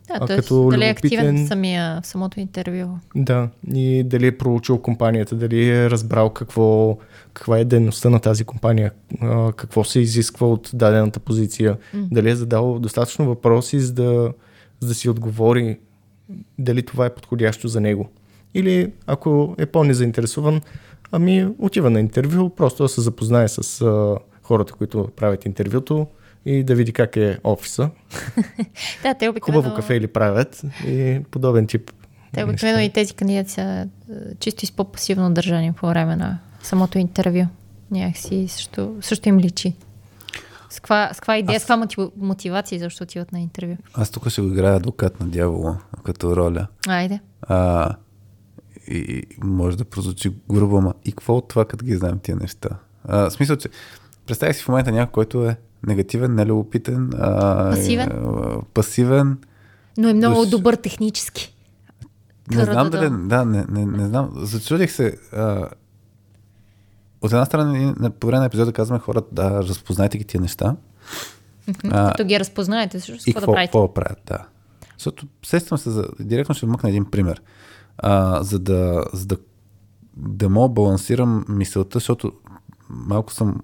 Да, 0.09 0.15
А 0.21 0.27
т.е. 0.27 0.37
като 0.37 0.69
дали 0.71 0.85
е 0.85 0.89
активен 0.91 1.45
в, 1.45 1.49
самия, 1.49 2.01
в 2.03 2.07
самото 2.07 2.41
интервю. 2.41 2.89
Да, 3.17 3.49
и 3.75 4.03
дали 4.05 4.27
е 4.27 4.39
проучил 4.39 4.79
компанията, 4.79 5.35
дали 5.35 5.69
е 5.69 5.91
разбрал 5.91 6.31
какво, 6.31 6.99
каква 7.33 7.59
е 7.59 7.65
дейността 7.65 8.11
на 8.11 8.21
тази 8.21 8.45
компания, 8.45 8.93
какво 9.57 9.85
се 9.85 10.01
изисква 10.01 10.47
от 10.47 10.71
дадената 10.75 11.21
позиция, 11.21 11.77
М. 11.95 12.07
дали 12.11 12.31
е 12.31 12.37
задал 12.37 12.79
достатъчно 12.79 13.25
въпроси, 13.27 13.81
за 13.81 13.93
да, 13.93 14.33
за 14.81 14.89
да 14.89 14.95
си 14.95 15.09
отговори 15.09 15.79
дали 16.59 16.83
това 16.83 17.07
е 17.07 17.15
подходящо 17.15 17.69
за 17.69 17.81
него. 17.81 18.09
Или 18.55 18.93
ако 19.07 19.55
е 19.59 19.67
по-незаинтересован, 19.67 20.61
ами 21.13 21.49
отива 21.59 21.91
на 21.91 22.01
интервю, 22.01 22.51
просто 22.51 22.83
да 22.83 22.89
се 22.89 23.01
запознае 23.01 23.49
с 23.49 23.81
а, 23.81 24.17
хората, 24.43 24.73
които 24.73 25.09
правят 25.17 25.45
интервюто 25.45 26.07
и 26.45 26.65
да 26.65 26.75
види 26.75 26.93
как 26.93 27.17
е 27.17 27.39
офиса. 27.45 27.91
Да, 29.03 29.15
те 29.15 29.29
обикновено, 29.29 29.63
Хубаво 29.63 29.77
кафе 29.77 30.01
ли 30.01 30.07
правят 30.07 30.63
и 30.87 31.21
подобен 31.31 31.67
тип. 31.67 31.91
те 32.33 32.45
обикновено 32.45 32.81
и 32.81 32.91
тези 32.91 33.15
кандидати 33.15 33.51
са 33.51 33.63
е, 33.63 33.87
чисто 34.39 34.65
и 34.65 34.67
с 34.67 34.73
по-пасивно 34.73 35.35
държани 35.35 35.73
по 35.73 35.87
време 35.87 36.17
на 36.17 36.39
самото 36.63 36.99
интервю. 36.99 37.45
Някакси 37.91 38.49
също, 38.49 38.97
също 39.01 39.29
им 39.29 39.39
личи. 39.39 39.75
С 40.71 40.75
каква, 40.77 41.11
с 41.13 41.17
каква 41.17 41.39
идея, 41.39 41.57
Аз- 41.57 41.63
с 41.63 41.65
каква 41.65 41.77
мотив, 41.77 41.99
мотивация 42.17 42.79
защо 42.79 43.05
отиват 43.05 43.33
на 43.33 43.41
интервю? 43.41 43.77
Аз 43.95 44.11
тук 44.11 44.29
ще 44.29 44.41
го 44.43 44.49
играя 44.49 44.77
адвокат 44.77 45.21
на 45.21 45.27
дявола 45.27 45.79
като 46.05 46.37
роля. 46.37 46.67
Айде. 46.89 47.21
А, 47.43 47.91
и, 48.89 48.97
и 48.97 49.23
може 49.45 49.77
да 49.79 49.85
прозвучи 49.85 50.33
грубо, 50.51 50.79
ама 50.79 50.95
и 51.05 51.13
какво 51.13 51.37
от 51.37 51.49
това, 51.49 51.65
като 51.65 51.85
ги 51.85 51.97
знаем 51.97 52.19
тия 52.19 52.37
неща? 52.37 52.69
А, 53.05 53.31
в 53.31 53.33
смисъл, 53.33 53.57
че 53.57 53.69
представих 54.27 54.57
си 54.57 54.63
в 54.63 54.69
момента 54.69 54.93
някой, 54.93 55.13
който 55.13 55.45
е 55.45 55.57
негативен, 55.87 56.35
нелюбопитен, 56.35 57.11
а, 57.19 57.71
Пасивен. 57.71 58.09
а, 58.13 58.63
пасивен. 58.75 59.39
Но 59.99 60.09
е 60.09 60.15
много 60.15 60.41
Дош- 60.41 60.51
добър 60.51 60.75
технически. 60.75 61.55
Не 62.51 62.65
знам 62.65 62.91
дали, 62.91 63.11
да, 63.29 63.45
не, 63.45 63.65
не, 63.69 63.87
не 63.87 64.07
знам. 64.07 64.31
Зачудих 64.37 64.93
се. 64.93 65.19
А, 65.33 65.69
от 67.21 67.33
една 67.33 67.45
страна, 67.45 67.95
по 68.21 68.27
време 68.27 68.41
на 68.41 68.47
епизода 68.47 68.73
казваме 68.73 69.01
хората 69.01 69.29
да 69.33 69.63
разпознайте 69.63 70.19
ги 70.19 70.25
тия 70.25 70.41
неща. 70.41 70.77
А, 71.91 72.11
Като 72.11 72.25
ги 72.25 72.41
разпознаете, 72.41 73.01
също 73.01 73.31
и 73.31 73.33
какво 73.33 73.41
да 73.41 73.41
какво, 73.41 73.53
правите? 73.53 73.67
какво 73.69 73.95
правят, 73.95 74.19
да. 74.27 74.39
Защото 74.99 75.27
сещам 75.47 75.79
се, 75.79 75.91
за, 75.91 76.09
директно 76.21 76.55
ще 76.55 76.67
вмъкна 76.67 76.89
един 76.89 77.05
пример. 77.05 77.43
А, 77.99 78.43
за 78.43 78.59
да, 78.59 79.05
за 79.13 79.27
да, 79.27 79.37
да 80.17 80.49
мога 80.49 80.69
балансирам 80.69 81.45
мисълта, 81.49 81.97
защото 81.99 82.33
малко 82.89 83.33
съм 83.33 83.61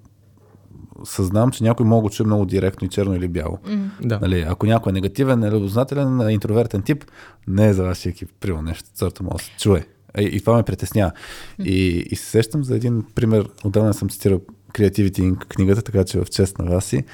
съзнавам, 1.05 1.51
че 1.51 1.65
някой 1.65 1.87
мога 1.87 2.11
чуе 2.11 2.27
много 2.27 2.45
директно 2.47 2.87
и 2.87 2.89
черно 2.89 3.15
или 3.15 3.29
бяло. 3.29 3.59
Да. 4.03 4.19
Нали, 4.23 4.45
ако 4.49 4.67
някой 4.67 4.91
е 4.91 4.93
негативен, 4.93 5.39
нелюбознателен, 5.39 6.31
интровертен 6.31 6.83
тип, 6.83 7.05
не 7.49 7.69
е 7.69 7.73
за 7.73 7.85
вашия 7.85 8.11
екип. 8.11 8.31
Примерно 8.41 8.63
нещо, 8.63 8.89
сорта 8.95 9.23
може 9.23 9.37
да 9.37 9.43
се 9.45 9.51
чуе. 9.59 9.87
И, 10.19 10.23
и 10.23 10.41
това 10.41 10.57
ме 10.57 10.63
притеснява. 10.63 11.13
И, 11.65 12.07
и 12.11 12.17
се 12.17 12.27
сещам 12.27 12.65
за 12.65 12.77
един 12.77 13.05
пример, 13.15 13.49
отдавна 13.65 13.95
съм 13.95 14.09
цитирал 14.09 14.41
Creativity 14.73 15.33
Inc. 15.33 15.39
книгата, 15.39 15.83
така 15.83 16.05
че 16.05 16.21
в 16.21 16.25
чест 16.25 16.59
на 16.59 16.71
вас 16.71 16.85
си. 16.85 17.05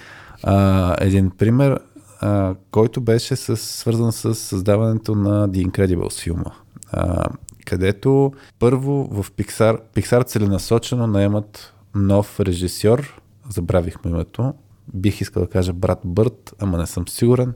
А, 0.43 0.97
един 1.01 1.31
пример, 1.31 1.79
а, 2.21 2.55
който 2.71 3.01
беше 3.01 3.37
с, 3.37 3.57
свързан 3.57 4.13
с 4.13 4.35
създаването 4.35 5.15
на 5.15 5.49
The 5.49 5.67
Incredibles 5.67 6.23
филма. 6.23 6.51
А, 6.93 7.27
където 7.67 8.33
първо 8.59 9.09
в 9.11 9.33
Pixar, 9.33 9.79
Pixar 9.97 10.27
целенасочено 10.27 11.07
наемат 11.07 11.75
нов 11.95 12.41
режисьор, 12.41 13.21
забравих 13.49 14.05
му 14.05 14.11
името, 14.11 14.55
бих 14.95 15.21
искал 15.21 15.43
да 15.43 15.49
кажа 15.49 15.73
брат 15.73 16.01
Бърт, 16.05 16.55
ама 16.59 16.79
не 16.79 16.87
съм 16.87 17.09
сигурен. 17.09 17.55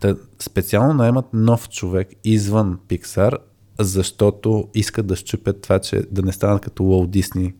Та, 0.00 0.16
специално 0.38 0.94
наемат 0.94 1.26
нов 1.32 1.68
човек 1.68 2.08
извън 2.24 2.78
Pixar, 2.88 3.38
защото 3.78 4.68
искат 4.74 5.06
да 5.06 5.16
щупят 5.16 5.60
това, 5.60 5.78
че 5.78 6.02
да 6.10 6.22
не 6.22 6.32
станат 6.32 6.62
като 6.62 6.84
Уолт 6.84 7.10
Дисни. 7.10 7.54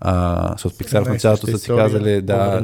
А, 0.00 0.48
защото 0.52 0.74
Pixar 0.74 1.04
в 1.04 1.08
началото 1.08 1.46
са 1.46 1.58
си 1.58 1.68
казали, 1.68 2.22
да, 2.22 2.60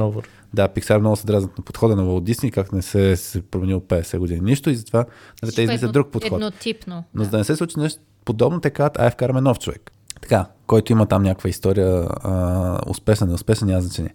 да, 0.54 0.68
Pixar 0.68 0.98
много 0.98 1.16
се 1.16 1.26
дразнат 1.26 1.58
на 1.58 1.64
подхода 1.64 1.96
на 1.96 2.04
Уолт 2.04 2.24
Дисни, 2.24 2.50
как 2.50 2.72
не 2.72 2.82
се, 2.82 3.16
се 3.16 3.38
е 3.38 3.42
променил 3.42 3.80
50 3.80 4.18
години 4.18 4.40
нищо 4.40 4.70
и 4.70 4.76
затова 4.76 5.04
нали, 5.42 5.54
те 5.54 5.62
измислят 5.62 5.92
друг 5.92 6.10
подход. 6.10 6.32
Еднотипно. 6.32 7.04
Но 7.14 7.24
за 7.24 7.30
да 7.30 7.38
не 7.38 7.44
се 7.44 7.56
случи 7.56 7.78
нещо 7.78 8.00
подобно, 8.24 8.60
те 8.60 8.70
казват, 8.70 8.98
ай, 8.98 9.10
вкараме 9.10 9.40
нов 9.40 9.58
човек. 9.58 9.92
Така, 10.22 10.46
който 10.66 10.92
има 10.92 11.06
там 11.06 11.22
някаква 11.22 11.50
история, 11.50 12.08
а, 12.10 12.78
успешна, 12.86 13.26
неуспешна, 13.26 13.66
няма 13.66 13.82
значение. 13.82 14.14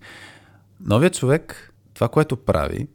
Новият 0.88 1.14
човек, 1.14 1.74
това, 1.94 2.08
което 2.10 2.38
прави, 2.38 2.88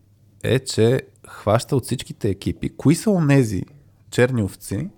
е, 0.43 0.59
че 0.59 1.01
хваща 1.29 1.77
от 1.77 1.85
всичките 1.85 2.29
екипи, 2.29 2.77
кои 2.77 2.95
са 2.95 3.11
онези 3.11 3.63
черни 4.11 4.43
овци, 4.43 4.89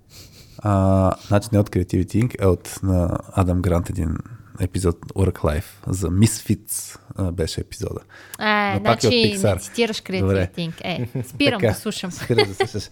а, 0.59 1.13
значи 1.27 1.49
не 1.53 1.59
от 1.59 1.71
Creativity 1.71 2.25
Inc., 2.25 2.37
а 2.41 2.49
от 2.49 2.81
на 2.83 3.19
Адам 3.33 3.63
Грант 3.63 3.91
един 3.91 4.17
епизод 4.61 4.99
Work 5.01 5.39
Life 5.39 5.65
за 5.87 6.09
Misfits 6.11 6.99
а, 7.17 7.33
беше 7.33 7.61
епизода. 7.61 8.01
А, 8.39 8.75
Но 8.75 8.85
пак 8.85 8.99
е 8.99 9.01
значи 9.01 9.17
Pixar. 9.17 9.55
не 9.55 9.61
цитираш 9.61 10.03
Добре. 10.03 10.13
Creative 10.13 10.55
Think. 10.57 10.73
Е, 10.85 11.23
спирам 11.29 11.61
Така, 11.61 11.73
да 11.73 11.79
слушам. 11.79 12.11
Спираш 12.13 12.49
да 12.49 12.55
слушаш. 12.55 12.91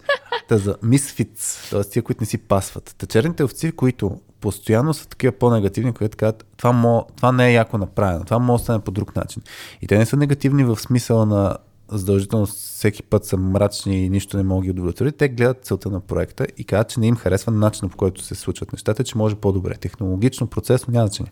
Та 0.49 0.57
за 0.57 0.73
misfits, 0.73 1.69
т.е. 1.69 1.83
тия, 1.83 2.03
които 2.03 2.21
не 2.21 2.27
си 2.27 2.37
пасват. 2.37 2.95
Та 2.97 3.05
черните 3.05 3.43
овци, 3.43 3.71
които 3.71 4.19
постоянно 4.43 4.93
са 4.93 5.07
такива 5.07 5.31
по-негативни, 5.31 5.93
които 5.93 6.17
казват, 6.17 6.45
това, 6.57 6.71
мо, 6.71 7.05
това 7.17 7.31
не 7.31 7.49
е 7.49 7.53
яко 7.53 7.77
направено, 7.77 8.25
това 8.25 8.39
може 8.39 8.61
да 8.61 8.63
стане 8.63 8.83
по 8.83 8.91
друг 8.91 9.15
начин. 9.15 9.41
И 9.81 9.87
те 9.87 9.97
не 9.97 10.05
са 10.05 10.17
негативни 10.17 10.63
в 10.63 10.79
смисъла 10.79 11.25
на 11.25 11.57
задължително 11.91 12.45
всеки 12.45 13.03
път 13.03 13.25
са 13.25 13.37
мрачни 13.37 14.05
и 14.05 14.09
нищо 14.09 14.37
не 14.37 14.43
могат 14.43 14.61
да 14.61 14.65
ги 14.65 14.71
удовлетворят. 14.71 15.15
Те 15.15 15.29
гледат 15.29 15.65
целта 15.65 15.89
на 15.89 15.99
проекта 15.99 16.47
и 16.57 16.63
казват, 16.63 16.89
че 16.89 16.99
не 16.99 17.07
им 17.07 17.15
харесва 17.15 17.51
начина 17.51 17.89
по 17.89 17.97
който 17.97 18.23
се 18.23 18.35
случват 18.35 18.73
нещата, 18.73 19.03
че 19.03 19.17
може 19.17 19.35
по-добре. 19.35 19.75
Технологично, 19.75 20.47
процесно, 20.47 20.91
няма 20.91 21.07
значение. 21.07 21.31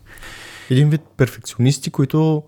Един 0.70 0.90
вид 0.90 1.00
перфекционисти, 1.16 1.90
които 1.90 2.42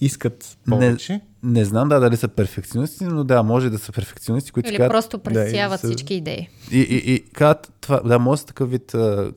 искат 0.00 0.58
повече. 0.68 1.12
Не, 1.12 1.20
не 1.42 1.64
знам 1.64 1.88
да, 1.88 2.00
дали 2.00 2.16
са 2.16 2.28
перфекционисти, 2.28 3.04
но 3.04 3.24
да, 3.24 3.42
може 3.42 3.70
да 3.70 3.78
са 3.78 3.92
перфекционисти, 3.92 4.52
които 4.52 4.68
Или 4.68 4.76
казват, 4.76 4.92
просто 4.92 5.18
пресяват 5.18 5.80
са- 5.80 5.86
всички 5.86 6.14
идеи. 6.14 6.48
И, 6.70 6.78
и, 6.80 7.14
и 7.14 7.24
казват, 7.32 7.72
това, 7.80 8.00
да, 8.00 8.18
може 8.18 8.38
да 8.38 8.40
са 8.40 8.46
такъв 8.46 8.70
вид 8.70 8.92
uh, 8.92 9.32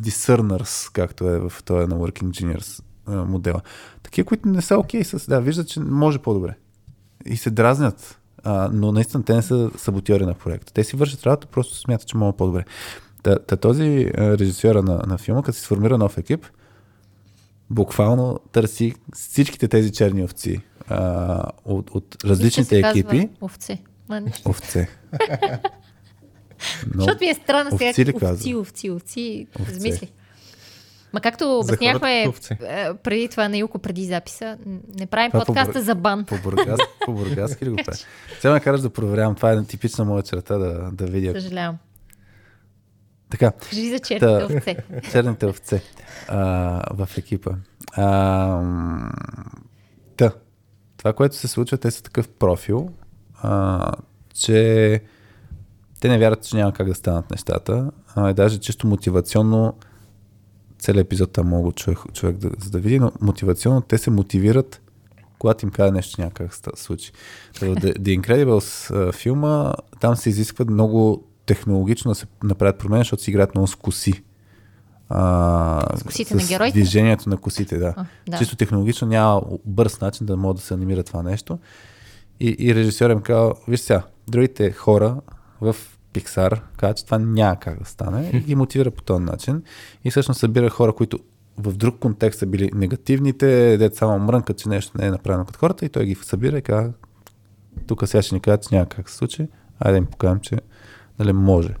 discerners, 0.00 0.92
както 0.92 1.28
е 1.28 1.38
в 1.38 1.52
този 1.64 1.86
на 1.86 1.96
Working 1.96 2.30
Engineers 2.30 2.82
uh, 3.08 3.24
модела. 3.24 3.60
Такива, 4.02 4.26
които 4.26 4.48
не 4.48 4.62
са 4.62 4.78
окей 4.78 5.04
с, 5.04 5.26
да, 5.28 5.40
виждат, 5.40 5.68
че 5.68 5.80
може 5.80 6.18
по-добре. 6.18 6.54
И 7.26 7.36
се 7.36 7.50
дразнят. 7.50 8.16
А, 8.44 8.70
но 8.72 8.92
наистина 8.92 9.22
те 9.22 9.34
не 9.34 9.42
са 9.42 9.70
саботьори 9.76 10.26
на 10.26 10.34
проекта. 10.34 10.72
Те 10.72 10.84
си 10.84 10.96
вършат 10.96 11.26
работа, 11.26 11.46
просто 11.46 11.76
смятат, 11.76 12.08
че 12.08 12.16
мога 12.16 12.36
по-добре. 12.36 12.64
Та, 13.22 13.38
та 13.38 13.56
този 13.56 14.10
режисьора 14.16 14.82
на, 14.82 15.02
на 15.06 15.18
филма, 15.18 15.42
като 15.42 15.58
се 15.58 15.64
сформира 15.64 15.98
нов 15.98 16.18
екип, 16.18 16.46
буквално 17.70 18.40
търси 18.52 18.94
всичките 19.14 19.68
тези 19.68 19.92
черни 19.92 20.24
овци 20.24 20.60
а, 20.88 21.42
от, 21.64 21.90
от 21.90 22.24
различните 22.24 22.68
се 22.68 22.82
казва 22.82 23.00
екипи. 23.00 23.28
Овце. 23.40 23.78
Ма, 24.08 24.20
не- 24.20 24.32
Овце. 24.46 24.88
Но, 26.94 27.02
Защото 27.02 27.24
ми 27.24 27.30
е 27.30 27.34
странно 27.34 27.70
сега. 27.70 27.90
овци 27.90 28.02
Овци, 28.02 28.12
казва? 28.14 28.60
овци, 28.60 28.90
овци. 28.90 29.46
Овце. 29.60 29.72
Размисли. 29.72 30.10
Ма 31.12 31.20
както 31.20 31.58
обясняхме 31.58 32.22
е, 32.22 32.28
преди 32.94 33.28
това 33.28 33.48
на 33.48 33.58
Юко, 33.58 33.78
преди 33.78 34.04
записа, 34.04 34.58
не 34.94 35.06
правим 35.06 35.30
Това 35.30 35.40
по 35.40 35.46
подкаста 35.46 35.82
за 35.82 35.94
бан. 35.94 36.24
По, 36.24 36.36
бургас, 36.38 36.80
по 37.04 37.12
бургаски 37.12 37.64
ли 37.64 37.70
го 37.70 37.76
правиш? 37.76 38.04
Сега 38.40 38.54
ме 38.54 38.60
караш 38.60 38.80
да 38.80 38.90
проверявам. 38.90 39.34
Това 39.34 39.52
е 39.52 39.64
типична 39.64 40.04
моя 40.04 40.22
черта 40.22 40.58
да, 40.58 40.90
да 40.92 41.06
видя. 41.06 41.32
Съжалявам. 41.32 41.78
Така, 43.30 43.52
Кажи 43.52 43.90
за 43.90 43.98
черните 43.98 44.26
Та. 44.26 44.44
овце. 44.44 44.76
черните 45.10 45.46
овце 45.46 45.82
а, 46.28 46.82
в 46.94 47.18
екипа. 47.18 47.50
А, 47.92 48.60
та, 50.16 50.32
това, 50.96 51.12
което 51.12 51.36
се 51.36 51.48
случва, 51.48 51.78
те 51.78 51.90
са 51.90 52.02
такъв 52.02 52.28
профил, 52.28 52.90
а, 53.42 53.92
че 54.34 55.00
те 56.00 56.08
не 56.08 56.18
вярват, 56.18 56.42
че 56.42 56.56
няма 56.56 56.72
как 56.72 56.88
да 56.88 56.94
станат 56.94 57.30
нещата. 57.30 57.90
А, 58.14 58.30
и 58.30 58.34
даже 58.34 58.58
чисто 58.58 58.86
мотивационно, 58.86 59.74
целият 60.78 61.06
епизод 61.06 61.32
там 61.32 61.48
мога 61.48 61.72
човек, 61.72 61.98
човек 62.12 62.36
да, 62.36 62.50
за 62.58 62.70
да 62.70 62.78
види, 62.78 62.98
но 62.98 63.12
мотивационно 63.20 63.80
те 63.80 63.98
се 63.98 64.10
мотивират 64.10 64.80
когато 65.38 65.66
им 65.66 65.70
казва 65.70 65.92
нещо 65.92 66.20
някак 66.20 66.48
да 66.48 66.54
се 66.54 66.82
случи. 66.84 67.12
В 67.54 67.60
The, 67.60 67.98
The 67.98 68.20
Incredibles 68.20 68.96
а, 69.08 69.12
филма, 69.12 69.72
там 70.00 70.16
се 70.16 70.28
изисква 70.28 70.64
много 70.64 71.29
технологично 71.50 72.10
да 72.10 72.14
се 72.14 72.26
направят 72.44 72.78
промени, 72.78 73.00
защото 73.00 73.22
си 73.22 73.30
играят 73.30 73.54
много 73.54 73.66
с 73.66 73.74
коси. 73.74 74.22
А, 75.08 75.96
С 75.96 76.02
косите 76.02 76.34
на 76.34 76.42
героите? 76.48 76.78
Движението 76.78 77.28
на 77.28 77.36
косите, 77.36 77.78
да. 77.78 77.94
А, 77.96 78.04
да. 78.28 78.38
Чисто 78.38 78.56
технологично 78.56 79.08
няма 79.08 79.42
бърз 79.64 80.00
начин 80.00 80.26
да 80.26 80.36
може 80.36 80.56
да 80.56 80.62
се 80.62 80.74
анимира 80.74 81.02
това 81.02 81.22
нещо. 81.22 81.58
И, 82.40 82.56
и 82.58 82.74
режисьорът 82.74 83.16
им 83.16 83.22
казал, 83.22 83.54
виж 83.68 83.80
сега, 83.80 84.02
другите 84.28 84.72
хора 84.72 85.20
в 85.60 85.76
Pixar 86.14 86.60
казват, 86.76 86.96
че 86.96 87.04
това 87.04 87.18
няма 87.18 87.56
как 87.56 87.78
да 87.78 87.84
стане 87.84 88.30
и 88.32 88.40
ги 88.40 88.54
мотивира 88.54 88.90
по 88.90 89.02
този 89.02 89.24
начин. 89.24 89.62
И 90.04 90.10
всъщност 90.10 90.40
събира 90.40 90.70
хора, 90.70 90.92
които 90.92 91.18
в 91.58 91.72
друг 91.72 91.98
контекст 91.98 92.38
са 92.38 92.46
били 92.46 92.70
негативните, 92.74 93.76
дете 93.76 93.96
само 93.96 94.18
мрънкат, 94.18 94.58
че 94.58 94.68
нещо 94.68 94.98
не 94.98 95.06
е 95.06 95.10
направено 95.10 95.44
като 95.44 95.58
хората 95.58 95.84
и 95.84 95.88
той 95.88 96.04
ги 96.04 96.14
събира 96.14 96.58
и 96.58 96.62
казва, 96.62 96.92
тук 97.86 98.08
сега 98.08 98.22
ще 98.22 98.34
ни 98.34 98.40
кажат, 98.40 98.62
че 98.62 98.74
няма 98.74 98.86
как 98.86 99.10
се 99.10 99.16
случи, 99.16 99.48
айде 99.80 99.92
да 99.92 99.98
им 99.98 100.06
покажем, 100.06 100.40
че 100.40 100.56
нали, 101.20 101.32
може. 101.32 101.74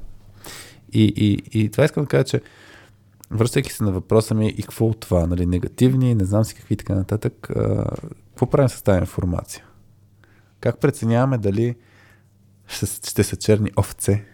И, 0.92 1.04
и, 1.16 1.60
и 1.60 1.70
това 1.70 1.84
искам 1.84 2.04
да 2.04 2.08
кажа, 2.08 2.24
че 2.24 2.40
връщайки 3.30 3.72
се 3.72 3.84
на 3.84 3.92
въпроса 3.92 4.34
ми 4.34 4.48
и 4.48 4.62
какво 4.62 4.86
от 4.86 5.00
това, 5.00 5.26
нали, 5.26 5.46
негативни, 5.46 6.14
не 6.14 6.24
знам 6.24 6.44
си 6.44 6.54
какви 6.54 6.72
и 6.74 6.76
така 6.76 6.94
нататък, 6.94 7.50
а, 7.50 7.84
какво 8.28 8.46
правим 8.46 8.68
с 8.68 8.82
тази 8.82 9.00
информация? 9.00 9.64
Как 10.60 10.80
преценяваме 10.80 11.38
дали 11.38 11.74
ще, 12.66 12.86
ще 12.86 13.22
са 13.22 13.36
черни 13.36 13.70
овце 13.78 14.24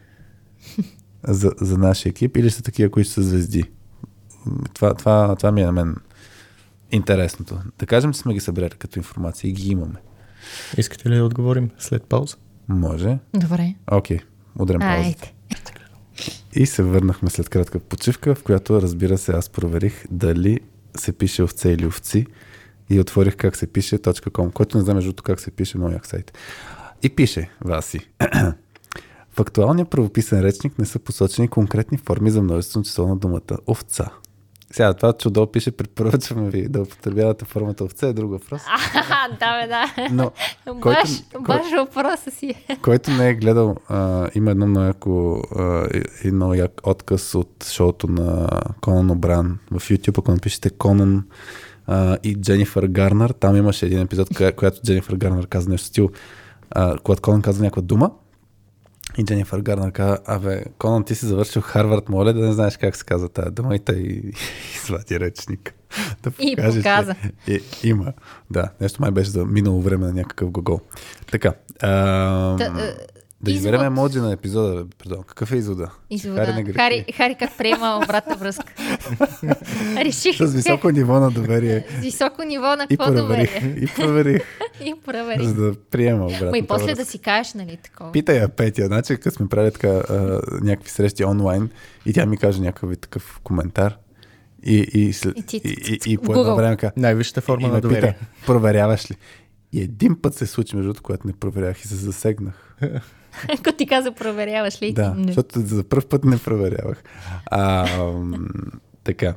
за, 1.28 1.52
за 1.60 1.78
нашия 1.78 2.10
екип 2.10 2.36
или 2.36 2.50
са 2.50 2.62
такива, 2.62 2.90
които 2.90 3.10
са 3.10 3.22
звезди? 3.22 3.64
Това, 4.74 4.94
това, 4.94 5.36
това 5.36 5.52
ми 5.52 5.60
е 5.62 5.66
на 5.66 5.72
мен 5.72 5.96
интересното. 6.90 7.58
Да 7.78 7.86
кажем, 7.86 8.12
че 8.12 8.18
сме 8.18 8.34
ги 8.34 8.40
събрали 8.40 8.70
като 8.70 8.98
информация 8.98 9.48
и 9.48 9.52
ги 9.52 9.68
имаме. 9.68 10.00
Искате 10.76 11.10
ли 11.10 11.16
да 11.16 11.24
отговорим 11.24 11.70
след 11.78 12.04
пауза? 12.04 12.36
Може. 12.68 13.18
Добре. 13.34 13.74
Окей, 13.90 14.18
удрям 14.58 14.80
паузата. 14.80 15.32
И 16.54 16.66
се 16.66 16.82
върнахме 16.82 17.30
след 17.30 17.48
кратка 17.48 17.78
почивка, 17.78 18.34
в 18.34 18.42
която, 18.42 18.82
разбира 18.82 19.18
се, 19.18 19.32
аз 19.32 19.48
проверих 19.48 20.04
дали 20.10 20.60
се 20.96 21.12
пише 21.12 21.42
овце 21.42 21.70
или 21.70 21.86
овци 21.86 22.26
и 22.90 23.00
отворих 23.00 23.36
как 23.36 23.56
се 23.56 23.66
пише 23.66 23.98
.com, 23.98 24.52
който 24.52 24.78
не 24.78 24.84
знам 24.84 24.96
между 24.96 25.14
как 25.14 25.40
се 25.40 25.50
пише, 25.50 25.78
много 25.78 25.92
як 25.92 26.06
сайт. 26.06 26.32
И 27.02 27.08
пише, 27.08 27.50
Васи. 27.60 28.00
В 29.36 29.40
актуалния 29.40 29.84
правописен 29.84 30.40
речник 30.40 30.78
не 30.78 30.86
са 30.86 30.98
посочени 30.98 31.48
конкретни 31.48 31.98
форми 31.98 32.30
за 32.30 32.42
множествено 32.42 32.84
число 32.84 33.06
на 33.06 33.16
думата 33.16 33.58
овца. 33.66 34.10
Сега 34.70 34.94
това, 34.94 35.14
отдолу 35.26 35.46
пише, 35.46 35.70
препоръчваме 35.70 36.50
ви 36.50 36.68
да 36.68 36.80
употребявате 36.80 37.44
формата 37.44 37.84
овце, 37.84 38.08
е 38.08 38.12
друг 38.12 38.30
въпрос. 38.30 38.62
А, 38.94 39.28
да, 39.28 39.60
бе, 39.60 39.68
да. 39.68 40.08
Но 40.10 40.30
който, 40.80 41.00
Баш, 41.00 41.22
баш 41.40 41.72
въпроса 41.72 42.30
си. 42.30 42.54
който 42.82 43.10
не 43.10 43.28
е 43.28 43.34
гледал, 43.34 43.76
а, 43.88 44.28
има 44.34 44.50
едно 44.50 44.66
много 44.66 44.86
яко, 44.86 45.42
а, 45.58 45.86
едно 46.24 46.54
як 46.54 46.80
отказ 46.84 47.34
от 47.34 47.64
шоуто 47.64 48.08
на 48.08 48.48
Конан 48.80 49.10
Обран 49.10 49.58
в 49.70 49.80
YouTube, 49.80 50.18
ако 50.18 50.30
напишете 50.30 50.70
Конан 50.70 51.24
а, 51.86 52.18
и 52.22 52.34
Дженнифър 52.34 52.86
Гарнер, 52.86 53.30
там 53.30 53.56
имаше 53.56 53.86
един 53.86 54.00
епизод, 54.00 54.28
коя- 54.28 54.52
която 54.52 54.80
Дженнифър 54.82 55.16
Гарнер 55.16 55.46
каза 55.46 55.70
нещо 55.70 55.86
стил, 55.86 56.10
а, 56.70 56.98
когато 56.98 57.22
Конан 57.22 57.42
каза 57.42 57.62
някаква 57.62 57.82
дума, 57.82 58.10
и 59.18 59.24
Дженнифър 59.24 59.60
Гарнер 59.60 59.92
каза, 59.92 60.18
абе, 60.26 60.64
Конан, 60.78 61.04
ти 61.04 61.14
си 61.14 61.26
завършил 61.26 61.62
Харвард, 61.62 62.08
моля 62.08 62.32
да 62.32 62.40
не 62.40 62.52
знаеш 62.52 62.76
как 62.76 62.96
се 62.96 63.04
казва 63.04 63.28
тази 63.28 63.50
дума 63.50 63.74
и 63.74 63.78
той 63.78 63.96
извади 64.76 65.20
речник. 65.20 65.74
Да 66.22 66.30
И 66.38 66.56
покаже, 66.56 66.72
че- 66.72 66.82
показа. 66.82 67.14
И, 67.48 67.60
има, 67.84 68.12
да. 68.50 68.68
Нещо 68.80 69.02
май 69.02 69.10
беше 69.10 69.30
за 69.30 69.44
минало 69.44 69.80
време 69.80 70.06
на 70.06 70.12
някакъв 70.12 70.50
гогол. 70.50 70.80
Така. 71.26 71.54
А, 71.80 72.56
Та, 72.56 72.64
е, 72.64 72.94
да 73.40 73.50
извод. 73.50 73.58
изберем 73.58 73.82
емоджи 73.82 74.18
на 74.18 74.32
епизода, 74.32 74.74
бе, 74.76 74.90
пардон. 74.98 75.22
Какъв 75.22 75.52
е 75.52 75.56
извода? 75.56 75.90
Извода. 76.10 76.46
Хари. 76.46 76.72
Хари, 76.72 77.04
Хари 77.16 77.34
как 77.34 77.56
приема 77.58 78.00
обратна 78.04 78.36
връзка. 78.36 78.72
Реших. 79.96 80.36
С 80.38 80.54
високо 80.54 80.90
ниво 80.90 81.20
на 81.20 81.30
доверие. 81.30 81.84
С 81.90 82.02
високо 82.02 82.42
ниво 82.42 82.66
на 82.66 82.84
И 82.84 82.96
какво 82.96 83.04
проверих. 83.06 83.60
доверие. 83.60 83.76
И 83.76 83.86
проверих, 83.86 84.42
И 84.80 84.94
проверих. 85.06 85.42
за 85.42 85.54
да 85.56 85.74
приема 85.80 86.26
обратно. 86.26 86.50
Ма 86.50 86.58
и 86.58 86.62
после 86.62 86.94
да 86.94 87.04
си 87.04 87.18
кажеш, 87.18 87.54
нали, 87.54 87.76
такова. 87.76 88.12
Питай 88.12 88.36
я 88.36 88.48
Петя, 88.48 88.86
значи 88.86 89.16
като 89.16 89.30
сме 89.30 89.48
правили 89.48 89.72
така 89.72 89.88
а, 89.88 90.40
някакви 90.62 90.90
срещи 90.90 91.24
онлайн 91.24 91.70
и 92.06 92.12
тя 92.12 92.26
ми 92.26 92.36
каже 92.36 92.60
някакъв 92.60 92.98
такъв 92.98 93.40
коментар 93.42 93.96
и, 94.62 94.76
и, 94.76 95.12
след, 95.12 95.36
И 95.36 95.40
и, 95.40 95.42
ти- 95.42 95.60
и, 95.64 95.98
и, 96.06 96.12
и 96.12 96.18
по 96.18 96.32
едно 96.32 96.56
време 96.56 96.76
Най-висшата 96.96 97.40
форма 97.40 97.68
на 97.68 97.80
доверие. 97.80 98.12
пита, 98.12 98.26
проверяваш 98.46 99.10
ли? 99.10 99.14
И 99.72 99.80
един 99.80 100.16
път 100.22 100.34
се 100.34 100.46
случи, 100.46 100.76
между 100.76 100.86
другото, 100.86 101.02
което 101.02 101.26
не 101.26 101.32
проверях 101.32 101.84
и 101.84 101.88
се 101.88 101.94
засегнах. 101.94 102.76
Ако 103.58 103.76
ти 103.76 103.86
каза, 103.86 104.12
проверяваш 104.12 104.82
ли? 104.82 104.92
Да, 104.92 105.14
Не. 105.14 105.26
защото 105.26 105.60
за 105.60 105.84
първ 105.84 106.08
път 106.08 106.24
не 106.24 106.38
проверявах. 106.38 107.02
А, 107.46 107.86
така. 109.04 109.34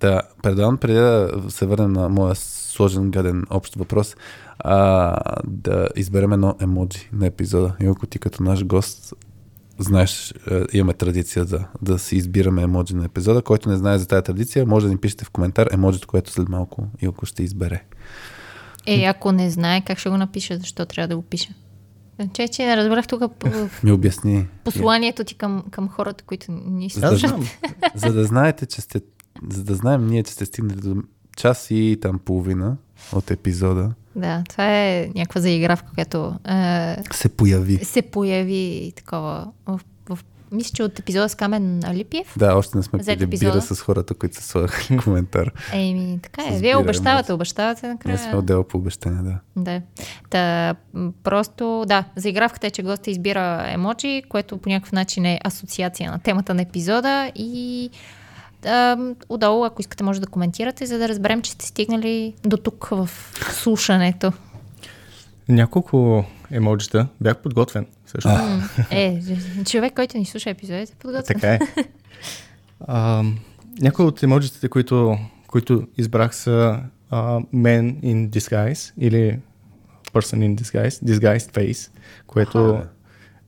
Да, 0.00 0.22
предавам 0.42 0.76
преди 0.76 0.94
да 0.94 1.42
се 1.48 1.66
върнем 1.66 1.92
на 1.92 2.08
моя 2.08 2.34
сложен 2.34 3.10
гаден 3.10 3.44
общ 3.50 3.74
въпрос, 3.74 4.16
а, 4.58 5.16
да 5.46 5.88
изберем 5.96 6.32
едно 6.32 6.56
емоджи 6.60 7.08
на 7.12 7.26
епизода. 7.26 7.76
И 7.80 7.86
ако 7.86 8.06
ти 8.06 8.18
като 8.18 8.42
наш 8.42 8.64
гост 8.64 9.14
знаеш, 9.78 10.34
е, 10.50 10.62
имаме 10.72 10.92
традиция 10.92 11.44
да, 11.44 11.68
да 11.82 11.98
си 11.98 12.16
избираме 12.16 12.62
емоджи 12.62 12.94
на 12.94 13.04
епизода. 13.04 13.42
Който 13.42 13.68
не 13.68 13.76
знае 13.76 13.98
за 13.98 14.08
тази 14.08 14.22
традиция, 14.22 14.66
може 14.66 14.86
да 14.86 14.92
ни 14.92 14.98
пишете 14.98 15.24
в 15.24 15.30
коментар 15.30 15.68
емоджито, 15.72 16.08
което 16.08 16.30
след 16.30 16.48
малко 16.48 16.86
Илко 17.00 17.26
ще 17.26 17.42
избере. 17.42 17.82
Е, 18.86 19.04
ако 19.04 19.32
не 19.32 19.50
знае 19.50 19.84
как 19.84 19.98
ще 19.98 20.08
го 20.08 20.16
напиша, 20.16 20.58
защо 20.58 20.86
трябва 20.86 21.08
да 21.08 21.16
го 21.16 21.22
пиша? 21.22 21.48
Че, 22.28 22.48
че 22.48 22.66
не 22.66 22.76
разбрах 22.76 23.06
тук 23.06 23.22
Ми 23.82 23.92
обясни. 23.92 24.46
посланието 24.64 25.24
ти 25.24 25.34
към, 25.34 25.64
към 25.70 25.88
хората, 25.88 26.24
които 26.24 26.52
ни 26.52 26.88
За 26.88 27.00
да, 27.00 27.08
слушат. 27.08 27.28
знам. 27.30 27.46
за 27.94 28.12
да 28.12 28.24
знаете, 28.24 28.66
че 28.66 28.80
сте, 28.80 29.00
за 29.48 29.64
да 29.64 29.74
знаем 29.74 30.06
ние, 30.06 30.22
че 30.22 30.32
сте 30.32 30.46
стигнали 30.46 30.80
до 30.80 30.96
час 31.36 31.66
и 31.70 31.98
там 32.02 32.18
половина 32.18 32.76
от 33.12 33.30
епизода, 33.30 33.92
Да, 34.16 34.44
това 34.48 34.64
е 34.78 35.10
някаква 35.14 35.40
заигравка, 35.40 35.92
която 35.94 36.34
е, 36.48 36.96
се 37.12 37.28
появи. 37.28 37.84
се 37.84 38.02
появи 38.02 38.92
такова 38.96 39.46
в 39.66 39.80
мисля, 40.52 40.72
че 40.74 40.82
от 40.82 40.98
епизода 40.98 41.28
с 41.28 41.34
Камен 41.34 41.84
Алипиев. 41.84 42.34
Да, 42.36 42.54
още 42.54 42.76
не 42.76 42.82
сме 42.82 42.98
пили 42.98 43.26
бира 43.26 43.62
с 43.62 43.80
хората, 43.80 44.14
които 44.14 44.36
са 44.36 44.42
слагали 44.42 44.98
коментар. 45.04 45.52
Еми, 45.72 46.18
така 46.22 46.42
е. 46.48 46.56
С 46.56 46.60
Вие 46.60 46.76
обещавате, 46.76 47.32
обещавате 47.32 47.86
Ние 47.86 47.92
накрая. 47.92 48.18
сме 48.18 48.36
отдел 48.36 48.64
по 48.64 48.78
обещане, 48.78 49.22
да. 49.22 49.38
Да. 49.56 49.82
Та, 50.30 50.74
просто, 51.22 51.84
да, 51.86 52.04
заигравката 52.16 52.66
е, 52.66 52.70
че 52.70 52.82
гостът 52.82 53.06
избира 53.06 53.64
емоджи, 53.68 54.22
което 54.28 54.58
по 54.58 54.68
някакъв 54.68 54.92
начин 54.92 55.24
е 55.24 55.40
асоциация 55.44 56.10
на 56.10 56.18
темата 56.18 56.54
на 56.54 56.62
епизода 56.62 57.32
и 57.34 57.90
а, 58.66 58.96
отдолу, 59.28 59.64
ако 59.64 59.80
искате, 59.80 60.04
може 60.04 60.20
да 60.20 60.26
коментирате, 60.26 60.86
за 60.86 60.98
да 60.98 61.08
разберем, 61.08 61.42
че 61.42 61.50
сте 61.50 61.66
стигнали 61.66 62.34
до 62.44 62.56
тук 62.56 62.88
в 62.90 63.08
слушането. 63.52 64.32
Няколко 65.48 66.24
емоджита. 66.50 67.06
Бях 67.20 67.36
подготвен. 67.38 67.86
Също. 68.08 68.28
Е, 68.90 69.20
човек, 69.64 69.94
който 69.94 70.18
ни 70.18 70.24
слуша 70.24 70.50
епизодите, 70.50 70.94
подготвен. 70.98 71.24
Така 71.40 71.54
е. 71.54 71.58
А, 72.86 73.24
някои 73.80 74.04
от 74.04 74.22
емоджитите, 74.22 74.68
които, 74.68 75.18
които 75.46 75.86
избрах 75.98 76.36
са 76.36 76.80
а, 77.10 77.40
Man 77.40 78.00
in 78.00 78.28
Disguise 78.28 78.92
или 78.98 79.38
Person 80.12 80.36
in 80.36 80.60
Disguise, 80.60 81.04
Disguised 81.04 81.52
Face, 81.52 81.90
което 82.26 82.58
Аха. 82.58 82.88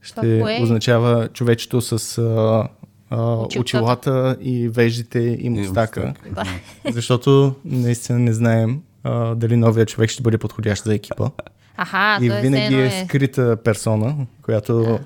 ще 0.03 0.39
е? 0.39 0.63
означава 0.63 1.29
човечето 1.29 1.81
с 1.81 2.19
а, 2.19 2.69
а, 3.11 3.35
Очилката. 3.35 3.61
очилата 3.61 4.37
и 4.41 4.69
веждите 4.69 5.37
и 5.41 5.51
мустака. 5.51 6.15
Да. 6.31 6.45
Защото 6.93 7.55
наистина 7.65 8.19
не 8.19 8.33
знаем 8.33 8.81
а, 9.05 9.35
дали 9.35 9.57
новия 9.57 9.87
човек 9.87 10.11
ще 10.11 10.23
бъде 10.23 10.39
подходящ 10.39 10.85
за 10.85 10.95
екипа. 10.95 11.31
Аха, 11.83 12.25
и 12.25 12.31
винаги 12.31 12.75
е 12.75 12.87
е... 12.87 13.05
скрита 13.05 13.57
персона, 13.57 14.17
която 14.43 14.99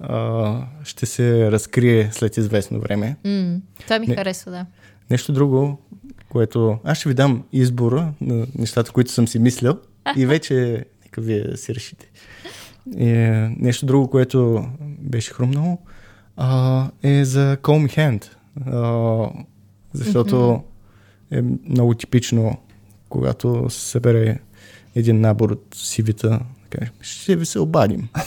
а, 0.00 0.66
ще 0.84 1.06
се 1.06 1.52
разкрие 1.52 2.08
след 2.12 2.36
известно 2.36 2.80
време. 2.80 3.16
М, 3.24 3.56
това 3.78 3.98
ми 3.98 4.06
Не. 4.06 4.14
харесва, 4.14 4.50
да. 4.50 4.66
Нещо 5.10 5.32
друго, 5.32 5.78
което 6.28 6.78
аз 6.84 6.98
ще 6.98 7.08
ви 7.08 7.14
дам 7.14 7.44
избора 7.52 8.12
на 8.20 8.46
нещата, 8.58 8.92
които 8.92 9.12
съм 9.12 9.28
си 9.28 9.38
мислил 9.38 9.78
и 10.16 10.26
вече 10.26 10.84
нека 11.04 11.20
вие 11.20 11.56
си 11.56 11.74
решите. 11.74 12.10
И, 12.96 13.08
е, 13.08 13.54
нещо 13.58 13.86
друго, 13.86 14.10
което 14.10 14.66
беше 14.98 15.32
хрумнало, 15.32 15.78
а, 16.36 16.90
е 17.02 17.24
за 17.24 17.56
Call 17.62 17.86
Me 17.86 17.96
Hand. 17.98 18.26
А, 18.66 19.42
защото 19.92 20.64
е 21.30 21.42
много 21.68 21.94
типично, 21.94 22.58
когато 23.08 23.70
се 23.70 23.80
събере 23.80 24.38
един 24.94 25.20
набор 25.20 25.50
от 25.50 25.76
кажем, 26.70 26.94
ще 27.00 27.36
ви 27.36 27.46
се 27.46 27.58
обадим. 27.58 28.08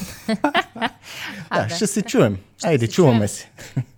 А, 1.49 1.61
да, 1.61 1.67
да. 1.67 1.75
ще 1.75 1.87
се 1.87 2.01
чуем. 2.01 2.37
Ще 2.57 2.67
Айде, 2.67 2.85
се 2.85 2.91
чуваме 2.91 3.27
се. 3.27 3.49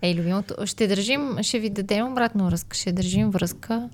Ей, 0.01 0.15
любимото, 0.15 0.55
ще 0.65 0.87
държим, 0.87 1.37
ще 1.41 1.59
ви 1.59 1.69
дадем 1.69 2.11
обратно 2.11 2.45
връзка, 2.45 2.77
ще 2.77 2.91
държим 2.91 3.29
връзка 3.29 3.89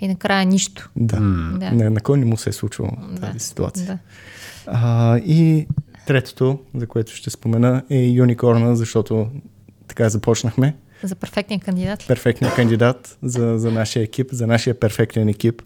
и 0.00 0.08
накрая 0.08 0.46
нищо. 0.46 0.90
Да. 0.96 1.16
Да. 1.58 1.72
На, 1.72 1.90
на 1.90 2.00
кой 2.00 2.18
не 2.18 2.24
му 2.24 2.36
се 2.36 2.50
е 2.50 2.52
случвало 2.52 2.90
Да. 3.12 3.20
тази 3.20 3.38
ситуация? 3.38 3.86
Да. 3.86 3.98
А, 4.66 5.18
и 5.18 5.66
третото, 6.06 6.58
за 6.74 6.86
което 6.86 7.12
ще 7.12 7.30
спомена, 7.30 7.82
е 7.90 7.98
юникорна, 7.98 8.76
защото 8.76 9.26
така 9.88 10.08
започнахме. 10.08 10.76
За 11.02 11.14
перфектния 11.14 11.60
кандидат. 11.60 12.02
ли? 12.02 12.06
Перфектният 12.06 12.56
кандидат 12.56 13.18
за, 13.22 13.58
за 13.58 13.70
нашия 13.70 14.02
екип, 14.02 14.28
за 14.32 14.46
нашия 14.46 14.80
перфектен 14.80 15.28
екип. 15.28 15.62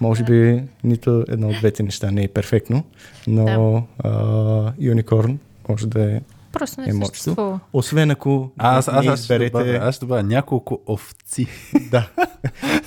Може 0.00 0.24
би 0.24 0.62
нито 0.84 1.24
едно 1.28 1.48
от 1.48 1.56
двете 1.58 1.82
неща 1.82 2.10
не 2.10 2.24
е 2.24 2.28
перфектно, 2.28 2.84
но 3.26 3.86
а, 3.98 4.72
юникорн 4.78 5.38
може 5.68 5.86
да 5.86 6.12
е 6.12 6.20
Просто 6.52 6.80
не 6.80 6.88
емоцията. 6.90 7.16
съществува. 7.16 7.60
Освен 7.72 8.10
ако 8.10 8.50
А, 8.58 8.78
аз, 8.78 8.88
аз, 8.88 9.04
не 9.04 9.10
аз, 9.10 9.24
ще 9.24 9.38
добавя, 9.38 9.62
изберете... 9.64 9.86
аз 9.86 9.94
ще 9.94 10.04
добавя 10.04 10.22
няколко 10.22 10.80
овци. 10.86 11.46
Да. 11.90 12.08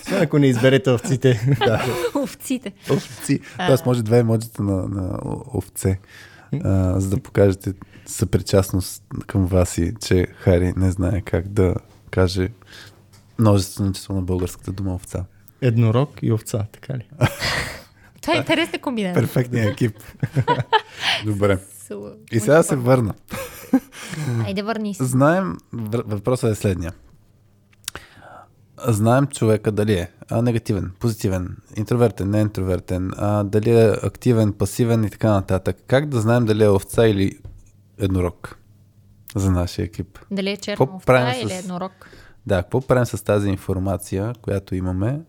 Освен 0.02 0.22
ако 0.22 0.40
не 0.40 0.48
изберете 0.48 0.92
овците. 0.92 1.56
да. 1.66 1.86
Овците. 2.24 2.72
овци. 2.92 3.40
Тоест 3.68 3.86
може 3.86 4.04
две 4.04 4.20
емоджита 4.20 4.64
на, 4.64 4.88
на 4.88 5.20
овце, 5.54 6.00
а, 6.64 7.00
за 7.00 7.10
да 7.10 7.18
покажете 7.18 7.74
съпричастност 8.06 9.04
към 9.28 9.46
вас 9.46 9.78
и 9.78 9.94
че 10.02 10.28
Хари 10.40 10.74
не 10.78 10.92
знае 10.92 11.22
как 11.22 11.48
да 11.48 11.76
каже 12.12 12.50
множествено 13.40 13.94
число 13.94 14.16
на 14.16 14.22
българската 14.22 14.72
дума 14.72 14.96
овца. 14.96 15.26
Еднорог 15.62 16.10
и 16.22 16.32
овца, 16.32 16.66
така 16.72 16.94
ли? 16.94 17.10
Това 18.22 18.34
е 18.34 18.38
интересна 18.38 18.80
комбинация. 18.80 19.22
Перфектният 19.22 19.72
екип. 19.72 19.96
Добре. 21.26 21.60
И 22.32 22.40
сега 22.40 22.64
се 22.64 22.76
върна. 22.76 23.14
Айде 24.46 24.62
върни 24.62 24.94
се. 24.94 25.04
Знаем, 25.04 25.58
въпросът 25.74 26.52
е 26.52 26.56
следния. 26.56 26.92
Знаем 28.80 29.28
човека 29.28 29.72
дали 29.72 29.94
е 29.94 30.12
а, 30.30 30.42
негативен, 30.42 30.92
позитивен, 31.00 31.58
интровертен, 31.76 32.30
не 32.30 32.42
интровертен, 32.42 33.12
а, 33.18 33.44
дали 33.44 33.72
е 33.72 33.94
активен, 34.04 34.54
пасивен 34.54 35.04
и 35.04 35.10
така 35.10 35.30
нататък. 35.30 35.78
Как 35.88 36.06
да 36.06 36.22
знаем 36.22 36.46
дали 36.46 36.64
е 36.64 36.70
овца 36.70 37.08
или 37.08 37.40
еднорог 37.98 38.58
за 39.36 39.52
нашия 39.52 39.86
екип? 39.86 40.20
Дали 40.32 40.50
е 40.50 40.58
черна 40.58 40.86
овца 40.86 41.34
или 41.36 41.50
с- 41.50 41.60
еднорог? 41.60 41.92
Да, 42.46 42.56
какво 42.56 42.82
правим 42.82 43.06
с 43.06 43.24
тази 43.24 43.50
информация, 43.50 44.34
която 44.42 44.76
имаме, 44.76 45.20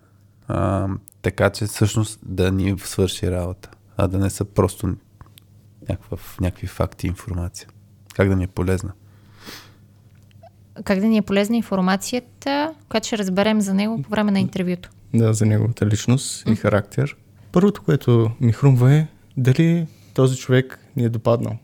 а, 0.48 0.88
така 1.22 1.50
че 1.50 1.66
всъщност 1.66 2.20
да 2.22 2.52
ни 2.52 2.78
свърши 2.78 3.30
работа, 3.30 3.70
а 3.96 4.08
да 4.08 4.18
не 4.18 4.30
са 4.30 4.44
просто 4.44 4.94
някакъв, 5.88 6.40
някакви 6.40 6.66
факти 6.66 7.06
и 7.06 7.08
информация. 7.08 7.68
Как 8.14 8.28
да 8.28 8.36
ни 8.36 8.44
е 8.44 8.48
полезна? 8.48 8.92
Как 10.84 11.00
да 11.00 11.06
ни 11.06 11.16
е 11.16 11.22
полезна 11.22 11.56
информацията, 11.56 12.74
която 12.88 13.06
ще 13.06 13.18
разберем 13.18 13.60
за 13.60 13.74
него 13.74 14.02
по 14.02 14.10
време 14.10 14.30
на 14.30 14.40
интервюто? 14.40 14.90
да, 15.14 15.34
за 15.34 15.46
неговата 15.46 15.86
личност 15.86 16.48
и 16.48 16.56
характер. 16.56 17.16
Първото, 17.52 17.82
което 17.82 18.30
ми 18.40 18.52
хрумва 18.52 18.94
е 18.94 19.06
дали 19.36 19.86
този 20.14 20.36
човек 20.36 20.78
ни 20.96 21.04
е 21.04 21.08
допаднал. 21.08 21.58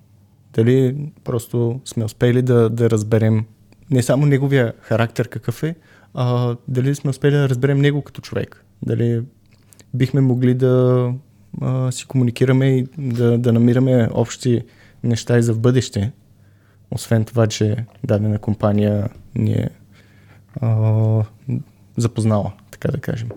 Дали 0.53 0.97
просто 1.25 1.81
сме 1.85 2.05
успели 2.05 2.43
да, 2.43 2.71
да 2.71 2.91
разберем 2.91 3.47
не 3.91 4.03
само 4.03 4.27
неговия 4.27 4.73
характер 4.81 5.29
какъв 5.29 5.63
е, 5.63 5.75
а 6.15 6.57
дали 6.69 6.95
сме 6.95 7.11
успели 7.11 7.35
да 7.35 7.49
разберем 7.49 7.79
него 7.79 8.03
като 8.03 8.21
човек. 8.21 8.64
Дали 8.87 9.23
бихме 9.95 10.21
могли 10.21 10.55
да 10.55 11.13
а, 11.61 11.93
си 11.93 12.07
комуникираме 12.07 12.67
и 12.67 12.87
да, 12.99 13.39
да 13.39 13.53
намираме 13.53 14.09
общи 14.13 14.63
неща 15.05 15.39
и 15.39 15.43
за 15.43 15.55
в 15.55 15.61
бъдеще. 15.61 16.13
Освен 16.91 17.25
това, 17.25 17.47
че 17.47 17.85
дадена 18.05 18.39
компания 18.39 19.09
ни 19.35 19.53
е 19.53 19.71
а, 20.61 21.25
запознала, 21.97 22.53
така 22.71 22.89
да 22.89 22.99
кажем. 22.99 23.29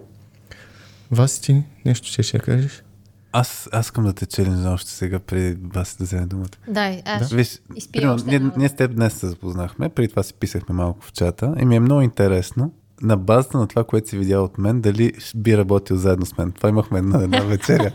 Васи 1.11 1.41
ти 1.41 1.63
нещо 1.85 2.07
ще 2.07 2.23
ще 2.23 2.39
кажеш? 2.39 2.83
Аз, 3.31 3.69
аз 3.71 3.85
искам 3.85 4.03
да 4.03 4.13
те 4.13 4.25
челенджа 4.25 4.69
още 4.69 4.91
сега, 4.91 5.19
преди 5.19 5.57
вас 5.73 5.95
да 5.97 6.03
вземе 6.03 6.25
думата. 6.25 6.47
Да, 6.67 7.01
аз 7.05 7.31
Виж, 7.31 7.61
примерно, 7.91 8.23
ние, 8.25 8.41
ние 8.57 8.69
с 8.69 8.75
теб 8.75 8.95
днес 8.95 9.13
се 9.13 9.27
запознахме, 9.27 9.89
преди 9.89 10.07
това 10.07 10.23
си 10.23 10.33
писахме 10.33 10.75
малко 10.75 11.05
в 11.05 11.13
чата 11.13 11.55
и 11.59 11.65
ми 11.65 11.75
е 11.75 11.79
много 11.79 12.01
интересно 12.01 12.71
на 13.01 13.17
базата 13.17 13.57
на 13.57 13.67
това, 13.67 13.83
което 13.83 14.09
си 14.09 14.17
видял 14.17 14.43
от 14.43 14.57
мен, 14.57 14.81
дали 14.81 15.13
би 15.35 15.57
работил 15.57 15.97
заедно 15.97 16.25
с 16.25 16.37
мен. 16.37 16.51
Това 16.51 16.69
имахме 16.69 17.01
на 17.01 17.23
една 17.23 17.39
вечеря. 17.39 17.91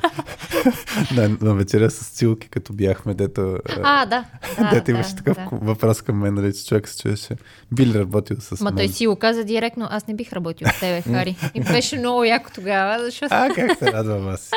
на, 1.17 1.37
на 1.41 1.55
вечеря 1.55 1.91
с 1.91 2.11
Цилки, 2.11 2.49
като 2.49 2.73
бяхме, 2.73 3.15
дето, 3.15 3.59
а, 3.83 4.07
да. 4.07 4.25
да 4.59 4.71
дето 4.71 4.85
да, 4.85 4.91
имаше 4.93 5.17
такъв 5.17 5.37
да. 5.37 5.49
въпрос 5.53 6.03
към 6.03 6.19
мен, 6.19 6.35
нали, 6.35 6.55
че 6.55 6.67
човек 6.67 6.89
се 6.89 7.03
чуеше. 7.03 7.37
Би 7.73 7.87
ли 7.87 7.99
работил 7.99 8.37
с 8.41 8.61
Ма 8.61 8.71
мен? 8.71 8.77
той 8.77 8.89
си 8.89 9.07
го 9.07 9.17
каза 9.17 9.45
директно, 9.45 9.87
аз 9.91 10.07
не 10.07 10.15
бих 10.15 10.33
работил 10.33 10.69
с 10.69 10.81
тебе, 10.81 11.03
Хари. 11.13 11.37
И 11.55 11.61
беше 11.61 11.99
много 11.99 12.25
яко 12.25 12.51
тогава, 12.55 13.05
защото... 13.05 13.35
А, 13.35 13.49
как 13.55 13.79
се 13.79 13.93
радва 13.93 14.19
вас? 14.19 14.51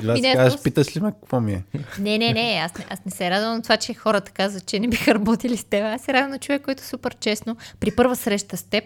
Била 0.00 0.14
Ми 0.14 0.22
си 0.22 0.32
кажеш, 0.34 0.62
питаш 0.62 0.96
ли 0.96 1.00
ме 1.00 1.12
какво 1.12 1.40
ми 1.40 1.52
е? 1.52 1.64
Не, 1.98 2.18
не, 2.18 2.32
не, 2.32 2.60
аз 2.64 2.78
не, 2.78 2.86
аз 2.90 3.04
не 3.04 3.10
се 3.10 3.30
радвам 3.30 3.54
на 3.54 3.62
това, 3.62 3.76
че 3.76 3.94
хората 3.94 4.32
казват, 4.32 4.66
че 4.66 4.80
не 4.80 4.88
биха 4.88 5.14
работили 5.14 5.56
с 5.56 5.64
теб. 5.64 5.82
Аз 5.84 6.02
се 6.02 6.12
радвам 6.12 6.30
на 6.30 6.38
човек, 6.38 6.62
който 6.62 6.82
супер 6.82 7.16
честно, 7.20 7.56
при 7.80 7.90
първа 7.90 8.16
среща 8.16 8.56
с 8.56 8.62
теб, 8.62 8.84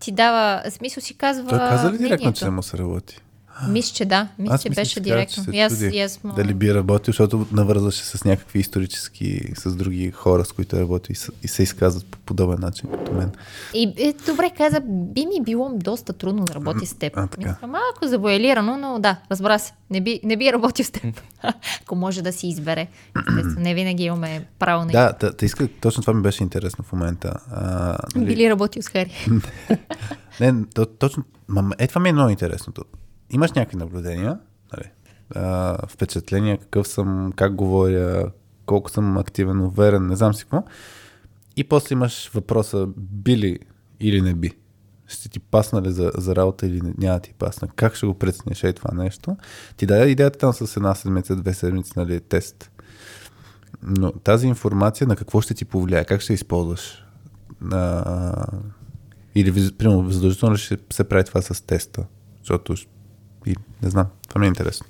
ти 0.00 0.12
дава, 0.12 0.70
смисъл 0.70 1.00
си 1.00 1.14
казва 1.14 1.48
Той 1.48 1.58
каза 1.58 1.92
ли 1.92 1.98
директно, 1.98 2.32
че 2.32 2.44
не 2.44 2.50
му 2.50 2.62
се 2.62 2.78
работи? 2.78 3.20
Мисля, 3.68 3.94
че 3.94 4.04
да. 4.04 4.28
Мисля, 4.38 4.58
че 4.58 4.68
мисля, 4.68 4.80
беше 4.80 5.00
директно. 5.00 5.44
че 5.46 5.58
аз 6.00 6.24
му... 6.24 6.32
Дали 6.32 6.54
би 6.54 6.74
работил, 6.74 7.12
защото 7.12 7.46
навързваше 7.52 8.04
с 8.04 8.24
някакви 8.24 8.58
исторически, 8.58 9.40
с 9.54 9.76
други 9.76 10.10
хора, 10.10 10.44
с 10.44 10.52
които 10.52 10.76
е 10.76 10.80
работил 10.80 11.12
и, 11.12 11.16
с- 11.16 11.32
и 11.42 11.48
се 11.48 11.62
изказват 11.62 12.06
по 12.06 12.18
подобен 12.18 12.58
начин, 12.60 12.90
като 12.90 13.12
мен. 13.12 13.30
И 13.74 13.94
е, 13.98 14.14
добре 14.26 14.50
каза, 14.50 14.80
би 14.86 15.26
ми 15.26 15.42
било 15.42 15.70
доста 15.74 16.12
трудно 16.12 16.44
да 16.44 16.54
работи 16.54 16.86
с 16.86 16.94
теб. 16.94 17.12
А, 17.16 17.26
така. 17.26 17.48
Мисля, 17.48 17.66
малко 17.66 17.98
завуалирано, 18.02 18.76
но 18.78 18.98
да, 18.98 19.16
разбра 19.30 19.58
се. 19.58 19.72
Не 19.90 20.00
би, 20.00 20.20
не 20.24 20.36
би 20.36 20.52
работил 20.52 20.84
с 20.84 20.90
теб. 20.90 21.20
Ако 21.82 21.96
може 21.96 22.22
да 22.22 22.32
си 22.32 22.48
избере. 22.48 22.86
Естествено, 23.18 23.60
не 23.60 23.74
винаги 23.74 24.02
имаме 24.04 24.46
право 24.58 24.84
на 24.84 24.92
Да, 24.92 25.12
та, 25.12 25.32
та 25.32 25.46
иска, 25.46 25.68
точно 25.70 26.00
това 26.00 26.12
ми 26.12 26.22
беше 26.22 26.42
интересно 26.42 26.84
в 26.84 26.92
момента. 26.92 27.32
А, 27.50 27.96
нали, 28.14 28.26
Би 28.26 28.36
ли 28.36 28.50
работил 28.50 28.82
с 28.82 28.88
Хари? 28.88 29.28
не, 30.40 30.54
то, 30.66 30.86
точно, 30.86 31.22
е, 31.78 31.86
това 31.86 32.00
ми 32.00 32.08
е 32.08 32.12
много 32.12 32.30
интересното. 32.30 32.84
Имаш 33.30 33.52
някакви 33.52 33.76
наблюдения, 33.76 34.38
нали, 34.72 34.90
а, 35.34 35.86
впечатления, 35.86 36.58
какъв 36.58 36.88
съм, 36.88 37.32
как 37.36 37.54
говоря, 37.54 38.30
колко 38.66 38.90
съм 38.90 39.18
активен, 39.18 39.60
уверен, 39.60 40.06
не 40.06 40.16
знам 40.16 40.34
си 40.34 40.42
какво. 40.42 40.64
И 41.56 41.64
после 41.64 41.92
имаш 41.92 42.30
въпроса, 42.34 42.86
би 42.96 43.36
ли 43.36 43.58
или 44.00 44.20
не 44.20 44.34
би. 44.34 44.50
Ще 45.06 45.28
ти 45.28 45.40
пасна 45.40 45.82
ли 45.82 45.92
за, 45.92 46.12
за 46.14 46.36
работа 46.36 46.66
или 46.66 46.80
няма 46.98 47.20
ти 47.20 47.34
пасна? 47.38 47.68
Как 47.76 47.94
ще 47.94 48.06
го 48.06 48.14
прецениш 48.14 48.64
е 48.64 48.72
това 48.72 48.94
нещо? 48.94 49.36
Ти 49.76 49.86
даде 49.86 50.10
идеята 50.10 50.38
там 50.38 50.52
с 50.52 50.76
една 50.76 50.94
седмица, 50.94 51.36
две 51.36 51.54
седмици, 51.54 51.92
нали, 51.96 52.20
тест. 52.20 52.70
Но 53.82 54.12
тази 54.12 54.46
информация 54.46 55.06
на 55.06 55.16
какво 55.16 55.40
ще 55.40 55.54
ти 55.54 55.64
повлияе? 55.64 56.04
Как 56.04 56.20
ще 56.20 56.32
използваш? 56.32 57.04
А, 57.72 58.46
или, 59.34 59.72
примерно, 59.78 60.10
задължително 60.10 60.56
ще 60.56 60.78
се 60.92 61.04
прави 61.04 61.24
това 61.24 61.42
с 61.42 61.66
теста? 61.66 62.06
Защото, 62.38 62.74
и, 63.50 63.56
не 63.82 63.90
знам, 63.90 64.06
това 64.28 64.38
ми 64.38 64.46
е 64.46 64.48
интересно. 64.48 64.86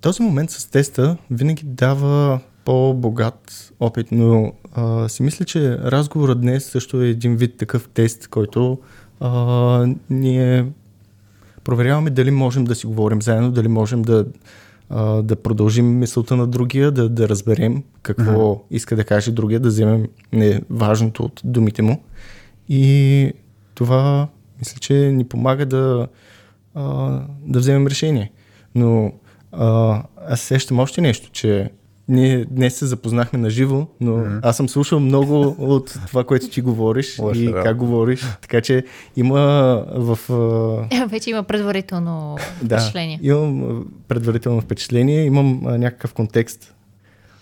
Този 0.00 0.22
момент 0.22 0.50
с 0.50 0.66
теста 0.66 1.16
винаги 1.30 1.62
дава 1.64 2.40
по-богат 2.64 3.72
опит, 3.80 4.06
но 4.12 4.52
а, 4.74 5.08
си 5.08 5.22
мисля, 5.22 5.44
че 5.44 5.78
разговорът 5.78 6.40
днес 6.40 6.64
също 6.64 7.02
е 7.02 7.08
един 7.08 7.36
вид 7.36 7.56
такъв 7.56 7.88
тест, 7.94 8.28
който 8.28 8.78
а, 9.20 9.86
ние 10.10 10.66
проверяваме 11.64 12.10
дали 12.10 12.30
можем 12.30 12.64
да 12.64 12.74
си 12.74 12.86
говорим 12.86 13.22
заедно, 13.22 13.50
дали 13.50 13.68
можем 13.68 14.02
да, 14.02 14.26
а, 14.90 15.04
да 15.22 15.36
продължим 15.36 15.98
мисълта 15.98 16.36
на 16.36 16.46
другия, 16.46 16.90
да, 16.90 17.08
да 17.08 17.28
разберем 17.28 17.82
какво 18.02 18.32
mm-hmm. 18.32 18.62
иска 18.70 18.96
да 18.96 19.04
каже 19.04 19.32
другия, 19.32 19.60
да 19.60 19.68
вземем 19.68 20.06
не, 20.32 20.60
важното 20.70 21.22
от 21.22 21.40
думите 21.44 21.82
му. 21.82 22.02
И 22.68 23.32
това 23.74 24.28
мисля, 24.62 24.78
че 24.80 24.94
ни 24.94 25.24
помага 25.24 25.66
да, 25.66 26.08
а, 26.74 27.18
да 27.46 27.58
вземем 27.58 27.86
решение. 27.86 28.32
Но 28.74 29.12
а, 29.52 30.02
аз 30.28 30.40
сещам 30.40 30.78
още 30.78 31.00
нещо, 31.00 31.30
че 31.30 31.70
ние 32.08 32.44
днес 32.44 32.74
се 32.74 32.86
запознахме 32.86 33.38
на 33.38 33.50
живо, 33.50 33.86
но 34.00 34.12
mm-hmm. 34.12 34.40
аз 34.42 34.56
съм 34.56 34.68
слушал 34.68 35.00
много 35.00 35.56
от 35.58 35.94
това, 36.06 36.24
което 36.24 36.48
ти 36.48 36.60
говориш 36.60 37.18
Лоша 37.18 37.40
и 37.40 37.46
работа. 37.46 37.62
как 37.62 37.76
говориш. 37.76 38.20
Така 38.40 38.60
че 38.60 38.84
има 39.16 39.40
в 39.94 40.18
а, 40.90 41.06
Вече 41.10 41.30
има 41.30 41.42
предварително 41.42 42.36
да, 42.62 42.78
впечатление. 42.78 43.18
имам 43.22 43.62
а, 43.62 43.84
предварително 44.08 44.60
впечатление, 44.60 45.24
имам 45.24 45.66
а, 45.66 45.78
някакъв 45.78 46.14
контекст. 46.14 46.74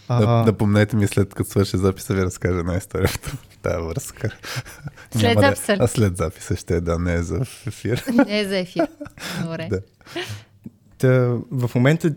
А... 0.09 0.45
Напомнете 0.47 0.97
ми 0.97 1.07
след 1.07 1.35
като 1.35 1.51
свърши 1.51 1.77
записа 1.77 2.15
ви 2.15 2.23
разкажа 2.23 2.59
една 2.59 2.77
история 2.77 3.09
в 3.09 3.19
тази 3.63 3.87
връзка. 3.87 4.31
След 5.11 5.23
Няма 5.23 5.41
записа? 5.47 5.77
Да, 5.77 5.85
а 5.85 5.87
след 5.87 6.17
записа 6.17 6.57
ще 6.57 6.77
е, 6.77 6.81
да, 6.81 6.99
не 6.99 7.15
е 7.15 7.23
за 7.23 7.41
ефир. 7.67 8.05
Не 8.27 8.41
е 8.41 8.49
за 8.49 8.59
ефир. 8.59 8.89
Добре. 9.43 9.69
да. 9.71 9.81
Та, 10.99 11.09
в 11.51 11.71
момента 11.75 12.15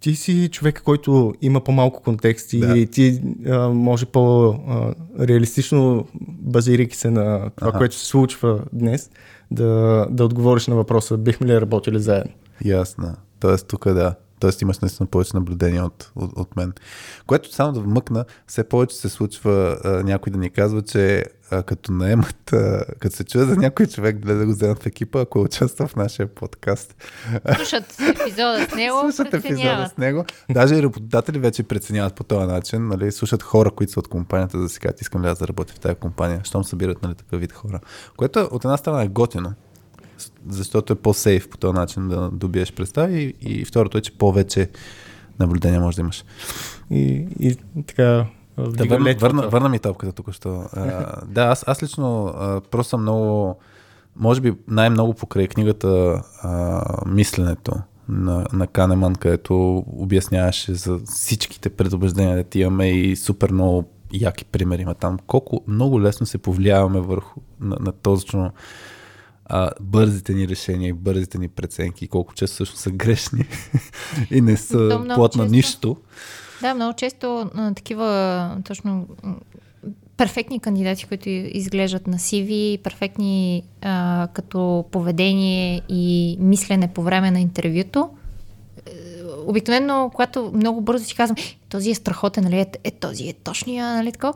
ти 0.00 0.14
си 0.14 0.48
човек, 0.52 0.82
който 0.84 1.34
има 1.42 1.64
по-малко 1.64 2.02
контекст 2.02 2.52
и 2.52 2.60
Да. 2.60 2.86
ти 2.86 3.22
а, 3.46 3.68
може 3.68 4.06
по-реалистично, 4.06 6.08
базирайки 6.28 6.96
се 6.96 7.10
на 7.10 7.50
това, 7.56 7.68
Аха. 7.68 7.78
което 7.78 7.94
се 7.94 8.06
случва 8.06 8.60
днес, 8.72 9.10
да, 9.50 9.66
да 10.10 10.24
отговориш 10.24 10.66
на 10.66 10.74
въпроса 10.74 11.16
бихме 11.16 11.46
ли 11.46 11.60
работили 11.60 12.00
заедно. 12.00 12.32
Ясно. 12.64 13.14
Тоест 13.40 13.68
тук 13.68 13.92
да. 13.92 14.14
Тоест 14.44 14.62
имаш 14.62 14.78
наистина 14.78 15.06
повече 15.06 15.30
наблюдение 15.34 15.82
от, 15.82 16.12
от, 16.16 16.32
от 16.36 16.56
мен. 16.56 16.72
Което 17.26 17.54
само 17.54 17.72
да 17.72 17.80
вмъкна, 17.80 18.24
все 18.46 18.68
повече 18.68 18.96
се 18.96 19.08
случва 19.08 19.78
а, 19.84 19.88
някой 19.88 20.32
да 20.32 20.38
ни 20.38 20.50
казва, 20.50 20.82
че 20.82 21.24
а, 21.50 21.62
като 21.62 21.92
наемат, 21.92 22.52
а, 22.52 22.84
като 23.00 23.16
се 23.16 23.24
чуе 23.24 23.44
за 23.44 23.56
някой 23.56 23.86
човек 23.86 24.18
да, 24.18 24.34
да 24.34 24.46
го 24.46 24.52
вземат 24.52 24.82
в 24.82 24.86
екипа, 24.86 25.20
ако 25.20 25.40
участва 25.40 25.86
в 25.86 25.96
нашия 25.96 26.26
подкаст. 26.26 26.94
Слушат 27.56 28.00
епизода 28.00 28.66
с 28.70 28.74
него, 28.74 29.00
слушат 29.12 29.34
епизода 29.34 29.90
с 29.94 29.98
него. 29.98 30.24
Даже 30.50 30.74
и 30.74 30.82
работодатели 30.82 31.38
вече 31.38 31.62
преценяват 31.62 32.14
по 32.14 32.24
този 32.24 32.46
начин. 32.46 32.88
Нали? 32.88 33.12
Слушат 33.12 33.42
хора, 33.42 33.70
които 33.70 33.92
са 33.92 34.00
от 34.00 34.08
компанията, 34.08 34.56
за 34.58 34.62
да 34.62 34.68
си 34.68 34.80
кажат, 34.80 35.00
искам 35.00 35.24
ли 35.24 35.26
аз 35.26 35.38
да 35.38 35.48
работя 35.48 35.74
в 35.74 35.80
тази 35.80 35.94
компания. 35.94 36.40
Щом 36.44 36.64
събират 36.64 37.02
нали, 37.02 37.14
такъв 37.14 37.40
вид 37.40 37.52
хора. 37.52 37.80
Което 38.16 38.48
от 38.52 38.64
една 38.64 38.76
страна 38.76 39.02
е 39.02 39.08
готино, 39.08 39.54
защото 40.48 40.92
е 40.92 40.96
по-сейф 40.96 41.48
по 41.48 41.56
този 41.56 41.74
начин 41.74 42.08
да 42.08 42.30
добиеш 42.32 42.72
представи 42.72 43.34
и, 43.40 43.52
и 43.52 43.64
второто 43.64 43.98
е, 43.98 44.00
че 44.00 44.18
повече 44.18 44.68
наблюдение 45.38 45.80
може 45.80 45.96
да 45.96 46.00
имаш. 46.00 46.24
И, 46.90 47.26
и 47.40 47.56
така, 47.86 48.26
Да, 48.58 48.84
върна, 48.84 49.14
върна, 49.18 49.48
върна 49.48 49.68
ми 49.68 49.78
топката 49.78 50.12
тук 50.12 50.32
що. 50.32 50.64
А, 50.72 51.06
да, 51.26 51.42
аз, 51.42 51.64
аз 51.66 51.82
лично 51.82 52.26
а, 52.26 52.60
просто 52.60 52.90
съм 52.90 53.02
много, 53.02 53.58
може 54.16 54.40
би 54.40 54.54
най-много 54.68 55.14
покрай 55.14 55.48
книгата 55.48 56.22
а, 56.42 56.82
Мисленето 57.06 57.72
на, 58.08 58.46
на 58.52 58.66
Канеман, 58.66 59.14
където 59.14 59.84
обясняваше 59.86 60.74
за 60.74 60.98
всичките 61.04 61.70
предубеждения, 61.70 62.36
да 62.36 62.44
ти 62.44 62.60
имаме 62.60 62.90
и 62.90 63.16
супер 63.16 63.50
много 63.50 63.84
яки 64.12 64.44
примери 64.44 64.82
има 64.82 64.94
там. 64.94 65.18
Колко 65.26 65.62
много 65.68 66.02
лесно 66.02 66.26
се 66.26 66.38
повлияваме 66.38 67.00
върху 67.00 67.40
на, 67.60 67.76
на 67.80 67.92
точно 67.92 68.50
а, 69.46 69.70
бързите 69.80 70.34
ни 70.34 70.48
решения 70.48 70.88
и 70.88 70.92
бързите 70.92 71.38
ни 71.38 71.48
преценки, 71.48 72.08
колко 72.08 72.34
често 72.34 72.56
също 72.56 72.76
са 72.76 72.90
грешни 72.90 73.44
и 74.30 74.40
не 74.40 74.56
са 74.56 74.76
много 74.76 75.14
плод 75.14 75.36
на 75.36 75.46
нищо. 75.46 75.96
Да, 76.60 76.74
много 76.74 76.94
често 76.96 77.50
а, 77.54 77.74
такива 77.74 78.60
точно 78.64 79.06
перфектни 80.16 80.60
кандидати, 80.60 81.06
които 81.06 81.28
изглеждат 81.28 82.06
на 82.06 82.18
CV, 82.18 82.82
перфектни 82.82 83.62
а, 83.82 84.28
като 84.32 84.84
поведение 84.90 85.82
и 85.88 86.36
мислене 86.40 86.88
по 86.88 87.02
време 87.02 87.30
на 87.30 87.40
интервюто. 87.40 88.10
Обикновено, 89.46 90.10
когато 90.14 90.52
много 90.54 90.80
бързо 90.80 91.04
си 91.04 91.14
казвам, 91.14 91.36
«Е, 91.38 91.56
този 91.68 91.90
е 91.90 91.94
страхотен, 91.94 92.44
нали? 92.44 92.58
Е, 92.58 92.66
е, 92.84 92.90
този 92.90 93.28
е 93.28 93.32
точния, 93.32 93.86
нали 93.86 94.12
така? 94.12 94.32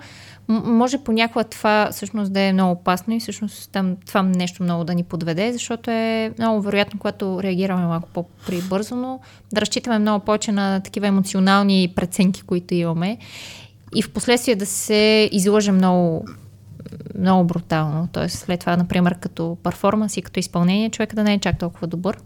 Може 0.48 0.98
понякога 0.98 1.44
това 1.44 1.88
всъщност 1.92 2.32
да 2.32 2.40
е 2.40 2.52
много 2.52 2.72
опасно 2.72 3.14
и 3.14 3.20
всъщност 3.20 3.70
там 3.70 3.96
това 4.06 4.22
нещо 4.22 4.62
много 4.62 4.84
да 4.84 4.94
ни 4.94 5.02
подведе, 5.02 5.52
защото 5.52 5.90
е 5.90 6.32
много 6.38 6.60
вероятно, 6.62 6.98
когато 6.98 7.42
реагираме 7.42 7.86
малко 7.86 8.08
по-прибързано, 8.14 9.20
да 9.52 9.60
разчитаме 9.60 9.98
много 9.98 10.24
повече 10.24 10.52
на 10.52 10.80
такива 10.80 11.06
емоционални 11.06 11.92
преценки, 11.96 12.42
които 12.42 12.74
имаме 12.74 13.18
и 13.94 14.02
в 14.02 14.12
последствие 14.12 14.56
да 14.56 14.66
се 14.66 15.28
излъже 15.32 15.72
много 15.72 16.24
много 17.18 17.44
брутално. 17.44 18.08
Тоест 18.12 18.38
след 18.38 18.60
това, 18.60 18.76
например, 18.76 19.14
като 19.20 19.56
перформанс 19.62 20.16
и 20.16 20.22
като 20.22 20.40
изпълнение, 20.40 20.90
човека 20.90 21.16
да 21.16 21.24
не 21.24 21.34
е 21.34 21.38
чак 21.38 21.58
толкова 21.58 21.86
добър. 21.86 22.18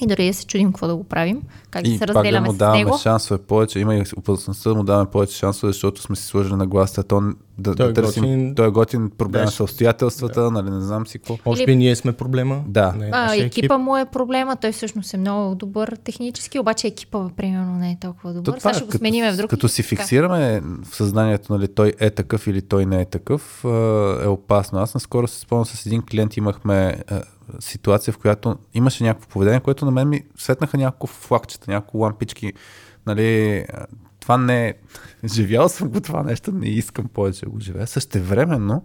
И 0.00 0.06
дори 0.06 0.26
да 0.26 0.34
се 0.34 0.46
чудим 0.46 0.68
какво 0.68 0.86
да 0.86 0.96
го 0.96 1.04
правим, 1.04 1.42
как 1.70 1.82
да 1.82 1.90
И 1.90 1.92
се 1.92 1.98
пак 1.98 2.06
да 2.06 2.14
разделяме 2.14 2.46
му 2.46 2.52
с 2.52 2.56
даваме 2.56 2.78
него. 2.78 2.98
шансове 2.98 3.38
повече. 3.38 3.78
Има 3.78 3.96
и 3.96 4.02
опасността 4.16 4.70
да 4.70 4.76
му 4.76 4.82
даваме 4.82 5.10
повече 5.10 5.36
шансове, 5.36 5.72
защото 5.72 6.02
сме 6.02 6.16
си 6.16 6.24
сложили 6.24 6.54
на 6.54 6.66
гласа. 6.66 7.02
То, 7.02 7.22
да, 7.58 7.74
Той 7.74 7.86
да 7.86 7.90
е 7.90 7.94
търсим, 7.94 8.22
готин. 8.22 8.54
той 8.54 8.66
е 8.66 8.70
готин 8.70 9.10
проблема 9.10 9.44
Да, 9.44 9.50
с 9.50 9.60
обстоятелствата, 9.60 10.50
нали, 10.50 10.70
не 10.70 10.80
знам 10.80 11.06
си 11.06 11.18
какво. 11.18 11.36
Може 11.46 11.66
би 11.66 11.76
ние 11.76 11.96
сме 11.96 12.12
проблема. 12.12 12.60
Да. 12.66 12.92
Не, 12.92 13.06
А, 13.06 13.22
нашия 13.22 13.44
екипа 13.44 13.78
му 13.78 13.96
е 13.96 14.04
проблема, 14.04 14.56
той 14.56 14.72
всъщност 14.72 15.14
е 15.14 15.18
много 15.18 15.54
добър 15.54 15.96
технически, 16.04 16.58
обаче 16.58 16.86
екипа, 16.86 17.28
примерно, 17.36 17.72
не 17.72 17.90
е 17.90 17.98
толкова 18.00 18.32
добър. 18.32 18.52
То 18.52 18.60
Сега 18.60 18.70
е, 18.70 18.74
ще 18.74 18.84
го 18.84 18.92
смениме 18.92 19.32
в 19.32 19.36
друг. 19.36 19.50
Като 19.50 19.68
си 19.68 19.82
фиксираме 19.82 20.60
в 20.82 20.96
съзнанието, 20.96 21.52
нали, 21.52 21.68
той 21.68 21.92
е 22.00 22.10
такъв 22.10 22.46
или 22.46 22.62
той 22.62 22.86
не 22.86 23.00
е 23.00 23.04
такъв, 23.04 23.64
е 24.24 24.28
опасно. 24.28 24.78
Аз 24.78 24.94
наскоро 24.94 25.26
се 25.26 25.40
спомням 25.40 25.66
с 25.66 25.86
един 25.86 26.02
клиент, 26.02 26.36
имахме 26.36 26.96
ситуация, 27.60 28.12
в 28.12 28.18
която 28.18 28.56
имаше 28.74 29.04
някакво 29.04 29.28
поведение, 29.28 29.60
което 29.60 29.84
на 29.84 29.90
мен 29.90 30.08
ми 30.08 30.22
светнаха 30.36 30.78
няколко 30.78 31.06
флагчета, 31.06 31.70
няколко 31.70 31.98
лампички. 31.98 32.52
Нали, 33.06 33.64
това 34.20 34.36
не 34.36 34.68
е... 34.68 34.74
Живял 35.24 35.68
съм 35.68 35.88
го 35.88 36.00
това 36.00 36.22
нещо, 36.22 36.52
не 36.52 36.68
искам 36.68 37.08
повече 37.08 37.44
да 37.44 37.50
го 37.50 37.60
живея. 37.60 37.86
Същевременно 37.86 38.84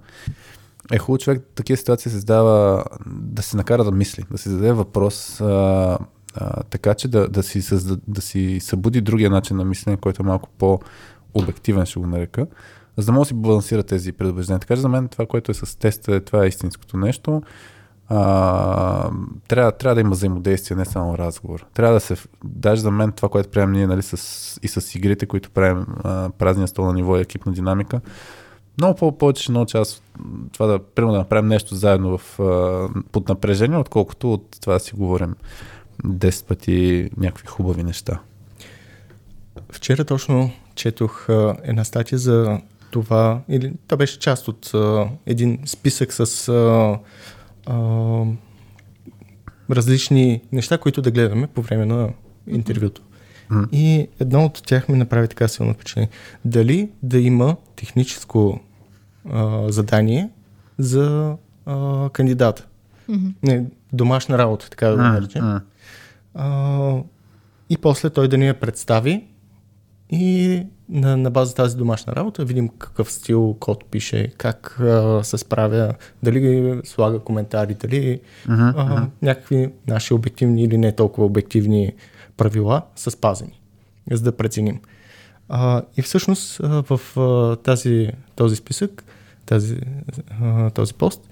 е 0.92 0.98
хубаво 0.98 1.18
човек 1.18 1.44
такива 1.56 1.78
ситуации 1.78 2.12
се 2.12 2.18
задава 2.18 2.84
да 3.06 3.42
се 3.42 3.58
накара 3.58 3.84
да 3.84 3.92
мисли, 3.92 4.26
да 4.32 4.38
си 4.38 4.50
зададе 4.50 4.72
въпрос, 4.72 5.42
а, 5.42 5.98
а, 6.36 6.64
така 6.64 6.94
че 6.94 7.08
да, 7.08 7.28
да, 7.28 7.44
си 7.44 7.62
създа, 7.62 7.98
да 8.08 8.22
си 8.22 8.60
събуди 8.62 9.02
другия 9.02 9.30
начин 9.30 9.58
на 9.58 9.66
мислене, 9.66 9.98
който 9.98 10.24
е 10.24 10.26
малко 10.26 10.50
по-обективен, 10.58 11.86
ще 11.86 12.00
го 12.00 12.08
нарека, 12.08 12.48
за 12.98 13.06
да 13.06 13.12
може 13.12 13.22
да 13.22 13.28
си 13.28 13.34
балансира 13.34 13.84
тези 13.84 14.12
предубеждения. 14.12 14.60
Така 14.60 14.76
че 14.76 14.82
за 14.82 14.90
мен 14.90 15.08
това, 15.08 15.26
което 15.26 15.52
е 15.52 15.54
с 15.54 15.80
теста, 15.80 16.16
е, 16.16 16.20
това 16.20 16.46
е 16.46 16.48
истинското 16.48 16.98
нещо. 16.98 17.42
А, 18.10 19.10
трябва, 19.48 19.72
трябва 19.72 19.96
да 19.96 20.02
има 20.02 20.12
взаимодействие, 20.12 20.78
не 20.78 20.86
само 20.86 21.18
разговор. 21.18 21.66
Трябва 21.74 21.94
да 21.94 22.00
се. 22.00 22.16
Даже 22.44 22.82
за 22.82 22.92
мен 22.92 23.12
това, 23.12 23.30
което 23.30 23.50
правим 23.50 23.72
ние 23.72 23.88
нали, 23.88 24.02
с, 24.02 24.60
и 24.64 24.68
с 24.68 24.96
игрите, 24.96 25.26
които 25.26 25.52
правим 25.52 25.86
а, 26.04 26.30
празния 26.30 26.68
стол 26.68 26.86
на 26.86 26.94
ниво 26.94 27.18
и 27.18 27.22
екипна 27.22 27.52
динамика, 27.52 28.02
много 28.78 28.96
по- 28.96 29.18
повече 29.18 29.44
ще 29.44 29.52
науча 29.52 29.78
аз 29.80 30.02
това 30.52 30.66
да, 30.66 30.80
да 30.96 31.06
направим 31.06 31.48
нещо 31.48 31.76
заедно 31.76 32.18
в, 32.18 32.40
а, 32.40 32.90
под 33.12 33.30
напрежение, 33.30 33.78
отколкото 33.78 34.34
от 34.34 34.58
това 34.62 34.74
да 34.74 34.80
си 34.80 34.96
говорим 34.96 35.36
10 36.06 36.48
пъти 36.48 37.10
някакви 37.18 37.48
хубави 37.48 37.84
неща. 37.84 38.20
Вчера 39.72 40.06
точно 40.06 40.52
четох 40.76 41.30
а, 41.30 41.56
една 41.64 41.84
статия 41.84 42.20
за 42.20 42.60
това, 42.92 43.42
или 43.50 43.74
това 43.88 43.98
беше 43.98 44.20
част 44.20 44.48
от 44.48 44.72
а, 44.74 45.10
един 45.26 45.60
списък 45.66 46.14
с 46.14 46.48
а, 46.50 47.00
а, 47.66 48.26
различни 49.72 50.42
неща, 50.52 50.78
които 50.78 51.02
да 51.02 51.12
гледаме 51.12 51.48
по 51.48 51.62
време 51.62 51.86
на 51.86 52.10
интервюто. 52.48 53.02
Мгм. 53.50 53.64
И 53.72 54.08
едно 54.20 54.46
от 54.46 54.64
тях 54.66 54.90
ми 54.90 54.98
направи 54.98 55.28
така 55.28 55.48
силно 55.48 55.74
впечатление. 55.74 56.10
Дали 56.46 56.90
да 57.04 57.20
има 57.20 57.56
техническо 57.76 58.60
а, 59.32 59.72
задание 59.72 60.30
за 60.78 61.36
а, 61.66 62.10
кандидата. 62.10 62.66
Мгм. 63.10 63.28
Не, 63.44 63.66
домашна 63.94 64.38
работа, 64.38 64.70
така 64.70 64.88
да 64.88 64.96
го 64.96 65.02
наречем. 65.02 65.60
А, 66.34 66.98
и 67.70 67.78
после 67.78 68.10
той 68.10 68.28
да 68.28 68.38
ни 68.38 68.48
я 68.48 68.60
представи 68.60 69.24
и 70.14 70.66
на, 70.90 71.18
на 71.18 71.32
база 71.32 71.56
тази 71.56 71.78
домашна 71.78 72.16
работа 72.16 72.46
видим 72.46 72.70
какъв 72.70 73.12
стил 73.12 73.58
код 73.60 73.86
пише, 73.86 74.28
как 74.38 74.80
а, 74.80 75.24
се 75.24 75.38
справя, 75.38 75.94
дали 76.24 76.82
слага 76.84 77.20
коментари, 77.20 77.74
дали 77.74 78.20
мгм, 78.48 78.62
а, 78.62 79.08
някакви 79.22 79.70
наши 79.88 80.14
обективни 80.14 80.64
или 80.64 80.78
не 80.78 80.92
толкова 80.92 81.26
обективни 81.26 81.94
правила 82.38 82.82
са 82.96 83.12
спазени, 83.12 83.62
за 84.12 84.24
да 84.24 84.38
преценим. 84.38 84.80
А, 85.50 85.82
и 85.98 86.02
всъщност 86.02 86.60
а, 86.60 86.84
в 86.84 87.18
а, 87.18 87.56
тази, 87.56 88.10
този 88.36 88.56
списък, 88.56 89.04
тази, 89.46 89.78
а, 90.42 90.70
този 90.70 90.94
пост, 90.94 91.30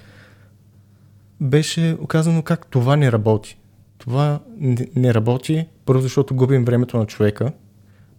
беше 1.41 1.97
оказано 2.01 2.43
как 2.43 2.67
това 2.67 2.95
не 2.95 3.11
работи. 3.11 3.57
Това 3.97 4.39
не, 4.57 4.87
не 4.95 5.13
работи, 5.13 5.67
първо 5.85 6.01
защото 6.01 6.35
губим 6.35 6.65
времето 6.65 6.97
на 6.97 7.05
човека, 7.05 7.51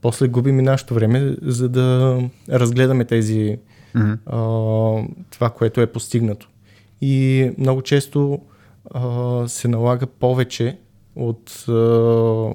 после 0.03 0.29
губим 0.29 0.59
и 0.59 0.63
нашето 0.63 0.95
време, 0.95 1.37
за 1.43 1.69
да 1.69 2.19
разгледаме 2.51 3.05
тези 3.05 3.59
мгм. 3.95 4.13
а, 4.27 4.39
това, 5.31 5.51
което 5.51 5.81
е 5.81 5.87
постигнато. 5.87 6.49
И 7.01 7.51
много 7.59 7.83
често 7.83 8.39
а, 8.91 9.49
се 9.49 9.69
налага 9.69 10.07
повече 10.07 10.79
от 11.17 11.65
а, 11.69 12.53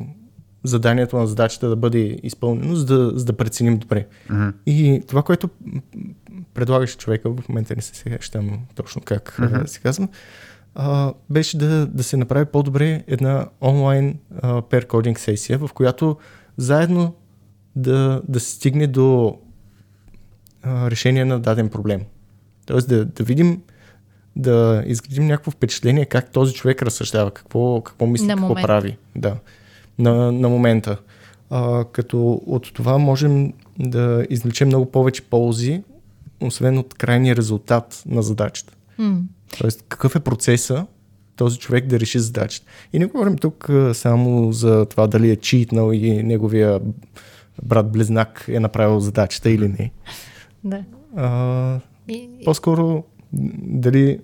заданието 0.64 1.18
на 1.18 1.28
задачата 1.28 1.70
да 1.70 1.76
бъде 1.76 2.20
изпълнено, 2.24 2.76
за 2.76 2.86
да, 2.86 3.20
за 3.20 3.26
да 3.26 3.34
преценим 3.34 3.78
добре. 3.78 4.08
Мгм. 4.30 4.50
И 4.66 5.04
това, 5.08 5.24
което 5.24 5.50
предлагаше 6.54 6.98
човека, 6.98 7.30
в 7.30 7.50
момента 7.50 7.76
не 7.76 7.82
се 7.82 7.96
сещам 7.96 8.60
точно 8.76 9.02
как 9.06 9.38
mm-hmm. 9.40 9.66
се 9.66 9.80
казва, 9.80 10.08
а, 10.76 11.14
беше 11.30 11.58
да, 11.58 11.88
да 11.88 12.04
се 12.04 12.18
направи 12.18 12.46
по-добре 12.46 13.04
една 13.08 13.48
онлайн 13.62 14.20
coding 14.70 15.18
сесия, 15.18 15.58
в 15.58 15.70
която 15.74 16.18
заедно 16.58 17.16
да, 17.78 18.22
да 18.28 18.40
се 18.40 18.52
стигне 18.52 18.88
до 18.88 19.38
а, 20.64 20.92
решение 20.92 21.26
на 21.26 21.40
даден 21.40 21.70
проблем. 21.70 22.02
Тоест 22.66 22.90
да, 22.90 23.06
да 23.06 23.24
видим, 23.24 23.62
да 24.36 24.84
изградим 24.88 25.28
някакво 25.28 25.52
впечатление 25.52 26.06
как 26.06 26.32
този 26.32 26.54
човек 26.54 26.82
разсъждава, 26.82 27.32
какво, 27.32 27.82
какво 27.82 28.06
мисли, 28.06 28.28
На 28.28 28.36
какво 28.36 28.56
прави. 28.56 28.98
Да, 29.16 29.36
на, 30.00 30.32
на 30.32 30.50
момента. 30.50 30.98
А, 31.50 31.86
като 31.92 32.42
от 32.46 32.74
това 32.74 32.98
можем 32.98 33.54
да 33.80 34.26
извлечем 34.30 34.68
много 34.68 34.92
повече 34.92 35.22
ползи, 35.22 35.84
освен 36.42 36.78
от 36.78 36.94
крайния 36.94 37.36
резултат 37.36 38.04
на 38.06 38.22
задачата. 38.22 38.74
М. 38.98 39.22
Тоест, 39.58 39.86
какъв 39.90 40.16
е 40.16 40.20
процеса 40.20 40.86
този 41.36 41.60
човек 41.60 41.86
да 41.86 42.00
реши 42.00 42.20
задачата. 42.20 42.68
И 42.94 43.00
не 43.00 43.06
говорим 43.06 43.38
тук 43.38 43.70
а, 43.70 43.94
само 43.94 44.54
за 44.54 44.86
това 44.86 45.08
дали 45.08 45.32
е 45.32 45.36
читнал 45.36 45.92
и 45.94 46.24
неговия 46.24 46.80
брат-близнак 47.64 48.46
е 48.48 48.60
направил 48.60 49.00
задачата 49.00 49.50
или 49.50 49.68
не. 49.68 49.92
Да. 50.64 50.84
А, 51.16 51.80
И, 52.08 52.30
по-скоро 52.46 53.04
дали 53.64 54.20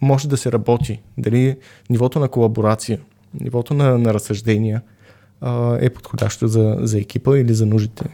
може 0.00 0.28
да 0.28 0.36
се 0.36 0.52
работи, 0.52 1.02
дали 1.18 1.56
нивото 1.90 2.20
на 2.20 2.28
колаборация, 2.28 3.00
нивото 3.40 3.74
на, 3.74 3.98
на 3.98 4.14
разсъждения 4.14 4.82
а, 5.40 5.78
е 5.80 5.90
подходящо 5.90 6.48
за, 6.48 6.76
за 6.80 6.98
екипа 6.98 7.38
или 7.38 7.54
за 7.54 7.66
нуждите 7.66 8.04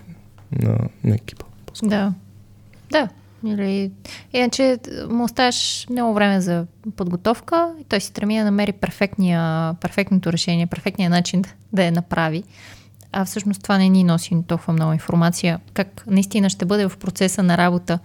на, 0.53 0.79
на 1.05 1.15
екипа. 1.15 1.47
Да. 1.83 2.15
Да. 2.91 3.09
Или... 3.47 3.91
Иначе 4.33 4.79
му 5.11 5.25
оставяш 5.25 5.87
много 5.91 6.15
време 6.15 6.41
за 6.41 6.67
подготовка 6.97 7.75
и 7.81 7.85
той 7.85 8.01
си 8.01 8.13
треми 8.13 8.39
да 8.39 8.45
намери 8.45 8.73
перфектния, 8.73 9.75
перфектното 9.75 10.33
решение, 10.33 10.67
перфектния 10.67 11.11
начин 11.11 11.43
да, 11.43 11.49
да 11.73 11.85
я 11.85 11.93
направи. 11.93 12.43
А 13.13 13.25
всъщност 13.25 13.63
това 13.63 13.79
не 13.79 13.89
ни 13.89 14.05
носи 14.05 14.37
толкова 14.47 14.73
много 14.73 14.93
информация. 14.93 15.61
Как 15.75 16.05
наистина 16.07 16.51
ще 16.51 16.65
бъде 16.65 16.89
в 16.89 16.97
процеса 16.97 17.43
на 17.43 17.59
работа 17.59 17.99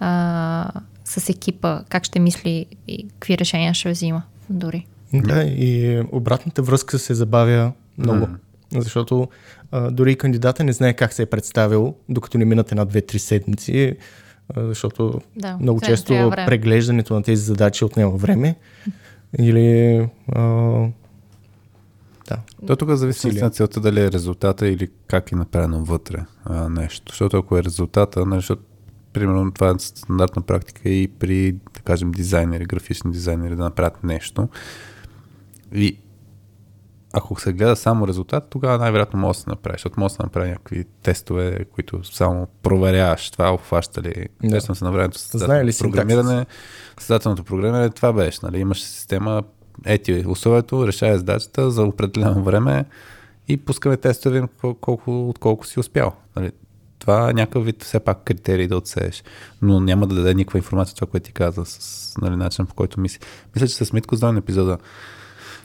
а, 0.00 0.70
с 1.04 1.28
екипа, 1.28 1.80
как 1.88 2.04
ще 2.04 2.18
мисли 2.18 2.66
и 2.88 3.08
какви 3.08 3.38
решения 3.38 3.74
ще 3.74 3.90
взима 3.90 4.22
дори. 4.50 4.86
Да, 5.12 5.42
и 5.42 6.00
обратната 6.12 6.62
връзка 6.62 6.98
се 6.98 7.14
забавя 7.14 7.72
много. 7.98 8.18
М. 8.18 8.38
Защото 8.72 9.28
а, 9.72 9.90
дори 9.90 10.12
и 10.12 10.16
кандидата 10.16 10.64
не 10.64 10.72
знае 10.72 10.92
как 10.94 11.12
се 11.12 11.22
е 11.22 11.26
представил, 11.26 11.94
докато 12.08 12.38
не 12.38 12.44
минат 12.44 12.72
една-две-три 12.72 13.18
седмици, 13.18 13.96
а, 14.56 14.66
защото 14.66 15.20
Да, 15.36 15.56
много 15.60 15.80
трябва- 15.80 15.96
често 15.96 16.32
преглеждането 16.46 17.14
на 17.14 17.22
тези 17.22 17.42
задачи 17.42 17.84
отнема 17.84 18.10
време. 18.10 18.54
Или 19.38 19.96
а, 20.32 20.42
да. 22.28 22.66
То 22.66 22.76
тук 22.76 22.90
зависи 22.90 23.28
Усилия. 23.28 23.44
на 23.44 23.50
целта 23.50 23.80
дали 23.80 24.00
е 24.00 24.12
резултата 24.12 24.68
или 24.68 24.88
как 25.06 25.32
е 25.32 25.36
направено 25.36 25.84
вътре 25.84 26.24
а, 26.44 26.68
нещо. 26.68 27.12
Защото 27.12 27.36
ако 27.36 27.58
е 27.58 27.62
резултата, 27.62 28.26
нали, 28.26 28.38
защото, 28.38 28.62
примерно 29.12 29.52
това 29.52 29.70
е 29.70 29.74
стандартна 29.78 30.42
практика 30.42 30.88
и 30.88 31.08
при, 31.08 31.52
да 31.52 31.80
кажем, 31.84 32.12
дизайнери, 32.12 32.64
графични 32.64 33.12
дизайнери 33.12 33.56
да 33.56 33.62
направят 33.62 34.04
нещо. 34.04 34.48
И 35.72 35.98
ако 37.12 37.40
се 37.40 37.52
гледа 37.52 37.76
само 37.76 38.08
резултат, 38.08 38.46
тогава 38.50 38.78
най-вероятно 38.78 39.20
може 39.20 39.38
да 39.38 39.42
се 39.42 39.50
направи, 39.50 39.74
защото 39.74 40.00
може 40.00 40.12
да 40.12 40.16
се 40.16 40.22
направи 40.22 40.50
някакви 40.50 40.84
тестове, 41.02 41.64
които 41.64 42.04
само 42.04 42.46
проверяваш 42.62 43.30
това, 43.30 43.52
обхваща 43.52 44.02
ли. 44.02 44.26
Да. 44.42 44.60
Съм 44.60 44.74
се 44.74 44.84
на 44.84 44.92
времето 44.92 45.18
с 45.18 45.78
програмиране. 45.78 46.46
Създателното 46.98 47.44
програмиране, 47.44 47.90
това 47.90 48.12
беше. 48.12 48.38
Нали? 48.42 48.58
Имаш 48.58 48.82
система, 48.82 49.42
ети 49.84 50.24
условието, 50.28 50.86
решава 50.86 51.18
задачата 51.18 51.70
за 51.70 51.82
определено 51.82 52.42
време 52.42 52.84
и 53.48 53.56
пускаме 53.56 53.96
тестове, 53.96 54.42
колко, 54.80 55.28
от 55.28 55.38
колко 55.38 55.66
си 55.66 55.80
успял. 55.80 56.12
Нали? 56.36 56.52
Това 56.98 57.30
е 57.30 57.32
някакъв 57.32 57.64
вид 57.64 57.82
все 57.82 58.00
пак 58.00 58.24
критерий 58.24 58.68
да 58.68 58.76
отсееш. 58.76 59.24
Но 59.62 59.80
няма 59.80 60.06
да 60.06 60.14
даде 60.14 60.34
никаква 60.34 60.58
информация 60.58 60.94
това, 60.94 61.06
което 61.06 61.26
ти 61.26 61.32
каза 61.32 61.64
с 61.64 62.14
нали, 62.20 62.36
начин 62.36 62.66
по 62.66 62.74
който 62.74 63.00
мисли. 63.00 63.20
Мисля, 63.54 63.68
че 63.68 63.84
с 63.84 63.92
Митко 63.92 64.16
за 64.16 64.34
епизода 64.38 64.78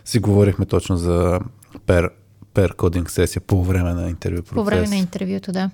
си 0.06 0.20
говорихме 0.20 0.66
точно 0.66 0.98
за 0.98 1.40
пер, 1.86 2.10
пер 2.54 2.76
кодинг 2.76 3.12
сесия 3.12 3.42
по 3.42 3.64
време 3.64 3.94
на 3.94 4.10
интервю 4.10 4.38
процес. 4.38 4.56
По 4.56 4.64
време 4.64 4.88
на 4.88 4.96
интервюто, 4.96 5.52
да. 5.52 5.70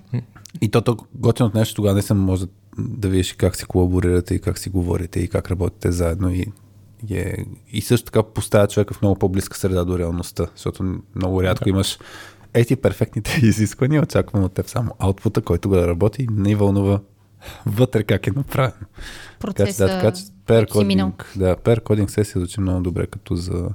И 0.60 0.70
то, 0.70 0.80
то 0.80 0.96
готиното 1.14 1.58
нещо 1.58 1.74
тогава 1.74 1.94
не 1.94 2.02
съм 2.02 2.18
може 2.18 2.46
да, 2.78 3.08
видиш 3.08 3.32
как 3.32 3.56
си 3.56 3.64
колаборирате 3.64 4.34
и 4.34 4.40
как 4.40 4.58
си 4.58 4.70
говорите 4.70 5.20
и 5.20 5.28
как 5.28 5.50
работите 5.50 5.92
заедно 5.92 6.30
и, 6.34 6.46
е, 7.10 7.36
и 7.72 7.80
също 7.80 8.04
така 8.04 8.22
поставя 8.22 8.68
човека 8.68 8.94
в 8.94 9.02
много 9.02 9.18
по-близка 9.18 9.58
среда 9.58 9.84
до 9.84 9.98
реалността, 9.98 10.46
защото 10.54 11.00
много 11.14 11.42
рядко 11.42 11.64
да. 11.64 11.70
имаш 11.70 11.98
ети 12.54 12.76
перфектните 12.76 13.40
изисквания, 13.46 14.02
очаквам 14.02 14.44
от 14.44 14.52
теб 14.52 14.68
само 14.68 14.94
аутпута, 14.98 15.42
който 15.42 15.68
го 15.68 15.74
да 15.74 15.88
работи 15.88 16.26
не 16.30 16.56
вълнува 16.56 17.00
вътре 17.66 18.02
как 18.02 18.26
е 18.26 18.30
направено. 18.30 18.72
Така 19.40 19.52
че, 19.52 19.56
Процеса, 19.56 19.86
да, 19.86 20.00
така 20.00 20.12
че 20.12 20.22
пер 20.46 20.66
минал. 20.84 21.06
кодинг, 21.06 21.32
да, 21.36 21.56
пер 21.56 21.80
кодинг 21.80 22.10
сесия 22.10 22.40
звучи 22.40 22.60
много 22.60 22.82
добре 22.82 23.06
като 23.06 23.36
за 23.36 23.68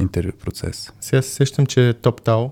интервю 0.00 0.32
процес. 0.32 0.92
Сега 1.00 1.22
се 1.22 1.30
сещам, 1.30 1.66
че 1.66 1.94
TopTal 2.02 2.50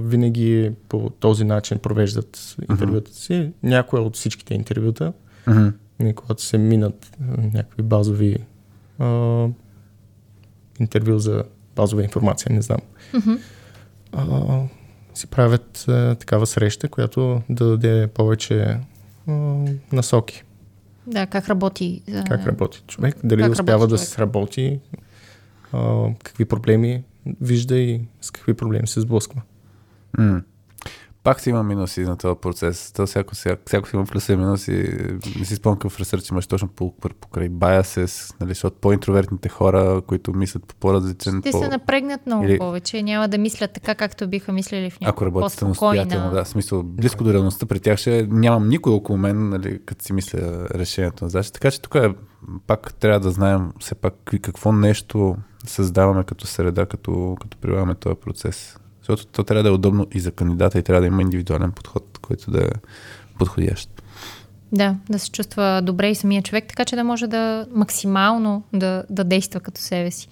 винаги 0.00 0.72
по 0.88 1.10
този 1.10 1.44
начин 1.44 1.78
провеждат 1.78 2.56
интервюта 2.70 3.14
си. 3.14 3.52
Някоя 3.62 4.02
от 4.02 4.16
всичките 4.16 4.54
интервюта, 4.54 5.12
нали, 6.00 6.12
когато 6.14 6.42
се 6.42 6.58
минат 6.58 7.16
някакви 7.52 7.82
базови 7.82 8.36
а, 8.98 9.46
интервю 10.80 11.18
за 11.18 11.44
базова 11.76 12.02
информация, 12.02 12.52
не 12.52 12.62
знам. 12.62 12.78
Мгм. 13.14 13.32
А, 14.12 14.62
си 15.14 15.26
правят 15.26 15.84
а, 15.88 16.14
такава 16.14 16.46
среща, 16.46 16.88
която 16.88 17.42
да 17.48 17.66
даде 17.66 18.06
повече 18.06 18.78
а, 19.28 19.32
насоки. 19.92 20.44
Да, 21.06 21.26
как 21.26 21.48
работи. 21.48 22.02
а, 22.10 22.24
Как 22.24 22.46
работи 22.46 22.82
човек, 22.86 23.16
дали 23.24 23.42
как 23.42 23.52
успява 23.52 23.70
работи 23.72 23.90
да 23.90 23.96
човек. 23.96 24.00
се 24.00 24.12
сработи, 24.12 24.80
а, 25.72 26.04
какви 26.14 26.44
проблеми 26.44 27.04
вижда 27.40 27.76
и 27.76 28.00
с 28.20 28.30
какви 28.30 28.54
проблеми 28.54 28.86
се 28.86 29.00
сблъсква. 29.00 29.42
М. 30.18 30.42
Пак 31.24 31.40
си 31.40 31.50
има 31.50 31.62
минуси 31.62 32.00
на 32.00 32.16
този 32.16 32.38
процес. 32.40 32.92
То 32.92 33.06
всяко, 33.06 33.34
всяко, 33.34 33.62
всяко 33.66 33.88
си 33.88 33.96
има 33.96 34.04
плюси 34.04 34.32
и 34.32 34.36
минуси. 34.36 34.98
Не 35.38 35.44
си 35.44 35.56
спомням 35.56 35.78
какъв 35.78 36.00
ресърч 36.00 36.28
имаш 36.28 36.46
точно 36.46 36.68
по, 36.68 36.96
по, 36.96 37.08
покрай 37.08 37.50
biases, 37.50 38.40
нали, 38.40 38.50
защото 38.50 38.76
по-интровертните 38.80 39.48
хора, 39.48 40.02
които 40.06 40.32
мислят 40.32 40.66
по 40.66 40.74
по-различен... 40.74 41.40
Ще 41.40 41.50
по... 41.50 41.58
се 41.58 41.68
напрегнат 41.68 42.26
много 42.26 42.44
Или- 42.44 42.58
повече. 42.58 43.02
Няма 43.02 43.28
да 43.28 43.38
мислят 43.38 43.72
така, 43.72 43.94
както 43.94 44.28
биха 44.28 44.52
мислили 44.52 44.90
в 44.90 44.96
Ако 44.96 45.04
някаква 45.04 45.26
работите 45.26 45.60
по-спокойна... 45.60 45.74
самостоятелно, 45.74 46.34
да, 46.34 46.44
в 46.44 46.48
смисъл, 46.48 46.82
близко 46.82 47.24
до 47.24 47.32
реалността, 47.32 47.66
при 47.66 47.80
тях 47.80 47.98
ще 47.98 48.26
нямам 48.30 48.68
никой 48.68 48.92
около 48.92 49.18
мен, 49.18 49.48
нали, 49.48 49.80
като 49.86 50.04
си 50.04 50.12
мисля 50.12 50.68
решението 50.74 51.24
на 51.24 51.30
задача. 51.30 51.52
Така 51.52 51.70
че 51.70 51.82
тук 51.82 51.94
е, 51.94 52.14
пак 52.66 52.94
трябва 52.94 53.20
да 53.20 53.30
знаем 53.30 53.72
все 53.80 53.94
пак 53.94 54.14
какво 54.42 54.72
нещо 54.72 55.36
създаваме 55.66 56.24
като 56.24 56.46
среда, 56.46 56.86
като, 56.86 57.36
като 57.40 57.58
прилагаме 57.58 57.94
този 57.94 58.16
процес. 58.16 58.78
Защото 59.08 59.26
то 59.26 59.44
трябва 59.44 59.62
да 59.62 59.68
е 59.68 59.72
удобно 59.72 60.06
и 60.14 60.20
за 60.20 60.32
кандидата 60.32 60.78
и 60.78 60.82
трябва 60.82 61.00
да 61.00 61.06
има 61.06 61.22
индивидуален 61.22 61.72
подход, 61.72 62.18
който 62.22 62.50
да 62.50 62.64
е 62.64 62.70
подходящ. 63.38 64.02
Да, 64.72 64.96
да 65.10 65.18
се 65.18 65.30
чувства 65.30 65.80
добре 65.82 66.10
и 66.10 66.14
самия 66.14 66.42
човек, 66.42 66.64
така 66.68 66.84
че 66.84 66.96
да 66.96 67.04
може 67.04 67.26
да 67.26 67.66
максимално 67.74 68.62
да, 68.72 69.04
да 69.10 69.24
действа 69.24 69.60
като 69.60 69.80
себе 69.80 70.10
си. 70.10 70.28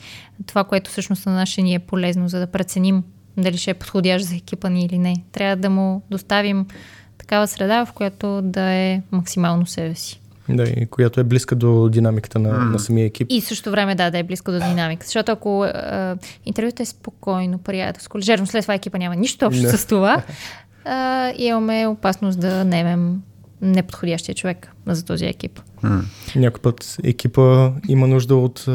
Това, 0.47 0.65
което 0.65 0.91
всъщност 0.91 1.27
на 1.27 1.33
нас 1.33 1.49
ще 1.49 1.63
ни 1.63 1.75
е 1.75 1.79
полезно, 1.79 2.29
за 2.29 2.39
да 2.39 2.47
преценим 2.47 3.03
дали 3.37 3.57
ще 3.57 3.71
е 3.71 3.75
подходящ 3.75 4.27
за 4.27 4.37
екипа 4.37 4.69
ни 4.69 4.85
или 4.85 4.99
не. 4.99 5.17
Трябва 5.33 5.57
да 5.57 5.71
му 5.71 6.03
доставим 6.11 6.67
такава 7.19 7.49
среда, 7.49 7.87
в 7.87 7.93
която 7.93 8.43
да 8.43 8.71
е 8.71 9.03
максимално 9.11 9.67
себе 9.67 9.95
си. 9.95 10.22
Да, 10.57 10.63
и 10.63 10.87
която 10.87 11.21
е 11.21 11.25
близка 11.25 11.55
до 11.55 11.89
динамиката 11.89 12.39
на, 12.39 12.59
на 12.59 12.79
самия 12.79 13.07
екип. 13.07 13.27
И 13.31 13.41
в 13.41 13.45
същото 13.45 13.71
време 13.71 13.95
да, 13.95 14.11
да 14.11 14.19
е 14.19 14.23
близко 14.23 14.53
до 14.53 14.59
динамика. 14.59 15.07
Защото 15.07 15.33
ако 15.33 15.63
а, 15.63 16.17
интервюто 16.47 16.83
е 16.83 16.87
спокойно, 16.87 17.59
приятелско, 17.59 18.19
лежерно, 18.19 18.47
след 18.47 18.63
това 18.63 18.75
екипа 18.75 18.99
няма 18.99 19.17
нищо 19.17 19.47
общо 19.47 19.63
Не. 19.63 19.69
с 19.69 19.87
това, 19.87 20.23
а, 20.85 21.33
имаме 21.37 21.87
опасност 21.87 22.41
да 22.41 22.65
немем 22.65 23.23
неподходящия 23.63 24.35
човек 24.35 24.73
за 24.87 25.05
този 25.05 25.25
екип. 25.25 25.61
М. 25.83 26.03
Някой 26.37 26.61
път 26.63 26.97
екипа 27.05 27.71
има 27.89 28.07
нужда 28.07 28.37
от 28.37 28.69
а, 28.69 28.73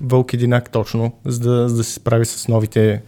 вълк 0.00 0.32
единак 0.34 0.70
точно, 0.70 1.12
за 1.24 1.40
да, 1.40 1.68
за 1.68 1.76
да 1.76 1.84
се 1.84 1.92
справи 1.92 2.24
с 2.24 2.48
новите 2.48 3.02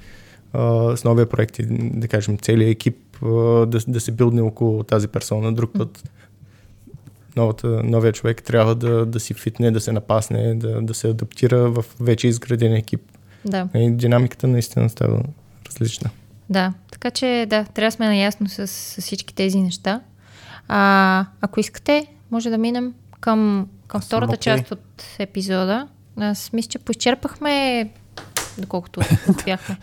а, 0.53 0.97
с 0.97 1.05
новия 1.05 1.27
проект 1.27 1.59
и 1.59 1.67
да 1.71 2.09
кажем 2.09 2.39
целият 2.39 2.71
екип 2.71 2.97
а, 3.23 3.29
да, 3.67 3.79
да 3.89 4.01
се 4.01 4.13
билдне 4.13 4.43
около 4.43 4.83
тази 4.83 5.09
персона. 5.09 5.53
Друг 5.53 5.71
път 5.79 6.11
новата, 7.39 7.67
новия 7.85 8.13
човек 8.13 8.43
трябва 8.43 8.75
да, 8.75 9.07
да 9.07 9.21
си 9.21 9.35
фитне, 9.35 9.71
да 9.71 9.81
се 9.81 9.93
напасне, 9.93 10.55
да, 10.55 10.83
да 10.83 10.95
се 10.95 11.09
адаптира 11.09 11.71
в 11.71 11.85
вече 12.01 12.29
изграден 12.29 12.75
екип. 12.75 13.01
Да. 13.45 13.69
И 13.75 13.91
динамиката 13.91 14.47
наистина 14.47 14.89
става 14.89 15.23
различна. 15.71 16.11
Да, 16.51 16.73
така 16.93 17.11
че 17.11 17.47
да, 17.49 17.65
трябва 17.65 17.89
да 17.89 17.93
сме 17.93 18.07
наясно 18.07 18.49
с, 18.49 18.67
с 18.67 19.01
всички 19.01 19.35
тези 19.35 19.61
неща. 19.61 20.01
А, 20.69 21.27
ако 21.41 21.61
искате, 21.61 22.07
може 22.31 22.51
да 22.51 22.59
минем 22.59 22.95
към, 23.21 23.69
към 23.87 24.01
втората 24.01 24.35
окей. 24.35 24.39
част 24.39 24.73
от 24.73 25.05
епизода. 25.19 25.89
Аз 26.17 26.53
мисля, 26.53 26.69
че 26.69 26.79
поизчерпахме 26.79 27.91
доколкото 28.61 29.01
успяхме. 29.29 29.77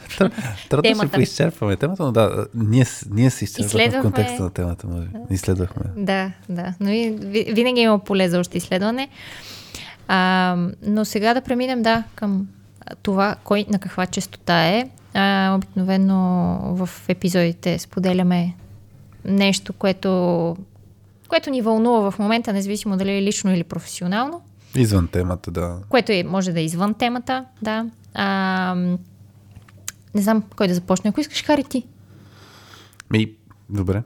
Трябва 0.69 0.81
да 0.81 0.95
се 0.95 1.07
поизчерпваме 1.07 1.76
темата, 1.76 2.03
но 2.03 2.11
да, 2.11 2.45
ние, 2.53 2.85
ние 3.10 3.30
се 3.30 3.43
изчерпахме 3.43 3.99
в 3.99 4.02
контекста 4.02 4.43
на 4.43 4.49
темата, 4.49 4.88
може. 4.88 5.07
Изследвахме. 5.30 5.84
Да, 5.97 6.31
да. 6.49 6.73
Но 6.80 6.89
и, 6.89 7.10
ви- 7.10 7.53
винаги 7.53 7.81
има 7.81 7.99
поле 7.99 8.30
за 8.30 8.39
още 8.39 8.57
изследване. 8.57 9.10
А, 10.07 10.57
но 10.81 11.06
сега 11.06 11.34
да 11.34 11.41
преминем, 11.41 11.84
да, 11.84 12.03
към 12.15 12.47
това, 13.02 13.35
кой 13.43 13.65
на 13.69 13.80
каква 13.80 14.06
частота 14.06 14.68
е. 14.68 14.89
А, 15.14 15.56
обикновено 15.56 16.60
в 16.64 16.89
епизодите 17.07 17.80
споделяме 17.80 18.53
нещо, 19.26 19.73
което, 19.73 20.57
което 21.27 21.49
ни 21.49 21.61
вълнува 21.61 22.11
в 22.11 22.19
момента, 22.19 22.53
независимо 22.53 22.97
дали 22.97 23.18
е 23.18 23.22
лично 23.22 23.53
или 23.53 23.64
професионално. 23.64 24.41
Извън 24.76 25.07
темата, 25.07 25.52
да. 25.52 25.77
което 25.89 26.11
е, 26.11 26.23
може 26.23 26.52
да 26.52 26.60
е 26.60 26.64
извън 26.64 26.93
темата, 26.93 27.45
да. 27.61 27.85
А, 28.16 28.76
не 30.16 30.22
знам 30.22 30.44
кой 30.56 30.68
да 30.68 30.74
започне. 30.74 31.10
Ако 31.10 31.22
искаш, 31.22 31.44
Хари 31.44 31.64
ти. 31.64 31.88
Ми, 33.12 33.32
добре. 33.70 34.04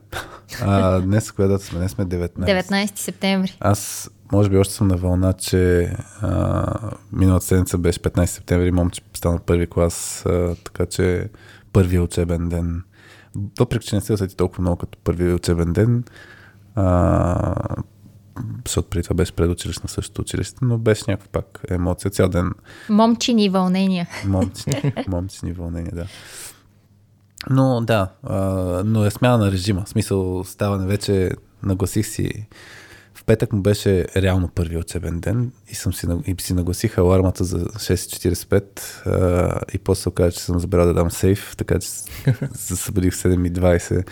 А, 0.62 1.00
днес, 1.00 1.32
коя 1.32 1.48
дата 1.48 1.64
сме? 1.64 1.78
Днес 1.78 1.92
сме 1.92 2.06
19. 2.06 2.30
19 2.30 2.98
септември. 2.98 3.56
Аз, 3.60 4.10
може 4.32 4.50
би, 4.50 4.56
още 4.56 4.74
съм 4.74 4.88
на 4.88 4.96
вълна, 4.96 5.32
че 5.32 5.92
а, 6.20 6.64
миналата 7.12 7.46
седмица 7.46 7.78
беше 7.78 8.00
15 8.00 8.24
септември, 8.24 8.70
момче 8.70 9.02
стана 9.14 9.38
първи 9.38 9.66
клас, 9.66 10.26
а, 10.26 10.54
така 10.64 10.86
че 10.86 11.28
първият 11.72 12.04
учебен 12.04 12.48
ден, 12.48 12.82
въпреки 13.58 13.86
че 13.86 13.94
не 13.94 14.00
се 14.00 14.12
усети 14.12 14.36
толкова 14.36 14.62
много 14.62 14.76
като 14.76 14.98
първият 15.04 15.38
учебен 15.38 15.72
ден, 15.72 16.04
а, 16.74 17.54
защото 18.66 18.88
преди 18.88 19.02
това 19.02 19.14
беше 19.14 19.32
предучилищно 19.32 19.88
същото 19.88 20.22
училище, 20.22 20.58
но 20.62 20.78
беше 20.78 21.04
някаква 21.08 21.28
пак 21.32 21.60
емоция. 21.70 22.10
Цял 22.10 22.28
ден 22.28 22.50
Момчини 22.88 23.48
вълнения. 23.48 24.08
момци, 24.26 24.70
момцини 25.08 25.52
вълнения, 25.52 25.92
да. 25.94 26.06
Но 27.50 27.80
да, 27.80 28.08
а, 28.22 28.36
но 28.84 29.04
е 29.04 29.10
смяна 29.10 29.38
на 29.38 29.52
режима. 29.52 29.84
В 29.84 29.88
смисъл, 29.88 30.44
ставане 30.44 30.86
вече, 30.86 31.30
нагласих 31.62 32.06
си. 32.06 32.46
В 33.14 33.24
петък 33.24 33.52
му 33.52 33.62
беше 33.62 34.06
реално 34.16 34.48
първи 34.48 34.76
учебен 34.76 35.20
ден 35.20 35.52
и, 35.68 35.74
съм 35.74 35.92
си, 35.92 36.06
и 36.26 36.34
си 36.38 36.54
нагласих 36.54 36.98
алармата 36.98 37.44
за 37.44 37.58
6.45 37.58 39.06
а, 39.06 39.60
и 39.74 39.78
после 39.78 40.08
оказа, 40.08 40.32
че 40.32 40.40
съм 40.40 40.58
забрал 40.58 40.86
да 40.86 40.94
дам 40.94 41.10
сейф, 41.10 41.54
така 41.56 41.78
че 41.78 41.88
се 42.54 42.76
събудих 42.76 43.14
в 43.14 43.22
7.20 43.22 44.08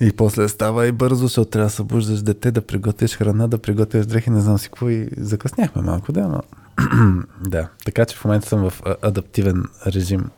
и 0.00 0.12
после 0.12 0.48
става 0.48 0.86
и 0.86 0.92
бързо, 0.92 1.26
защото 1.26 1.50
трябва 1.50 1.66
да 1.66 1.74
събуждаш 1.74 2.22
дете, 2.22 2.50
да 2.50 2.62
приготвиш 2.66 3.16
храна, 3.16 3.48
да 3.48 3.58
приготвиш 3.58 4.06
дрехи, 4.06 4.30
не 4.30 4.40
знам 4.40 4.58
си 4.58 4.68
какво 4.68 4.88
и 4.90 5.08
закъсняхме 5.16 5.82
малко, 5.82 6.12
да, 6.12 6.28
но 6.28 6.42
да. 7.48 7.68
Така 7.84 8.04
че 8.04 8.16
в 8.16 8.24
момента 8.24 8.48
съм 8.48 8.70
в 8.70 8.82
адаптивен 9.02 9.64
режим. 9.86 10.30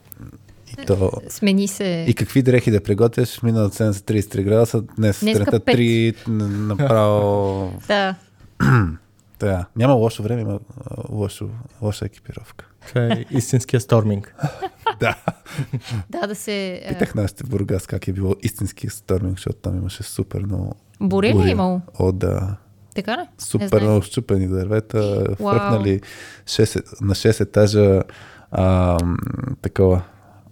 И 0.82 0.86
то... 0.86 1.12
Смени 1.28 1.68
се. 1.68 2.04
И 2.08 2.14
какви 2.14 2.42
дрехи 2.42 2.70
да 2.70 2.82
приготвяш? 2.82 3.42
Миналата 3.42 3.76
седмица 3.76 4.00
33 4.00 4.42
градуса, 4.42 4.82
днес 4.96 5.16
сутринта 5.16 5.60
пет. 5.60 5.76
3, 5.76 6.28
н- 6.28 6.48
направо... 6.48 7.72
Да. 7.88 8.14
Да. 9.40 9.66
Няма 9.76 9.94
лошо 9.94 10.22
време, 10.22 10.40
има 10.40 10.58
лошо, 11.08 11.48
лоша 11.82 12.04
екипировка. 12.06 12.64
Това 12.86 13.02
е 13.02 13.24
истинския 13.30 13.80
сторминг. 13.80 14.34
Да. 15.00 15.16
Да, 16.10 16.26
да 16.26 16.34
се... 16.34 16.82
а, 16.86 16.88
Питах 16.88 17.14
нашите 17.14 17.44
в 17.44 17.48
Бургас 17.48 17.86
как 17.86 18.08
е 18.08 18.12
било 18.12 18.34
истински 18.42 18.88
сторминг, 18.88 19.36
защото 19.36 19.58
там 19.58 19.76
имаше 19.76 20.02
супер 20.02 20.40
много... 20.40 20.74
Бури 21.00 21.34
ли 21.34 21.48
е 21.48 21.50
имало? 21.50 21.80
О, 21.98 22.12
да. 22.12 22.56
Така 22.94 23.12
ли? 23.12 23.28
Супер 23.38 23.82
много 23.82 24.02
щупени 24.02 24.48
дървета, 24.48 25.24
Вау. 25.40 25.52
фръкнали 25.52 26.00
6, 26.44 27.00
на 27.00 27.14
6 27.14 27.40
етажа 27.40 28.02
а, 28.50 28.98
такова, 29.62 30.02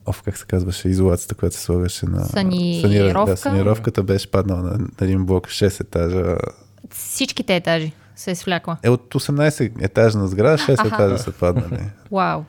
оф, 0.07 0.23
как 0.23 0.39
се 0.39 0.47
казваше, 0.47 0.89
изолацията, 0.89 1.35
която 1.35 1.57
се 1.57 1.63
слагаше 1.63 2.07
на... 2.07 2.25
Санировка? 2.25 3.31
Да, 3.31 3.37
санировката 3.37 4.03
беше 4.03 4.31
паднала 4.31 4.63
на, 4.63 4.79
на 4.79 4.89
един 5.01 5.27
блок 5.27 5.47
6 5.47 5.81
етажа. 5.81 6.37
Всичките 6.91 7.57
етажи 7.57 7.93
се 8.17 8.31
е 8.31 8.35
свлякла. 8.35 8.77
Е, 8.83 8.89
от 8.89 9.15
18 9.15 9.73
етажна 9.81 10.29
сграда, 10.29 10.59
6 10.59 10.73
Аха. 10.75 10.89
етажа 10.89 11.19
са 11.19 11.33
паднали. 11.33 11.83
Вау. 12.13 12.43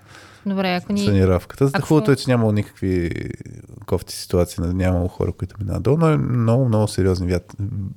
Добре, 0.45 0.75
ако 0.75 0.93
ни... 0.93 1.05
Санировката. 1.05 1.67
За 1.67 1.71
Ако- 1.75 1.87
хубавото 1.87 2.11
е, 2.11 2.15
че 2.15 2.29
нямало 2.29 2.51
никакви 2.51 3.11
кофти 3.85 4.13
ситуации, 4.13 4.63
нали, 4.63 4.73
нямало 4.73 5.07
хора, 5.07 5.31
които 5.31 5.55
минават 5.59 5.83
долу, 5.83 5.97
но 5.97 6.09
е 6.09 6.17
много, 6.17 6.65
много 6.65 6.87
сериозни 6.87 7.27
вят... 7.27 7.55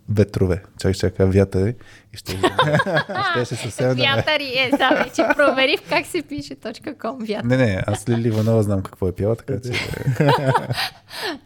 ветрове. 0.08 0.62
Чакай, 0.78 0.94
чакай, 0.94 1.26
вятъри. 1.26 1.74
И 2.14 2.16
ще, 2.16 2.32
ще, 3.32 3.44
ще 3.44 3.56
съвсем 3.56 3.97
да 3.97 4.02
Вятъри 4.02 4.52
е, 4.56 4.70
да, 4.70 5.05
вече 5.05 5.36
проверих 5.36 5.80
как 5.89 6.06
се 6.06 6.22
пише 6.22 6.55
.com 6.55 7.28
вятър. 7.28 7.47
Не, 7.47 7.56
не, 7.56 7.82
аз 7.86 8.09
Лили 8.09 8.28
Иванова 8.28 8.62
знам 8.62 8.82
какво 8.82 9.09
е 9.09 9.12
пяла, 9.12 9.36
така 9.36 9.55
че 9.60 9.72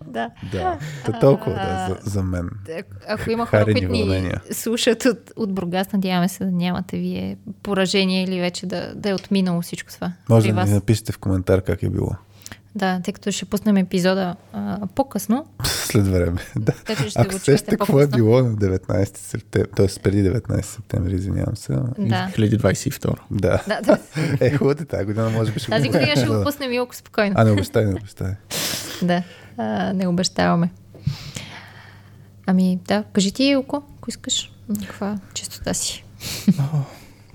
Да. 0.06 0.30
да. 0.52 0.78
Та 1.04 1.18
толкова 1.18 1.54
да, 1.54 1.96
за, 2.00 2.10
за 2.10 2.22
мен. 2.22 2.50
Ако 3.08 3.30
има 3.30 3.46
хора, 3.46 3.64
които 3.64 3.88
ни 3.88 4.30
слушат 4.52 5.04
от, 5.04 5.32
от 5.36 5.54
Бургас, 5.54 5.92
надяваме 5.92 6.28
се 6.28 6.44
да 6.44 6.50
нямате 6.50 6.96
вие 6.98 7.36
поражение 7.62 8.24
или 8.24 8.40
вече 8.40 8.66
да, 8.66 8.92
да 8.94 9.10
е 9.10 9.14
отминало 9.14 9.62
всичко 9.62 9.92
това. 9.92 10.12
Може 10.28 10.52
да 10.52 10.64
ни 10.64 10.70
напишете 10.70 11.12
в 11.12 11.18
коментар 11.18 11.62
как 11.62 11.82
е 11.82 11.88
било. 11.88 12.10
Да, 12.74 13.00
тъй 13.04 13.14
като 13.14 13.32
ще 13.32 13.44
пуснем 13.44 13.76
епизода 13.76 14.36
а, 14.52 14.78
по-късно, 14.94 15.46
След 15.64 16.06
време. 16.06 16.40
Да. 16.56 16.72
че 16.96 17.10
ще 17.10 17.20
Ако 17.20 17.32
сещате 17.32 17.76
какво 17.76 18.00
е 18.00 18.06
било 18.06 18.42
на 18.42 18.56
19 18.56 19.16
септември, 19.16 19.70
т.е. 19.76 19.86
преди 20.02 20.30
19 20.30 20.62
септември, 20.62 21.14
извинявам 21.14 21.56
се. 21.56 21.72
Да. 21.98 22.30
2022. 22.36 23.14
Да. 23.30 23.62
Да, 23.68 23.80
да. 23.80 23.98
Е, 24.40 24.56
хубаво 24.56 24.70
е 24.70 24.84
тази 24.84 25.04
година, 25.04 25.30
може 25.30 25.52
би 25.52 25.60
ще 25.60 25.70
Тази 25.70 25.88
го 25.88 25.92
година 25.92 26.16
ще 26.16 26.26
го 26.26 26.44
пуснем 26.44 26.72
Илко 26.72 26.94
спокойно. 26.94 27.34
А, 27.38 27.44
не 27.44 27.50
обещай, 27.50 27.84
не 27.84 27.94
обещай. 27.94 28.30
Да, 29.02 29.22
а, 29.56 29.92
не 29.92 30.08
обещаваме. 30.08 30.70
Ами 32.46 32.78
да, 32.88 33.04
кажи 33.12 33.32
ти, 33.32 33.44
Илко, 33.44 33.82
ако 33.98 34.10
искаш, 34.10 34.52
на 34.68 34.86
каква 34.86 35.18
чистота 35.34 35.74
си. 35.74 36.04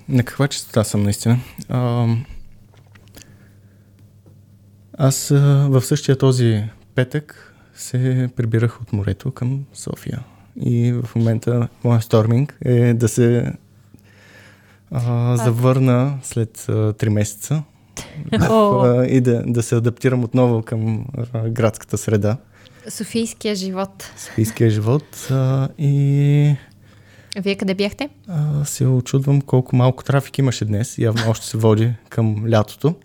На 0.09 0.23
каква 0.23 0.47
частота 0.47 0.83
съм 0.83 1.03
наистина? 1.03 1.39
А, 1.69 2.07
аз 4.97 5.29
в 5.69 5.81
същия 5.81 6.17
този 6.17 6.63
петък 6.95 7.53
се 7.75 8.29
прибирах 8.35 8.81
от 8.81 8.93
морето 8.93 9.31
към 9.31 9.65
София. 9.73 10.23
И 10.65 10.93
в 10.93 11.15
момента 11.15 11.67
моят 11.83 12.03
сторминг 12.03 12.57
е 12.65 12.93
да 12.93 13.07
се 13.07 13.53
а, 14.91 15.37
завърна 15.37 16.19
след 16.23 16.65
а, 16.69 16.71
3 16.93 17.09
месеца 17.09 17.63
а, 18.31 19.05
и 19.05 19.21
да, 19.21 19.43
да 19.47 19.63
се 19.63 19.75
адаптирам 19.75 20.23
отново 20.23 20.61
към 20.61 21.05
а, 21.33 21.49
градската 21.49 21.97
среда, 21.97 22.37
Софийския 22.89 23.55
живот. 23.55 24.11
софийския 24.17 24.69
живот 24.69 25.27
а, 25.31 25.67
и 25.77 26.55
Вие 27.37 27.55
къде 27.55 27.73
бяхте? 27.73 28.09
а, 28.27 28.65
се 28.65 28.85
очудвам 28.87 29.41
колко 29.41 29.75
малко 29.75 30.03
трафик 30.03 30.37
имаше 30.37 30.65
днес. 30.65 30.97
Явно 30.97 31.21
още 31.29 31.45
се 31.45 31.57
води 31.57 31.93
към 32.09 32.49
лятото. 32.51 32.95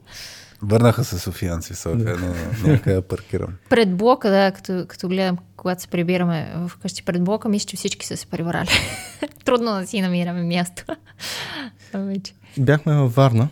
Върнаха 0.62 1.04
се 1.04 1.18
софиянци 1.18 1.72
в 1.72 1.78
София, 1.78 2.16
но 2.16 2.68
някъде 2.70 3.02
паркирам. 3.02 3.52
Пред 3.68 3.96
блока, 3.96 4.30
да, 4.30 4.52
като, 4.52 4.84
като 4.88 5.08
гледам, 5.08 5.38
когато 5.56 5.82
се 5.82 5.88
прибираме 5.88 6.52
в 6.54 6.72
къщи 6.82 7.02
пред 7.02 7.24
блока, 7.24 7.48
мисля, 7.48 7.66
че 7.66 7.76
всички 7.76 8.06
са 8.06 8.16
се 8.16 8.26
прибрали. 8.26 8.68
Трудно 9.44 9.74
да 9.74 9.86
си 9.86 10.00
намираме 10.00 10.42
място. 10.42 10.84
Бяхме 12.58 12.94
във 12.94 13.14
Варна 13.14 13.48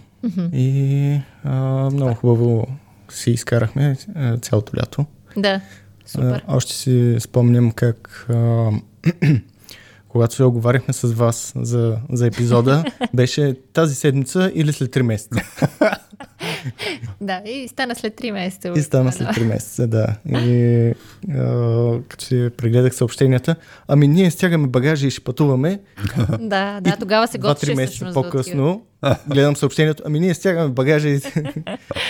и 0.53 1.21
а, 1.45 1.55
много 1.93 2.15
хубаво 2.15 2.67
си 3.09 3.31
изкарахме 3.31 3.97
а, 4.15 4.39
цялото 4.39 4.77
лято. 4.77 5.07
Да, 5.37 5.61
супер. 6.07 6.45
А, 6.47 6.57
още 6.57 6.73
си 6.73 7.17
спомням 7.21 7.73
как 7.73 8.27
а, 8.31 8.71
когато 10.09 10.35
се 10.35 10.43
оговаряхме 10.43 10.95
с 10.95 11.13
вас 11.13 11.53
за, 11.57 11.99
за 12.13 12.27
епизода, 12.27 12.85
беше 13.15 13.57
тази 13.73 13.95
седмица 13.95 14.51
или 14.55 14.73
след 14.73 14.95
3 14.95 15.03
месеца. 15.03 15.41
Да, 17.21 17.43
и 17.47 17.69
стана 17.69 17.95
след 17.95 18.21
3 18.21 18.31
месеца. 18.31 18.73
И 18.77 18.83
стана 18.83 19.13
след 19.13 19.29
3 19.29 19.45
месеца, 19.45 19.87
да. 19.87 20.07
И 20.41 20.95
а, 21.31 21.99
като 22.09 22.25
си 22.25 22.51
прегледах 22.57 22.95
съобщенията, 22.95 23.57
ами 23.89 24.09
ние 24.09 24.31
стягаме 24.31 24.67
багажи 24.67 25.07
и 25.07 25.11
ще 25.11 25.25
пътуваме. 25.25 25.81
Да, 26.41 26.81
да, 26.81 26.97
тогава 26.97 27.29
се 27.29 27.39
готвеше 27.39 27.73
2-3 27.73 27.77
месеца 27.77 28.11
по-късно 28.15 28.83
гледам 29.29 29.57
съобщението, 29.57 30.03
ами 30.07 30.21
ние 30.21 30.35
стягаме 30.35 30.69
багажа 30.69 31.09
и 31.09 31.21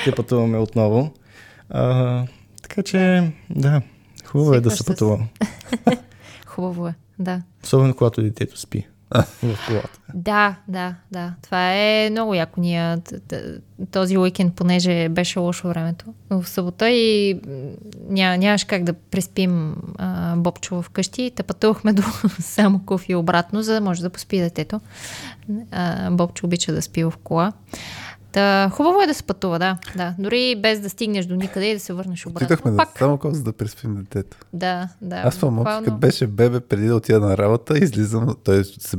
ще 0.02 0.12
пътуваме 0.16 0.59
отново. 0.59 1.12
А, 1.70 2.24
така 2.62 2.82
че, 2.82 3.31
да, 3.51 3.82
хубаво 4.24 4.55
е 4.55 4.60
да 4.60 4.70
се 4.70 4.85
пътува. 4.85 5.27
Хубаво 6.47 6.89
е, 6.89 6.94
да. 7.18 7.43
Особено 7.64 7.94
когато 7.94 8.22
детето 8.22 8.60
спи 8.60 8.86
в 9.15 9.27
колата. 9.66 9.99
Да, 10.15 10.57
да, 10.69 10.95
да. 11.12 11.32
Това 11.43 11.74
е 11.74 12.09
много 12.11 12.35
яко. 12.35 12.61
Ние 12.61 12.99
този 13.91 14.19
уикенд, 14.19 14.55
понеже 14.55 15.09
беше 15.09 15.39
лошо 15.39 15.69
времето, 15.69 16.05
в 16.31 16.49
събота 16.49 16.91
и 16.91 17.41
ня, 18.09 18.37
нямаш 18.37 18.65
как 18.65 18.85
да 18.85 18.93
преспим 18.93 19.77
а, 19.99 20.37
Бобчо 20.37 20.82
вкъщи. 20.82 21.32
Те 21.37 21.43
пътувахме 21.43 21.93
до 21.93 22.03
Самоков 22.41 23.09
и 23.09 23.15
обратно, 23.15 23.62
за 23.62 23.74
да 23.74 23.81
може 23.81 24.03
да 24.03 24.11
поспи 24.11 24.39
детето. 24.39 24.81
А, 25.70 26.11
Бобчо 26.11 26.47
обича 26.47 26.73
да 26.73 26.82
спи 26.82 27.05
в 27.05 27.12
кола. 27.24 27.53
Та, 28.32 28.70
хубаво 28.73 29.02
е 29.02 29.07
да 29.07 29.15
се 29.15 29.23
пътува, 29.23 29.59
да, 29.59 29.78
да. 29.97 30.15
Дори 30.19 30.57
без 30.62 30.81
да 30.81 30.90
стигнеш 30.90 31.27
до 31.27 31.36
никъде 31.36 31.66
и 31.66 31.74
да 31.74 31.81
се 31.81 31.93
върнеш 31.93 32.27
обратно. 32.27 32.47
Отидахме 32.47 32.70
да, 32.70 32.77
Пак, 32.77 32.98
само 32.98 33.19
колко 33.19 33.36
за 33.36 33.43
да 33.43 33.52
преспим 33.52 33.94
детето. 33.94 34.36
да, 34.52 34.89
да. 35.02 35.16
Аз 35.16 35.35
спомням, 35.35 35.57
буквално. 35.57 35.85
като 35.85 35.97
беше 35.97 36.27
бебе, 36.27 36.61
преди 36.61 36.86
да 36.86 36.94
отида 36.97 37.20
на 37.20 37.39
работа, 37.39 37.78
излизам, 37.78 38.36
той 38.44 38.65
се, 38.65 38.97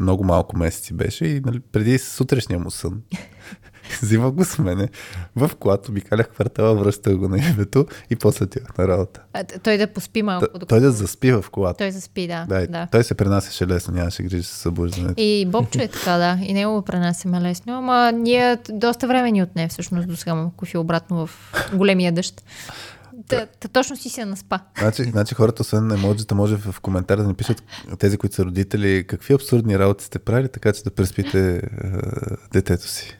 много 0.00 0.24
малко 0.24 0.56
месеци 0.56 0.94
беше 0.94 1.26
и 1.26 1.40
нали, 1.40 1.60
преди 1.60 1.98
сутрешния 1.98 2.60
му 2.60 2.70
сън. 2.70 3.02
Взима 4.02 4.30
го 4.30 4.44
с 4.44 4.58
мене 4.58 4.88
в 5.36 5.50
колата, 5.56 5.90
обикалях 5.90 6.28
квартала, 6.28 6.74
връщах 6.74 7.16
го 7.16 7.28
на 7.28 7.38
името 7.38 7.86
и 8.10 8.16
после 8.16 8.44
отивах 8.44 8.78
на 8.78 8.88
работа. 8.88 9.20
А, 9.32 9.44
той 9.44 9.78
да 9.78 9.86
поспи 9.86 10.22
малко. 10.22 10.40
Т- 10.42 10.52
докато- 10.52 10.66
Той 10.66 10.80
да 10.80 10.90
заспи 10.92 11.32
в 11.32 11.44
колата. 11.50 11.78
Той 11.78 11.90
заспи, 11.90 12.26
да. 12.26 12.46
Да, 12.48 12.66
да. 12.66 12.86
Той 12.86 13.04
се 13.04 13.14
пренасяше 13.14 13.66
лесно, 13.66 13.94
нямаше 13.94 14.22
грижи 14.22 14.42
с 14.42 14.48
събуждането. 14.48 15.14
И 15.16 15.46
Бобчо 15.46 15.78
е 15.78 15.88
така, 15.88 16.12
да. 16.12 16.38
И 16.42 16.54
него 16.54 16.72
го 16.72 16.82
пренасяме 16.82 17.40
лесно. 17.40 17.72
Ама 17.74 18.12
ние 18.12 18.58
доста 18.70 19.06
време 19.06 19.32
ни 19.32 19.42
отне 19.42 19.68
всъщност 19.68 20.08
до 20.08 20.16
сега 20.16 20.34
му 20.34 20.50
куфи 20.50 20.76
обратно 20.76 21.26
в 21.26 21.30
големия 21.74 22.12
дъжд. 22.12 22.42
Та, 23.28 23.46
та, 23.60 23.68
точно 23.68 23.96
си 23.96 24.08
се 24.08 24.24
наспа. 24.24 24.58
Значи, 24.78 25.02
значи 25.02 25.34
хората, 25.34 25.62
освен 25.62 25.86
на 25.86 25.94
емоджите, 25.94 26.34
може 26.34 26.56
в 26.56 26.74
коментар 26.80 27.16
да 27.16 27.24
ни 27.24 27.34
пишат 27.34 27.62
тези, 27.98 28.16
които 28.18 28.34
са 28.34 28.44
родители, 28.44 29.04
какви 29.06 29.34
абсурдни 29.34 29.78
работи 29.78 30.04
сте 30.04 30.18
правили, 30.18 30.48
така 30.48 30.72
че 30.72 30.82
да 30.82 30.90
преспите 30.90 31.56
е, 31.56 31.60
детето 32.52 32.88
си. 32.88 33.18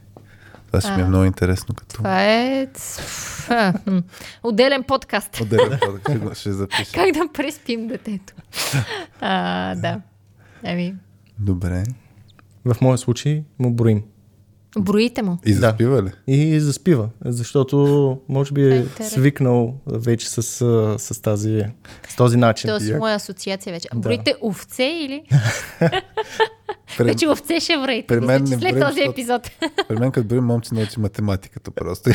Това 0.73 0.81
ще 0.81 0.97
ми 0.97 1.03
е 1.03 1.05
много 1.05 1.25
интересно. 1.25 1.75
Като 1.75 1.97
Това 1.97 2.25
е 2.25 2.69
отделен 4.43 4.83
подкаст. 4.83 5.41
отделен 5.41 5.79
подък, 5.81 6.37
ще, 6.37 6.53
запиша. 6.53 6.93
Как 6.93 7.13
да 7.13 7.29
преспим 7.33 7.87
детето? 7.89 8.35
А, 9.21 9.75
да. 9.75 10.01
Ами, 10.65 10.95
Добре. 11.39 11.85
В 12.65 12.77
моя 12.81 12.99
случай 12.99 13.45
му 13.59 13.71
броим. 13.71 14.03
Броите 14.79 15.23
му. 15.23 15.39
И 15.47 15.55
Да. 15.55 15.61
заспива 15.61 16.03
ли? 16.03 16.11
И 16.27 16.61
заспива, 16.61 17.09
защото 17.25 17.77
може 18.29 18.53
би 18.53 18.63
е 18.63 18.77
Интересно. 18.77 19.07
свикнал 19.11 19.75
вече 19.87 20.31
с, 20.31 20.43
с, 20.99 21.23
тази, 21.23 21.65
с 22.09 22.17
този 22.17 22.37
начин. 22.37 22.69
То 22.69 22.95
е 22.95 22.99
моя 22.99 23.15
асоциация 23.15 23.73
вече. 23.73 23.89
А 23.93 23.97
Броите 23.97 24.35
овце 24.43 24.85
или? 24.85 25.23
При, 26.99 27.05
Вече 27.05 27.29
овце 27.29 27.61
ще 27.61 27.79
броите. 27.79 28.07
при 28.07 28.21
мен 28.21 28.43
Мисля, 28.43 28.51
че 28.51 28.57
не 28.57 28.63
след 28.63 28.75
броим, 28.75 28.89
този 28.89 29.01
епизод. 29.03 29.51
при 29.89 29.97
мен 29.97 30.11
като 30.11 30.27
броим 30.27 30.45
момче 30.45 30.75
научи 30.75 31.01
математиката 31.01 31.71
просто. 31.71 32.11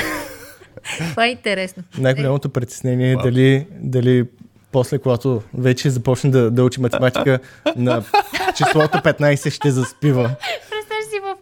Това 1.09 1.25
е 1.25 1.29
интересно. 1.29 1.83
Най-голямото 1.97 2.49
притеснение 2.49 3.11
е 3.11 3.15
дали, 3.15 3.67
дали 3.71 4.25
после, 4.71 4.97
когато 4.97 5.41
вече 5.53 5.89
започне 5.89 6.29
да, 6.29 6.51
да 6.51 6.63
учи 6.63 6.81
математика 6.81 7.39
на 7.75 8.03
числото 8.57 8.97
15 8.97 9.49
ще 9.49 9.71
заспива. 9.71 10.35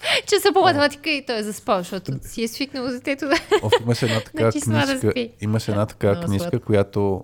В 0.25 0.29
часа 0.29 0.53
по 0.53 0.61
математика 0.61 1.09
и 1.09 1.25
той 1.25 1.37
е 1.37 1.43
заспал, 1.43 1.77
защото 1.77 2.11
си 2.21 2.43
е 2.43 2.47
свикнал 2.47 2.87
детето 2.87 3.25
да... 3.25 3.35
Оф, 3.63 3.73
имаше 3.81 4.05
една 4.05 4.19
така 4.25 4.43
да 4.43 4.51
книжка, 4.51 5.13
имаше 5.41 5.71
една 5.71 5.85
така 5.85 6.21
книжка, 6.21 6.59
която 6.59 7.23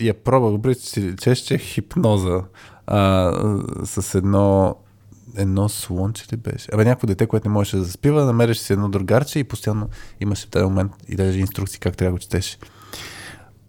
я 0.00 0.14
пробвах, 0.14 0.76
че 0.76 1.16
чеше 1.16 1.44
че 1.44 1.54
е 1.54 1.58
хипноза 1.58 2.40
а, 2.86 3.32
с 3.84 4.14
едно 4.14 4.76
едно 5.36 5.68
слонче 5.68 6.26
ли 6.32 6.36
беше? 6.36 6.68
Абе, 6.72 6.84
някакво 6.84 7.06
дете, 7.06 7.26
което 7.26 7.48
не 7.48 7.52
можеше 7.52 7.76
да 7.76 7.84
заспива, 7.84 8.24
намереше 8.24 8.60
си 8.60 8.72
едно 8.72 8.88
другарче 8.88 9.38
и 9.38 9.44
постоянно 9.44 9.88
имаше 10.20 10.46
в 10.46 10.50
този 10.50 10.64
момент 10.64 10.92
и 11.08 11.16
даже 11.16 11.38
инструкции 11.38 11.80
как 11.80 11.96
трябва 11.96 12.10
да 12.10 12.14
го 12.14 12.18
четеше. 12.18 12.58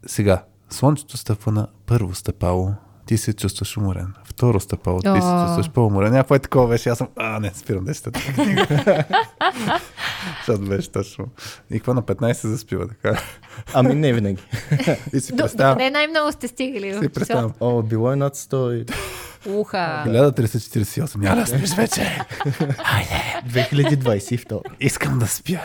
Сега, 0.06 0.44
слънчето 0.70 1.18
стъпва 1.18 1.52
на 1.52 1.68
първо 1.86 2.16
стъпало, 2.16 2.74
ти 3.06 3.18
се 3.18 3.34
чувстваш 3.34 3.78
уморен. 3.78 4.14
Второ 4.40 4.60
стъпало, 4.60 5.00
ти 5.00 5.08
се 5.08 5.28
О. 5.28 5.46
чувстваш 5.46 5.70
по-уморен. 5.70 6.12
Някакво 6.12 6.36
е 6.36 6.40
такова 6.40 6.68
беше. 6.68 6.90
Аз 6.90 6.98
съм, 6.98 7.08
а, 7.16 7.40
не, 7.40 7.52
спирам 7.56 7.86
да 7.86 7.94
чета 7.94 8.12
тази 8.12 8.34
книга. 8.34 8.68
Защото 10.38 10.62
беше 10.62 10.92
точно. 10.92 11.26
И 11.72 11.80
какво 11.80 11.94
на 11.94 12.02
15 12.02 12.34
се 12.34 12.48
заспива 12.48 12.88
така. 12.88 13.22
Ами 13.74 13.96
не 13.96 14.14
винаги. 14.14 14.44
И 15.14 15.20
си 15.20 15.36
представям. 15.36 15.78
не 15.78 15.90
най-много 15.90 16.32
сте 16.32 16.48
стигали. 16.48 17.00
Си 17.00 17.10
представям. 17.10 17.54
О, 17.60 17.82
било 17.82 18.12
е 18.12 18.16
над 18.16 18.36
100 18.36 18.74
и 18.74 18.86
Уха. 19.50 20.04
1348. 20.08 21.18
Няма 21.18 21.42
да 21.42 21.48
спиш 21.48 21.76
вече. 21.76 22.02
2022. 23.48 24.62
Искам 24.80 25.20
да 25.20 25.28
спя. 25.28 25.60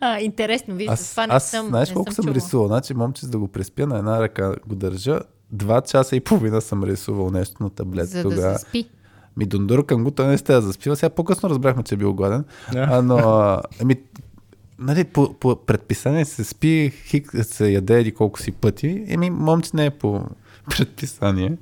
А, 0.00 0.20
интересно, 0.20 0.74
вижте, 0.74 0.92
Аз, 0.92 1.10
това 1.10 1.26
не 1.26 1.34
аз 1.34 1.50
съм 1.50 1.66
знаеш 1.66 1.88
не 1.88 1.94
колко 1.94 2.12
съм 2.12 2.22
чувала. 2.24 2.34
рисувал? 2.36 2.68
Значи, 2.68 2.94
момче, 2.94 3.26
за 3.26 3.30
да 3.30 3.38
го 3.38 3.48
преспя 3.48 3.86
на 3.86 3.98
една 3.98 4.20
ръка 4.20 4.54
го 4.66 4.74
държа. 4.74 5.20
Два 5.50 5.80
часа 5.80 6.16
и 6.16 6.20
половина 6.20 6.60
съм 6.60 6.84
рисувал 6.84 7.30
нещо 7.30 7.62
на 7.62 7.70
таблет 7.70 8.08
За 8.08 8.16
да 8.16 8.22
тогава. 8.22 8.52
заспи. 8.52 8.88
Ми 9.36 9.46
дундуркам 9.46 10.04
го, 10.04 10.10
той 10.10 10.26
не 10.26 10.38
сте 10.38 10.52
да 10.52 10.60
заспива. 10.62 10.96
Сега 10.96 11.10
по-късно 11.10 11.50
разбрахме, 11.50 11.82
че 11.82 11.94
е 11.94 11.98
бил 11.98 12.14
гладен. 12.14 12.44
Да. 12.72 12.88
А, 12.90 13.02
но, 13.02 13.18
ами, 13.82 13.96
нали, 14.78 15.04
по, 15.04 15.34
по 15.34 15.56
предписание 15.56 16.24
се 16.24 16.44
спи, 16.44 16.92
хик 17.04 17.32
се 17.42 17.70
яде 17.70 18.00
еди 18.00 18.12
колко 18.14 18.40
си 18.40 18.52
пъти. 18.52 19.04
Еми, 19.08 19.30
момче 19.30 19.70
не 19.74 19.86
е 19.86 19.90
по 19.90 20.24
предписание. 20.70 21.56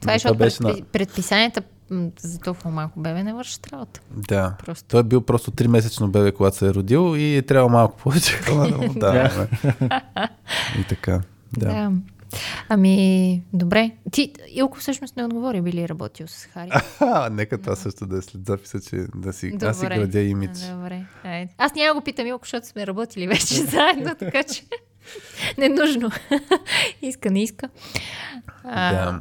Това 0.00 0.12
е, 0.12 0.16
защото 0.16 0.38
беше 0.38 0.58
предпи... 0.58 0.82
предписанията 0.82 1.62
м, 1.90 2.08
за 2.20 2.38
толкова 2.40 2.70
малко 2.70 3.00
бебе 3.00 3.22
не 3.22 3.34
вършат 3.34 3.72
работа. 3.72 4.00
Да. 4.28 4.54
Просто. 4.66 4.88
Той 4.88 5.00
е 5.00 5.04
бил 5.04 5.20
просто 5.20 5.50
3-месечно 5.50 6.08
бебе, 6.08 6.32
когато 6.32 6.56
се 6.56 6.66
е 6.66 6.74
родил 6.74 7.14
и 7.16 7.36
е 7.36 7.42
трябвало 7.42 7.70
малко 7.70 7.96
повече 7.96 8.32
храна 8.32 8.66
да 8.66 8.78
му 8.78 8.94
даваме. 8.94 9.48
и 10.80 10.84
така. 10.88 11.20
Да. 11.58 11.66
Да. 11.66 11.92
Ами, 12.68 13.42
добре. 13.52 13.90
Ти, 14.10 14.32
Илко 14.48 14.78
всъщност 14.78 15.16
не 15.16 15.24
отговори, 15.24 15.62
би 15.62 15.72
ли 15.72 15.82
е 15.82 15.88
работил 15.88 16.28
с 16.28 16.44
Хари? 16.44 16.70
А, 17.00 17.30
нека 17.30 17.58
това 17.58 17.76
също 17.76 18.06
да 18.06 18.18
е 18.18 18.22
след 18.22 18.46
записа, 18.46 18.80
че 18.80 18.96
да 19.14 19.32
си, 19.32 19.52
аз 19.62 19.80
си 19.80 19.86
градя 19.86 20.20
имидж. 20.20 20.58
Добре. 20.60 21.04
Айде. 21.24 21.52
Аз 21.58 21.74
няма 21.74 21.94
го 21.94 22.04
питам 22.04 22.26
Илко, 22.26 22.44
защото 22.44 22.66
сме 22.66 22.86
работили 22.86 23.26
вече 23.28 23.54
заедно, 23.54 24.14
така 24.18 24.42
че 24.42 24.62
не 25.58 25.66
е 25.66 25.68
нужно. 25.68 26.10
иска, 27.02 27.30
не 27.30 27.42
иска. 27.42 27.68
А, 28.64 28.92
Да. 28.94 29.20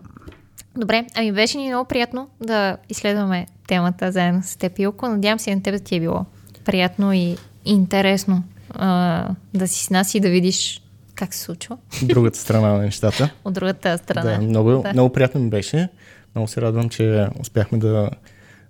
Добре, 0.78 1.06
ами 1.16 1.32
беше 1.32 1.58
ни 1.58 1.68
много 1.68 1.88
приятно 1.88 2.30
да 2.42 2.78
изследваме 2.90 3.48
темата 3.68 4.12
заедно 4.12 4.42
с 4.44 4.56
теб, 4.56 4.80
Илко. 4.80 5.08
Надявам 5.08 5.40
се 5.40 5.56
на 5.56 5.64
теб 5.64 5.74
да 5.74 5.80
ти 5.80 5.96
е 5.96 6.00
било 6.00 6.26
приятно 6.66 7.14
и 7.14 7.38
интересно 7.66 8.44
а, 8.70 9.28
да 9.54 9.68
си 9.68 9.86
с 9.86 9.90
нас 9.90 10.16
и 10.16 10.20
да 10.20 10.30
видиш 10.30 10.82
как 11.20 11.34
се 11.34 11.40
случва 11.40 11.78
Другата 12.04 12.38
страна 12.40 12.68
на 12.68 12.78
нещата. 12.78 13.30
от 13.46 13.54
другата 13.54 13.98
страна. 13.98 14.32
Да, 14.32 14.42
много, 14.42 14.70
Да. 14.70 14.94
много 14.94 15.14
приятно 15.14 15.42
ми 15.42 15.50
беше. 15.50 15.90
Много 16.36 16.48
се 16.48 16.62
радвам, 16.62 16.90
че 16.90 17.28
успяхме 17.40 17.78
да, 17.78 18.10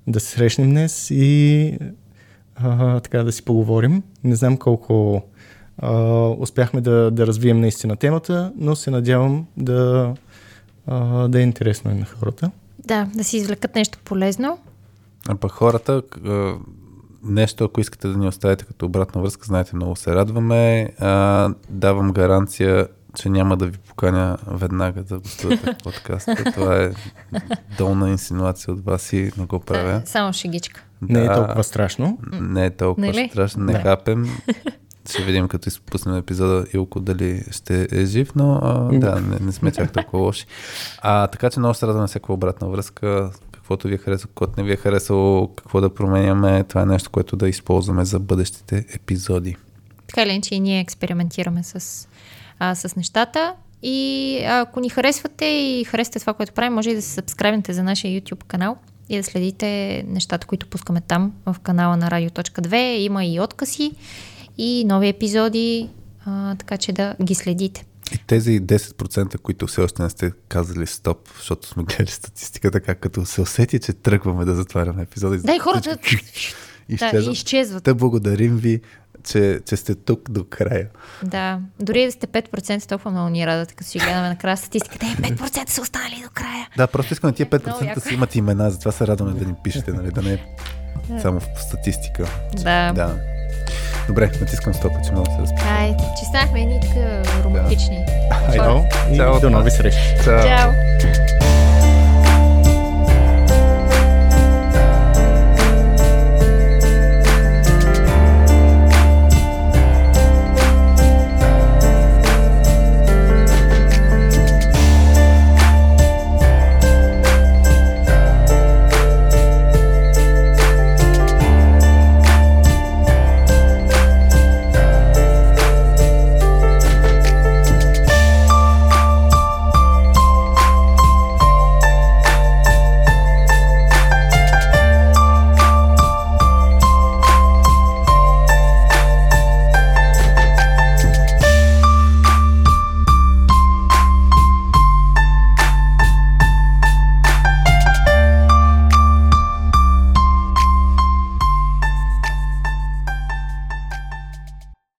да 0.07 0.19
се 0.19 0.27
срещнем 0.31 0.69
днес 0.69 1.07
и 1.11 1.77
а, 2.55 2.99
така 2.99 3.23
да 3.23 3.31
си 3.31 3.43
поговорим. 3.45 4.03
Не 4.23 4.35
знам 4.35 4.57
колко 4.57 5.23
а, 5.77 5.91
успяхме 6.37 6.81
да, 6.81 7.11
да 7.11 7.27
развием 7.27 7.59
наистина 7.59 7.95
темата, 7.95 8.51
но 8.57 8.75
се 8.75 8.91
надявам 8.91 9.47
да, 9.57 10.13
а, 10.87 11.27
да 11.27 11.39
е 11.39 11.43
интересно 11.43 11.91
и 11.91 11.95
на 11.95 12.05
хората. 12.05 12.51
да, 12.85 13.07
да 13.15 13.23
си 13.23 13.37
извлекат 13.37 13.75
нещо 13.75 13.99
полезно. 14.05 14.59
А 15.27 15.35
пък 15.35 15.51
хората, 15.51 16.01
нещо, 17.23 17.63
ако 17.63 17.81
искате 17.81 18.07
да 18.07 18.17
ни 18.17 18.27
оставите 18.27 18.65
като 18.65 18.85
обратна 18.85 19.21
връзка, 19.21 19.45
знаете, 19.45 19.75
много 19.75 19.95
се 19.95 20.15
радваме. 20.15 20.89
А, 20.99 21.49
давам 21.69 22.11
гаранция, 22.11 22.87
че 23.15 23.29
няма 23.29 23.57
да 23.57 23.65
ви 23.65 23.77
поканя 23.77 24.37
веднага 24.47 25.03
да 25.03 25.19
гостувате 25.19 25.71
в 25.73 25.83
подкаста. 25.83 26.35
Това 26.53 26.75
е 26.75 26.91
долна 27.77 28.09
инсинуация 28.09 28.73
от 28.73 28.85
вас 28.85 29.13
и 29.13 29.31
не 29.37 29.45
го 29.45 29.59
правя. 29.59 30.01
Само 30.05 30.33
шегичка. 30.33 30.83
Не 31.01 31.19
е 31.19 31.27
Да, 31.27 31.35
толкова 31.35 31.63
страшно. 31.63 32.17
Не 32.41 32.65
е 32.65 32.69
толкова 32.69 33.07
Нали? 33.07 33.29
страшно, 33.31 33.63
не 33.63 33.73
Да. 33.73 33.79
хапем. 33.79 34.25
Ще 35.09 35.23
видим 35.23 35.47
като 35.47 35.69
изпуснем 35.69 36.15
епизода 36.15 36.65
Илко 36.73 36.99
дали 36.99 37.43
ще 37.51 37.87
е 37.91 38.05
жив, 38.05 38.31
но 38.35 38.59
а, 38.63 38.99
да, 38.99 39.15
не, 39.21 39.39
не 39.45 39.51
сме 39.51 39.71
чак 39.71 39.91
толкова 39.91 40.23
лоши. 40.23 40.45
А, 41.01 41.27
така 41.27 41.49
че 41.49 41.59
много 41.59 41.73
се 41.73 41.87
радваме 41.87 42.07
всяка 42.07 42.33
обратна 42.33 42.69
връзка, 42.69 43.31
каквото 43.69 43.87
ви 43.87 43.95
е 43.95 43.97
харесало, 43.97 44.27
каквото 44.27 44.53
не 44.57 44.63
ви 44.63 44.73
е 44.73 44.75
харесало, 44.75 45.47
какво 45.47 45.81
да 45.81 45.93
променяме. 45.93 46.63
Това 46.63 46.81
е 46.81 46.85
нещо, 46.85 47.09
което 47.09 47.35
да 47.35 47.49
използваме 47.49 48.05
за 48.05 48.19
бъдещите 48.19 48.85
епизоди. 48.95 49.55
Така 50.07 50.23
или 50.23 50.29
иначе 50.29 50.55
и 50.55 50.59
ние 50.59 50.79
експериментираме 50.79 51.63
с, 51.63 52.07
а, 52.59 52.75
с 52.75 52.95
нещата. 52.95 53.53
И 53.83 54.39
ако 54.45 54.79
ни 54.79 54.89
харесвате 54.89 55.45
и 55.45 55.83
харесате 55.83 56.19
това, 56.19 56.33
което 56.33 56.53
правим, 56.53 56.73
може 56.73 56.89
и 56.89 56.95
да 56.95 57.01
се 57.01 57.09
сабскрайбнете 57.09 57.73
за 57.73 57.83
нашия 57.83 58.21
YouTube 58.21 58.43
канал 58.43 58.77
и 59.09 59.17
да 59.17 59.23
следите 59.23 60.03
нещата, 60.07 60.47
които 60.47 60.67
пускаме 60.67 61.01
там 61.01 61.33
в 61.45 61.55
канала 61.63 61.97
на 61.97 62.09
Radio.2. 62.09 62.75
Има 62.75 63.25
и 63.25 63.39
откъси 63.39 63.91
и 64.57 64.85
нови 64.85 65.07
епизоди, 65.07 65.89
а, 66.25 66.55
така 66.55 66.77
че 66.77 66.93
да 66.93 67.15
ги 67.23 67.35
следите. 67.35 67.85
И 68.11 68.17
тези 68.27 68.61
10%, 68.61 69.37
които 69.37 69.67
все 69.67 69.81
още 69.81 70.03
не 70.03 70.09
сте 70.09 70.31
казали 70.47 70.87
стоп, 70.87 71.17
защото 71.37 71.67
сме 71.67 71.83
гледали 71.83 72.07
статистиката, 72.07 72.79
как 72.79 72.99
като 72.99 73.25
се 73.25 73.41
усети, 73.41 73.79
че 73.79 73.93
тръгваме 73.93 74.45
да 74.45 74.55
затваряме 74.55 75.01
епизода. 75.01 75.37
Да, 75.37 75.55
и 75.55 75.59
хората 75.59 75.89
да, 76.03 76.15
изчезват. 76.89 77.35
изчезват. 77.35 77.83
Да, 77.83 77.95
благодарим 77.95 78.57
ви, 78.57 78.81
че, 79.23 79.59
че 79.65 79.77
сте 79.77 79.95
тук 79.95 80.29
до 80.29 80.43
края. 80.43 80.87
Да, 81.23 81.59
дори 81.79 82.05
да 82.05 82.11
сте 82.11 82.27
5%, 82.27 82.89
толкова 82.89 83.11
много 83.11 83.29
ни 83.29 83.47
радвате, 83.47 83.73
като 83.73 83.89
си 83.89 83.99
гледаме 83.99 84.29
накрая 84.29 84.57
статистиката. 84.57 85.05
Е, 85.05 85.09
5% 85.09 85.69
са 85.69 85.81
останали 85.81 86.21
до 86.23 86.29
края. 86.33 86.67
Да, 86.77 86.87
просто 86.87 87.13
искаме 87.13 87.33
тия 87.33 87.47
Много 87.51 87.79
5% 87.81 87.85
яко. 87.85 87.99
си 87.99 88.13
имат 88.13 88.35
имена, 88.35 88.71
затова 88.71 88.91
се 88.91 89.07
радваме 89.07 89.39
да 89.39 89.45
ни 89.45 89.53
пишете, 89.63 89.91
нали, 89.91 90.11
да 90.11 90.21
не 90.21 90.33
е 90.33 90.39
само 91.21 91.39
в 91.39 91.47
статистика. 91.67 92.25
Да. 92.63 92.93
Да. 92.93 93.38
Добре, 94.07 94.29
натискам 94.39 94.73
стопа, 94.73 94.99
че 95.05 95.11
много 95.11 95.31
се 95.31 95.41
разпи. 95.41 95.61
Ай, 95.79 95.95
че 96.19 96.25
станахме 96.25 96.61
едни 96.61 96.79
романтични. 97.43 98.05
Чао 98.55 98.77
и 99.11 99.17
Чао. 99.17 99.39
до 99.39 99.49
нови 99.49 99.71
срещи. 99.71 100.15
Чао. 100.23 100.41
Чао! 100.41 100.71